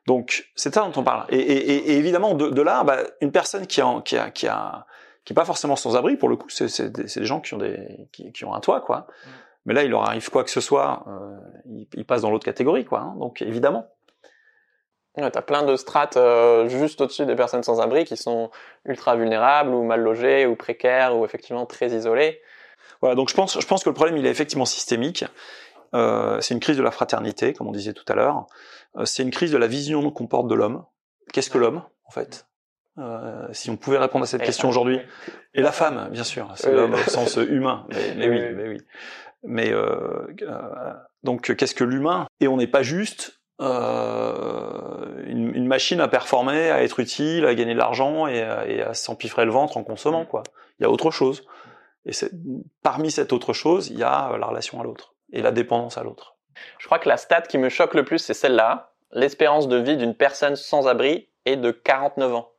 Donc 0.07 0.49
c'est 0.55 0.73
ça 0.73 0.81
dont 0.81 0.99
on 0.99 1.03
parle. 1.03 1.25
Et, 1.29 1.39
et, 1.39 1.91
et 1.91 1.97
évidemment 1.97 2.35
de, 2.35 2.49
de 2.49 2.61
là, 2.61 2.83
bah, 2.83 2.99
une 3.21 3.31
personne 3.31 3.67
qui 3.67 3.81
a, 3.81 4.01
qui 4.01 4.17
a, 4.17 4.31
qui 4.31 4.47
a, 4.47 4.85
qui 5.23 5.33
est 5.33 5.35
pas 5.35 5.45
forcément 5.45 5.75
sans 5.75 5.95
abri 5.95 6.17
pour 6.17 6.29
le 6.29 6.35
coup, 6.35 6.49
c'est 6.49 6.91
des, 6.91 7.03
des 7.03 7.25
gens 7.25 7.41
qui 7.41 7.53
ont 7.53 7.57
des, 7.57 8.07
qui, 8.11 8.31
qui, 8.31 8.45
ont 8.45 8.53
un 8.53 8.59
toit 8.59 8.81
quoi. 8.81 8.99
Mm. 8.99 9.29
Mais 9.65 9.73
là, 9.73 9.83
il 9.83 9.89
leur 9.89 10.03
arrive 10.03 10.29
quoi 10.29 10.43
que 10.43 10.51
ce 10.51 10.61
soit, 10.61 11.03
euh, 11.07 12.03
passent 12.07 12.21
dans 12.21 12.29
l'autre 12.29 12.45
catégorie 12.45 12.85
quoi. 12.85 12.99
Hein, 12.99 13.15
donc 13.19 13.41
évidemment. 13.41 13.87
Ouais, 15.17 15.31
t'as 15.31 15.41
plein 15.41 15.63
de 15.63 15.75
strates 15.75 16.17
euh, 16.17 16.67
juste 16.67 16.99
au-dessus 16.99 17.25
des 17.25 17.35
personnes 17.35 17.63
sans 17.63 17.79
abri 17.79 18.03
qui 18.03 18.17
sont 18.17 18.51
ultra 18.85 19.15
vulnérables 19.15 19.73
ou 19.73 19.83
mal 19.83 20.01
logées 20.01 20.45
ou 20.45 20.55
précaires 20.55 21.17
ou 21.17 21.23
effectivement 21.23 21.65
très 21.65 21.89
isolées. 21.91 22.41
Voilà, 23.01 23.15
donc 23.15 23.29
je 23.29 23.33
pense, 23.33 23.59
je 23.59 23.65
pense 23.65 23.83
que 23.83 23.89
le 23.89 23.95
problème 23.95 24.17
il 24.17 24.25
est 24.25 24.29
effectivement 24.29 24.65
systémique. 24.65 25.25
Euh, 25.93 26.41
c'est 26.41 26.53
une 26.53 26.59
crise 26.59 26.77
de 26.77 26.83
la 26.83 26.91
fraternité, 26.91 27.53
comme 27.53 27.67
on 27.67 27.71
disait 27.71 27.93
tout 27.93 28.05
à 28.07 28.15
l'heure. 28.15 28.47
Euh, 28.97 29.05
c'est 29.05 29.23
une 29.23 29.31
crise 29.31 29.51
de 29.51 29.57
la 29.57 29.67
vision 29.67 30.11
qu'on 30.11 30.27
porte 30.27 30.47
de 30.47 30.55
l'homme. 30.55 30.83
Qu'est-ce 31.31 31.49
que 31.49 31.57
l'homme, 31.57 31.83
en 32.05 32.11
fait? 32.11 32.47
Euh, 32.97 33.47
si 33.51 33.69
on 33.69 33.77
pouvait 33.77 33.97
répondre 33.97 34.23
à 34.23 34.27
cette 34.27 34.43
question 34.43 34.69
aujourd'hui, 34.69 34.99
et 35.53 35.61
la 35.61 35.71
femme, 35.71 36.09
bien 36.11 36.23
sûr, 36.23 36.51
c'est 36.55 36.71
l'homme 36.71 36.93
au 36.93 37.09
sens 37.09 37.35
humain, 37.49 37.85
mais, 37.89 38.29
oui, 38.29 38.41
mais 38.53 38.67
oui. 38.69 38.81
Mais 39.43 39.71
euh, 39.71 40.25
donc, 41.23 41.55
qu'est-ce 41.55 41.75
que 41.75 41.83
l'humain? 41.83 42.25
Et 42.39 42.47
on 42.47 42.57
n'est 42.57 42.67
pas 42.67 42.83
juste 42.83 43.41
euh, 43.61 45.23
une, 45.25 45.55
une, 45.55 45.67
machine 45.67 46.01
à 46.01 46.07
performer, 46.07 46.71
à 46.71 46.83
être 46.83 46.99
utile, 46.99 47.45
à 47.45 47.55
gagner 47.55 47.73
de 47.73 47.79
l'argent 47.79 48.27
et, 48.27 48.45
et, 48.67 48.81
à 48.81 48.93
s'empiffrer 48.93 49.45
le 49.45 49.51
ventre 49.51 49.77
en 49.77 49.83
consommant, 49.83 50.25
quoi. 50.25 50.43
Il 50.79 50.83
y 50.83 50.85
a 50.85 50.89
autre 50.89 51.11
chose. 51.11 51.45
Et 52.05 52.11
parmi 52.83 53.11
cette 53.11 53.33
autre 53.33 53.53
chose, 53.53 53.89
il 53.89 53.97
y 53.97 54.03
a 54.03 54.35
la 54.37 54.45
relation 54.45 54.79
à 54.79 54.83
l'autre 54.83 55.15
et 55.31 55.41
la 55.41 55.51
dépendance 55.51 55.97
à 55.97 56.03
l'autre. 56.03 56.35
Je 56.77 56.85
crois 56.85 56.99
que 56.99 57.09
la 57.09 57.17
stat 57.17 57.41
qui 57.41 57.57
me 57.57 57.69
choque 57.69 57.93
le 57.93 58.05
plus, 58.05 58.19
c'est 58.19 58.33
celle-là. 58.33 58.93
L'espérance 59.11 59.67
de 59.67 59.77
vie 59.77 59.97
d'une 59.97 60.15
personne 60.15 60.55
sans 60.55 60.87
abri 60.87 61.29
est 61.45 61.55
de 61.55 61.71
49 61.71 62.35
ans. 62.35 62.51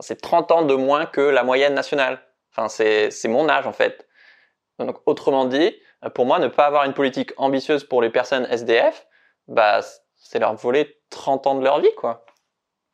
C'est 0.00 0.20
30 0.20 0.52
ans 0.52 0.62
de 0.62 0.74
moins 0.74 1.06
que 1.06 1.20
la 1.20 1.44
moyenne 1.44 1.74
nationale. 1.74 2.20
Enfin, 2.52 2.68
c'est, 2.68 3.10
c'est 3.10 3.28
mon 3.28 3.48
âge 3.48 3.66
en 3.66 3.72
fait. 3.72 4.08
Donc, 4.78 4.96
autrement 5.06 5.44
dit, 5.44 5.74
pour 6.14 6.24
moi, 6.24 6.38
ne 6.38 6.48
pas 6.48 6.66
avoir 6.66 6.84
une 6.84 6.94
politique 6.94 7.32
ambitieuse 7.36 7.84
pour 7.84 8.00
les 8.00 8.10
personnes 8.10 8.46
SDF, 8.50 9.06
bah, 9.48 9.80
c'est 10.18 10.38
leur 10.38 10.54
voler 10.54 10.98
30 11.10 11.46
ans 11.46 11.54
de 11.54 11.64
leur 11.64 11.80
vie, 11.80 11.94
quoi. 11.96 12.24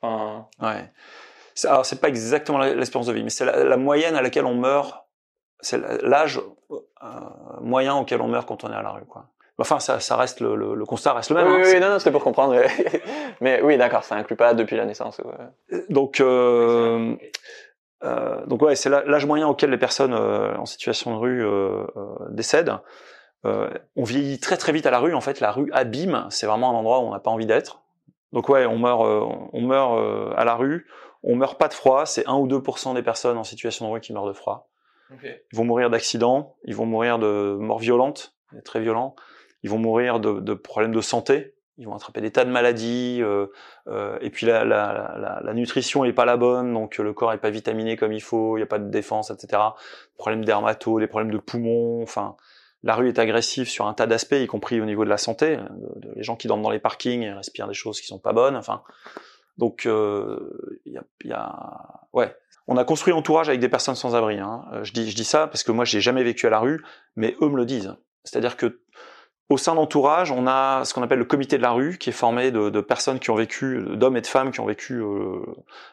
Enfin... 0.02 0.46
Ouais. 0.60 0.92
Alors, 1.64 1.86
c'est 1.86 2.00
pas 2.00 2.08
exactement 2.08 2.58
l'espérance 2.58 3.06
de 3.06 3.12
vie, 3.12 3.22
mais 3.22 3.30
c'est 3.30 3.44
la, 3.44 3.76
moyenne 3.76 4.16
à 4.16 4.22
laquelle 4.22 4.44
on 4.44 4.54
meurt. 4.54 5.06
C'est 5.60 5.78
l'âge 6.02 6.40
euh, 6.70 6.76
moyen 7.60 7.94
auquel 7.94 8.20
on 8.20 8.28
meurt 8.28 8.46
quand 8.46 8.64
on 8.64 8.70
est 8.70 8.74
à 8.74 8.82
la 8.82 8.90
rue, 8.90 9.04
quoi. 9.06 9.26
Enfin, 9.58 9.78
ça, 9.78 10.00
ça 10.00 10.16
reste 10.16 10.40
le, 10.40 10.56
le, 10.56 10.74
le, 10.74 10.84
constat 10.84 11.12
reste 11.12 11.30
le 11.30 11.36
même. 11.36 11.46
Oui, 11.46 11.60
hein, 11.60 11.62
oui, 11.64 11.80
non, 11.80 11.90
non, 11.90 11.98
c'était 12.00 12.10
pour 12.10 12.24
comprendre. 12.24 12.60
Mais 13.40 13.62
oui, 13.62 13.76
d'accord, 13.76 14.02
ça 14.02 14.16
inclut 14.16 14.34
pas 14.34 14.52
depuis 14.52 14.76
la 14.76 14.84
naissance. 14.84 15.20
Ouais. 15.20 15.84
Donc, 15.90 16.20
euh, 16.20 17.14
euh, 18.02 18.44
donc 18.46 18.62
ouais, 18.62 18.74
c'est 18.74 18.90
l'âge 18.90 19.26
moyen 19.26 19.46
auquel 19.46 19.70
les 19.70 19.78
personnes 19.78 20.12
en 20.12 20.66
situation 20.66 21.14
de 21.14 21.18
rue 21.18 21.46
euh, 21.46 21.84
euh, 23.44 23.70
on 23.96 24.04
vieillit 24.04 24.38
très 24.40 24.56
très 24.56 24.72
vite 24.72 24.86
à 24.86 24.90
la 24.90 24.98
rue. 24.98 25.14
En 25.14 25.20
fait, 25.20 25.40
la 25.40 25.52
rue 25.52 25.70
abîme. 25.72 26.26
C'est 26.30 26.46
vraiment 26.46 26.70
un 26.70 26.74
endroit 26.74 27.00
où 27.00 27.02
on 27.02 27.12
n'a 27.12 27.20
pas 27.20 27.30
envie 27.30 27.46
d'être. 27.46 27.82
Donc 28.32 28.48
ouais, 28.48 28.66
on 28.66 28.78
meurt, 28.78 29.00
on 29.52 29.60
meurt 29.60 30.36
à 30.36 30.44
la 30.44 30.54
rue. 30.56 30.86
On 31.22 31.36
meurt 31.36 31.58
pas 31.58 31.68
de 31.68 31.74
froid. 31.74 32.04
C'est 32.06 32.26
1 32.26 32.34
ou 32.34 32.48
2% 32.48 32.94
des 32.94 33.02
personnes 33.02 33.38
en 33.38 33.44
situation 33.44 33.86
de 33.86 33.92
rue 33.92 34.00
qui 34.00 34.12
meurent 34.12 34.26
de 34.26 34.32
froid. 34.32 34.68
Okay. 35.14 35.42
Ils 35.52 35.56
vont 35.56 35.64
mourir 35.64 35.88
d'accidents. 35.88 36.56
Ils 36.64 36.74
vont 36.74 36.86
mourir 36.86 37.18
de 37.18 37.56
morts 37.60 37.78
violentes, 37.78 38.34
très 38.64 38.80
violents 38.80 39.14
ils 39.64 39.70
vont 39.70 39.78
mourir 39.78 40.20
de, 40.20 40.40
de, 40.40 40.54
problèmes 40.54 40.94
de 40.94 41.00
santé, 41.00 41.54
ils 41.78 41.86
vont 41.86 41.94
attraper 41.94 42.20
des 42.20 42.30
tas 42.30 42.44
de 42.44 42.50
maladies, 42.50 43.20
euh, 43.22 43.46
euh, 43.88 44.18
et 44.20 44.28
puis 44.28 44.46
la, 44.46 44.62
la, 44.64 45.16
la, 45.18 45.40
la, 45.42 45.54
nutrition 45.54 46.04
est 46.04 46.12
pas 46.12 46.26
la 46.26 46.36
bonne, 46.36 46.72
donc 46.72 46.98
le 46.98 47.12
corps 47.14 47.32
est 47.32 47.38
pas 47.38 47.50
vitaminé 47.50 47.96
comme 47.96 48.12
il 48.12 48.20
faut, 48.20 48.56
il 48.56 48.60
n'y 48.60 48.62
a 48.62 48.66
pas 48.66 48.78
de 48.78 48.90
défense, 48.90 49.30
etc. 49.30 49.60
Problèmes 50.18 50.44
dermato, 50.44 51.00
des 51.00 51.06
problèmes 51.06 51.32
de 51.32 51.38
poumons, 51.38 52.02
enfin, 52.02 52.36
la 52.84 52.94
rue 52.94 53.08
est 53.08 53.18
agressive 53.18 53.68
sur 53.68 53.86
un 53.86 53.94
tas 53.94 54.06
d'aspects, 54.06 54.36
y 54.38 54.46
compris 54.46 54.80
au 54.80 54.84
niveau 54.84 55.04
de 55.04 55.10
la 55.10 55.16
santé, 55.16 55.56
de, 55.56 56.12
les 56.14 56.22
gens 56.22 56.36
qui 56.36 56.46
dorment 56.46 56.62
dans 56.62 56.70
les 56.70 56.78
parkings 56.78 57.22
et 57.22 57.32
respirent 57.32 57.66
des 57.66 57.74
choses 57.74 58.00
qui 58.00 58.06
sont 58.06 58.18
pas 58.18 58.34
bonnes, 58.34 58.56
enfin, 58.56 58.82
donc 59.56 59.86
euh, 59.86 60.38
ouais. 62.12 62.36
On 62.66 62.78
a 62.78 62.84
construit 62.84 63.12
l'entourage 63.12 63.48
avec 63.48 63.60
des 63.60 63.68
personnes 63.68 63.94
sans 63.94 64.14
abri. 64.14 64.38
Hein. 64.38 64.64
Je 64.84 64.92
dis, 64.92 65.10
je 65.10 65.16
dis 65.16 65.24
ça 65.24 65.46
parce 65.46 65.62
que 65.62 65.72
moi 65.72 65.84
j'ai 65.84 66.00
jamais 66.00 66.24
vécu 66.24 66.46
à 66.46 66.50
la 66.50 66.60
rue, 66.60 66.82
mais 67.14 67.36
eux 67.42 67.48
me 67.48 67.56
le 67.56 67.66
disent. 67.66 67.94
C'est-à-dire 68.22 68.56
que 68.56 68.80
au 69.50 69.58
sein 69.58 69.74
d'entourage, 69.74 70.30
on 70.30 70.46
a 70.46 70.84
ce 70.84 70.94
qu'on 70.94 71.02
appelle 71.02 71.18
le 71.18 71.26
comité 71.26 71.58
de 71.58 71.62
la 71.62 71.72
rue, 71.72 71.98
qui 71.98 72.08
est 72.08 72.14
formé 72.14 72.50
de, 72.50 72.80
personnes 72.80 73.18
qui 73.18 73.28
ont 73.28 73.34
vécu, 73.34 73.84
d'hommes 73.90 74.16
et 74.16 74.22
de 74.22 74.26
femmes 74.26 74.50
qui 74.50 74.60
ont 74.60 74.66
vécu 74.66 74.94
euh, 74.94 75.42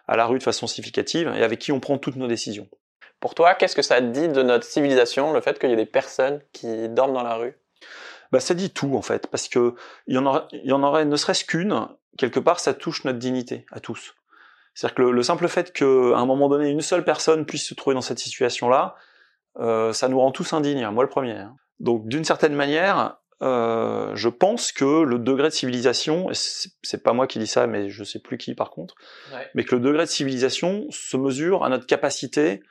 à 0.07 0.15
la 0.15 0.25
rue 0.25 0.37
de 0.37 0.43
façon 0.43 0.67
significative, 0.67 1.33
et 1.35 1.43
avec 1.43 1.59
qui 1.59 1.73
on 1.73 1.81
prend 1.81 1.97
toutes 1.97 2.15
nos 2.15 2.27
décisions. 2.27 2.69
Pour 3.21 3.35
toi, 3.35 3.55
qu'est-ce 3.55 3.75
que 3.75 3.81
ça 3.81 4.01
dit 4.01 4.27
de 4.27 4.43
notre 4.43 4.65
civilisation, 4.65 5.31
le 5.31 5.39
fait 5.39 5.57
qu'il 5.59 5.69
y 5.69 5.73
ait 5.73 5.77
des 5.77 5.85
personnes 5.85 6.41
qui 6.51 6.89
dorment 6.89 7.13
dans 7.13 7.23
la 7.23 7.35
rue? 7.35 7.55
Bah, 8.31 8.39
ça 8.39 8.53
dit 8.53 8.71
tout 8.71 8.95
en 8.95 9.01
fait, 9.01 9.27
parce 9.27 9.47
que 9.47 9.75
il 10.07 10.15
y 10.15 10.17
en 10.17 10.25
aurait, 10.25 10.43
il 10.51 10.65
y 10.65 10.73
en 10.73 10.83
aurait 10.83 11.05
ne 11.05 11.15
serait-ce 11.15 11.45
qu'une, 11.45 11.87
quelque 12.17 12.39
part, 12.39 12.59
ça 12.59 12.73
touche 12.73 13.05
notre 13.05 13.19
dignité 13.19 13.65
à 13.71 13.79
tous. 13.79 14.15
C'est-à-dire 14.73 14.95
que 14.95 15.01
le, 15.03 15.11
le, 15.11 15.23
simple 15.23 15.47
fait 15.47 15.71
qu'à 15.71 15.85
un 15.85 16.25
moment 16.25 16.49
donné, 16.49 16.69
une 16.69 16.81
seule 16.81 17.03
personne 17.03 17.45
puisse 17.45 17.67
se 17.67 17.73
trouver 17.73 17.93
dans 17.93 18.01
cette 18.01 18.19
situation-là, 18.19 18.95
euh, 19.59 19.93
ça 19.93 20.07
nous 20.07 20.19
rend 20.19 20.31
tous 20.31 20.53
indignes, 20.53 20.87
moi 20.89 21.03
le 21.03 21.09
premier. 21.09 21.33
Hein. 21.33 21.55
Donc 21.79 22.07
d'une 22.07 22.23
certaine 22.23 22.55
manière, 22.55 23.17
euh, 23.41 24.15
je 24.15 24.29
pense 24.29 24.71
que 24.71 25.01
le 25.03 25.19
degré 25.19 25.49
de 25.49 25.53
civilisation, 25.53 26.27
c'est 26.31 27.03
pas 27.03 27.13
moi 27.13 27.27
qui 27.27 27.39
dis 27.39 27.47
ça, 27.47 27.67
mais 27.67 27.89
je 27.89 28.03
sais 28.03 28.19
plus 28.19 28.37
qui 28.37 28.55
par 28.55 28.69
contre, 28.69 28.95
ouais. 29.33 29.49
mais 29.55 29.63
que 29.63 29.75
le 29.75 29.81
degré 29.81 30.05
de 30.05 30.09
civilisation 30.09 30.85
se 30.89 31.17
mesure 31.17 31.63
à 31.63 31.69
notre 31.69 31.85
capacité 31.85 32.61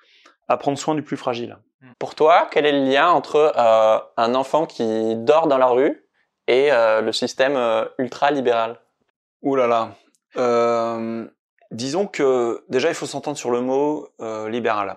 à 0.51 0.57
prendre 0.57 0.77
soin 0.77 0.95
du 0.95 1.03
plus 1.03 1.17
fragile. 1.17 1.57
Hmm. 1.81 1.93
Pour 1.99 2.15
toi, 2.15 2.49
quel 2.51 2.67
est 2.67 2.73
le 2.73 2.85
lien 2.85 3.09
entre 3.09 3.55
euh, 3.57 3.99
un 4.17 4.35
enfant 4.35 4.67
qui 4.67 5.15
dort 5.17 5.47
dans 5.47 5.59
la 5.59 5.69
rue 5.69 6.05
et 6.49 6.73
euh, 6.73 7.01
le 7.01 7.13
système 7.13 7.57
euh, 7.57 7.85
ultra-libéral? 7.99 8.81
Ouh 9.43 9.55
là 9.55 9.69
là. 9.69 9.95
Euh, 10.37 11.25
disons 11.71 12.07
que 12.07 12.65
déjà 12.69 12.89
il 12.89 12.95
faut 12.95 13.07
s'entendre 13.07 13.39
sur 13.39 13.51
le 13.51 13.61
mot 13.61 14.09
libéral. 14.49 14.97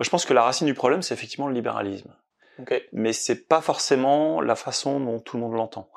Je 0.00 0.10
pense 0.10 0.26
que 0.26 0.34
la 0.34 0.42
racine 0.42 0.66
du 0.66 0.74
problème, 0.74 1.02
c'est 1.02 1.14
effectivement 1.14 1.46
le 1.46 1.54
libéralisme. 1.54 2.12
Okay. 2.60 2.88
Mais 2.92 3.12
c'est 3.12 3.48
pas 3.48 3.60
forcément 3.60 4.40
la 4.40 4.56
façon 4.56 5.00
dont 5.00 5.20
tout 5.20 5.36
le 5.36 5.42
monde 5.42 5.54
l'entend. 5.54 5.88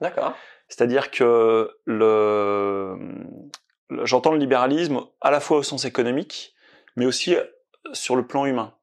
D'accord. 0.00 0.34
C'est-à-dire 0.68 1.10
que 1.10 1.70
le, 1.84 2.96
j'entends 4.02 4.32
le 4.32 4.38
libéralisme 4.38 5.00
à 5.20 5.30
la 5.30 5.40
fois 5.40 5.58
au 5.58 5.62
sens 5.62 5.84
économique, 5.84 6.54
mais 6.96 7.06
aussi 7.06 7.36
sur 7.92 8.16
le 8.16 8.26
plan 8.26 8.46
humain. 8.46 8.74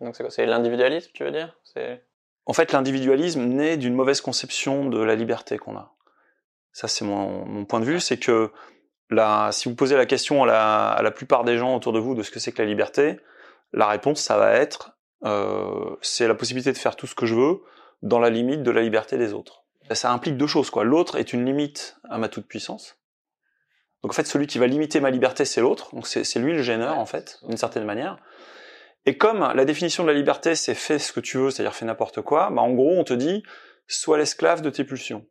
Donc 0.00 0.16
c'est 0.16 0.22
quoi 0.22 0.30
C'est 0.30 0.46
l'individualisme, 0.46 1.10
tu 1.14 1.24
veux 1.24 1.30
dire? 1.30 1.56
En 2.44 2.52
fait, 2.52 2.72
l'individualisme 2.72 3.42
naît 3.42 3.76
d'une 3.76 3.94
mauvaise 3.94 4.20
conception 4.20 4.88
de 4.88 5.02
la 5.02 5.14
liberté 5.14 5.58
qu'on 5.58 5.76
a. 5.76 5.94
Ça, 6.72 6.88
c'est 6.88 7.04
mon, 7.04 7.44
mon, 7.44 7.64
point 7.64 7.80
de 7.80 7.84
vue, 7.84 8.00
c'est 8.00 8.18
que 8.18 8.50
si 9.50 9.68
vous 9.68 9.74
posez 9.74 9.96
la 9.96 10.06
question 10.06 10.42
à 10.42 10.46
la, 10.46 10.88
à 10.90 11.02
la 11.02 11.10
plupart 11.10 11.44
des 11.44 11.58
gens 11.58 11.76
autour 11.76 11.92
de 11.92 11.98
vous 11.98 12.14
de 12.14 12.22
ce 12.22 12.30
que 12.30 12.40
c'est 12.40 12.52
que 12.52 12.62
la 12.62 12.68
liberté, 12.68 13.20
la 13.72 13.86
réponse, 13.86 14.20
ça 14.20 14.36
va 14.36 14.52
être, 14.52 14.96
euh, 15.24 15.96
c'est 16.00 16.26
la 16.26 16.34
possibilité 16.34 16.72
de 16.72 16.78
faire 16.78 16.96
tout 16.96 17.06
ce 17.06 17.14
que 17.14 17.26
je 17.26 17.34
veux 17.34 17.62
dans 18.02 18.18
la 18.18 18.30
limite 18.30 18.62
de 18.62 18.70
la 18.70 18.82
liberté 18.82 19.18
des 19.18 19.32
autres. 19.32 19.64
Ça 19.90 20.12
implique 20.12 20.36
deux 20.36 20.46
choses, 20.46 20.70
quoi. 20.70 20.84
L'autre 20.84 21.16
est 21.16 21.32
une 21.32 21.44
limite 21.44 21.96
à 22.08 22.18
ma 22.18 22.28
toute 22.28 22.46
puissance. 22.46 22.98
Donc 24.02 24.12
en 24.12 24.14
fait, 24.14 24.26
celui 24.26 24.46
qui 24.46 24.58
va 24.58 24.66
limiter 24.66 25.00
ma 25.00 25.10
liberté, 25.10 25.44
c'est 25.44 25.60
l'autre. 25.60 25.94
Donc 25.94 26.06
c'est 26.06 26.38
lui 26.38 26.52
le 26.52 26.62
gêneur, 26.62 26.98
en 26.98 27.06
fait, 27.06 27.38
d'une 27.46 27.56
certaine 27.56 27.84
manière. 27.84 28.18
Et 29.06 29.16
comme 29.16 29.52
la 29.54 29.64
définition 29.64 30.04
de 30.04 30.08
la 30.08 30.14
liberté, 30.14 30.54
c'est 30.54 30.74
fais 30.74 30.98
ce 30.98 31.12
que 31.12 31.20
tu 31.20 31.38
veux, 31.38 31.50
c'est-à-dire 31.50 31.74
fais 31.74 31.84
n'importe 31.84 32.22
quoi, 32.22 32.50
bah 32.50 32.62
en 32.62 32.72
gros, 32.72 32.96
on 32.96 33.04
te 33.04 33.14
dit, 33.14 33.42
sois 33.88 34.18
l'esclave 34.18 34.62
de 34.62 34.70
tes 34.70 34.84
pulsions. 34.84 35.26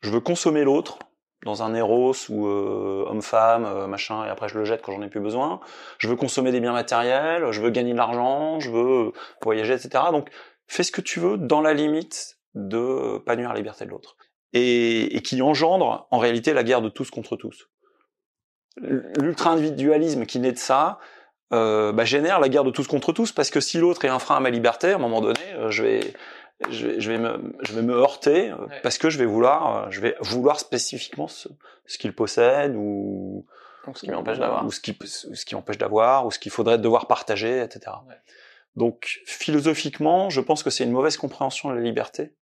Je 0.00 0.10
veux 0.10 0.20
consommer 0.20 0.62
l'autre, 0.64 0.98
dans 1.44 1.62
un 1.62 1.74
Eros 1.74 2.14
ou 2.28 2.46
euh, 2.46 3.04
homme-femme, 3.08 3.64
euh, 3.64 3.86
machin, 3.86 4.24
et 4.24 4.28
après 4.28 4.48
je 4.48 4.58
le 4.58 4.64
jette 4.64 4.82
quand 4.82 4.92
j'en 4.92 5.02
ai 5.02 5.08
plus 5.08 5.20
besoin. 5.20 5.60
Je 5.98 6.08
veux 6.08 6.16
consommer 6.16 6.50
des 6.52 6.60
biens 6.60 6.72
matériels, 6.72 7.50
je 7.52 7.60
veux 7.60 7.70
gagner 7.70 7.92
de 7.92 7.98
l'argent, 7.98 8.60
je 8.60 8.70
veux 8.70 9.12
voyager, 9.42 9.74
etc. 9.74 10.04
Donc 10.12 10.30
fais 10.66 10.82
ce 10.82 10.92
que 10.92 11.00
tu 11.00 11.20
veux 11.20 11.36
dans 11.36 11.60
la 11.60 11.74
limite 11.74 12.38
de 12.54 13.18
pas 13.18 13.36
nuire 13.36 13.50
à 13.50 13.52
la 13.52 13.58
liberté 13.58 13.84
de 13.84 13.90
l'autre. 13.90 14.16
Et, 14.54 15.16
et, 15.16 15.20
qui 15.20 15.42
engendre 15.42 16.08
en 16.10 16.18
réalité 16.18 16.54
la 16.54 16.62
guerre 16.62 16.80
de 16.80 16.88
tous 16.88 17.10
contre 17.10 17.36
tous. 17.36 17.68
L'ultra-individualisme 18.80 20.24
qui 20.24 20.38
naît 20.38 20.52
de 20.52 20.58
ça 20.58 20.98
euh, 21.52 21.92
bah, 21.92 22.06
génère 22.06 22.40
la 22.40 22.48
guerre 22.48 22.64
de 22.64 22.70
tous 22.70 22.86
contre 22.86 23.12
tous, 23.12 23.30
parce 23.32 23.50
que 23.50 23.60
si 23.60 23.76
l'autre 23.76 24.06
est 24.06 24.08
un 24.08 24.18
frein 24.18 24.36
à 24.36 24.40
ma 24.40 24.48
liberté, 24.48 24.92
à 24.92 24.94
un 24.94 24.98
moment 24.98 25.20
donné, 25.20 25.40
euh, 25.54 25.70
je 25.70 25.82
vais 25.82 26.14
je 26.70 26.86
vais, 26.86 27.00
je 27.00 27.10
vais 27.10 27.18
me, 27.18 27.56
je 27.62 27.72
vais 27.72 27.82
me 27.82 27.94
heurter 27.94 28.50
euh, 28.50 28.56
parce 28.82 28.98
que 28.98 29.10
je 29.10 29.18
vais 29.18 29.26
vouloir, 29.26 29.76
euh, 29.76 29.90
je 29.90 30.00
vais 30.00 30.16
vouloir 30.20 30.58
spécifiquement 30.58 31.28
ce, 31.28 31.48
ce 31.86 31.98
qu'il 31.98 32.12
possède 32.14 32.74
ou 32.76 33.46
ce 33.94 34.00
qui 34.00 34.10
m'empêche 34.10 34.38
d'avoir, 34.38 34.66
ou 34.66 34.70
ce 34.70 34.80
qui, 34.80 34.96
ce 35.04 35.44
qui 35.44 35.54
empêche 35.54 35.78
d'avoir, 35.78 36.26
ou 36.26 36.30
ce 36.30 36.38
qu'il 36.38 36.52
faudrait 36.52 36.78
devoir 36.78 37.06
partager, 37.06 37.62
etc. 37.62 37.92
Ouais. 38.06 38.16
Donc 38.76 39.20
philosophiquement, 39.24 40.30
je 40.30 40.40
pense 40.40 40.62
que 40.62 40.70
c'est 40.70 40.84
une 40.84 40.92
mauvaise 40.92 41.16
compréhension 41.16 41.70
de 41.70 41.76
la 41.76 41.80
liberté. 41.80 42.34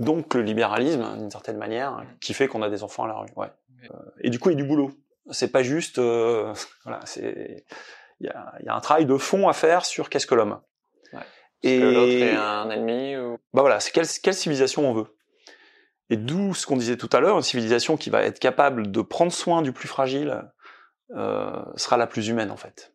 Donc 0.00 0.32
le 0.34 0.40
libéralisme, 0.40 1.04
d'une 1.18 1.30
certaine 1.30 1.58
manière, 1.58 2.02
qui 2.22 2.32
fait 2.32 2.48
qu'on 2.48 2.62
a 2.62 2.70
des 2.70 2.82
enfants 2.82 3.04
à 3.04 3.08
la 3.08 3.14
rue. 3.14 3.28
Ouais. 3.36 3.48
Euh, 3.84 3.94
et 4.22 4.30
du 4.30 4.38
coup, 4.38 4.48
il 4.48 4.54
y 4.54 4.56
a 4.56 4.62
du 4.62 4.66
boulot. 4.66 4.90
C'est 5.30 5.52
pas 5.52 5.62
juste, 5.62 5.98
euh, 5.98 6.54
voilà, 6.84 7.00
c'est, 7.04 7.66
il 8.18 8.26
y 8.26 8.30
a, 8.30 8.54
y 8.64 8.68
a 8.68 8.74
un 8.74 8.80
travail 8.80 9.04
de 9.04 9.16
fond 9.18 9.46
à 9.46 9.52
faire 9.52 9.84
sur 9.84 10.08
qu'est-ce 10.08 10.26
que 10.26 10.34
l'homme. 10.34 10.58
Ouais. 11.12 11.20
Et 11.62 11.78
que 11.78 11.84
l'autre 11.84 12.12
est 12.12 12.34
un 12.34 12.70
ennemi 12.70 13.16
ou... 13.18 13.36
Bah 13.52 13.60
voilà, 13.60 13.78
c'est 13.78 13.92
quelle, 13.92 14.06
quelle 14.22 14.34
civilisation 14.34 14.88
on 14.88 14.94
veut. 14.94 15.14
Et 16.08 16.16
d'où 16.16 16.54
ce 16.54 16.66
qu'on 16.66 16.78
disait 16.78 16.96
tout 16.96 17.10
à 17.12 17.20
l'heure, 17.20 17.36
une 17.36 17.42
civilisation 17.42 17.98
qui 17.98 18.08
va 18.08 18.22
être 18.22 18.38
capable 18.38 18.90
de 18.90 19.02
prendre 19.02 19.30
soin 19.30 19.60
du 19.60 19.72
plus 19.72 19.86
fragile 19.86 20.42
euh, 21.14 21.62
sera 21.76 21.98
la 21.98 22.06
plus 22.06 22.28
humaine 22.28 22.50
en 22.50 22.56
fait. 22.56 22.94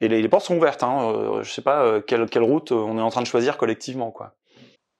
Et 0.00 0.08
les, 0.08 0.22
les 0.22 0.28
portes 0.28 0.46
sont 0.46 0.56
ouvertes. 0.56 0.82
Hein. 0.82 1.12
Euh, 1.12 1.42
je 1.42 1.52
sais 1.52 1.62
pas 1.62 2.00
quelle, 2.00 2.26
quelle 2.26 2.42
route 2.42 2.72
on 2.72 2.96
est 2.98 3.02
en 3.02 3.10
train 3.10 3.20
de 3.20 3.26
choisir 3.26 3.58
collectivement 3.58 4.10
quoi. 4.10 4.34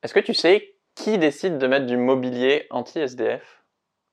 Est-ce 0.02 0.12
que 0.12 0.20
tu 0.20 0.34
sais 0.34 0.71
qui 0.95 1.18
décide 1.18 1.59
de 1.59 1.66
mettre 1.66 1.86
du 1.86 1.97
mobilier 1.97 2.66
anti-SDF 2.70 3.62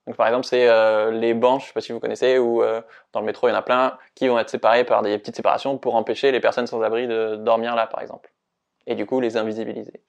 Donc 0.08 0.16
par 0.16 0.28
exemple, 0.28 0.46
c'est 0.46 0.68
euh, 0.68 1.12
les 1.12 1.34
bancs, 1.34 1.62
je 1.62 1.68
sais 1.68 1.74
pas 1.74 1.82
si 1.82 1.92
vous 1.92 2.00
connaissez, 2.00 2.38
ou 2.38 2.64
euh, 2.64 2.82
dans 3.14 3.20
le 3.20 3.26
métro, 3.26 3.48
il 3.48 3.52
y 3.52 3.54
en 3.54 3.58
a 3.58 3.62
plein 3.62 3.98
qui 4.16 4.28
vont 4.28 4.40
être 4.40 4.50
séparés 4.50 4.86
par 4.86 5.02
des 5.02 5.18
petites 5.18 5.36
séparations 5.36 5.78
pour 5.78 5.96
empêcher 5.96 6.32
les 6.32 6.40
personnes 6.40 6.68
sans 6.68 6.82
abri 6.82 7.08
de 7.08 7.36
dormir 7.36 7.76
là, 7.76 7.88
par 7.88 8.02
exemple 8.02 8.32
et 8.90 8.96
du 8.96 9.06
coup 9.06 9.22
les 9.22 9.38
invisibiliser 9.38 10.02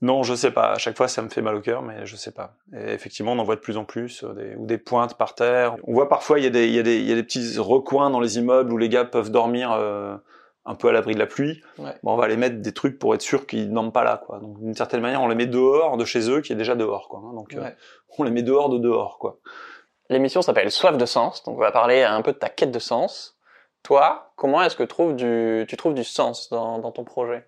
Non, 0.00 0.22
je 0.22 0.34
sais 0.34 0.52
pas. 0.52 0.72
À 0.72 0.78
chaque 0.78 0.96
fois, 0.96 1.08
ça 1.08 1.20
me 1.20 1.28
fait 1.28 1.42
mal 1.42 1.56
au 1.56 1.60
cœur, 1.60 1.82
mais 1.82 2.06
je 2.06 2.16
sais 2.16 2.32
pas. 2.32 2.54
Effectivement, 2.72 3.32
on 3.32 3.38
en 3.38 3.44
voit 3.44 3.56
de 3.56 3.60
plus 3.60 3.76
en 3.76 3.84
plus, 3.84 4.24
euh, 4.24 4.54
ou 4.56 4.66
des 4.66 4.78
pointes 4.78 5.18
par 5.18 5.34
terre. 5.34 5.76
On 5.84 5.92
voit 5.92 6.08
parfois, 6.08 6.38
il 6.38 6.44
y, 6.44 6.58
y 6.58 6.72
y 6.72 6.78
a 6.78 6.82
des 6.82 7.22
petits 7.22 7.58
recoins 7.58 8.08
dans 8.08 8.20
les 8.20 8.38
immeubles 8.38 8.72
où 8.72 8.78
les 8.78 8.88
gars 8.88 9.04
peuvent 9.04 9.30
dormir 9.30 9.72
un 10.64 10.74
peu 10.74 10.88
à 10.88 10.92
l'abri 10.92 11.14
de 11.14 11.18
la 11.18 11.26
pluie. 11.26 11.62
Ouais. 11.78 11.94
Bon, 12.02 12.12
on 12.12 12.16
va 12.16 12.28
les 12.28 12.36
mettre 12.36 12.56
des 12.60 12.72
trucs 12.72 12.98
pour 12.98 13.14
être 13.14 13.22
sûr 13.22 13.46
qu'ils 13.46 13.72
dorment 13.72 13.92
pas 13.92 14.04
là, 14.04 14.22
quoi. 14.24 14.38
Donc, 14.38 14.60
d'une 14.60 14.74
certaine 14.74 15.00
manière, 15.00 15.22
on 15.22 15.28
les 15.28 15.34
met 15.34 15.46
dehors 15.46 15.96
de 15.96 16.04
chez 16.04 16.30
eux, 16.30 16.40
qui 16.40 16.52
est 16.52 16.56
déjà 16.56 16.74
dehors, 16.74 17.08
quoi. 17.08 17.20
Hein. 17.24 17.34
Donc, 17.34 17.50
ouais. 17.52 17.58
euh, 17.58 17.70
on 18.18 18.24
les 18.24 18.30
met 18.30 18.42
dehors 18.42 18.68
de 18.68 18.78
dehors, 18.78 19.18
quoi. 19.18 19.38
L'émission 20.10 20.42
s'appelle 20.42 20.70
Soif 20.70 20.96
de 20.96 21.06
sens, 21.06 21.44
donc 21.44 21.56
on 21.56 21.60
va 21.60 21.70
parler 21.70 22.02
un 22.02 22.20
peu 22.22 22.32
de 22.32 22.38
ta 22.38 22.48
quête 22.48 22.72
de 22.72 22.78
sens. 22.78 23.38
Toi, 23.82 24.32
comment 24.36 24.62
est-ce 24.62 24.76
que 24.76 24.82
trouves 24.82 25.14
du, 25.14 25.64
tu 25.68 25.76
trouves 25.76 25.94
du 25.94 26.04
sens 26.04 26.50
dans, 26.50 26.78
dans 26.78 26.92
ton 26.92 27.04
projet? 27.04 27.46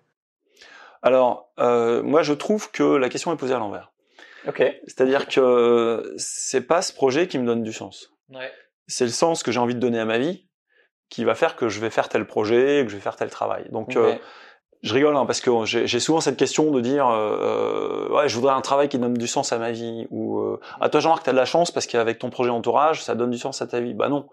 Alors, 1.01 1.51
euh, 1.59 2.01
moi, 2.01 2.23
je 2.23 2.33
trouve 2.33 2.71
que 2.71 2.83
la 2.83 3.09
question 3.09 3.33
est 3.33 3.37
posée 3.37 3.53
à 3.53 3.59
l'envers. 3.59 3.91
C'est-à-dire 4.87 5.27
que 5.27 6.13
c'est 6.17 6.65
pas 6.65 6.81
ce 6.81 6.93
projet 6.93 7.27
qui 7.27 7.37
me 7.37 7.45
donne 7.45 7.63
du 7.63 7.73
sens. 7.73 8.13
Ouais. 8.29 8.51
C'est 8.87 9.05
le 9.05 9.11
sens 9.11 9.43
que 9.43 9.51
j'ai 9.51 9.59
envie 9.59 9.75
de 9.75 9.79
donner 9.79 9.99
à 9.99 10.05
ma 10.05 10.17
vie 10.17 10.47
qui 11.13 11.23
va 11.25 11.35
faire 11.35 11.55
que 11.55 11.69
je 11.69 11.79
vais 11.79 11.91
faire 11.91 12.09
tel 12.09 12.25
projet, 12.25 12.81
que 12.83 12.89
je 12.89 12.95
vais 12.95 13.01
faire 13.01 13.15
tel 13.15 13.29
travail. 13.29 13.65
Donc, 13.69 13.95
euh, 13.95 14.15
je 14.81 14.93
rigole 14.95 15.15
hein, 15.15 15.27
parce 15.27 15.41
que 15.41 15.51
j'ai 15.63 15.99
souvent 15.99 16.21
cette 16.21 16.37
question 16.37 16.71
de 16.71 16.81
dire, 16.81 17.07
euh, 17.07 18.09
ouais, 18.09 18.27
je 18.27 18.35
voudrais 18.35 18.53
un 18.53 18.61
travail 18.61 18.89
qui 18.89 18.97
donne 18.97 19.13
du 19.13 19.27
sens 19.27 19.53
à 19.53 19.59
ma 19.59 19.71
vie. 19.71 20.07
Ou, 20.09 20.39
euh, 20.39 20.59
ah 20.81 20.89
toi 20.89 20.99
Jean-Marc, 21.01 21.23
t'as 21.23 21.31
de 21.31 21.37
la 21.37 21.45
chance 21.45 21.69
parce 21.69 21.85
qu'avec 21.85 22.17
ton 22.17 22.31
projet 22.31 22.49
entourage, 22.49 23.03
ça 23.03 23.13
donne 23.13 23.29
du 23.29 23.37
sens 23.37 23.61
à 23.61 23.67
ta 23.67 23.79
vie. 23.79 23.93
Bah 23.93 24.09
non. 24.09 24.27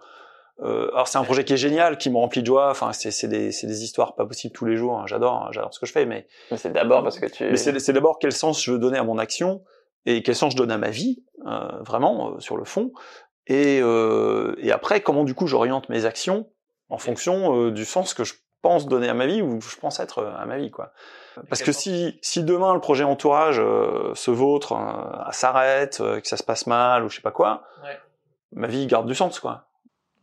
Euh, 0.62 0.88
alors 0.94 1.06
c'est 1.06 1.18
un 1.18 1.24
projet 1.24 1.44
qui 1.44 1.52
est 1.52 1.58
génial, 1.58 1.98
qui 1.98 2.08
me 2.08 2.16
remplit 2.16 2.40
de 2.40 2.46
joie. 2.46 2.70
Enfin, 2.70 2.92
c'est 2.94 3.28
des, 3.28 3.48
des 3.48 3.84
histoires 3.84 4.14
pas 4.14 4.24
possibles 4.24 4.54
tous 4.54 4.64
les 4.64 4.76
jours. 4.76 4.98
hein. 4.98 5.04
J'adore, 5.06 5.34
hein, 5.34 5.48
j'adore 5.52 5.74
ce 5.74 5.80
que 5.80 5.86
je 5.86 5.92
fais, 5.92 6.06
mais 6.06 6.26
Mais 6.50 6.56
c'est 6.56 6.72
d'abord 6.72 7.02
parce 7.02 7.18
que 7.18 7.26
tu. 7.26 7.44
mais 7.44 7.56
c'est 7.56 7.92
d'abord 7.92 8.18
quel 8.18 8.32
sens 8.32 8.62
je 8.64 8.72
veux 8.72 8.78
donner 8.78 8.96
à 8.98 9.04
mon 9.04 9.18
action 9.18 9.62
et 10.06 10.22
quel 10.22 10.34
sens 10.34 10.52
je 10.52 10.56
donne 10.56 10.70
à 10.70 10.78
ma 10.78 10.90
vie, 10.90 11.22
euh, 11.46 11.68
vraiment 11.82 12.32
euh, 12.36 12.40
sur 12.40 12.56
le 12.56 12.64
fond. 12.64 12.92
Et, 13.46 13.80
euh, 13.82 14.54
et 14.58 14.70
après, 14.72 15.00
comment 15.00 15.24
du 15.24 15.34
coup 15.34 15.46
j'oriente 15.46 15.88
mes 15.88 16.04
actions 16.06 16.48
en 16.90 16.98
fonction 16.98 17.56
euh, 17.56 17.70
du 17.70 17.84
sens 17.84 18.12
que 18.14 18.24
je 18.24 18.34
pense 18.62 18.86
donner 18.86 19.08
à 19.08 19.14
ma 19.14 19.26
vie 19.26 19.40
ou 19.40 19.60
je 19.60 19.76
pense 19.76 20.00
être 20.00 20.18
euh, 20.18 20.34
à 20.36 20.44
ma 20.44 20.58
vie, 20.58 20.70
quoi. 20.70 20.92
Parce 21.48 21.62
que 21.62 21.72
si 21.72 22.18
si 22.20 22.44
demain 22.44 22.74
le 22.74 22.80
projet 22.80 23.04
entourage 23.04 23.58
euh, 23.58 24.14
se 24.14 24.30
vautre, 24.30 24.72
euh, 24.74 25.30
s'arrête, 25.32 26.00
euh, 26.00 26.20
que 26.20 26.28
ça 26.28 26.36
se 26.36 26.42
passe 26.42 26.66
mal 26.66 27.04
ou 27.04 27.08
je 27.08 27.16
sais 27.16 27.22
pas 27.22 27.30
quoi, 27.30 27.62
Ouais. 27.82 27.98
ma 28.52 28.66
vie 28.66 28.86
garde 28.86 29.06
du 29.06 29.14
sens, 29.14 29.40
quoi. 29.40 29.64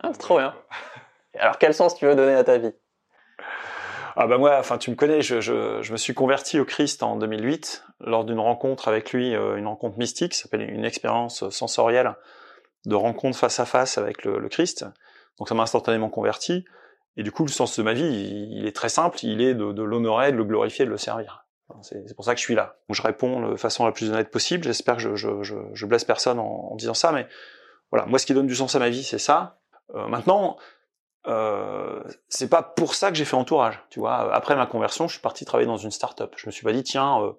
Ah, 0.03 0.09
c'est 0.11 0.19
trop 0.19 0.37
bien. 0.37 0.53
Et 1.33 1.39
Alors 1.39 1.57
quel 1.57 1.73
sens 1.73 1.95
tu 1.95 2.05
veux 2.05 2.15
donner 2.15 2.33
à 2.35 2.43
ta 2.43 2.57
vie? 2.59 2.73
Ah 4.19 4.25
bah 4.25 4.37
moi, 4.39 4.57
enfin 4.59 4.77
tu 4.79 4.89
me 4.89 4.95
connais, 4.95 5.21
je, 5.21 5.39
je, 5.41 5.81
je 5.81 5.91
me 5.91 5.97
suis 5.97 6.13
converti 6.15 6.59
au 6.59 6.65
Christ 6.65 7.03
en 7.03 7.15
2008 7.17 7.83
lors 8.01 8.25
d'une 8.25 8.39
rencontre 8.39 8.87
avec 8.87 9.11
lui, 9.13 9.35
euh, 9.35 9.57
une 9.57 9.67
rencontre 9.67 9.97
mystique, 9.99 10.33
ça 10.33 10.43
s'appelle 10.43 10.67
une 10.69 10.85
expérience 10.85 11.47
sensorielle 11.49 12.15
de 12.85 12.95
rencontre 12.95 13.37
face 13.37 13.59
à 13.59 13.65
face 13.65 13.97
avec 13.99 14.23
le, 14.23 14.39
le 14.39 14.49
Christ. 14.49 14.85
Donc 15.37 15.49
ça 15.49 15.55
m'a 15.55 15.63
instantanément 15.63 16.09
converti. 16.09 16.65
Et 17.15 17.23
du 17.23 17.31
coup, 17.31 17.43
le 17.43 17.49
sens 17.51 17.77
de 17.77 17.83
ma 17.83 17.93
vie, 17.93 18.03
il, 18.05 18.57
il 18.59 18.67
est 18.67 18.75
très 18.75 18.89
simple, 18.89 19.17
il 19.23 19.41
est 19.41 19.53
de, 19.55 19.71
de 19.71 19.83
l'honorer, 19.83 20.31
de 20.31 20.37
le 20.37 20.43
glorifier, 20.45 20.85
de 20.85 20.89
le 20.91 20.97
servir. 20.97 21.45
C'est 21.81 22.15
pour 22.15 22.23
ça 22.23 22.33
que 22.33 22.39
je 22.39 22.45
suis 22.45 22.55
là. 22.55 22.77
Donc 22.87 22.95
je 22.95 23.01
réponds 23.01 23.49
de 23.49 23.55
façon 23.57 23.85
la 23.85 23.91
plus 23.91 24.09
honnête 24.09 24.31
possible. 24.31 24.63
J'espère 24.63 24.95
que 24.95 25.01
je, 25.01 25.15
je, 25.15 25.43
je, 25.43 25.55
je 25.73 25.85
blesse 25.85 26.05
personne 26.05 26.39
en, 26.39 26.69
en 26.71 26.75
disant 26.75 26.93
ça, 26.93 27.11
mais 27.11 27.27
voilà, 27.91 28.05
moi 28.05 28.19
ce 28.19 28.25
qui 28.25 28.33
donne 28.33 28.47
du 28.47 28.55
sens 28.55 28.73
à 28.75 28.79
ma 28.79 28.89
vie, 28.89 29.03
c'est 29.03 29.17
ça. 29.19 29.59
Euh, 29.95 30.07
maintenant, 30.07 30.57
euh, 31.27 32.01
c'est 32.29 32.49
pas 32.49 32.63
pour 32.63 32.95
ça 32.95 33.09
que 33.11 33.17
j'ai 33.17 33.25
fait 33.25 33.35
entourage. 33.35 33.81
Tu 33.89 33.99
vois, 33.99 34.33
après 34.33 34.55
ma 34.55 34.65
conversion, 34.65 35.07
je 35.07 35.13
suis 35.13 35.21
parti 35.21 35.43
travailler 35.43 35.67
dans 35.67 35.77
une 35.77 35.91
start-up. 35.91 36.33
Je 36.37 36.47
me 36.47 36.51
suis 36.51 36.63
pas 36.63 36.71
dit 36.71 36.83
tiens, 36.83 37.21
euh, 37.21 37.31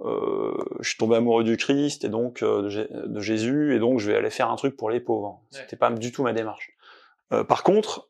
euh, 0.00 0.52
je 0.80 0.88
suis 0.90 0.98
tombé 0.98 1.16
amoureux 1.16 1.44
du 1.44 1.56
Christ 1.56 2.04
et 2.04 2.08
donc 2.10 2.42
euh, 2.42 2.62
de, 2.62 2.68
Jé- 2.68 2.88
de 2.92 3.20
Jésus 3.20 3.74
et 3.74 3.78
donc 3.78 3.98
je 3.98 4.10
vais 4.10 4.16
aller 4.18 4.30
faire 4.30 4.50
un 4.50 4.56
truc 4.56 4.76
pour 4.76 4.90
les 4.90 5.00
pauvres. 5.00 5.40
Ouais. 5.52 5.60
C'était 5.60 5.76
pas 5.76 5.90
du 5.90 6.12
tout 6.12 6.22
ma 6.22 6.32
démarche. 6.34 6.72
Euh, 7.32 7.44
par 7.44 7.62
contre, 7.62 8.08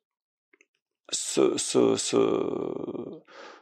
ce, 1.11 1.57
ce, 1.59 1.97
ce, 1.97 2.19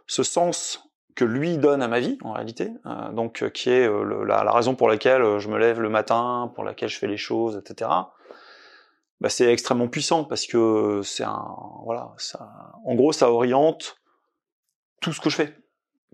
ce 0.07 0.23
sens 0.23 0.83
que 1.15 1.25
lui 1.25 1.59
donne 1.59 1.83
à 1.83 1.89
ma 1.89 2.01
vie 2.01 2.17
en 2.23 2.33
réalité, 2.33 2.71
euh, 2.87 3.13
donc 3.13 3.43
euh, 3.43 3.51
qui 3.51 3.69
est 3.71 3.87
le- 3.87 4.25
la, 4.25 4.45
la 4.45 4.53
raison 4.53 4.75
pour 4.75 4.89
laquelle 4.89 5.39
je 5.39 5.49
me 5.49 5.59
lève 5.59 5.81
le 5.81 5.91
matin, 5.91 6.51
pour 6.55 6.65
laquelle 6.65 6.89
je 6.89 6.99
fais 6.99 7.07
les 7.09 7.19
choses, 7.19 7.57
etc. 7.57 7.91
Bah, 9.21 9.29
c'est 9.29 9.53
extrêmement 9.53 9.89
puissant 9.89 10.25
parce 10.25 10.47
que 10.47 11.03
c'est 11.05 11.23
un 11.25 11.55
voilà, 11.85 12.13
ça, 12.17 12.73
en 12.85 12.95
gros, 12.95 13.13
ça 13.13 13.31
oriente 13.31 13.97
tout 15.01 15.13
ce 15.13 15.21
que 15.21 15.29
je 15.31 15.37
fais. 15.37 15.59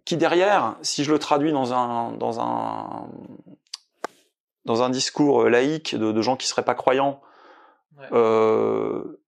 Qui 0.05 0.17
derrière, 0.17 0.77
si 0.83 1.05
je 1.05 1.13
le 1.13 1.19
traduis 1.19 1.53
dans 1.53 1.73
un 1.75 2.13
dans 2.13 2.41
un 2.41 3.09
dans 4.65 4.83
un 4.83 4.91
discours 4.91 5.45
laïque 5.49 5.95
de, 5.95 6.13
de 6.13 6.23
gens 6.23 6.37
qui 6.37 6.47
seraient 6.49 6.65
pas 6.65 6.75
croyants, 6.75 7.21
Ouais. 7.97 8.07
euh, 8.13 9.21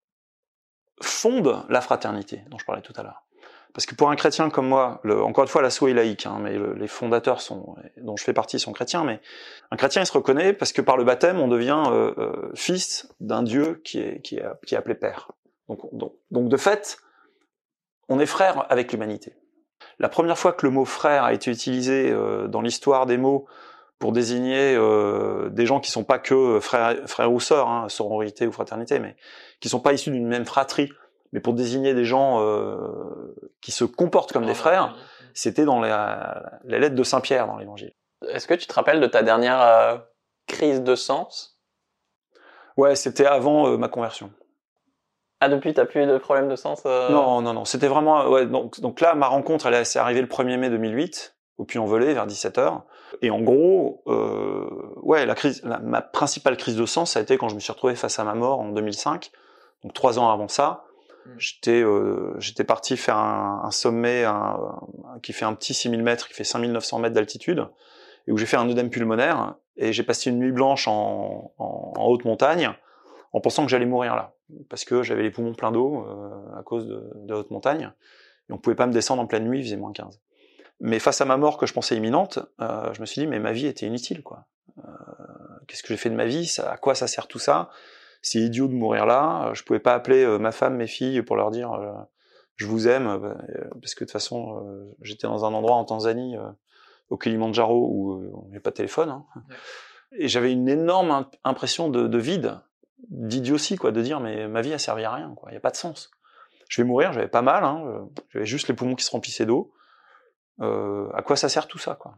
fonde 1.02 1.64
la 1.68 1.80
fraternité 1.80 2.42
dont 2.48 2.58
je 2.58 2.64
parlais 2.64 2.82
tout 2.82 2.92
à 2.96 3.02
l'heure. 3.02 3.24
Parce 3.72 3.86
que 3.86 3.94
pour 3.94 4.10
un 4.10 4.16
chrétien 4.16 4.50
comme 4.50 4.66
moi, 4.66 5.00
le, 5.04 5.22
encore 5.22 5.44
une 5.44 5.48
fois, 5.48 5.62
l'assaut 5.62 5.86
est 5.86 5.94
laïque, 5.94 6.26
hein, 6.26 6.38
mais 6.40 6.58
les 6.76 6.88
fondateurs 6.88 7.40
sont, 7.40 7.76
dont 7.98 8.16
je 8.16 8.24
fais 8.24 8.32
partie 8.32 8.58
sont 8.58 8.72
chrétiens, 8.72 9.04
mais 9.04 9.20
un 9.70 9.76
chrétien, 9.76 10.02
il 10.02 10.06
se 10.06 10.12
reconnaît 10.12 10.52
parce 10.52 10.72
que 10.72 10.82
par 10.82 10.96
le 10.96 11.04
baptême, 11.04 11.38
on 11.38 11.46
devient 11.46 11.82
euh, 11.86 12.12
euh, 12.18 12.50
fils 12.54 13.08
d'un 13.20 13.42
Dieu 13.42 13.80
qui 13.84 14.00
est, 14.00 14.20
qui, 14.22 14.36
est, 14.36 14.44
qui 14.66 14.74
est 14.74 14.78
appelé 14.78 14.94
Père. 14.94 15.30
Donc, 15.68 15.80
donc, 15.92 16.14
donc 16.32 16.48
de 16.48 16.56
fait, 16.56 16.98
on 18.08 18.18
est 18.18 18.26
frère 18.26 18.66
avec 18.70 18.90
l'humanité. 18.92 19.34
La 20.00 20.08
première 20.08 20.36
fois 20.36 20.52
que 20.52 20.66
le 20.66 20.72
mot 20.72 20.84
frère 20.84 21.24
a 21.24 21.32
été 21.32 21.50
utilisé 21.50 22.10
euh, 22.10 22.48
dans 22.48 22.62
l'histoire 22.62 23.06
des 23.06 23.18
mots 23.18 23.46
pour 24.00 24.12
désigner 24.12 24.74
euh, 24.74 25.50
des 25.50 25.66
gens 25.66 25.78
qui 25.78 25.90
sont 25.90 26.02
pas 26.02 26.18
que 26.18 26.58
frères, 26.58 26.96
frères 27.06 27.32
ou 27.32 27.38
sœurs, 27.38 27.68
hein, 27.68 27.88
sororité 27.88 28.46
ou 28.46 28.52
fraternité, 28.52 28.98
mais 28.98 29.14
qui 29.60 29.68
sont 29.68 29.78
pas 29.78 29.92
issus 29.92 30.10
d'une 30.10 30.26
même 30.26 30.46
fratrie, 30.46 30.90
mais 31.32 31.40
pour 31.40 31.52
désigner 31.52 31.94
des 31.94 32.04
gens 32.04 32.40
euh, 32.40 33.36
qui 33.60 33.70
se 33.70 33.84
comportent 33.84 34.32
comme 34.32 34.46
des 34.46 34.54
frères, 34.54 34.96
c'était 35.34 35.64
dans 35.64 35.80
la, 35.80 36.60
la, 36.64 36.78
lettre 36.78 36.96
de 36.96 37.02
Saint 37.04 37.20
Pierre 37.20 37.46
dans 37.46 37.56
l'Évangile. 37.56 37.92
Est-ce 38.28 38.48
que 38.48 38.54
tu 38.54 38.66
te 38.66 38.72
rappelles 38.72 39.00
de 39.00 39.06
ta 39.06 39.22
dernière 39.22 39.60
euh, 39.60 39.98
crise 40.46 40.82
de 40.82 40.94
sens? 40.94 41.60
Ouais, 42.76 42.96
c'était 42.96 43.26
avant 43.26 43.68
euh, 43.68 43.76
ma 43.76 43.88
conversion. 43.88 44.32
Ah, 45.40 45.48
depuis, 45.48 45.72
t'as 45.72 45.86
plus 45.86 46.06
de 46.06 46.18
problème 46.18 46.48
de 46.48 46.56
sens 46.56 46.82
euh? 46.84 47.10
Non, 47.10 47.40
non, 47.40 47.54
non. 47.54 47.64
C'était 47.64 47.88
vraiment... 47.88 48.28
Ouais, 48.28 48.46
donc, 48.46 48.80
donc 48.80 49.00
là, 49.00 49.14
ma 49.14 49.26
rencontre, 49.26 49.66
elle 49.66 49.86
s'est 49.86 49.98
arrivée 49.98 50.20
le 50.20 50.26
1er 50.26 50.58
mai 50.58 50.68
2008, 50.68 51.36
au 51.60 51.64
Puy-en-Velay, 51.64 52.14
vers 52.14 52.26
17h. 52.26 52.80
Et 53.20 53.30
en 53.30 53.42
gros, 53.42 54.02
euh, 54.06 54.66
ouais, 55.02 55.26
la 55.26 55.34
crise, 55.34 55.62
ma 55.62 56.00
principale 56.00 56.56
crise 56.56 56.74
de 56.74 56.86
sens, 56.86 57.12
ça 57.12 57.18
a 57.18 57.22
été 57.22 57.36
quand 57.36 57.50
je 57.50 57.54
me 57.54 57.60
suis 57.60 57.70
retrouvé 57.70 57.94
face 57.94 58.18
à 58.18 58.24
ma 58.24 58.34
mort 58.34 58.60
en 58.60 58.70
2005, 58.70 59.30
donc 59.84 59.92
trois 59.92 60.18
ans 60.18 60.30
avant 60.30 60.48
ça. 60.48 60.84
Hmm. 61.26 61.30
J'étais 61.36 61.82
euh, 61.82 62.34
j'étais 62.38 62.64
parti 62.64 62.96
faire 62.96 63.18
un, 63.18 63.60
un 63.64 63.70
sommet 63.70 64.24
un, 64.24 64.58
qui 65.22 65.34
fait 65.34 65.44
un 65.44 65.52
petit 65.52 65.74
6000 65.74 66.02
mètres, 66.02 66.28
qui 66.28 66.34
fait 66.34 66.44
5900 66.44 66.98
mètres 67.00 67.14
d'altitude, 67.14 67.68
et 68.26 68.32
où 68.32 68.38
j'ai 68.38 68.46
fait 68.46 68.56
un 68.56 68.68
œdème 68.68 68.88
pulmonaire, 68.88 69.54
et 69.76 69.92
j'ai 69.92 70.02
passé 70.02 70.30
une 70.30 70.38
nuit 70.38 70.52
blanche 70.52 70.88
en, 70.88 71.52
en, 71.58 71.92
en, 71.94 72.06
haute 72.06 72.24
montagne, 72.24 72.70
en 73.34 73.40
pensant 73.40 73.64
que 73.64 73.70
j'allais 73.70 73.84
mourir 73.84 74.16
là, 74.16 74.32
parce 74.70 74.86
que 74.86 75.02
j'avais 75.02 75.24
les 75.24 75.30
poumons 75.30 75.52
pleins 75.52 75.72
d'eau 75.72 76.06
euh, 76.06 76.58
à 76.58 76.62
cause 76.62 76.86
de, 76.86 77.10
de 77.16 77.34
haute 77.34 77.50
montagne, 77.50 77.92
et 78.48 78.52
on 78.54 78.56
pouvait 78.56 78.76
pas 78.76 78.86
me 78.86 78.92
descendre 78.94 79.20
en 79.20 79.26
pleine 79.26 79.44
nuit, 79.44 79.58
il 79.58 79.64
faisait 79.64 79.76
moins 79.76 79.92
15. 79.92 80.18
Mais 80.80 80.98
face 80.98 81.20
à 81.20 81.26
ma 81.26 81.36
mort 81.36 81.58
que 81.58 81.66
je 81.66 81.74
pensais 81.74 81.96
imminente, 81.96 82.38
euh, 82.60 82.92
je 82.94 83.00
me 83.00 83.06
suis 83.06 83.20
dit 83.20 83.26
mais 83.26 83.38
ma 83.38 83.52
vie 83.52 83.66
était 83.66 83.86
inutile 83.86 84.22
quoi. 84.22 84.46
Euh, 84.78 84.82
Qu'est-ce 85.66 85.82
que 85.82 85.88
j'ai 85.88 85.96
fait 85.96 86.10
de 86.10 86.16
ma 86.16 86.24
vie? 86.24 86.46
Ça, 86.46 86.70
À 86.72 86.76
quoi 86.78 86.94
ça 86.94 87.06
sert 87.06 87.28
tout 87.28 87.38
ça? 87.38 87.70
C'est 88.22 88.40
idiot 88.40 88.66
de 88.66 88.72
mourir 88.74 89.06
là. 89.06 89.50
Je 89.54 89.62
pouvais 89.62 89.78
pas 89.78 89.94
appeler 89.94 90.24
euh, 90.24 90.38
ma 90.38 90.52
femme, 90.52 90.76
mes 90.76 90.86
filles 90.86 91.22
pour 91.22 91.36
leur 91.36 91.50
dire 91.50 91.72
euh, 91.72 91.92
je 92.56 92.66
vous 92.66 92.88
aime 92.88 93.06
euh, 93.06 93.34
parce 93.80 93.94
que 93.94 94.04
de 94.04 94.08
toute 94.08 94.12
façon 94.12 94.86
j'étais 95.02 95.26
dans 95.26 95.44
un 95.44 95.54
endroit 95.54 95.76
en 95.76 95.84
Tanzanie 95.84 96.36
au 97.08 97.16
Kilimanjaro 97.16 97.88
où 97.90 98.32
on 98.34 98.48
n'avait 98.48 98.60
pas 98.60 98.70
de 98.70 98.76
téléphone. 98.76 99.10
Hein. 99.10 99.24
Et 100.12 100.28
j'avais 100.28 100.52
une 100.52 100.68
énorme 100.68 101.26
impression 101.44 101.88
de, 101.88 102.08
de 102.08 102.18
vide, 102.18 102.58
d'idiotie 103.08 103.76
quoi, 103.76 103.92
de 103.92 104.02
dire 104.02 104.20
mais 104.20 104.48
ma 104.48 104.60
vie 104.60 104.72
a 104.72 104.78
servi 104.78 105.04
à 105.04 105.12
rien 105.12 105.34
quoi. 105.36 105.50
Il 105.50 105.54
y 105.54 105.56
a 105.56 105.60
pas 105.60 105.70
de 105.70 105.76
sens. 105.76 106.10
Je 106.68 106.82
vais 106.82 106.86
mourir, 106.86 107.12
j'avais 107.12 107.28
pas 107.28 107.42
mal, 107.42 107.64
hein, 107.64 108.08
j'avais 108.28 108.46
juste 108.46 108.68
les 108.68 108.74
poumons 108.74 108.94
qui 108.94 109.04
se 109.04 109.10
remplissaient 109.10 109.46
d'eau 109.46 109.72
euh, 110.60 111.08
à 111.14 111.22
quoi 111.22 111.36
ça 111.36 111.48
sert 111.48 111.66
tout 111.66 111.78
ça, 111.78 111.94
quoi. 111.94 112.14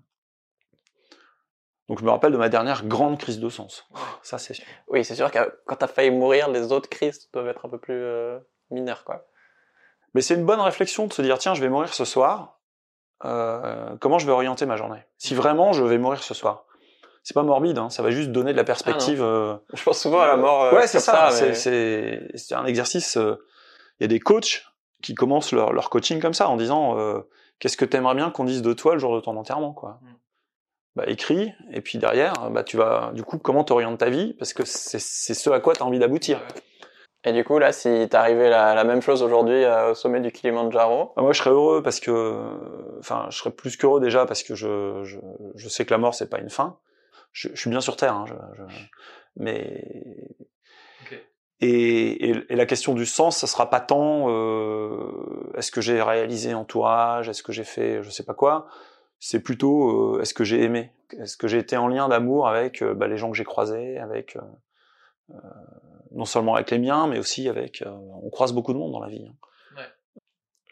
Donc 1.88 1.98
je 1.98 2.04
me 2.04 2.10
rappelle 2.10 2.32
de 2.32 2.38
ma 2.38 2.48
dernière 2.48 2.86
grande 2.86 3.18
crise 3.18 3.38
de 3.38 3.48
sens. 3.48 3.86
Ça 4.22 4.38
c'est 4.38 4.54
sûr. 4.54 4.64
Oui, 4.88 5.04
c'est 5.04 5.14
sûr 5.14 5.30
que 5.30 5.38
quand 5.66 5.76
t'as 5.76 5.88
failli 5.88 6.10
mourir, 6.10 6.48
les 6.48 6.72
autres 6.72 6.88
crises 6.88 7.28
doivent 7.32 7.48
être 7.48 7.66
un 7.66 7.68
peu 7.68 7.78
plus 7.78 8.02
euh, 8.02 8.38
mineures, 8.70 9.04
quoi. 9.04 9.26
Mais 10.14 10.20
c'est 10.20 10.34
une 10.34 10.46
bonne 10.46 10.60
réflexion 10.60 11.06
de 11.06 11.12
se 11.12 11.22
dire 11.22 11.38
tiens, 11.38 11.54
je 11.54 11.60
vais 11.60 11.68
mourir 11.68 11.92
ce 11.92 12.04
soir. 12.04 12.60
Euh, 13.24 13.96
comment 14.00 14.18
je 14.18 14.26
vais 14.26 14.32
orienter 14.32 14.64
ma 14.66 14.76
journée? 14.76 15.00
Si 15.18 15.34
vraiment 15.34 15.72
je 15.72 15.84
vais 15.84 15.98
mourir 15.98 16.22
ce 16.22 16.34
soir, 16.34 16.64
c'est 17.24 17.34
pas 17.34 17.42
morbide, 17.42 17.78
hein, 17.78 17.90
ça 17.90 18.02
va 18.02 18.10
juste 18.10 18.30
donner 18.30 18.52
de 18.52 18.56
la 18.56 18.64
perspective. 18.64 19.22
Ah 19.22 19.60
je 19.72 19.82
pense 19.82 20.00
souvent 20.00 20.20
à 20.20 20.26
la 20.26 20.36
mort. 20.36 20.62
Euh, 20.64 20.74
ouais, 20.74 20.86
c'est 20.86 21.00
ça. 21.00 21.30
ça 21.30 21.44
mais... 21.46 21.54
C'est 21.54 22.54
un 22.54 22.64
exercice. 22.64 23.16
Il 23.16 24.02
y 24.02 24.04
a 24.04 24.08
des 24.08 24.20
coachs 24.20 24.64
qui 25.02 25.14
commencent 25.14 25.52
leur, 25.52 25.72
leur 25.72 25.90
coaching 25.90 26.20
comme 26.20 26.34
ça 26.34 26.48
en 26.48 26.56
disant 26.56 26.96
qu'est-ce 27.62 27.76
que 27.76 27.84
t'aimerais 27.84 28.16
bien 28.16 28.30
qu'on 28.30 28.42
dise 28.42 28.60
de 28.60 28.72
toi 28.72 28.94
le 28.94 28.98
jour 28.98 29.14
de 29.14 29.20
ton 29.20 29.36
enterrement, 29.36 29.72
quoi. 29.72 30.00
Mm. 30.02 30.06
Bah, 30.96 31.04
écris, 31.06 31.52
et 31.70 31.80
puis 31.80 31.96
derrière, 31.98 32.50
bah, 32.50 32.64
tu 32.64 32.76
vas, 32.76 33.12
du 33.14 33.22
coup, 33.22 33.38
comment 33.38 33.62
t'orientes 33.62 33.98
ta 33.98 34.10
vie, 34.10 34.34
parce 34.34 34.52
que 34.52 34.64
c'est 34.66 34.98
ce 34.98 35.50
à 35.50 35.60
quoi 35.60 35.74
t'as 35.74 35.84
envie 35.84 36.00
d'aboutir. 36.00 36.40
Et 37.24 37.32
du 37.32 37.44
coup, 37.44 37.60
là, 37.60 37.72
si 37.72 38.08
t'arrivais 38.10 38.50
la, 38.50 38.74
la 38.74 38.82
même 38.82 39.00
chose 39.00 39.22
aujourd'hui 39.22 39.62
euh, 39.62 39.92
au 39.92 39.94
sommet 39.94 40.20
du 40.20 40.32
Kilimanjaro? 40.32 41.12
Bah, 41.14 41.22
Moi, 41.22 41.32
je 41.32 41.38
serais 41.38 41.50
heureux 41.50 41.84
parce 41.84 42.00
que, 42.00 42.36
enfin, 42.98 43.26
je 43.30 43.38
serais 43.38 43.52
plus 43.52 43.76
qu'heureux 43.76 44.00
déjà 44.00 44.26
parce 44.26 44.42
que 44.42 44.56
je, 44.56 45.04
je, 45.04 45.18
je 45.54 45.68
sais 45.68 45.84
que 45.84 45.94
la 45.94 45.98
mort, 45.98 46.14
c'est 46.14 46.28
pas 46.28 46.40
une 46.40 46.50
fin. 46.50 46.78
Je, 47.30 47.48
je 47.54 47.60
suis 47.60 47.70
bien 47.70 47.80
sur 47.80 47.96
Terre, 47.96 48.14
hein, 48.14 48.24
je, 48.26 48.34
je, 48.58 48.64
mais 49.36 50.34
et, 51.62 52.30
et, 52.30 52.44
et, 52.48 52.56
la 52.56 52.66
question 52.66 52.92
du 52.92 53.06
sens, 53.06 53.36
ça 53.36 53.46
sera 53.46 53.70
pas 53.70 53.78
tant 53.78 54.28
euh, 54.28 55.52
est-ce 55.56 55.70
que 55.70 55.80
j'ai 55.80 56.02
réalisé 56.02 56.54
entourage, 56.54 57.28
est-ce 57.28 57.44
que 57.44 57.52
j'ai 57.52 57.62
fait 57.62 58.02
je 58.02 58.10
sais 58.10 58.24
pas 58.24 58.34
quoi. 58.34 58.66
C'est 59.20 59.40
plutôt 59.40 60.16
euh, 60.16 60.20
est-ce 60.20 60.34
que 60.34 60.42
j'ai 60.42 60.64
aimé, 60.64 60.90
est-ce 61.20 61.36
que 61.36 61.46
j'ai 61.46 61.58
été 61.58 61.76
en 61.76 61.86
lien 61.86 62.08
d'amour 62.08 62.48
avec 62.48 62.82
euh, 62.82 62.94
bah, 62.94 63.06
les 63.06 63.16
gens 63.16 63.30
que 63.30 63.36
j'ai 63.36 63.44
croisés, 63.44 63.98
avec 63.98 64.36
non 66.10 66.24
seulement 66.24 66.56
avec 66.56 66.70
les 66.72 66.78
miens, 66.80 67.06
mais 67.06 67.18
aussi 67.18 67.48
avec. 67.48 67.84
on 67.86 68.28
croise 68.28 68.52
beaucoup 68.52 68.72
de 68.72 68.78
monde 68.78 68.92
dans 68.92 69.00
la 69.00 69.08
vie. 69.08 69.24
Hein. 69.26 69.34
Ouais. 69.76 70.20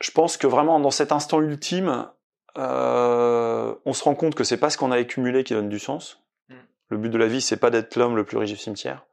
Je 0.03 0.11
pense 0.11 0.37
que 0.37 0.49
vraiment 0.49 0.81
dans 0.81 0.91
cet 0.91 1.13
instant 1.13 1.41
ultime, 1.41 2.09
on 2.57 3.93
se 3.93 4.03
rend 4.03 4.17
compte 4.17 4.35
que 4.35 4.43
c'est 4.43 4.59
pas 4.59 4.71
ce 4.71 4.77
qu'on 4.77 4.91
a 4.91 4.97
accumulé 4.97 5.45
qui 5.45 5.55
donne 5.55 5.69
du 5.69 5.79
sens. 5.79 6.21
Mm. 6.49 6.55
Le 6.89 6.99
but 6.99 7.11
de 7.11 7.17
la 7.17 7.29
vie, 7.29 7.41
c'est 7.41 7.59
pas 7.59 7.71
d'être 7.71 7.95
l'homme 7.95 8.17
le 8.17 8.25
plus 8.25 8.39
riche 8.39 8.51
du 8.51 8.57
cimetière 8.57 9.07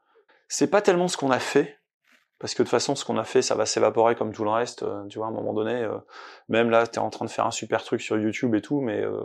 c'est 0.47 0.69
pas 0.69 0.81
tellement 0.81 1.07
ce 1.07 1.17
qu'on 1.17 1.31
a 1.31 1.39
fait, 1.39 1.77
parce 2.39 2.53
que 2.53 2.61
de 2.61 2.67
toute 2.67 2.71
façon, 2.71 2.95
ce 2.95 3.03
qu'on 3.03 3.17
a 3.17 3.23
fait, 3.23 3.41
ça 3.41 3.55
va 3.55 3.65
s'évaporer 3.65 4.15
comme 4.15 4.31
tout 4.31 4.43
le 4.43 4.51
reste. 4.51 4.83
Euh, 4.83 5.05
tu 5.07 5.17
vois, 5.17 5.27
à 5.27 5.29
un 5.29 5.33
moment 5.33 5.53
donné, 5.53 5.83
euh, 5.83 5.97
même 6.49 6.69
là, 6.69 6.85
t'es 6.85 6.99
en 6.99 7.09
train 7.09 7.25
de 7.25 7.31
faire 7.31 7.45
un 7.45 7.51
super 7.51 7.83
truc 7.83 8.01
sur 8.01 8.17
YouTube 8.17 8.53
et 8.53 8.61
tout, 8.61 8.79
mais 8.79 9.01
euh, 9.01 9.21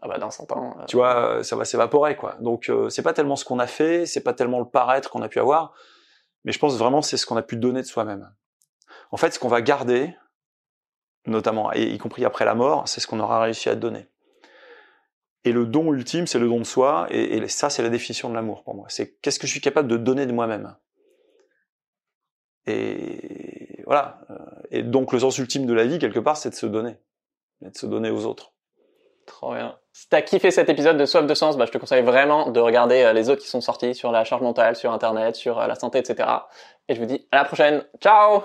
ah 0.00 0.08
bah 0.08 0.18
dans 0.18 0.30
100 0.30 0.52
ans, 0.52 0.76
tu 0.86 0.96
vois, 0.96 1.42
ça 1.42 1.56
va 1.56 1.64
s'évaporer 1.64 2.16
quoi. 2.16 2.36
Donc 2.38 2.70
c'est 2.88 3.02
pas 3.02 3.12
tellement 3.12 3.34
ce 3.34 3.44
qu'on 3.44 3.58
a 3.58 3.66
fait, 3.66 4.06
c'est 4.06 4.22
pas 4.22 4.32
tellement 4.32 4.60
le 4.60 4.64
paraître 4.64 5.10
qu'on 5.10 5.22
a 5.22 5.28
pu 5.28 5.40
avoir, 5.40 5.74
mais 6.44 6.52
je 6.52 6.60
pense 6.60 6.78
vraiment 6.78 7.02
c'est 7.02 7.16
ce 7.16 7.26
qu'on 7.26 7.36
a 7.36 7.42
pu 7.42 7.56
donner 7.56 7.82
de 7.82 7.86
soi-même. 7.86 8.32
En 9.10 9.16
fait, 9.16 9.32
ce 9.32 9.40
qu'on 9.40 9.48
va 9.48 9.60
garder, 9.60 10.14
notamment, 11.26 11.72
et 11.72 11.82
y 11.82 11.98
compris 11.98 12.24
après 12.24 12.44
la 12.44 12.54
mort, 12.54 12.86
c'est 12.86 13.00
ce 13.00 13.08
qu'on 13.08 13.18
aura 13.18 13.40
réussi 13.40 13.68
à 13.68 13.74
donner. 13.74 14.08
Et 15.48 15.52
le 15.52 15.64
don 15.64 15.94
ultime, 15.94 16.26
c'est 16.26 16.38
le 16.38 16.46
don 16.46 16.58
de 16.58 16.64
soi, 16.64 17.06
et, 17.08 17.48
ça, 17.48 17.70
c'est 17.70 17.82
la 17.82 17.88
définition 17.88 18.28
de 18.28 18.34
l'amour 18.34 18.62
pour 18.64 18.74
moi. 18.74 18.84
C'est 18.90 19.18
qu'est-ce 19.22 19.38
que 19.38 19.46
je 19.46 19.52
suis 19.52 19.62
capable 19.62 19.88
de 19.88 19.96
donner 19.96 20.26
de 20.26 20.32
moi-même. 20.32 20.76
Et 22.66 23.82
voilà. 23.86 24.20
Et 24.70 24.82
donc 24.82 25.10
le 25.14 25.20
sens 25.20 25.38
ultime 25.38 25.64
de 25.64 25.72
la 25.72 25.86
vie, 25.86 25.98
quelque 25.98 26.18
part, 26.18 26.36
c'est 26.36 26.50
de 26.50 26.54
se 26.54 26.66
donner, 26.66 26.96
et 27.62 27.70
de 27.70 27.76
se 27.78 27.86
donner 27.86 28.10
aux 28.10 28.26
autres. 28.26 28.52
Trop 29.24 29.54
bien. 29.54 29.78
Si 29.94 30.10
t'as 30.10 30.20
kiffé 30.20 30.50
cet 30.50 30.68
épisode 30.68 30.98
de 30.98 31.06
Soif 31.06 31.26
de 31.26 31.34
Sens, 31.34 31.56
bah, 31.56 31.64
je 31.64 31.72
te 31.72 31.78
conseille 31.78 32.02
vraiment 32.02 32.50
de 32.50 32.60
regarder 32.60 33.02
euh, 33.02 33.14
les 33.14 33.30
autres 33.30 33.40
qui 33.40 33.48
sont 33.48 33.62
sortis 33.62 33.94
sur 33.94 34.12
la 34.12 34.24
charge 34.24 34.42
mentale, 34.42 34.76
sur 34.76 34.92
Internet, 34.92 35.34
sur 35.34 35.58
euh, 35.58 35.66
la 35.66 35.76
santé, 35.76 35.98
etc. 35.98 36.28
Et 36.88 36.94
je 36.94 37.00
vous 37.00 37.06
dis 37.06 37.26
à 37.32 37.36
la 37.36 37.44
prochaine. 37.44 37.84
Ciao 38.00 38.42